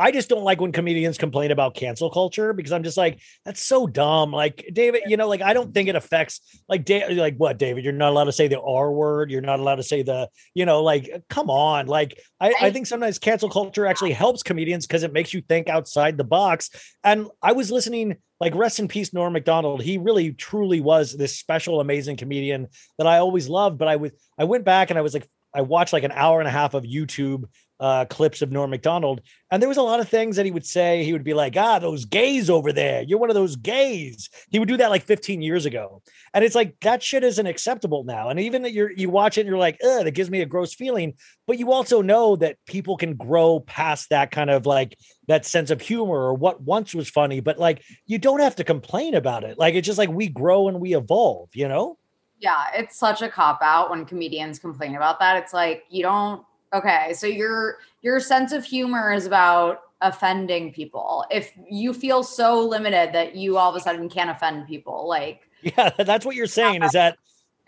I 0.00 0.12
just 0.12 0.30
don't 0.30 0.44
like 0.44 0.62
when 0.62 0.72
comedians 0.72 1.18
complain 1.18 1.50
about 1.50 1.74
cancel 1.74 2.08
culture 2.08 2.54
because 2.54 2.72
I'm 2.72 2.82
just 2.82 2.96
like, 2.96 3.20
that's 3.44 3.62
so 3.62 3.86
dumb. 3.86 4.32
Like 4.32 4.66
David, 4.72 5.02
you 5.06 5.18
know, 5.18 5.28
like 5.28 5.42
I 5.42 5.52
don't 5.52 5.74
think 5.74 5.90
it 5.90 5.94
affects 5.94 6.40
like 6.70 6.86
da- 6.86 7.14
like 7.14 7.36
what, 7.36 7.58
David? 7.58 7.84
You're 7.84 7.92
not 7.92 8.08
allowed 8.08 8.24
to 8.24 8.32
say 8.32 8.48
the 8.48 8.62
R 8.62 8.90
word. 8.90 9.30
You're 9.30 9.42
not 9.42 9.60
allowed 9.60 9.76
to 9.76 9.82
say 9.82 10.02
the, 10.02 10.30
you 10.54 10.64
know, 10.64 10.82
like 10.82 11.10
uh, 11.14 11.18
come 11.28 11.50
on. 11.50 11.86
Like 11.86 12.18
I, 12.40 12.54
I 12.58 12.70
think 12.70 12.86
sometimes 12.86 13.18
cancel 13.18 13.50
culture 13.50 13.84
actually 13.84 14.12
helps 14.12 14.42
comedians 14.42 14.86
because 14.86 15.02
it 15.02 15.12
makes 15.12 15.34
you 15.34 15.42
think 15.42 15.68
outside 15.68 16.16
the 16.16 16.24
box. 16.24 16.70
And 17.04 17.28
I 17.42 17.52
was 17.52 17.70
listening, 17.70 18.16
like 18.40 18.54
rest 18.54 18.78
in 18.78 18.88
peace, 18.88 19.12
Norm 19.12 19.34
Macdonald. 19.34 19.82
He 19.82 19.98
really 19.98 20.32
truly 20.32 20.80
was 20.80 21.14
this 21.14 21.38
special, 21.38 21.78
amazing 21.78 22.16
comedian 22.16 22.68
that 22.96 23.06
I 23.06 23.18
always 23.18 23.50
loved. 23.50 23.76
But 23.76 23.88
I 23.88 23.96
was 23.96 24.12
I 24.38 24.44
went 24.44 24.64
back 24.64 24.88
and 24.88 24.98
I 24.98 25.02
was 25.02 25.12
like, 25.12 25.28
I 25.54 25.60
watched 25.60 25.92
like 25.92 26.04
an 26.04 26.12
hour 26.12 26.38
and 26.38 26.48
a 26.48 26.52
half 26.52 26.72
of 26.72 26.84
YouTube 26.84 27.44
uh, 27.80 28.04
clips 28.04 28.42
of 28.42 28.52
Norm 28.52 28.70
Macdonald, 28.70 29.22
and 29.50 29.60
there 29.60 29.68
was 29.68 29.78
a 29.78 29.82
lot 29.82 30.00
of 30.00 30.08
things 30.08 30.36
that 30.36 30.44
he 30.44 30.52
would 30.52 30.66
say. 30.66 31.02
He 31.02 31.14
would 31.14 31.24
be 31.24 31.32
like, 31.32 31.56
"Ah, 31.56 31.78
those 31.78 32.04
gays 32.04 32.50
over 32.50 32.72
there, 32.72 33.02
you're 33.02 33.18
one 33.18 33.30
of 33.30 33.34
those 33.34 33.56
gays." 33.56 34.28
He 34.50 34.58
would 34.58 34.68
do 34.68 34.76
that 34.76 34.90
like 34.90 35.04
15 35.04 35.40
years 35.40 35.64
ago, 35.64 36.02
and 36.34 36.44
it's 36.44 36.54
like 36.54 36.78
that 36.80 37.02
shit 37.02 37.24
isn't 37.24 37.46
acceptable 37.46 38.04
now. 38.04 38.28
And 38.28 38.38
even 38.38 38.62
that 38.62 38.72
you're 38.72 38.92
you 38.92 39.08
watch 39.08 39.38
it 39.38 39.42
and 39.42 39.48
you're 39.48 39.58
like, 39.58 39.78
"Ugh," 39.82 40.04
that 40.04 40.10
gives 40.10 40.30
me 40.30 40.42
a 40.42 40.46
gross 40.46 40.74
feeling. 40.74 41.14
But 41.46 41.58
you 41.58 41.72
also 41.72 42.02
know 42.02 42.36
that 42.36 42.58
people 42.66 42.98
can 42.98 43.16
grow 43.16 43.60
past 43.60 44.10
that 44.10 44.30
kind 44.30 44.50
of 44.50 44.66
like 44.66 44.96
that 45.26 45.46
sense 45.46 45.70
of 45.70 45.80
humor 45.80 46.16
or 46.16 46.34
what 46.34 46.60
once 46.60 46.94
was 46.94 47.08
funny. 47.08 47.40
But 47.40 47.58
like, 47.58 47.82
you 48.06 48.18
don't 48.18 48.40
have 48.40 48.56
to 48.56 48.64
complain 48.64 49.14
about 49.14 49.42
it. 49.42 49.58
Like 49.58 49.74
it's 49.74 49.86
just 49.86 49.98
like 49.98 50.10
we 50.10 50.28
grow 50.28 50.68
and 50.68 50.80
we 50.80 50.94
evolve. 50.94 51.48
You 51.54 51.68
know? 51.68 51.96
Yeah, 52.40 52.66
it's 52.74 52.98
such 52.98 53.22
a 53.22 53.28
cop 53.28 53.60
out 53.62 53.90
when 53.90 54.04
comedians 54.04 54.58
complain 54.58 54.96
about 54.96 55.18
that. 55.20 55.38
It's 55.38 55.54
like 55.54 55.84
you 55.88 56.02
don't 56.02 56.42
okay, 56.72 57.12
so 57.14 57.26
your 57.26 57.78
your 58.02 58.20
sense 58.20 58.52
of 58.52 58.64
humor 58.64 59.12
is 59.12 59.26
about 59.26 59.82
offending 60.00 60.72
people. 60.72 61.24
If 61.30 61.52
you 61.68 61.92
feel 61.92 62.22
so 62.22 62.66
limited 62.66 63.12
that 63.14 63.36
you 63.36 63.58
all 63.58 63.70
of 63.70 63.76
a 63.76 63.80
sudden 63.80 64.08
can't 64.08 64.30
offend 64.30 64.66
people, 64.66 65.08
like 65.08 65.42
Yeah, 65.62 65.90
that's 65.98 66.24
what 66.24 66.36
you're 66.36 66.46
saying. 66.46 66.82
Is 66.82 66.92
that 66.92 67.18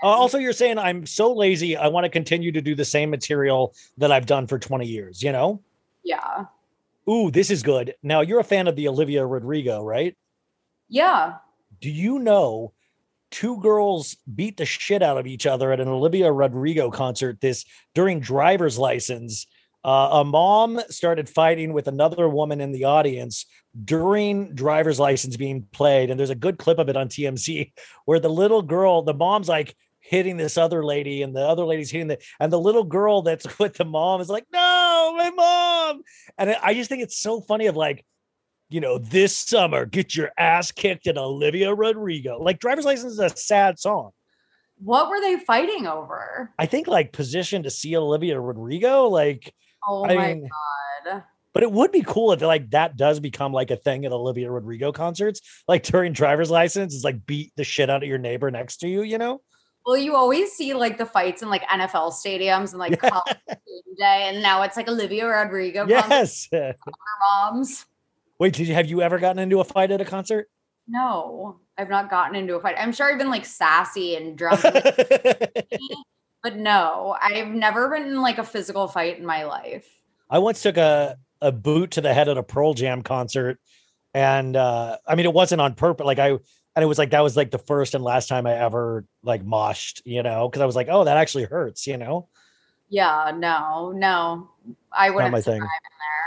uh, 0.03 0.07
also 0.07 0.39
you're 0.39 0.53
saying 0.53 0.79
I'm 0.79 1.07
so 1.07 1.33
lazy. 1.33 1.77
I 1.77 1.89
want 1.89 2.05
to 2.05 2.11
continue 2.11 2.53
to 2.53 2.61
do 2.61 2.75
the 2.75 2.85
same 2.85 3.11
material 3.11 3.75
that 3.99 4.11
I've 4.11 4.27
done 4.27 4.47
for 4.47 4.59
20 4.59 4.87
years. 4.87 5.23
You 5.23 5.33
know? 5.33 5.61
yeah. 6.05 6.47
Ooh, 7.09 7.31
this 7.31 7.51
is 7.51 7.63
good. 7.63 7.95
Now 8.03 8.21
you're 8.21 8.41
a 8.41 8.45
fan 8.45 8.69
of 8.69 8.77
the 8.77 8.87
Olivia 8.89 9.27
Rodrigo, 9.27 9.85
right? 9.85 10.17
Yeah. 10.89 11.35
Do 11.81 11.91
you 11.91 12.21
know 12.21 12.73
two 13.33 13.59
girls 13.61 14.17
beat 14.33 14.57
the 14.57 14.65
shit 14.65 15.03
out 15.03 15.19
of 15.19 15.27
each 15.27 15.47
other 15.47 15.73
at 15.73 15.81
an 15.81 15.89
Olivia 15.89 16.31
Rodrigo 16.31 16.91
concert 16.91 17.41
this 17.41 17.65
during 17.95 18.21
driver's 18.21 18.79
license? 18.79 19.47
Uh, 19.85 20.21
a 20.21 20.25
mom 20.25 20.81
started 20.91 21.29
fighting 21.29 21.73
with 21.73 21.89
another 21.89 22.29
woman 22.29 22.61
in 22.61 22.71
the 22.71 22.85
audience 22.85 23.47
during 23.85 24.55
driver's 24.55 25.01
license 25.01 25.37
being 25.37 25.67
played. 25.73 26.09
And 26.09 26.21
there's 26.21 26.31
a 26.31 26.37
good 26.37 26.57
clip 26.57 26.79
of 26.79 26.89
it 26.89 26.97
on 26.97 27.09
TMZ 27.09 27.73
where 28.05 28.21
the 28.21 28.29
little 28.29 28.63
girl, 28.63 29.03
the 29.03 29.15
mom's 29.15 29.49
like 29.49 29.75
hitting 29.99 30.37
this 30.37 30.57
other 30.57 30.85
lady, 30.85 31.23
and 31.23 31.35
the 31.35 31.41
other 31.41 31.65
lady's 31.65 31.91
hitting 31.91 32.09
the, 32.09 32.19
and 32.39 32.53
the 32.53 32.61
little 32.61 32.85
girl 32.85 33.23
that's 33.23 33.59
with 33.59 33.75
the 33.75 33.85
mom 33.85 34.21
is 34.21 34.29
like, 34.29 34.45
no, 34.53 35.15
my 35.17 35.31
mom. 35.31 36.03
And 36.39 36.51
I- 36.51 36.59
I 36.63 36.75
just 36.75 36.89
think 36.89 37.03
it's 37.03 37.19
so 37.19 37.41
funny 37.41 37.67
of 37.67 37.77
like, 37.77 38.05
you 38.73 38.81
know, 38.81 38.99
this 38.99 39.37
summer, 39.37 39.85
get 39.87 40.17
your 40.17 40.31
ass 40.39 40.73
kicked 40.73 41.07
at 41.07 41.19
Olivia 41.19 41.75
Rodrigo. 41.75 42.39
Like 42.43 42.59
driver's 42.59 42.85
license 42.85 43.13
is 43.15 43.19
a 43.19 43.29
sad 43.29 43.79
song. 43.79 44.11
What 44.79 45.09
were 45.11 45.21
they 45.21 45.37
fighting 45.39 45.87
over? 45.87 46.51
I 46.59 46.67
think 46.67 46.87
like 46.89 47.13
position 47.13 47.63
to 47.65 47.71
see 47.71 47.97
Olivia 47.97 48.41
Rodrigo, 48.41 49.09
like 49.09 49.55
Oh 49.87 50.05
I 50.05 50.15
my 50.15 50.35
mean, 50.35 50.49
god. 51.05 51.23
But 51.55 51.63
it 51.63 51.71
would 51.71 51.93
be 51.93 52.03
cool 52.03 52.33
if 52.33 52.41
like 52.41 52.71
that 52.71 52.97
does 52.97 53.21
become 53.21 53.53
like 53.53 53.71
a 53.71 53.77
thing 53.77 54.05
at 54.07 54.13
Olivia 54.13 54.51
Rodrigo 54.51 54.91
concerts, 54.91 55.41
like 55.69 55.83
during 55.83 56.13
driver's 56.13 56.51
license, 56.51 56.95
is 56.95 57.05
like 57.05 57.27
beat 57.27 57.53
the 57.57 57.65
shit 57.65 57.91
out 57.91 58.03
of 58.03 58.09
your 58.09 58.19
neighbor 58.19 58.51
next 58.51 58.79
to 58.79 58.89
you, 58.89 59.03
you 59.03 59.19
know? 59.19 59.41
Well, 59.85 59.97
you 59.97 60.15
always 60.15 60.53
see 60.53 60.75
like 60.75 60.97
the 60.97 61.05
fights 61.07 61.43
in 61.43 61.51
like 61.51 61.63
NFL 61.65 62.13
stadiums 62.13 62.71
and 62.71 62.79
like 62.79 62.99
college 63.01 63.37
game 63.49 63.97
day, 63.99 64.31
and 64.33 64.43
now 64.43 64.63
it's 64.63 64.77
like 64.77 64.89
Olivia 64.89 65.27
Rodrigo 65.27 65.87
Yes. 65.87 66.49
moms. 66.53 67.85
Wait, 68.43 68.55
did 68.55 68.67
you 68.67 68.75
have 68.75 68.87
you 68.87 69.01
ever 69.03 69.21
gotten 69.21 69.39
into 69.39 69.61
a 69.61 69.65
fight 69.65 69.93
at 69.93 70.01
a 70.01 70.05
concert? 70.05 70.49
No, 70.89 71.61
I've 71.79 71.89
not 71.89 72.11
gotten 72.11 72.35
into 72.35 72.57
a 72.57 72.61
fight. 72.61 72.75
I'm 72.77 72.91
sure 72.91 73.09
I've 73.09 73.17
been 73.17 73.31
like 73.31 73.45
sassy 73.45 74.17
and 74.17 74.37
drunk, 74.37 74.61
but 76.43 76.57
no, 76.57 77.17
I've 77.23 77.47
never 77.47 77.89
been 77.89 78.03
in 78.03 78.21
like 78.21 78.39
a 78.39 78.43
physical 78.43 78.89
fight 78.89 79.17
in 79.17 79.25
my 79.25 79.45
life. 79.45 79.87
I 80.29 80.41
once 80.41 80.61
took 80.61 80.77
a 80.77 81.19
a 81.41 81.53
boot 81.53 81.93
to 81.93 82.01
the 82.01 82.13
head 82.13 82.29
at 82.29 82.37
a 82.37 82.43
Pearl 82.43 82.75
Jam 82.75 83.03
concert, 83.03 83.61
and 84.13 84.57
uh, 84.57 84.97
I 85.07 85.15
mean 85.15 85.27
it 85.27 85.33
wasn't 85.33 85.61
on 85.61 85.75
purpose. 85.75 86.05
Like 86.05 86.19
I 86.19 86.31
and 86.31 86.43
it 86.83 86.87
was 86.87 86.99
like 86.99 87.11
that 87.11 87.21
was 87.21 87.37
like 87.37 87.53
the 87.53 87.59
first 87.59 87.95
and 87.95 88.03
last 88.03 88.29
time 88.29 88.49
I 88.49 88.55
ever 88.55 89.07
like 89.23 89.45
moshed, 89.45 90.03
you 90.05 90.25
know, 90.25 90.49
because 90.49 90.63
I 90.63 90.67
was 90.67 90.75
like, 90.75 90.89
oh, 90.91 91.05
that 91.05 91.17
actually 91.17 91.45
hurts, 91.45 91.87
you 91.87 91.97
know. 91.97 92.29
Yeah, 92.89 93.31
no, 93.37 93.93
no, 93.93 94.51
I 94.91 95.11
wouldn't 95.11 95.33
survive 95.33 95.45
thing. 95.45 95.63
in 95.63 95.69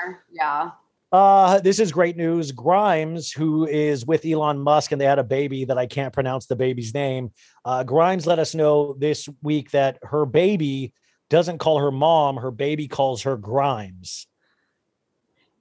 there. 0.06 0.24
Yeah, 0.32 0.70
Uh, 1.16 1.62
this 1.62 1.80
is 1.80 1.94
great 1.94 2.18
news. 2.18 2.52
Grimes, 2.52 3.32
who 3.32 3.66
is 3.66 4.06
with 4.06 4.26
Elon 4.26 4.60
Musk, 4.60 4.92
and 4.92 5.00
they 5.00 5.06
had 5.06 5.18
a 5.18 5.24
baby 5.24 5.64
that 5.64 5.78
I 5.78 5.86
can't 5.86 6.12
pronounce 6.12 6.46
the 6.46 6.58
baby's 6.58 6.94
name. 6.94 7.32
Uh, 7.64 7.86
Grimes 7.86 8.28
let 8.28 8.38
us 8.38 8.54
know 8.54 8.98
this 9.00 9.30
week 9.42 9.72
that 9.72 9.98
her 10.04 10.26
baby 10.26 10.92
doesn't 11.30 11.60
call 11.60 11.80
her 11.80 11.90
mom, 11.90 12.36
her 12.36 12.52
baby 12.52 12.90
calls 12.90 13.22
her 13.22 13.38
Grimes. 13.38 14.28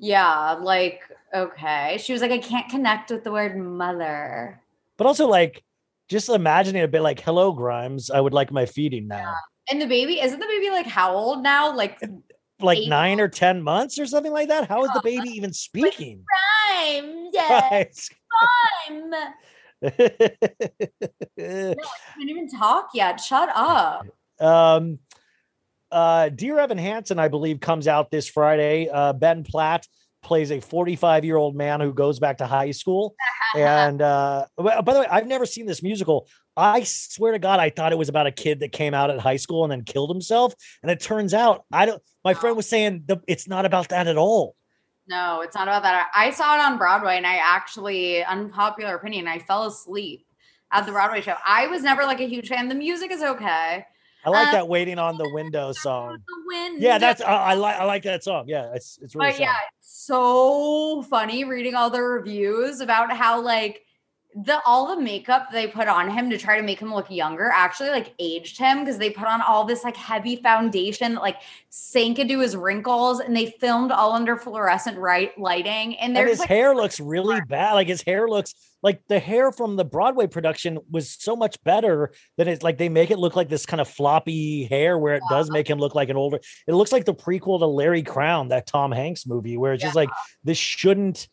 Yeah, 0.00 0.54
like 0.60 1.02
okay. 1.32 1.98
She 2.00 2.12
was 2.12 2.20
like, 2.20 2.32
I 2.32 2.38
can't 2.38 2.68
connect 2.68 3.12
with 3.12 3.22
the 3.22 3.30
word 3.30 3.56
mother. 3.56 4.60
But 4.96 5.06
also, 5.06 5.28
like, 5.28 5.62
just 6.08 6.28
imagining 6.30 6.82
a 6.82 6.88
bit 6.88 7.02
like, 7.02 7.20
hello, 7.20 7.52
Grimes, 7.52 8.10
I 8.10 8.20
would 8.20 8.34
like 8.34 8.50
my 8.50 8.66
feeding 8.66 9.06
now. 9.06 9.36
And 9.70 9.80
the 9.80 9.86
baby 9.86 10.20
isn't 10.20 10.40
the 10.40 10.46
baby 10.46 10.70
like 10.70 10.86
how 10.86 11.14
old 11.14 11.44
now? 11.44 11.76
Like 11.76 12.00
Like 12.60 12.86
nine 12.86 13.20
or 13.20 13.28
10 13.28 13.62
months 13.62 13.98
or 13.98 14.06
something 14.06 14.32
like 14.32 14.48
that. 14.48 14.68
How 14.68 14.84
is 14.84 14.90
the 14.94 15.00
baby 15.02 15.28
even 15.30 15.52
speaking? 15.52 16.24
time, 16.70 17.30
yeah, 17.32 17.60
Right. 17.60 18.08
time. 18.86 19.12
Can't 21.36 22.30
even 22.30 22.48
talk 22.48 22.90
yet. 22.94 23.20
Shut 23.20 23.50
up. 23.54 24.06
Um, 24.40 24.98
uh, 25.90 26.28
Dear 26.28 26.58
Evan 26.58 26.78
Hansen, 26.78 27.18
I 27.18 27.28
believe, 27.28 27.60
comes 27.60 27.86
out 27.86 28.10
this 28.10 28.28
Friday. 28.28 28.88
Uh, 28.92 29.12
ben 29.12 29.44
Platt 29.44 29.86
plays 30.22 30.50
a 30.50 30.60
45 30.60 31.24
year 31.24 31.36
old 31.36 31.54
man 31.54 31.80
who 31.80 31.92
goes 31.92 32.18
back 32.18 32.38
to 32.38 32.46
high 32.46 32.70
school. 32.70 33.14
and 33.56 34.00
uh, 34.00 34.46
by 34.56 34.80
the 34.80 35.00
way, 35.00 35.06
I've 35.10 35.26
never 35.26 35.46
seen 35.46 35.66
this 35.66 35.82
musical. 35.82 36.28
I 36.56 36.84
swear 36.84 37.32
to 37.32 37.38
God, 37.38 37.60
I 37.60 37.70
thought 37.70 37.92
it 37.92 37.98
was 37.98 38.08
about 38.08 38.26
a 38.26 38.32
kid 38.32 38.60
that 38.60 38.72
came 38.72 38.94
out 38.94 39.10
at 39.10 39.18
high 39.18 39.36
school 39.36 39.64
and 39.64 39.72
then 39.72 39.82
killed 39.82 40.10
himself. 40.10 40.54
And 40.82 40.90
it 40.90 41.00
turns 41.00 41.34
out, 41.34 41.64
I 41.72 41.86
don't. 41.86 42.02
My 42.24 42.34
friend 42.34 42.56
was 42.56 42.68
saying 42.68 43.04
the, 43.06 43.20
it's 43.28 43.46
not 43.46 43.66
about 43.66 43.90
that 43.90 44.06
at 44.06 44.16
all. 44.16 44.56
No, 45.06 45.42
it's 45.42 45.54
not 45.54 45.68
about 45.68 45.82
that. 45.82 46.10
I 46.14 46.30
saw 46.30 46.54
it 46.56 46.60
on 46.60 46.78
Broadway 46.78 47.16
and 47.18 47.26
I 47.26 47.36
actually, 47.36 48.24
unpopular 48.24 48.94
opinion, 48.94 49.28
I 49.28 49.38
fell 49.38 49.66
asleep 49.66 50.26
at 50.72 50.86
the 50.86 50.92
Broadway 50.92 51.20
show. 51.20 51.34
I 51.46 51.66
was 51.66 51.82
never 51.82 52.04
like 52.04 52.20
a 52.20 52.26
huge 52.26 52.48
fan. 52.48 52.68
The 52.68 52.74
music 52.74 53.10
is 53.10 53.22
okay. 53.22 53.84
I 54.26 54.30
like 54.30 54.48
Uh, 54.48 54.52
that 54.52 54.68
"Waiting 54.68 54.98
on 54.98 55.18
the 55.18 55.28
Window" 55.34 55.72
song. 55.72 56.16
The 56.26 56.42
wind. 56.46 56.80
Yeah, 56.80 56.96
that's 56.96 57.20
I, 57.20 57.34
I 57.34 57.54
like 57.54 57.76
I 57.76 57.84
like 57.84 58.02
that 58.04 58.24
song. 58.24 58.44
Yeah, 58.48 58.72
it's 58.74 58.98
it's 59.02 59.14
really. 59.14 59.32
But 59.32 59.38
yeah, 59.38 59.52
it's 59.78 60.06
so 60.06 61.02
funny 61.02 61.44
reading 61.44 61.74
all 61.74 61.90
the 61.90 62.00
reviews 62.00 62.80
about 62.80 63.12
how 63.12 63.42
like 63.42 63.82
the 64.34 64.60
all 64.64 64.96
the 64.96 65.02
makeup 65.02 65.48
they 65.52 65.66
put 65.66 65.88
on 65.88 66.10
him 66.10 66.30
to 66.30 66.38
try 66.38 66.56
to 66.56 66.62
make 66.62 66.80
him 66.80 66.92
look 66.92 67.10
younger 67.10 67.50
actually 67.52 67.90
like 67.90 68.14
aged 68.18 68.58
him 68.58 68.80
because 68.80 68.98
they 68.98 69.10
put 69.10 69.26
on 69.26 69.42
all 69.42 69.64
this 69.64 69.84
like 69.84 69.96
heavy 69.96 70.36
foundation 70.36 71.14
that 71.14 71.20
like 71.20 71.36
sank 71.68 72.18
into 72.18 72.40
his 72.40 72.56
wrinkles 72.56 73.20
and 73.20 73.36
they 73.36 73.46
filmed 73.60 73.92
all 73.92 74.12
under 74.12 74.36
fluorescent 74.36 74.96
right 74.98 75.38
lighting 75.38 75.96
and 75.98 76.14
and 76.14 76.26
there's 76.28 76.30
his 76.30 76.40
like 76.40 76.48
hair 76.48 76.74
looks 76.74 77.00
really 77.00 77.40
bad. 77.48 77.72
Like 77.72 77.88
his 77.88 78.02
hair 78.02 78.28
looks 78.28 78.54
like 78.82 79.02
the 79.08 79.18
hair 79.18 79.50
from 79.50 79.76
the 79.76 79.84
Broadway 79.84 80.26
production 80.26 80.78
was 80.90 81.10
so 81.10 81.34
much 81.34 81.62
better 81.64 82.12
than 82.36 82.48
it's 82.48 82.62
like 82.62 82.78
they 82.78 82.88
make 82.88 83.10
it 83.10 83.18
look 83.18 83.34
like 83.34 83.48
this 83.48 83.66
kind 83.66 83.80
of 83.80 83.88
floppy 83.88 84.64
hair 84.64 84.96
where 84.98 85.14
it 85.16 85.22
does 85.30 85.50
make 85.50 85.68
him 85.68 85.78
look 85.78 85.94
like 85.94 86.08
an 86.08 86.16
older. 86.16 86.38
It 86.68 86.74
looks 86.74 86.92
like 86.92 87.04
the 87.04 87.14
prequel 87.14 87.58
to 87.58 87.66
Larry 87.66 88.02
Crowne, 88.02 88.50
that 88.50 88.66
Tom 88.66 88.92
Hanks 88.92 89.26
movie, 89.26 89.56
where 89.56 89.72
it's 89.72 89.82
just 89.82 89.96
like 89.96 90.10
this 90.44 90.58
shouldn't. 90.58 91.28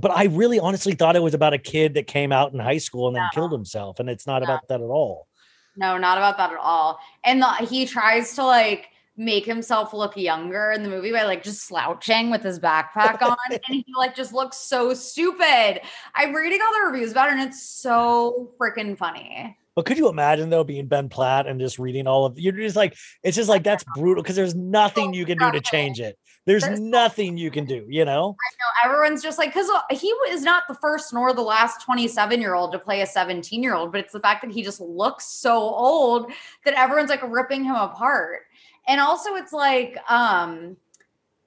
But 0.00 0.10
I 0.10 0.24
really 0.24 0.58
honestly 0.58 0.94
thought 0.94 1.14
it 1.14 1.22
was 1.22 1.34
about 1.34 1.54
a 1.54 1.58
kid 1.58 1.94
that 1.94 2.06
came 2.06 2.32
out 2.32 2.52
in 2.52 2.58
high 2.58 2.78
school 2.78 3.06
and 3.06 3.16
then 3.16 3.28
killed 3.32 3.52
himself, 3.52 4.00
and 4.00 4.10
it's 4.10 4.26
not 4.26 4.42
about 4.42 4.66
that 4.68 4.80
at 4.80 4.86
all. 4.86 5.28
No, 5.76 5.98
not 5.98 6.18
about 6.18 6.36
that 6.38 6.50
at 6.50 6.58
all. 6.58 6.98
And 7.24 7.40
the, 7.40 7.48
he 7.68 7.86
tries 7.86 8.34
to 8.34 8.44
like 8.44 8.88
make 9.16 9.46
himself 9.46 9.92
look 9.92 10.16
younger 10.16 10.72
in 10.72 10.82
the 10.82 10.88
movie 10.88 11.12
by 11.12 11.22
like 11.22 11.44
just 11.44 11.66
slouching 11.66 12.30
with 12.30 12.42
his 12.42 12.58
backpack 12.58 13.22
on, 13.22 13.36
and 13.50 13.60
he 13.68 13.84
like 13.96 14.14
just 14.16 14.32
looks 14.32 14.56
so 14.56 14.94
stupid. 14.94 15.80
I'm 16.14 16.34
reading 16.34 16.60
all 16.60 16.72
the 16.72 16.90
reviews 16.90 17.12
about 17.12 17.28
it, 17.28 17.34
and 17.34 17.42
it's 17.42 17.62
so 17.62 18.52
freaking 18.60 18.96
funny. 18.96 19.56
But 19.74 19.86
could 19.86 19.98
you 19.98 20.08
imagine 20.08 20.50
though 20.50 20.64
being 20.64 20.86
Ben 20.86 21.08
Platt 21.08 21.46
and 21.46 21.58
just 21.58 21.78
reading 21.78 22.06
all 22.06 22.26
of 22.26 22.38
you're 22.38 22.52
just 22.52 22.76
like 22.76 22.96
it's 23.22 23.36
just 23.36 23.48
like 23.48 23.64
that's 23.64 23.84
brutal 23.96 24.22
because 24.22 24.36
there's 24.36 24.54
nothing 24.54 25.10
oh 25.10 25.12
you 25.14 25.26
can 25.26 25.38
do 25.38 25.50
to 25.50 25.60
change 25.60 26.00
it. 26.00 26.18
There's 26.46 26.68
nothing 26.78 27.38
you 27.38 27.50
can 27.50 27.64
do, 27.64 27.86
you 27.88 28.04
know? 28.04 28.36
I 28.38 28.50
know, 28.58 28.90
everyone's 28.90 29.22
just 29.22 29.38
like, 29.38 29.54
because 29.54 29.70
he 29.90 30.08
is 30.28 30.42
not 30.42 30.64
the 30.68 30.74
first 30.74 31.12
nor 31.14 31.32
the 31.32 31.40
last 31.40 31.80
27 31.82 32.40
year 32.40 32.54
old 32.54 32.72
to 32.72 32.78
play 32.78 33.00
a 33.00 33.06
17 33.06 33.62
year 33.62 33.74
old, 33.74 33.92
but 33.92 34.00
it's 34.00 34.12
the 34.12 34.20
fact 34.20 34.42
that 34.42 34.50
he 34.50 34.62
just 34.62 34.80
looks 34.80 35.24
so 35.24 35.56
old 35.56 36.30
that 36.66 36.74
everyone's 36.74 37.08
like 37.08 37.22
ripping 37.22 37.64
him 37.64 37.74
apart. 37.74 38.42
And 38.86 39.00
also, 39.00 39.36
it's 39.36 39.54
like, 39.54 39.96
um, 40.10 40.76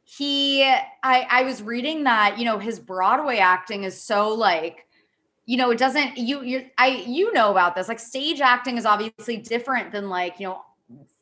he, 0.03 0.63
I, 0.63 1.27
I 1.29 1.43
was 1.43 1.61
reading 1.61 2.05
that, 2.05 2.39
you 2.39 2.45
know, 2.45 2.57
his 2.57 2.79
Broadway 2.79 3.37
acting 3.37 3.83
is 3.83 4.01
so 4.01 4.33
like, 4.33 4.87
you 5.45 5.57
know, 5.57 5.69
it 5.69 5.77
doesn't, 5.77 6.17
you, 6.17 6.41
you, 6.43 6.65
I, 6.77 7.03
you 7.05 7.31
know 7.33 7.51
about 7.51 7.75
this, 7.75 7.87
like 7.87 7.99
stage 7.99 8.41
acting 8.41 8.77
is 8.77 8.85
obviously 8.85 9.37
different 9.37 9.91
than 9.91 10.09
like, 10.09 10.39
you 10.39 10.47
know, 10.47 10.61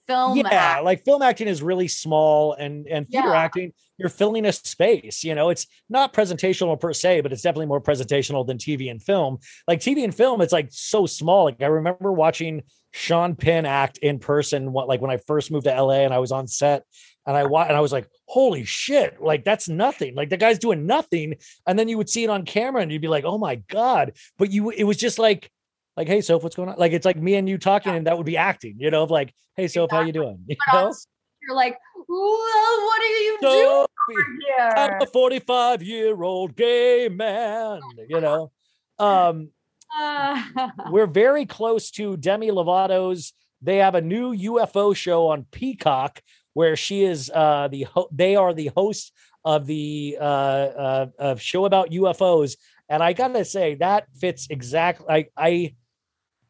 film. 0.08 0.38
yeah, 0.38 0.48
act- 0.52 0.84
like 0.84 1.04
film 1.04 1.22
acting 1.22 1.48
is 1.48 1.62
really 1.62 1.88
small 1.88 2.54
and 2.54 2.88
and 2.88 3.08
theater 3.08 3.30
Yeah. 3.30 3.40
acting, 3.42 3.74
you're 3.98 4.10
filling 4.10 4.46
a 4.46 4.52
space, 4.52 5.24
you 5.24 5.36
know, 5.36 5.50
it's 5.50 5.68
not 5.90 6.14
presentational 6.14 6.80
per 6.80 6.94
se, 6.94 7.22
but 7.22 7.32
it's 7.32 7.42
definitely 7.42 7.68
more 7.68 7.82
presentational 7.82 8.46
than 8.46 8.58
TV 8.58 8.90
and 8.92 9.02
film. 9.02 9.38
Like 9.68 9.80
TV 9.80 10.04
and 10.04 10.14
film, 10.14 10.42
it's 10.42 10.54
like 10.54 10.68
so 10.72 11.06
small. 11.06 11.46
Like 11.46 11.62
I 11.62 11.68
remember 11.68 12.12
watching 12.12 12.64
Sean 12.92 13.36
Penn 13.36 13.66
act 13.66 13.98
in 14.00 14.20
person 14.20 14.72
what 14.72 14.88
like 14.88 15.02
when 15.02 15.12
I 15.12 15.18
first 15.18 15.52
moved 15.52 15.66
to 15.66 15.82
LA 15.82 16.02
and 16.06 16.14
I 16.14 16.20
was 16.20 16.32
on 16.32 16.48
set 16.48 16.84
and 17.28 17.36
I 17.36 17.46
wa- 17.46 17.66
and 17.68 17.76
I 17.76 17.80
was 17.82 17.92
like, 17.92 18.08
holy 18.28 18.64
shit, 18.66 19.22
like 19.22 19.44
that's 19.44 19.68
nothing. 19.68 20.16
Like 20.16 20.30
the 20.30 20.38
guy's 20.38 20.60
doing 20.60 20.86
nothing. 20.86 21.36
And 21.68 21.78
then 21.78 21.88
you 21.90 21.98
would 21.98 22.10
see 22.10 22.24
it 22.24 22.30
on 22.30 22.46
camera 22.46 22.82
and 22.82 22.92
you'd 22.92 23.02
be 23.02 23.08
like, 23.08 23.26
oh 23.26 23.38
my 23.38 23.56
God. 23.56 24.14
But 24.38 24.52
you 24.52 24.70
it 24.70 24.84
was 24.84 24.98
just 24.98 25.20
like 25.20 25.50
like, 25.98 26.08
hey, 26.08 26.22
Soph, 26.22 26.44
what's 26.44 26.56
going 26.56 26.70
on? 26.70 26.78
Like 26.78 26.92
it's 26.92 27.06
like 27.06 27.18
me 27.18 27.36
and 27.36 27.48
you 27.48 27.58
talking, 27.58 27.96
and 27.96 28.08
that 28.08 28.18
would 28.18 28.26
be 28.26 28.38
acting, 28.38 28.76
you 28.80 28.92
know, 28.92 29.04
of 29.04 29.12
like, 29.12 29.34
hey, 29.56 29.68
Soph, 29.68 29.92
how 29.92 30.02
you 30.02 30.12
doing? 30.14 30.40
You 30.48 30.56
But 30.72 30.82
know? 30.82 30.94
you're 31.42 31.56
like, 31.56 31.78
well, 32.08 32.86
what 32.86 33.02
are 33.02 33.06
you 33.06 33.38
Sophie, 33.42 33.86
doing 34.10 34.40
here? 34.48 34.74
I'm 34.78 35.02
a 35.02 35.06
45 35.06 35.84
year 35.84 36.22
old 36.22 36.56
gay 36.56 37.10
man, 37.10 37.82
you 38.10 38.22
know. 38.22 38.52
Um, 39.00 39.50
we're 40.92 41.08
very 41.08 41.46
close 41.46 41.92
to 41.92 42.18
Demi 42.18 42.52
Lovato's. 42.52 43.34
They 43.62 43.78
have 43.78 43.96
a 43.96 44.02
new 44.02 44.36
UFO 44.36 44.96
show 44.96 45.28
on 45.28 45.46
Peacock 45.52 46.22
where 46.54 46.76
she 46.76 47.04
is 47.04 47.30
uh 47.34 47.68
the 47.70 47.84
ho- 47.84 48.10
they 48.12 48.36
are 48.36 48.54
the 48.54 48.72
host 48.76 49.12
of 49.44 49.66
the 49.66 50.18
uh, 50.20 50.24
uh 50.24 51.06
of 51.20 51.42
show 51.42 51.66
about 51.66 51.92
UFOs 51.92 52.58
and 52.90 53.04
I 53.04 53.14
got 53.14 53.30
to 53.34 53.46
say 53.46 53.76
that 53.76 54.08
fits 54.20 54.48
exactly 54.50 55.06
I 55.10 55.28
I 55.38 55.76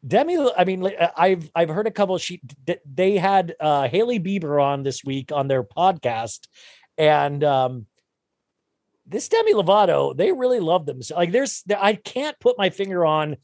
Demi 0.06 0.38
I 0.56 0.64
mean 0.64 0.84
uh, 0.84 1.10
I've 1.16 1.50
I've 1.54 1.68
heard 1.68 1.86
a 1.86 1.90
couple 1.90 2.18
she 2.18 2.40
they 2.84 3.16
had 3.16 3.54
uh 3.60 3.88
Hailey 3.88 4.18
Bieber 4.18 4.62
on 4.62 4.82
this 4.82 5.04
week 5.04 5.30
on 5.32 5.48
their 5.48 5.62
podcast 5.62 6.46
and 6.98 7.44
um 7.44 7.86
this 9.06 9.28
Demi 9.28 9.54
Lovato, 9.54 10.16
they 10.16 10.32
really 10.32 10.60
love 10.60 10.84
them. 10.84 11.02
So, 11.02 11.14
Like 11.14 11.32
there's, 11.32 11.62
I 11.78 11.94
can't 11.94 12.38
put 12.40 12.58
my 12.58 12.70
finger 12.70 13.06
on. 13.06 13.36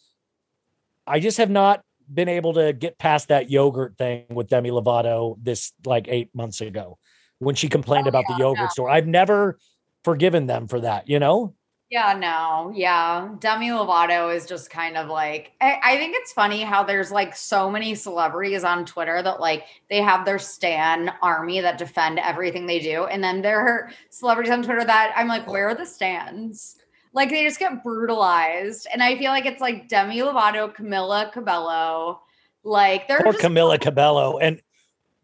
I 1.07 1.20
just 1.20 1.39
have 1.39 1.51
not 1.51 1.83
been 2.12 2.29
able 2.29 2.55
to 2.55 2.73
get 2.73 2.99
past 2.99 3.29
that 3.29 3.51
yogurt 3.51 3.97
thing 3.97 4.24
with 4.31 4.49
Demi 4.49 4.70
Lovato 4.70 5.37
this 5.41 5.73
like 5.85 6.07
eight 6.09 6.35
months 6.35 6.61
ago 6.61 6.99
when 7.39 7.55
she 7.55 7.69
complained 7.69 8.07
about 8.07 8.24
the 8.29 8.37
yogurt 8.39 8.70
store. 8.73 8.91
I've 8.91 9.07
never 9.07 9.59
forgiven 10.05 10.47
them 10.47 10.66
for 10.66 10.81
that, 10.81 11.09
you 11.09 11.19
know? 11.19 11.55
Yeah, 11.93 12.14
no, 12.14 12.73
yeah. 12.74 13.28
Demi 13.39 13.69
Lovato 13.69 14.35
is 14.35 14.47
just 14.47 14.70
kind 14.70 14.97
of 14.97 15.09
like, 15.09 15.52
I, 15.60 15.78
I 15.85 15.97
think 15.98 16.16
it's 16.16 16.32
funny 16.32 16.62
how 16.62 16.82
there's 16.82 17.12
like 17.12 17.36
so 17.36 17.70
many 17.70 17.94
celebrities 17.94 18.64
on 18.64 18.86
Twitter 18.86 19.23
that 19.23 19.40
like 19.40 19.64
they 19.90 20.01
have 20.01 20.24
their 20.24 20.39
Stan 20.39 21.12
army 21.20 21.60
that 21.60 21.77
defend 21.77 22.19
everything 22.19 22.64
they 22.64 22.78
do. 22.78 23.05
And 23.05 23.23
then 23.23 23.43
there 23.43 23.60
are 23.60 23.90
celebrities 24.09 24.51
on 24.51 24.62
Twitter 24.62 24.86
that 24.86 25.12
I'm 25.14 25.28
like, 25.28 25.47
where 25.47 25.69
are 25.69 25.74
the 25.74 25.85
stands? 25.85 26.77
Like 27.12 27.28
they 27.28 27.44
just 27.44 27.59
get 27.59 27.85
brutalized. 27.85 28.86
And 28.90 29.02
I 29.02 29.19
feel 29.19 29.31
like 29.31 29.44
it's 29.44 29.60
like 29.60 29.89
Demi 29.89 30.20
Lovato, 30.20 30.74
Camila 30.74 31.31
Cabello. 31.31 32.23
Like 32.64 33.06
they're 33.06 33.20
just 33.23 33.40
Camila 33.40 33.78
Cabello. 33.78 34.39
And 34.39 34.62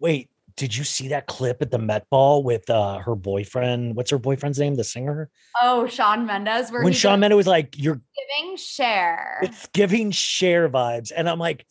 wait, 0.00 0.28
did 0.58 0.76
you 0.76 0.82
see 0.82 1.08
that 1.08 1.26
clip 1.26 1.62
at 1.62 1.70
the 1.70 1.78
Met 1.78 2.10
Ball 2.10 2.42
with 2.42 2.68
uh, 2.68 2.98
her 2.98 3.14
boyfriend? 3.14 3.94
What's 3.94 4.10
her 4.10 4.18
boyfriend's 4.18 4.58
name? 4.58 4.74
The 4.74 4.84
singer? 4.84 5.30
oh 5.62 5.86
Shawn 5.86 6.26
Mendes, 6.26 6.70
where 6.70 6.82
When 6.82 6.92
he's 6.92 7.00
Shawn 7.00 7.20
Mendes 7.20 7.36
was 7.36 7.46
like, 7.46 7.78
"You're 7.78 8.00
giving 8.16 8.56
Cher. 8.56 9.38
it's 9.42 9.68
giving 9.68 10.10
Cher 10.10 10.68
vibes," 10.68 11.12
and 11.16 11.28
I'm 11.28 11.38
like, 11.38 11.64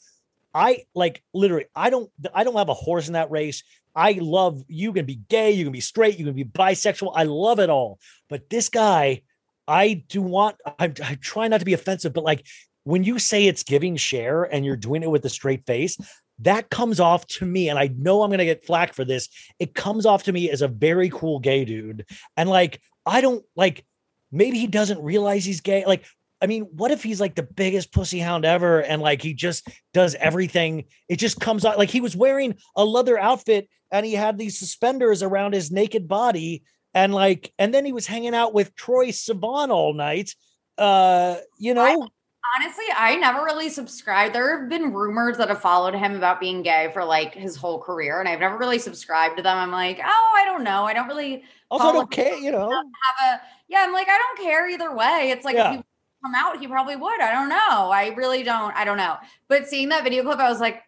I 0.54 0.86
like 0.96 1.22
literally, 1.34 1.66
I 1.76 1.90
don't, 1.90 2.10
I 2.34 2.46
don't 2.46 2.56
have 2.56 2.70
a 2.70 2.74
horse 2.74 3.08
in 3.08 3.14
that 3.14 3.30
race. 3.30 3.64
I 3.94 4.14
love 4.22 4.64
you 4.68 4.94
can 4.94 5.06
be 5.06 5.16
gay, 5.16 5.52
you 5.52 5.66
can 5.66 5.74
be 5.74 5.82
straight, 5.82 6.18
you 6.18 6.26
can 6.26 6.34
be 6.34 6.46
bisexual. 6.46 7.12
I 7.14 7.24
love 7.24 7.60
it 7.60 7.70
all. 7.70 8.00
But 8.30 8.50
this 8.50 8.70
guy, 8.70 9.24
I 9.68 10.06
do 10.08 10.22
want. 10.22 10.56
I, 10.80 10.86
I 11.04 11.18
try 11.20 11.50
not 11.50 11.60
to 11.60 11.66
be 11.66 11.74
offensive, 11.74 12.14
but 12.14 12.24
like 12.24 12.46
when 12.86 13.04
you 13.04 13.20
say 13.20 13.48
it's 13.48 13.64
giving 13.64 13.98
Cher 13.98 14.44
and 14.44 14.64
you're 14.64 14.78
doing 14.78 15.04
it 15.04 15.12
with 15.12 15.26
a 15.26 15.30
straight 15.30 15.66
face, 15.66 15.98
that 16.40 16.70
comes 16.70 17.00
off 17.00 17.26
to 17.28 17.46
me, 17.46 17.70
and 17.70 17.80
I 17.80 17.88
know 17.98 18.24
I'm 18.24 18.32
gonna 18.32 18.46
get 18.46 18.66
flack 18.66 18.94
for 18.94 19.06
this. 19.06 19.30
It 19.60 19.74
comes 19.74 20.06
off 20.06 20.24
to 20.24 20.34
me 20.34 20.50
as 20.50 20.62
a 20.62 20.68
very 20.68 21.10
cool 21.10 21.40
gay 21.40 21.66
dude, 21.66 22.06
and 22.36 22.50
like 22.50 22.82
I 23.06 23.22
don't 23.22 23.44
like. 23.56 23.86
maybe 24.32 24.60
he 24.60 24.68
doesn't 24.68 25.02
realize 25.02 25.46
he's 25.46 25.62
gay. 25.62 25.86
Like, 25.86 26.06
I 26.42 26.48
mean, 26.48 26.64
what 26.64 26.92
if 26.92 27.02
he's 27.02 27.22
like 27.22 27.36
the 27.36 27.44
biggest 27.44 27.92
pussy 27.92 28.20
hound 28.20 28.46
ever 28.46 28.82
and 28.82 29.02
like 29.02 29.22
he 29.22 29.34
just 29.34 29.68
does 29.94 30.16
everything? 30.16 30.86
It 31.08 31.18
just 31.18 31.40
comes 31.40 31.66
out 31.66 31.78
like 31.78 31.90
he 31.90 32.02
was 32.02 32.16
wearing 32.16 32.56
a 32.76 32.86
leather 32.86 33.18
outfit 33.18 33.70
and 33.92 34.06
he 34.06 34.14
had 34.14 34.38
these 34.38 34.60
suspenders 34.60 35.24
around 35.24 35.54
his 35.54 35.72
naked 35.72 36.08
body 36.08 36.64
and 36.94 37.14
like 37.14 37.54
and 37.58 37.74
then 37.74 37.86
he 37.86 37.94
was 37.94 38.06
hanging 38.06 38.36
out 38.36 38.54
with 38.54 38.76
Troye 38.76 39.10
Sivan 39.10 39.70
all 39.70 39.94
night. 39.94 40.36
Uh, 40.78 41.38
you 41.58 41.74
know, 41.74 42.08
Honestly, 42.56 42.86
I 42.96 43.16
never 43.16 43.44
really 43.44 43.70
subscribed. 43.70 44.34
There 44.34 44.60
have 44.60 44.70
been 44.70 44.94
rumors 44.94 45.38
that 45.38 45.50
have 45.50 45.62
followed 45.62 45.94
him 45.94 46.16
about 46.16 46.40
being 46.40 46.62
gay 46.62 46.90
for 46.94 47.04
like 47.04 47.34
his 47.34 47.56
whole 47.56 47.80
career, 47.80 48.20
and 48.20 48.30
I've 48.30 48.40
never 48.40 48.58
really 48.58 48.80
subscribed 48.80 49.38
to 49.38 49.44
them. 49.44 49.58
I'm 49.58 49.72
like, 49.72 50.00
oh, 50.04 50.34
I 50.38 50.46
don't 50.46 50.64
know. 50.64 50.86
I 50.86 50.94
don't 50.94 51.08
really 51.08 51.44
also 51.70 51.90
I 51.90 51.92
don't 51.92 52.12
care, 52.12 52.36
you 52.36 52.52
know. 52.52 52.70
have 52.70 52.82
a 53.26 53.42
yeah. 53.68 53.80
I'm 53.86 53.94
like, 53.94 54.08
I 54.10 54.18
don't 54.18 54.46
care 54.48 54.70
either 54.70 54.96
way. 54.96 55.30
It's 55.32 55.46
like 55.46 55.56
Yeah. 55.56 55.72
if 55.74 55.78
he 55.78 55.84
come 56.24 56.36
out, 56.36 56.60
he 56.60 56.68
probably 56.68 56.96
would. 56.96 57.22
I 57.22 57.32
don't 57.32 57.50
know. 57.50 57.92
I 57.92 58.14
really 58.16 58.44
don't. 58.44 58.74
I 58.76 58.86
don't 58.86 58.98
know. 58.98 59.18
But 59.48 59.68
seeing 59.68 59.90
that 59.90 60.04
video 60.04 60.24
clip, 60.24 60.40
I 60.40 60.50
was 60.50 60.60
like, 60.60 60.84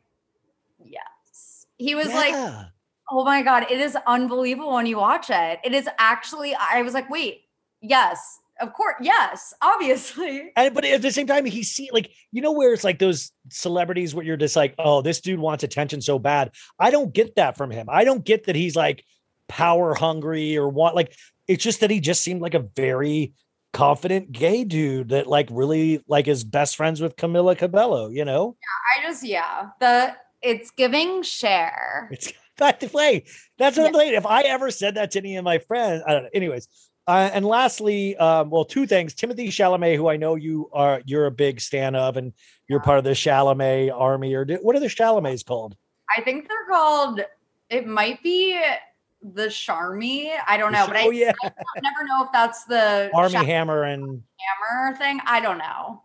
yes. 0.84 1.68
He 1.78 1.96
was 1.96 2.08
like, 2.08 2.34
oh 3.12 3.24
my 3.26 3.42
god, 3.42 3.66
it 3.70 3.80
is 3.80 3.98
unbelievable 4.08 4.74
when 4.74 4.86
you 4.86 4.98
watch 4.98 5.30
it. 5.30 5.60
It 5.64 5.74
is 5.74 5.90
actually. 5.98 6.56
I 6.56 6.82
was 6.82 6.94
like, 6.94 7.10
wait, 7.10 7.42
yes, 7.82 8.40
of 8.60 8.74
course, 8.74 8.96
yes, 9.02 9.54
obviously. 9.62 10.52
And 10.56 10.74
but 10.74 10.86
at 10.86 11.02
the 11.02 11.12
same 11.12 11.28
time, 11.28 11.46
he 11.46 11.64
see 11.64 11.90
like 11.92 12.12
you 12.32 12.42
know 12.42 12.52
where 12.52 12.74
it's 12.74 12.84
like 12.84 13.00
those 13.00 13.32
celebrities 13.50 14.14
where 14.14 14.26
you're 14.26 14.38
just 14.38 14.56
like, 14.56 14.76
oh, 14.78 15.02
this 15.02 15.22
dude 15.22 15.40
wants 15.40 15.64
attention 15.64 16.02
so 16.02 16.20
bad. 16.20 16.52
I 16.80 16.92
don't 16.92 17.14
get 17.14 17.36
that 17.36 17.58
from 17.58 17.72
him. 17.72 17.88
I 17.90 18.04
don't 18.04 18.24
get 18.24 18.46
that 18.46 18.56
he's 18.56 18.76
like 18.76 19.04
power 19.48 19.94
hungry 19.96 20.58
or 20.58 20.70
want 20.70 20.96
Like 20.96 21.16
it's 21.48 21.64
just 21.64 21.80
that 21.80 21.90
he 21.90 22.00
just 22.00 22.22
seemed 22.22 22.42
like 22.42 22.54
a 22.54 22.60
very 22.76 23.34
confident 23.74 24.32
gay 24.32 24.64
dude 24.64 25.10
that 25.10 25.28
like 25.28 25.48
really 25.52 26.04
like 26.08 26.28
is 26.28 26.44
best 26.44 26.76
friends 26.76 27.02
with 27.02 27.16
Camila 27.16 27.58
Cabello. 27.58 28.10
You 28.10 28.26
know, 28.26 28.58
Yeah, 28.62 29.04
I 29.04 29.10
just 29.10 29.24
yeah, 29.24 29.70
the 29.80 30.16
it's 30.42 30.72
giving 30.72 31.24
Cher. 31.24 32.10
it's 32.12 32.32
back 32.58 32.80
to 32.82 32.90
play. 32.90 33.26
that's 33.58 33.78
what 33.78 33.88
I'm 33.88 33.94
saying. 33.94 34.14
If 34.14 34.26
I 34.26 34.42
ever 34.44 34.72
said 34.72 34.96
that 34.96 35.12
to 35.12 35.20
any 35.20 35.38
of 35.38 35.44
my 35.44 35.60
friends, 35.60 36.04
I 36.06 36.14
don't 36.14 36.24
know. 36.24 36.30
Anyways. 36.34 36.68
Uh, 37.08 37.30
and 37.34 37.46
lastly, 37.46 38.16
um, 38.18 38.50
well, 38.50 38.66
two 38.66 38.86
things. 38.86 39.14
Timothy 39.16 39.50
Chalamet, 39.50 39.96
who 39.96 40.08
I 40.10 40.18
know 40.18 40.36
you 40.36 40.70
are, 40.74 41.02
you're 41.06 41.26
a 41.26 41.32
big 41.32 41.60
stan 41.60 41.96
of, 41.96 42.18
and 42.18 42.34
you're 42.68 42.80
part 42.80 43.00
of 43.00 43.04
the 43.04 43.12
Chalamet 43.12 43.92
army, 43.92 44.36
or 44.36 44.46
do, 44.46 44.60
what 44.62 44.76
are 44.76 44.80
the 44.80 44.86
Chalamets 44.86 45.44
called? 45.44 45.76
I 46.16 46.22
think 46.22 46.48
they're 46.48 46.68
called. 46.70 47.22
It 47.70 47.88
might 47.88 48.22
be 48.22 48.62
the 49.22 49.48
Charmy. 49.48 50.32
I 50.48 50.58
don't 50.58 50.72
know, 50.72 50.86
but 50.88 50.98
I, 50.98 51.04
oh 51.06 51.10
yeah, 51.10 51.32
I 51.44 51.52
never 51.82 52.08
know 52.08 52.24
if 52.26 52.32
that's 52.32 52.66
the 52.66 53.10
Army 53.14 53.32
Sha- 53.32 53.44
Hammer 53.44 53.84
and 53.84 54.24
Hammer 54.40 54.98
thing. 54.98 55.20
I 55.26 55.40
don't 55.40 55.58
know. 55.58 56.04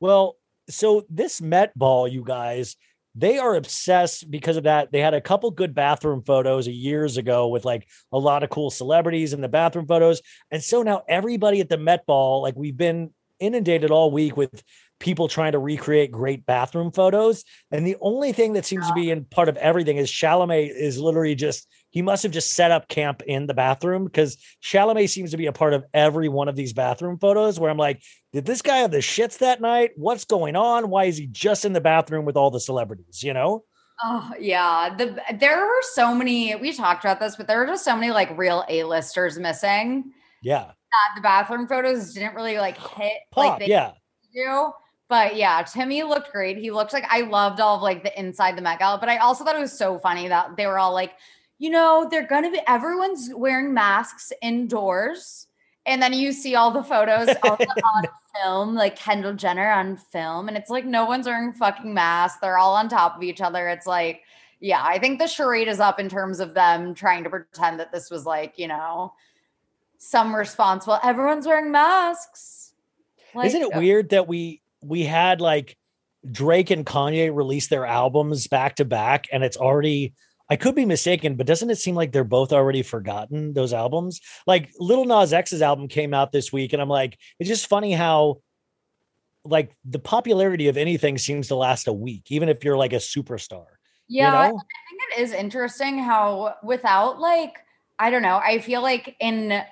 Well, 0.00 0.36
so 0.68 1.04
this 1.08 1.40
Met 1.40 1.76
Ball, 1.78 2.08
you 2.08 2.22
guys, 2.22 2.76
they 3.14 3.38
are 3.38 3.54
obsessed 3.54 4.30
because 4.30 4.56
of 4.56 4.64
that. 4.64 4.90
They 4.90 5.00
had 5.00 5.14
a 5.14 5.20
couple 5.20 5.50
good 5.50 5.74
bathroom 5.74 6.22
photos 6.22 6.66
years 6.66 7.16
ago 7.16 7.48
with 7.48 7.64
like 7.64 7.88
a 8.12 8.18
lot 8.18 8.42
of 8.42 8.50
cool 8.50 8.70
celebrities 8.70 9.32
in 9.32 9.40
the 9.40 9.48
bathroom 9.48 9.86
photos. 9.86 10.20
And 10.50 10.62
so 10.62 10.82
now 10.82 11.02
everybody 11.08 11.60
at 11.60 11.68
the 11.68 11.78
Met 11.78 12.06
Ball, 12.06 12.42
like 12.42 12.56
we've 12.56 12.76
been 12.76 13.10
inundated 13.38 13.90
all 13.90 14.10
week 14.10 14.36
with 14.36 14.62
people 15.00 15.28
trying 15.28 15.52
to 15.52 15.58
recreate 15.58 16.10
great 16.10 16.46
bathroom 16.46 16.90
photos. 16.90 17.44
And 17.70 17.86
the 17.86 17.96
only 18.00 18.32
thing 18.32 18.54
that 18.54 18.64
seems 18.64 18.86
to 18.88 18.94
be 18.94 19.10
in 19.10 19.24
part 19.24 19.48
of 19.48 19.56
everything 19.58 19.96
is 19.96 20.10
Chalamet 20.10 20.70
is 20.74 20.98
literally 20.98 21.34
just 21.34 21.68
he 21.94 22.02
must 22.02 22.24
have 22.24 22.32
just 22.32 22.54
set 22.54 22.72
up 22.72 22.88
camp 22.88 23.22
in 23.22 23.46
the 23.46 23.54
bathroom 23.54 24.04
because 24.04 24.36
Chalamet 24.60 25.08
seems 25.08 25.30
to 25.30 25.36
be 25.36 25.46
a 25.46 25.52
part 25.52 25.74
of 25.74 25.84
every 25.94 26.28
one 26.28 26.48
of 26.48 26.56
these 26.56 26.72
bathroom 26.72 27.18
photos 27.18 27.60
where 27.60 27.70
I'm 27.70 27.76
like, 27.76 28.02
did 28.32 28.44
this 28.44 28.62
guy 28.62 28.78
have 28.78 28.90
the 28.90 28.98
shits 28.98 29.38
that 29.38 29.60
night? 29.60 29.92
What's 29.94 30.24
going 30.24 30.56
on? 30.56 30.90
Why 30.90 31.04
is 31.04 31.16
he 31.16 31.28
just 31.28 31.64
in 31.64 31.72
the 31.72 31.80
bathroom 31.80 32.24
with 32.24 32.36
all 32.36 32.50
the 32.50 32.58
celebrities? 32.58 33.22
You 33.22 33.32
know? 33.32 33.62
Oh 34.02 34.32
yeah, 34.40 34.92
the 34.98 35.22
there 35.38 35.60
were 35.60 35.82
so 35.92 36.12
many. 36.12 36.56
We 36.56 36.72
talked 36.72 37.04
about 37.04 37.20
this, 37.20 37.36
but 37.36 37.46
there 37.46 37.60
were 37.60 37.66
just 37.66 37.84
so 37.84 37.94
many 37.94 38.10
like 38.10 38.36
real 38.36 38.64
A-listers 38.68 39.38
missing. 39.38 40.12
Yeah. 40.42 40.64
That 40.64 41.14
the 41.14 41.20
bathroom 41.22 41.68
photos 41.68 42.12
didn't 42.12 42.34
really 42.34 42.58
like 42.58 42.76
hit 42.76 43.12
Pop. 43.30 43.44
like 43.44 43.58
they 43.60 43.68
yeah. 43.68 43.92
do. 44.34 44.72
But 45.08 45.36
yeah, 45.36 45.62
Timmy 45.62 46.02
looked 46.02 46.32
great. 46.32 46.58
He 46.58 46.72
looked 46.72 46.92
like 46.92 47.04
I 47.08 47.20
loved 47.20 47.60
all 47.60 47.76
of 47.76 47.82
like 47.82 48.02
the 48.02 48.18
inside 48.18 48.58
the 48.58 48.62
Met 48.62 48.80
Gala, 48.80 48.98
but 48.98 49.08
I 49.08 49.18
also 49.18 49.44
thought 49.44 49.54
it 49.54 49.60
was 49.60 49.78
so 49.78 50.00
funny 50.00 50.26
that 50.26 50.56
they 50.56 50.66
were 50.66 50.80
all 50.80 50.92
like, 50.92 51.12
you 51.58 51.70
know, 51.70 52.08
they're 52.10 52.26
gonna 52.26 52.50
be 52.50 52.60
everyone's 52.66 53.30
wearing 53.34 53.72
masks 53.72 54.32
indoors. 54.42 55.46
And 55.86 56.00
then 56.00 56.14
you 56.14 56.32
see 56.32 56.54
all 56.54 56.70
the 56.70 56.82
photos 56.82 57.28
on, 57.44 57.58
on 57.58 58.04
film, 58.42 58.74
like 58.74 58.96
Kendall 58.96 59.34
Jenner 59.34 59.70
on 59.70 59.96
film, 59.96 60.48
and 60.48 60.56
it's 60.56 60.70
like 60.70 60.84
no 60.84 61.04
one's 61.04 61.26
wearing 61.26 61.52
fucking 61.52 61.92
masks. 61.92 62.38
They're 62.40 62.58
all 62.58 62.74
on 62.74 62.88
top 62.88 63.16
of 63.16 63.22
each 63.22 63.40
other. 63.40 63.68
It's 63.68 63.86
like, 63.86 64.22
yeah, 64.60 64.82
I 64.82 64.98
think 64.98 65.18
the 65.18 65.26
charade 65.26 65.68
is 65.68 65.80
up 65.80 66.00
in 66.00 66.08
terms 66.08 66.40
of 66.40 66.54
them 66.54 66.94
trying 66.94 67.24
to 67.24 67.30
pretend 67.30 67.80
that 67.80 67.92
this 67.92 68.10
was 68.10 68.24
like, 68.24 68.58
you 68.58 68.68
know, 68.68 69.12
some 69.98 70.34
responsible. 70.34 70.98
Everyone's 71.02 71.46
wearing 71.46 71.70
masks. 71.70 72.72
Like, 73.34 73.46
Isn't 73.46 73.62
it 73.62 73.74
uh, 73.74 73.80
weird 73.80 74.10
that 74.10 74.28
we 74.28 74.62
we 74.82 75.04
had 75.04 75.40
like 75.40 75.76
Drake 76.30 76.70
and 76.70 76.86
Kanye 76.86 77.34
release 77.34 77.68
their 77.68 77.84
albums 77.84 78.46
back 78.46 78.76
to 78.76 78.84
back 78.84 79.26
and 79.32 79.42
it's 79.42 79.56
already 79.56 80.14
I 80.50 80.56
could 80.56 80.74
be 80.74 80.84
mistaken, 80.84 81.36
but 81.36 81.46
doesn't 81.46 81.70
it 81.70 81.78
seem 81.78 81.94
like 81.94 82.12
they're 82.12 82.24
both 82.24 82.52
already 82.52 82.82
forgotten 82.82 83.54
those 83.54 83.72
albums? 83.72 84.20
Like 84.46 84.70
Lil 84.78 85.04
Nas 85.06 85.32
X's 85.32 85.62
album 85.62 85.88
came 85.88 86.12
out 86.12 86.32
this 86.32 86.52
week 86.52 86.72
and 86.72 86.82
I'm 86.82 86.88
like 86.88 87.18
it's 87.38 87.48
just 87.48 87.66
funny 87.66 87.92
how 87.92 88.40
like 89.44 89.74
the 89.84 89.98
popularity 89.98 90.68
of 90.68 90.76
anything 90.76 91.18
seems 91.18 91.48
to 91.48 91.54
last 91.54 91.88
a 91.88 91.92
week 91.92 92.24
even 92.28 92.48
if 92.48 92.64
you're 92.64 92.76
like 92.76 92.92
a 92.92 92.96
superstar. 92.96 93.66
Yeah, 94.08 94.48
you 94.48 94.48
I 94.48 94.50
think 94.50 94.62
it 95.16 95.22
is 95.22 95.32
interesting 95.32 95.98
how 95.98 96.56
without 96.62 97.20
like 97.20 97.58
I 97.98 98.10
don't 98.10 98.22
know, 98.22 98.40
I 98.42 98.58
feel 98.58 98.82
like 98.82 99.16
in 99.20 99.62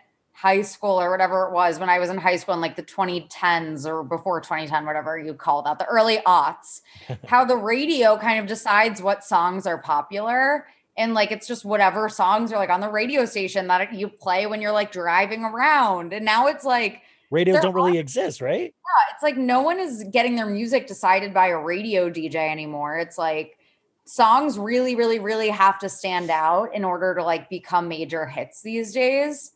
high 0.43 0.62
school 0.62 1.01
or 1.01 1.09
whatever 1.09 1.47
it 1.47 1.52
was 1.52 1.78
when 1.78 1.89
I 1.89 2.01
was 2.01 2.10
in 2.10 2.19
high 2.19 2.35
school 2.35 2.55
in 2.55 2.60
like 2.60 2.74
the 2.74 2.82
2010s 2.82 3.86
or 3.86 4.02
before 4.02 4.40
2010 4.40 4.85
whatever 4.85 5.16
you 5.16 5.35
call 5.35 5.62
that, 5.62 5.78
the 5.78 5.85
early 5.85 6.19
aughts, 6.27 6.81
how 7.28 7.44
the 7.44 7.56
radio 7.56 8.19
kind 8.19 8.40
of 8.40 8.47
decides 8.47 9.01
what 9.01 9.23
songs 9.23 9.69
are 9.69 9.78
popular 9.78 10.66
and 10.97 11.14
like 11.14 11.31
it's 11.31 11.47
just 11.47 11.64
whatever 11.64 12.09
songs 12.09 12.52
are 12.52 12.59
like 12.59 12.70
on 12.70 12.81
the 12.81 12.90
radio 12.90 13.24
station 13.24 13.69
that 13.69 13.94
you 13.94 14.09
play 14.09 14.47
when 14.47 14.60
you're 14.60 14.73
like 14.73 14.90
driving 14.90 15.44
around 15.44 16.12
and 16.12 16.24
now 16.24 16.48
it's 16.48 16.64
like 16.64 17.02
Radios 17.31 17.60
don't 17.62 17.73
really 17.73 17.97
exist, 17.97 18.43
right? 18.43 18.74
yeah, 18.74 19.14
it's 19.14 19.23
like 19.23 19.39
no 19.39 19.62
one 19.62 19.78
is 19.78 20.05
getting 20.12 20.35
their 20.35 20.47
music 20.47 20.89
decided 20.89 21.32
by 21.32 21.47
a 21.47 21.56
radio 21.56 22.10
DJ 22.10 22.35
anymore. 22.35 22.98
It's 22.98 23.16
like 23.16 23.56
songs 24.05 24.59
really, 24.59 24.97
really, 24.97 25.19
really 25.19 25.48
have 25.48 25.78
to 25.78 25.89
stand 25.89 26.31
out 26.31 26.74
in 26.74 26.85
order 26.85 27.14
to 27.14 27.23
like 27.23 27.48
become 27.48 27.89
major 27.89 28.27
hits 28.27 28.60
these 28.60 28.93
days. 28.93 29.52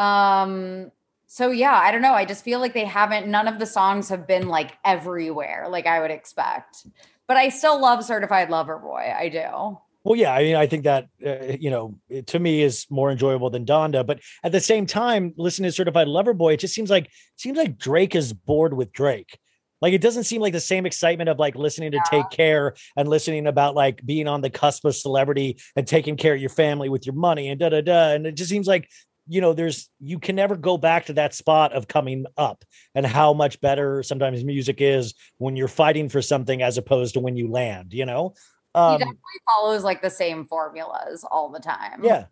Um, 0.00 0.90
so 1.26 1.50
yeah, 1.50 1.74
I 1.74 1.92
don't 1.92 2.02
know. 2.02 2.14
I 2.14 2.24
just 2.24 2.42
feel 2.42 2.58
like 2.58 2.74
they 2.74 2.84
haven't, 2.84 3.28
none 3.28 3.46
of 3.46 3.58
the 3.58 3.66
songs 3.66 4.08
have 4.08 4.26
been 4.26 4.48
like 4.48 4.72
everywhere, 4.84 5.66
like 5.68 5.86
I 5.86 6.00
would 6.00 6.10
expect. 6.10 6.86
But 7.28 7.36
I 7.36 7.50
still 7.50 7.80
love 7.80 8.02
Certified 8.04 8.50
Lover 8.50 8.78
Boy. 8.78 9.14
I 9.16 9.28
do. 9.28 9.78
Well, 10.02 10.16
yeah, 10.16 10.32
I 10.32 10.42
mean, 10.42 10.56
I 10.56 10.66
think 10.66 10.84
that 10.84 11.08
uh, 11.24 11.56
you 11.60 11.70
know, 11.70 11.94
to 12.26 12.38
me, 12.38 12.62
is 12.62 12.86
more 12.90 13.10
enjoyable 13.10 13.50
than 13.50 13.66
Donda. 13.66 14.04
But 14.04 14.20
at 14.42 14.50
the 14.50 14.60
same 14.60 14.86
time, 14.86 15.34
listening 15.36 15.68
to 15.68 15.72
Certified 15.72 16.08
Lover 16.08 16.32
Boy, 16.32 16.54
it 16.54 16.60
just 16.60 16.74
seems 16.74 16.88
like 16.90 17.10
seems 17.36 17.58
like 17.58 17.78
Drake 17.78 18.14
is 18.16 18.32
bored 18.32 18.72
with 18.72 18.92
Drake. 18.92 19.38
Like 19.82 19.92
it 19.92 20.00
doesn't 20.00 20.24
seem 20.24 20.40
like 20.40 20.52
the 20.52 20.60
same 20.60 20.86
excitement 20.86 21.28
of 21.28 21.38
like 21.38 21.54
listening 21.54 21.92
to 21.92 22.00
Take 22.10 22.28
Care 22.30 22.74
and 22.96 23.08
listening 23.08 23.46
about 23.46 23.74
like 23.74 24.04
being 24.04 24.26
on 24.26 24.40
the 24.40 24.50
cusp 24.50 24.84
of 24.84 24.94
celebrity 24.94 25.58
and 25.76 25.86
taking 25.86 26.16
care 26.16 26.34
of 26.34 26.40
your 26.40 26.50
family 26.50 26.88
with 26.88 27.06
your 27.06 27.14
money 27.14 27.48
and 27.48 27.60
da 27.60 27.68
da 27.68 27.80
da. 27.80 28.10
And 28.10 28.26
it 28.26 28.32
just 28.32 28.50
seems 28.50 28.66
like 28.66 28.88
you 29.30 29.40
know, 29.40 29.52
there's 29.52 29.88
you 30.00 30.18
can 30.18 30.34
never 30.34 30.56
go 30.56 30.76
back 30.76 31.06
to 31.06 31.12
that 31.12 31.34
spot 31.34 31.72
of 31.72 31.86
coming 31.86 32.26
up 32.36 32.64
and 32.96 33.06
how 33.06 33.32
much 33.32 33.60
better 33.60 34.02
sometimes 34.02 34.42
music 34.42 34.80
is 34.80 35.14
when 35.38 35.54
you're 35.54 35.68
fighting 35.68 36.08
for 36.08 36.20
something 36.20 36.62
as 36.62 36.76
opposed 36.76 37.14
to 37.14 37.20
when 37.20 37.36
you 37.36 37.48
land. 37.48 37.94
You 37.94 38.06
know. 38.06 38.34
he 38.74 38.80
Um, 38.80 38.98
definitely 38.98 39.40
follows 39.48 39.84
like 39.84 40.02
the 40.02 40.10
same 40.10 40.46
formulas 40.46 41.24
all 41.30 41.48
the 41.48 41.60
time. 41.60 42.02
Yeah. 42.02 42.24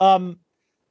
Um 0.00 0.38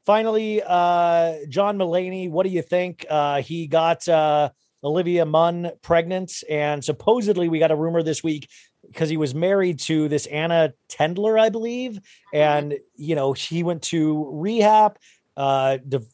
finally, 0.05 0.61
uh 0.63 1.37
John 1.49 1.79
Mulaney, 1.79 2.29
what 2.29 2.45
do 2.45 2.51
you 2.51 2.61
think? 2.61 3.07
Uh 3.09 3.41
he 3.41 3.65
got 3.65 4.07
uh 4.07 4.51
Olivia 4.83 5.25
Munn 5.25 5.71
pregnant, 5.81 6.43
and 6.47 6.85
supposedly 6.85 7.49
we 7.49 7.57
got 7.57 7.71
a 7.71 7.75
rumor 7.75 8.03
this 8.03 8.23
week 8.23 8.47
because 8.87 9.09
he 9.09 9.17
was 9.17 9.33
married 9.33 9.79
to 9.79 10.07
this 10.07 10.27
Anna 10.27 10.71
Tendler, 10.87 11.39
I 11.39 11.49
believe, 11.49 11.99
and 12.31 12.77
you 12.95 13.15
know, 13.15 13.33
she 13.33 13.63
went 13.63 13.81
to 13.83 14.29
rehab, 14.31 14.97
uh 15.37 15.77
div- 15.87 16.05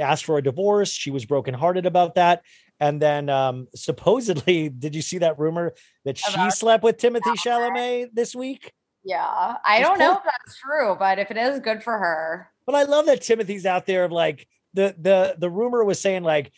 asked 0.00 0.24
for 0.24 0.38
a 0.38 0.42
divorce. 0.42 0.92
She 0.92 1.10
was 1.10 1.24
brokenhearted 1.24 1.86
about 1.86 2.14
that. 2.14 2.42
And 2.78 3.00
then 3.02 3.28
um 3.28 3.66
supposedly, 3.74 4.68
did 4.84 4.94
you 4.94 5.02
see 5.02 5.18
that 5.18 5.38
rumor 5.38 5.74
that 6.04 6.18
she 6.18 6.32
About- 6.34 6.52
slept 6.52 6.84
with 6.84 6.98
Timothy 6.98 7.30
Chalamet 7.30 8.10
this 8.12 8.34
week? 8.36 8.72
Yeah. 9.04 9.56
I 9.64 9.80
don't 9.80 9.98
know 9.98 10.12
if 10.16 10.22
that's 10.24 10.58
true, 10.58 10.94
but 10.98 11.18
if 11.18 11.30
it 11.30 11.36
is, 11.36 11.60
good 11.60 11.82
for 11.82 11.96
her. 11.96 12.50
But 12.66 12.74
I 12.74 12.82
love 12.82 13.06
that 13.06 13.22
Timothy's 13.22 13.64
out 13.64 13.86
there 13.86 14.04
of 14.04 14.12
like, 14.12 14.46
the 14.74 14.94
the 15.00 15.36
the 15.38 15.48
rumor 15.48 15.82
was 15.84 15.98
saying 16.00 16.22
like 16.22 16.52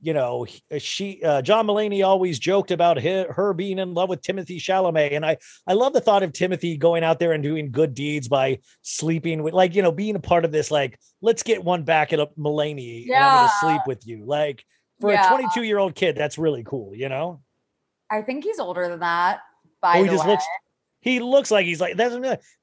you 0.00 0.12
know 0.12 0.46
she 0.78 1.22
uh, 1.24 1.42
John 1.42 1.66
Mulaney 1.66 2.04
always 2.06 2.38
joked 2.38 2.70
about 2.70 3.00
her, 3.02 3.32
her 3.32 3.52
being 3.52 3.78
in 3.78 3.94
love 3.94 4.08
with 4.08 4.22
Timothy 4.22 4.58
Chalamet 4.60 5.12
and 5.14 5.26
I 5.26 5.38
I 5.66 5.72
love 5.74 5.92
the 5.92 6.00
thought 6.00 6.22
of 6.22 6.32
Timothy 6.32 6.76
going 6.76 7.02
out 7.02 7.18
there 7.18 7.32
and 7.32 7.42
doing 7.42 7.70
good 7.70 7.94
deeds 7.94 8.28
by 8.28 8.58
sleeping 8.82 9.42
with 9.42 9.54
like 9.54 9.74
you 9.74 9.82
know 9.82 9.92
being 9.92 10.14
a 10.16 10.20
part 10.20 10.44
of 10.44 10.52
this 10.52 10.70
like 10.70 10.98
let's 11.20 11.42
get 11.42 11.64
one 11.64 11.82
back 11.82 12.12
at 12.12 12.20
a 12.20 12.28
Mulaney 12.38 13.04
and 13.12 13.24
I'm 13.24 13.32
gonna 13.34 13.48
sleep 13.60 13.82
with 13.86 14.06
you 14.06 14.24
like 14.24 14.64
for 15.00 15.12
Yeah. 15.12 15.26
a 15.26 15.28
22 15.28 15.62
year 15.64 15.78
old 15.78 15.94
kid 15.94 16.16
that's 16.16 16.38
really 16.38 16.62
cool 16.64 16.94
you 16.94 17.08
know 17.08 17.40
I 18.10 18.22
think 18.22 18.44
he's 18.44 18.58
older 18.58 18.88
than 18.88 19.00
that. 19.00 19.40
By 19.82 19.98
oh 19.98 20.02
he 20.02 20.08
the 20.08 20.14
just 20.14 20.24
way. 20.24 20.32
looks 20.32 20.44
he 21.08 21.20
looks 21.20 21.50
like 21.50 21.64
he's 21.66 21.80
like 21.80 21.96
that's 21.96 22.14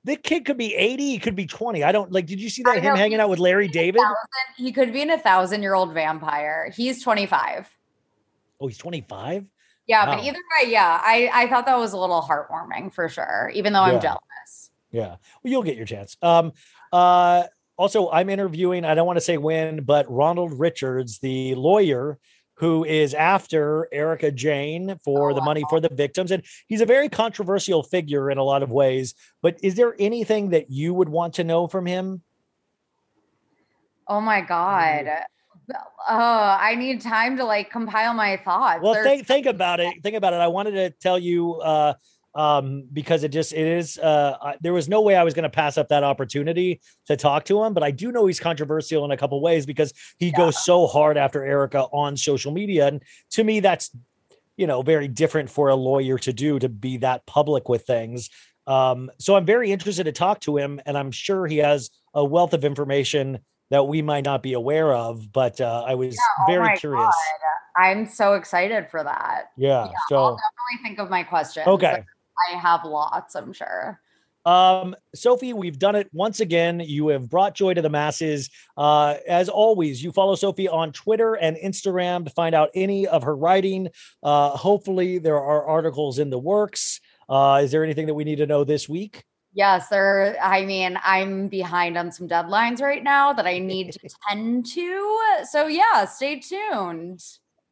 the 0.04 0.16
kid 0.16 0.46
could 0.46 0.58
be 0.58 0.74
80 0.76 1.04
he 1.12 1.20
could 1.20 1.36
be 1.36 1.46
20 1.46 1.84
I 1.84 1.92
don't 1.92 2.12
like 2.12 2.26
did 2.26 2.40
you 2.40 2.50
see 2.50 2.64
that 2.64 2.78
I 2.78 2.80
him 2.80 2.94
know, 2.94 2.96
hanging 2.96 3.20
out 3.20 3.30
with 3.30 3.40
Larry 3.40 3.68
David 3.68 4.02
Thousand- 4.02 4.16
he 4.58 4.72
could 4.72 4.94
be 4.94 5.02
an 5.02 5.10
a 5.10 5.18
thousand 5.18 5.62
year 5.62 5.74
old 5.74 5.94
vampire. 5.94 6.72
He's 6.76 7.04
25. 7.04 7.70
oh 8.62 8.68
he's 8.68 8.78
25 8.78 9.46
Yeah, 9.88 10.06
Wow. 10.08 10.16
but 10.16 10.24
either 10.24 10.40
way, 10.62 10.72
yeah, 10.72 11.00
I, 11.04 11.30
I 11.34 11.48
thought 11.50 11.66
that 11.66 11.78
was 11.78 11.94
a 11.94 11.98
little 11.98 12.22
heartwarming 12.22 12.94
for 12.94 13.10
sure, 13.10 13.52
even 13.54 13.74
though 13.74 13.82
I'm 13.82 13.96
Yeah. 13.96 14.00
jealous. 14.00 14.72
Yeah. 14.92 15.08
Well, 15.44 15.52
you'll 15.52 15.64
get 15.64 15.76
your 15.76 15.86
chance. 15.86 16.16
Um, 16.22 16.54
uh, 16.94 17.44
also, 17.78 18.10
I'm 18.10 18.30
interviewing, 18.30 18.86
I 18.86 18.96
don't 18.96 19.06
want 19.06 19.18
to 19.18 19.22
say 19.22 19.38
when, 19.38 19.84
but 19.84 20.10
Ronald 20.10 20.58
Richards, 20.58 21.20
the 21.20 21.54
lawyer 21.56 22.18
who 22.58 22.86
is 22.86 23.14
after 23.14 23.88
Erika 23.92 24.32
Jayne 24.32 24.98
for 25.04 25.34
the 25.34 25.42
money 25.42 25.64
for 25.70 25.80
the 25.80 25.90
victims. 25.90 26.32
And 26.32 26.44
he's 26.68 26.82
a 26.82 26.86
very 26.86 27.10
controversial 27.10 27.84
figure 27.84 28.32
in 28.32 28.38
a 28.38 28.44
lot 28.44 28.64
of 28.64 28.72
ways. 28.72 29.14
But 29.42 29.58
is 29.62 29.76
there 29.76 29.96
anything 30.00 30.52
that 30.52 30.72
you 30.72 30.94
would 30.94 31.10
want 31.10 31.34
to 31.36 31.44
know 31.44 31.68
from 31.68 31.86
him? 31.86 32.22
Oh 34.08 34.22
my 34.22 34.42
God. 34.42 35.08
Oh, 36.08 36.58
I 36.60 36.76
need 36.76 37.02
time 37.02 37.38
to 37.38 37.44
like 37.44 37.72
compile 37.72 38.14
my 38.14 38.38
thoughts. 38.38 38.82
Well, 38.84 38.94
There's- 38.94 39.08
think 39.08 39.28
think 39.28 39.46
about 39.48 39.80
it. 39.80 40.02
Think 40.04 40.16
about 40.16 40.34
it. 40.34 40.38
I 40.38 40.48
wanted 40.48 40.72
to 40.72 40.92
tell 40.92 41.18
you 41.18 41.56
uh 41.56 41.96
um 42.36 42.84
because 42.92 43.24
it 43.24 43.30
just 43.30 43.54
it 43.54 43.66
is 43.66 43.98
uh 43.98 44.36
I, 44.42 44.56
there 44.62 44.74
was 44.74 44.90
no 44.90 45.02
way 45.02 45.16
I 45.16 45.24
was 45.24 45.34
going 45.34 45.44
to 45.44 45.50
pass 45.50 45.78
up 45.78 45.88
that 45.90 46.04
opportunity 46.04 46.82
to 47.08 47.16
talk 47.16 47.46
to 47.46 47.64
him, 47.64 47.74
but 47.74 47.82
I 47.82 47.92
do 47.92 48.12
know 48.12 48.26
he's 48.26 48.40
controversial 48.40 49.06
in 49.06 49.12
a 49.12 49.18
couple 49.18 49.40
ways 49.42 49.66
because 49.66 49.94
he 50.20 50.32
goes 50.32 50.64
so 50.64 50.86
hard 50.86 51.18
after 51.18 51.44
Erika 51.44 51.84
on 51.94 52.18
social 52.18 52.52
media 52.52 52.88
and 52.88 53.02
to 53.32 53.44
me 53.44 53.62
that's 53.62 53.90
you 54.58 54.68
know 54.68 54.82
very 54.82 55.08
different 55.08 55.50
for 55.50 55.70
a 55.70 55.76
lawyer 55.76 56.18
to 56.20 56.34
do 56.34 56.60
to 56.60 56.70
be 56.70 56.98
that 56.98 57.26
public 57.26 57.70
with 57.70 57.86
things. 57.86 58.30
Um 58.68 59.10
so 59.18 59.36
I'm 59.36 59.46
very 59.46 59.72
interested 59.72 60.04
to 60.04 60.12
talk 60.12 60.42
to 60.42 60.58
him 60.58 60.82
and 60.86 60.98
I'm 60.98 61.12
sure 61.12 61.48
he 61.48 61.58
has 61.58 61.90
a 62.14 62.24
wealth 62.24 62.54
of 62.54 62.66
information 62.66 63.40
that 63.72 63.88
we 63.88 64.02
might 64.02 64.24
not 64.24 64.44
be 64.44 64.54
aware 64.54 64.94
of, 64.94 65.32
but 65.32 65.60
uh, 65.60 65.84
I 65.88 65.96
was 65.96 66.16
Oh 66.16 66.44
very 66.48 66.78
curious. 66.78 67.04
God. 67.04 67.84
I'm 67.84 68.08
so 68.08 68.36
excited 68.36 68.88
for 68.90 69.04
that. 69.04 69.46
Yeah, 69.58 69.90
so 70.08 70.18
I'll 70.18 70.38
definitely 70.38 70.88
think 70.88 71.00
of 71.00 71.10
my 71.10 71.24
question. 71.24 71.64
Okay. 71.68 72.04
I 72.52 72.58
have 72.58 72.86
lots, 72.86 73.36
I'm 73.36 73.54
sure. 73.54 74.00
Um, 74.46 74.96
Sophie, 75.16 75.54
we've 75.54 75.80
done 75.80 75.96
it 75.96 76.08
once 76.14 76.40
again. 76.40 76.80
You 76.80 77.08
have 77.08 77.30
brought 77.30 77.56
joy 77.56 77.74
to 77.74 77.82
the 77.82 77.90
masses. 77.90 78.50
Uh, 78.78 79.16
as 79.28 79.50
always, 79.50 80.04
you 80.04 80.12
follow 80.12 80.36
Sophie 80.36 80.68
on 80.68 80.92
Twitter 80.92 81.34
and 81.34 81.58
Instagram 81.58 82.26
to 82.26 82.32
find 82.32 82.54
out 82.54 82.70
any 82.76 83.08
of 83.08 83.24
her 83.24 83.36
writing. 83.36 83.90
Uh, 84.22 84.52
hopefully, 84.52 85.18
there 85.18 85.42
are 85.42 85.66
articles 85.66 86.20
in 86.20 86.30
the 86.30 86.38
works. 86.38 87.02
Uh, 87.28 87.62
is 87.64 87.72
there 87.72 87.84
anything 87.84 88.06
that 88.06 88.14
we 88.14 88.24
need 88.24 88.38
to 88.38 88.46
know 88.46 88.64
this 88.64 88.88
week? 88.88 89.24
Yes, 89.54 89.88
there. 89.88 90.38
I 90.42 90.64
mean, 90.66 91.00
I'm 91.04 91.48
behind 91.48 91.98
on 91.98 92.12
some 92.12 92.28
deadlines 92.28 92.82
right 92.82 93.04
now 93.04 93.34
that 93.34 93.48
I 93.48 93.58
need 93.60 93.94
to 93.94 94.10
tend 94.30 94.68
to. 94.68 95.18
So 95.50 95.66
yeah, 95.68 96.06
stay 96.06 96.40
tuned. 96.40 97.24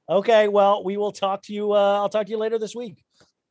Okay, 0.10 0.48
well, 0.48 0.84
we 0.84 0.98
will 0.98 1.12
talk 1.12 1.44
to 1.44 1.54
you. 1.54 1.74
Uh, 1.74 2.00
I'll 2.00 2.10
talk 2.10 2.26
to 2.26 2.32
you 2.32 2.38
later 2.38 2.58
this 2.58 2.76
week. 2.76 3.04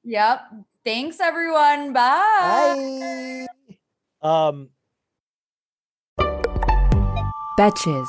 Yep. 0.04 0.40
Thanks, 0.84 1.20
everyone. 1.20 1.92
Bye. 1.92 3.46
Um, 4.20 4.70
Betches. 7.58 8.08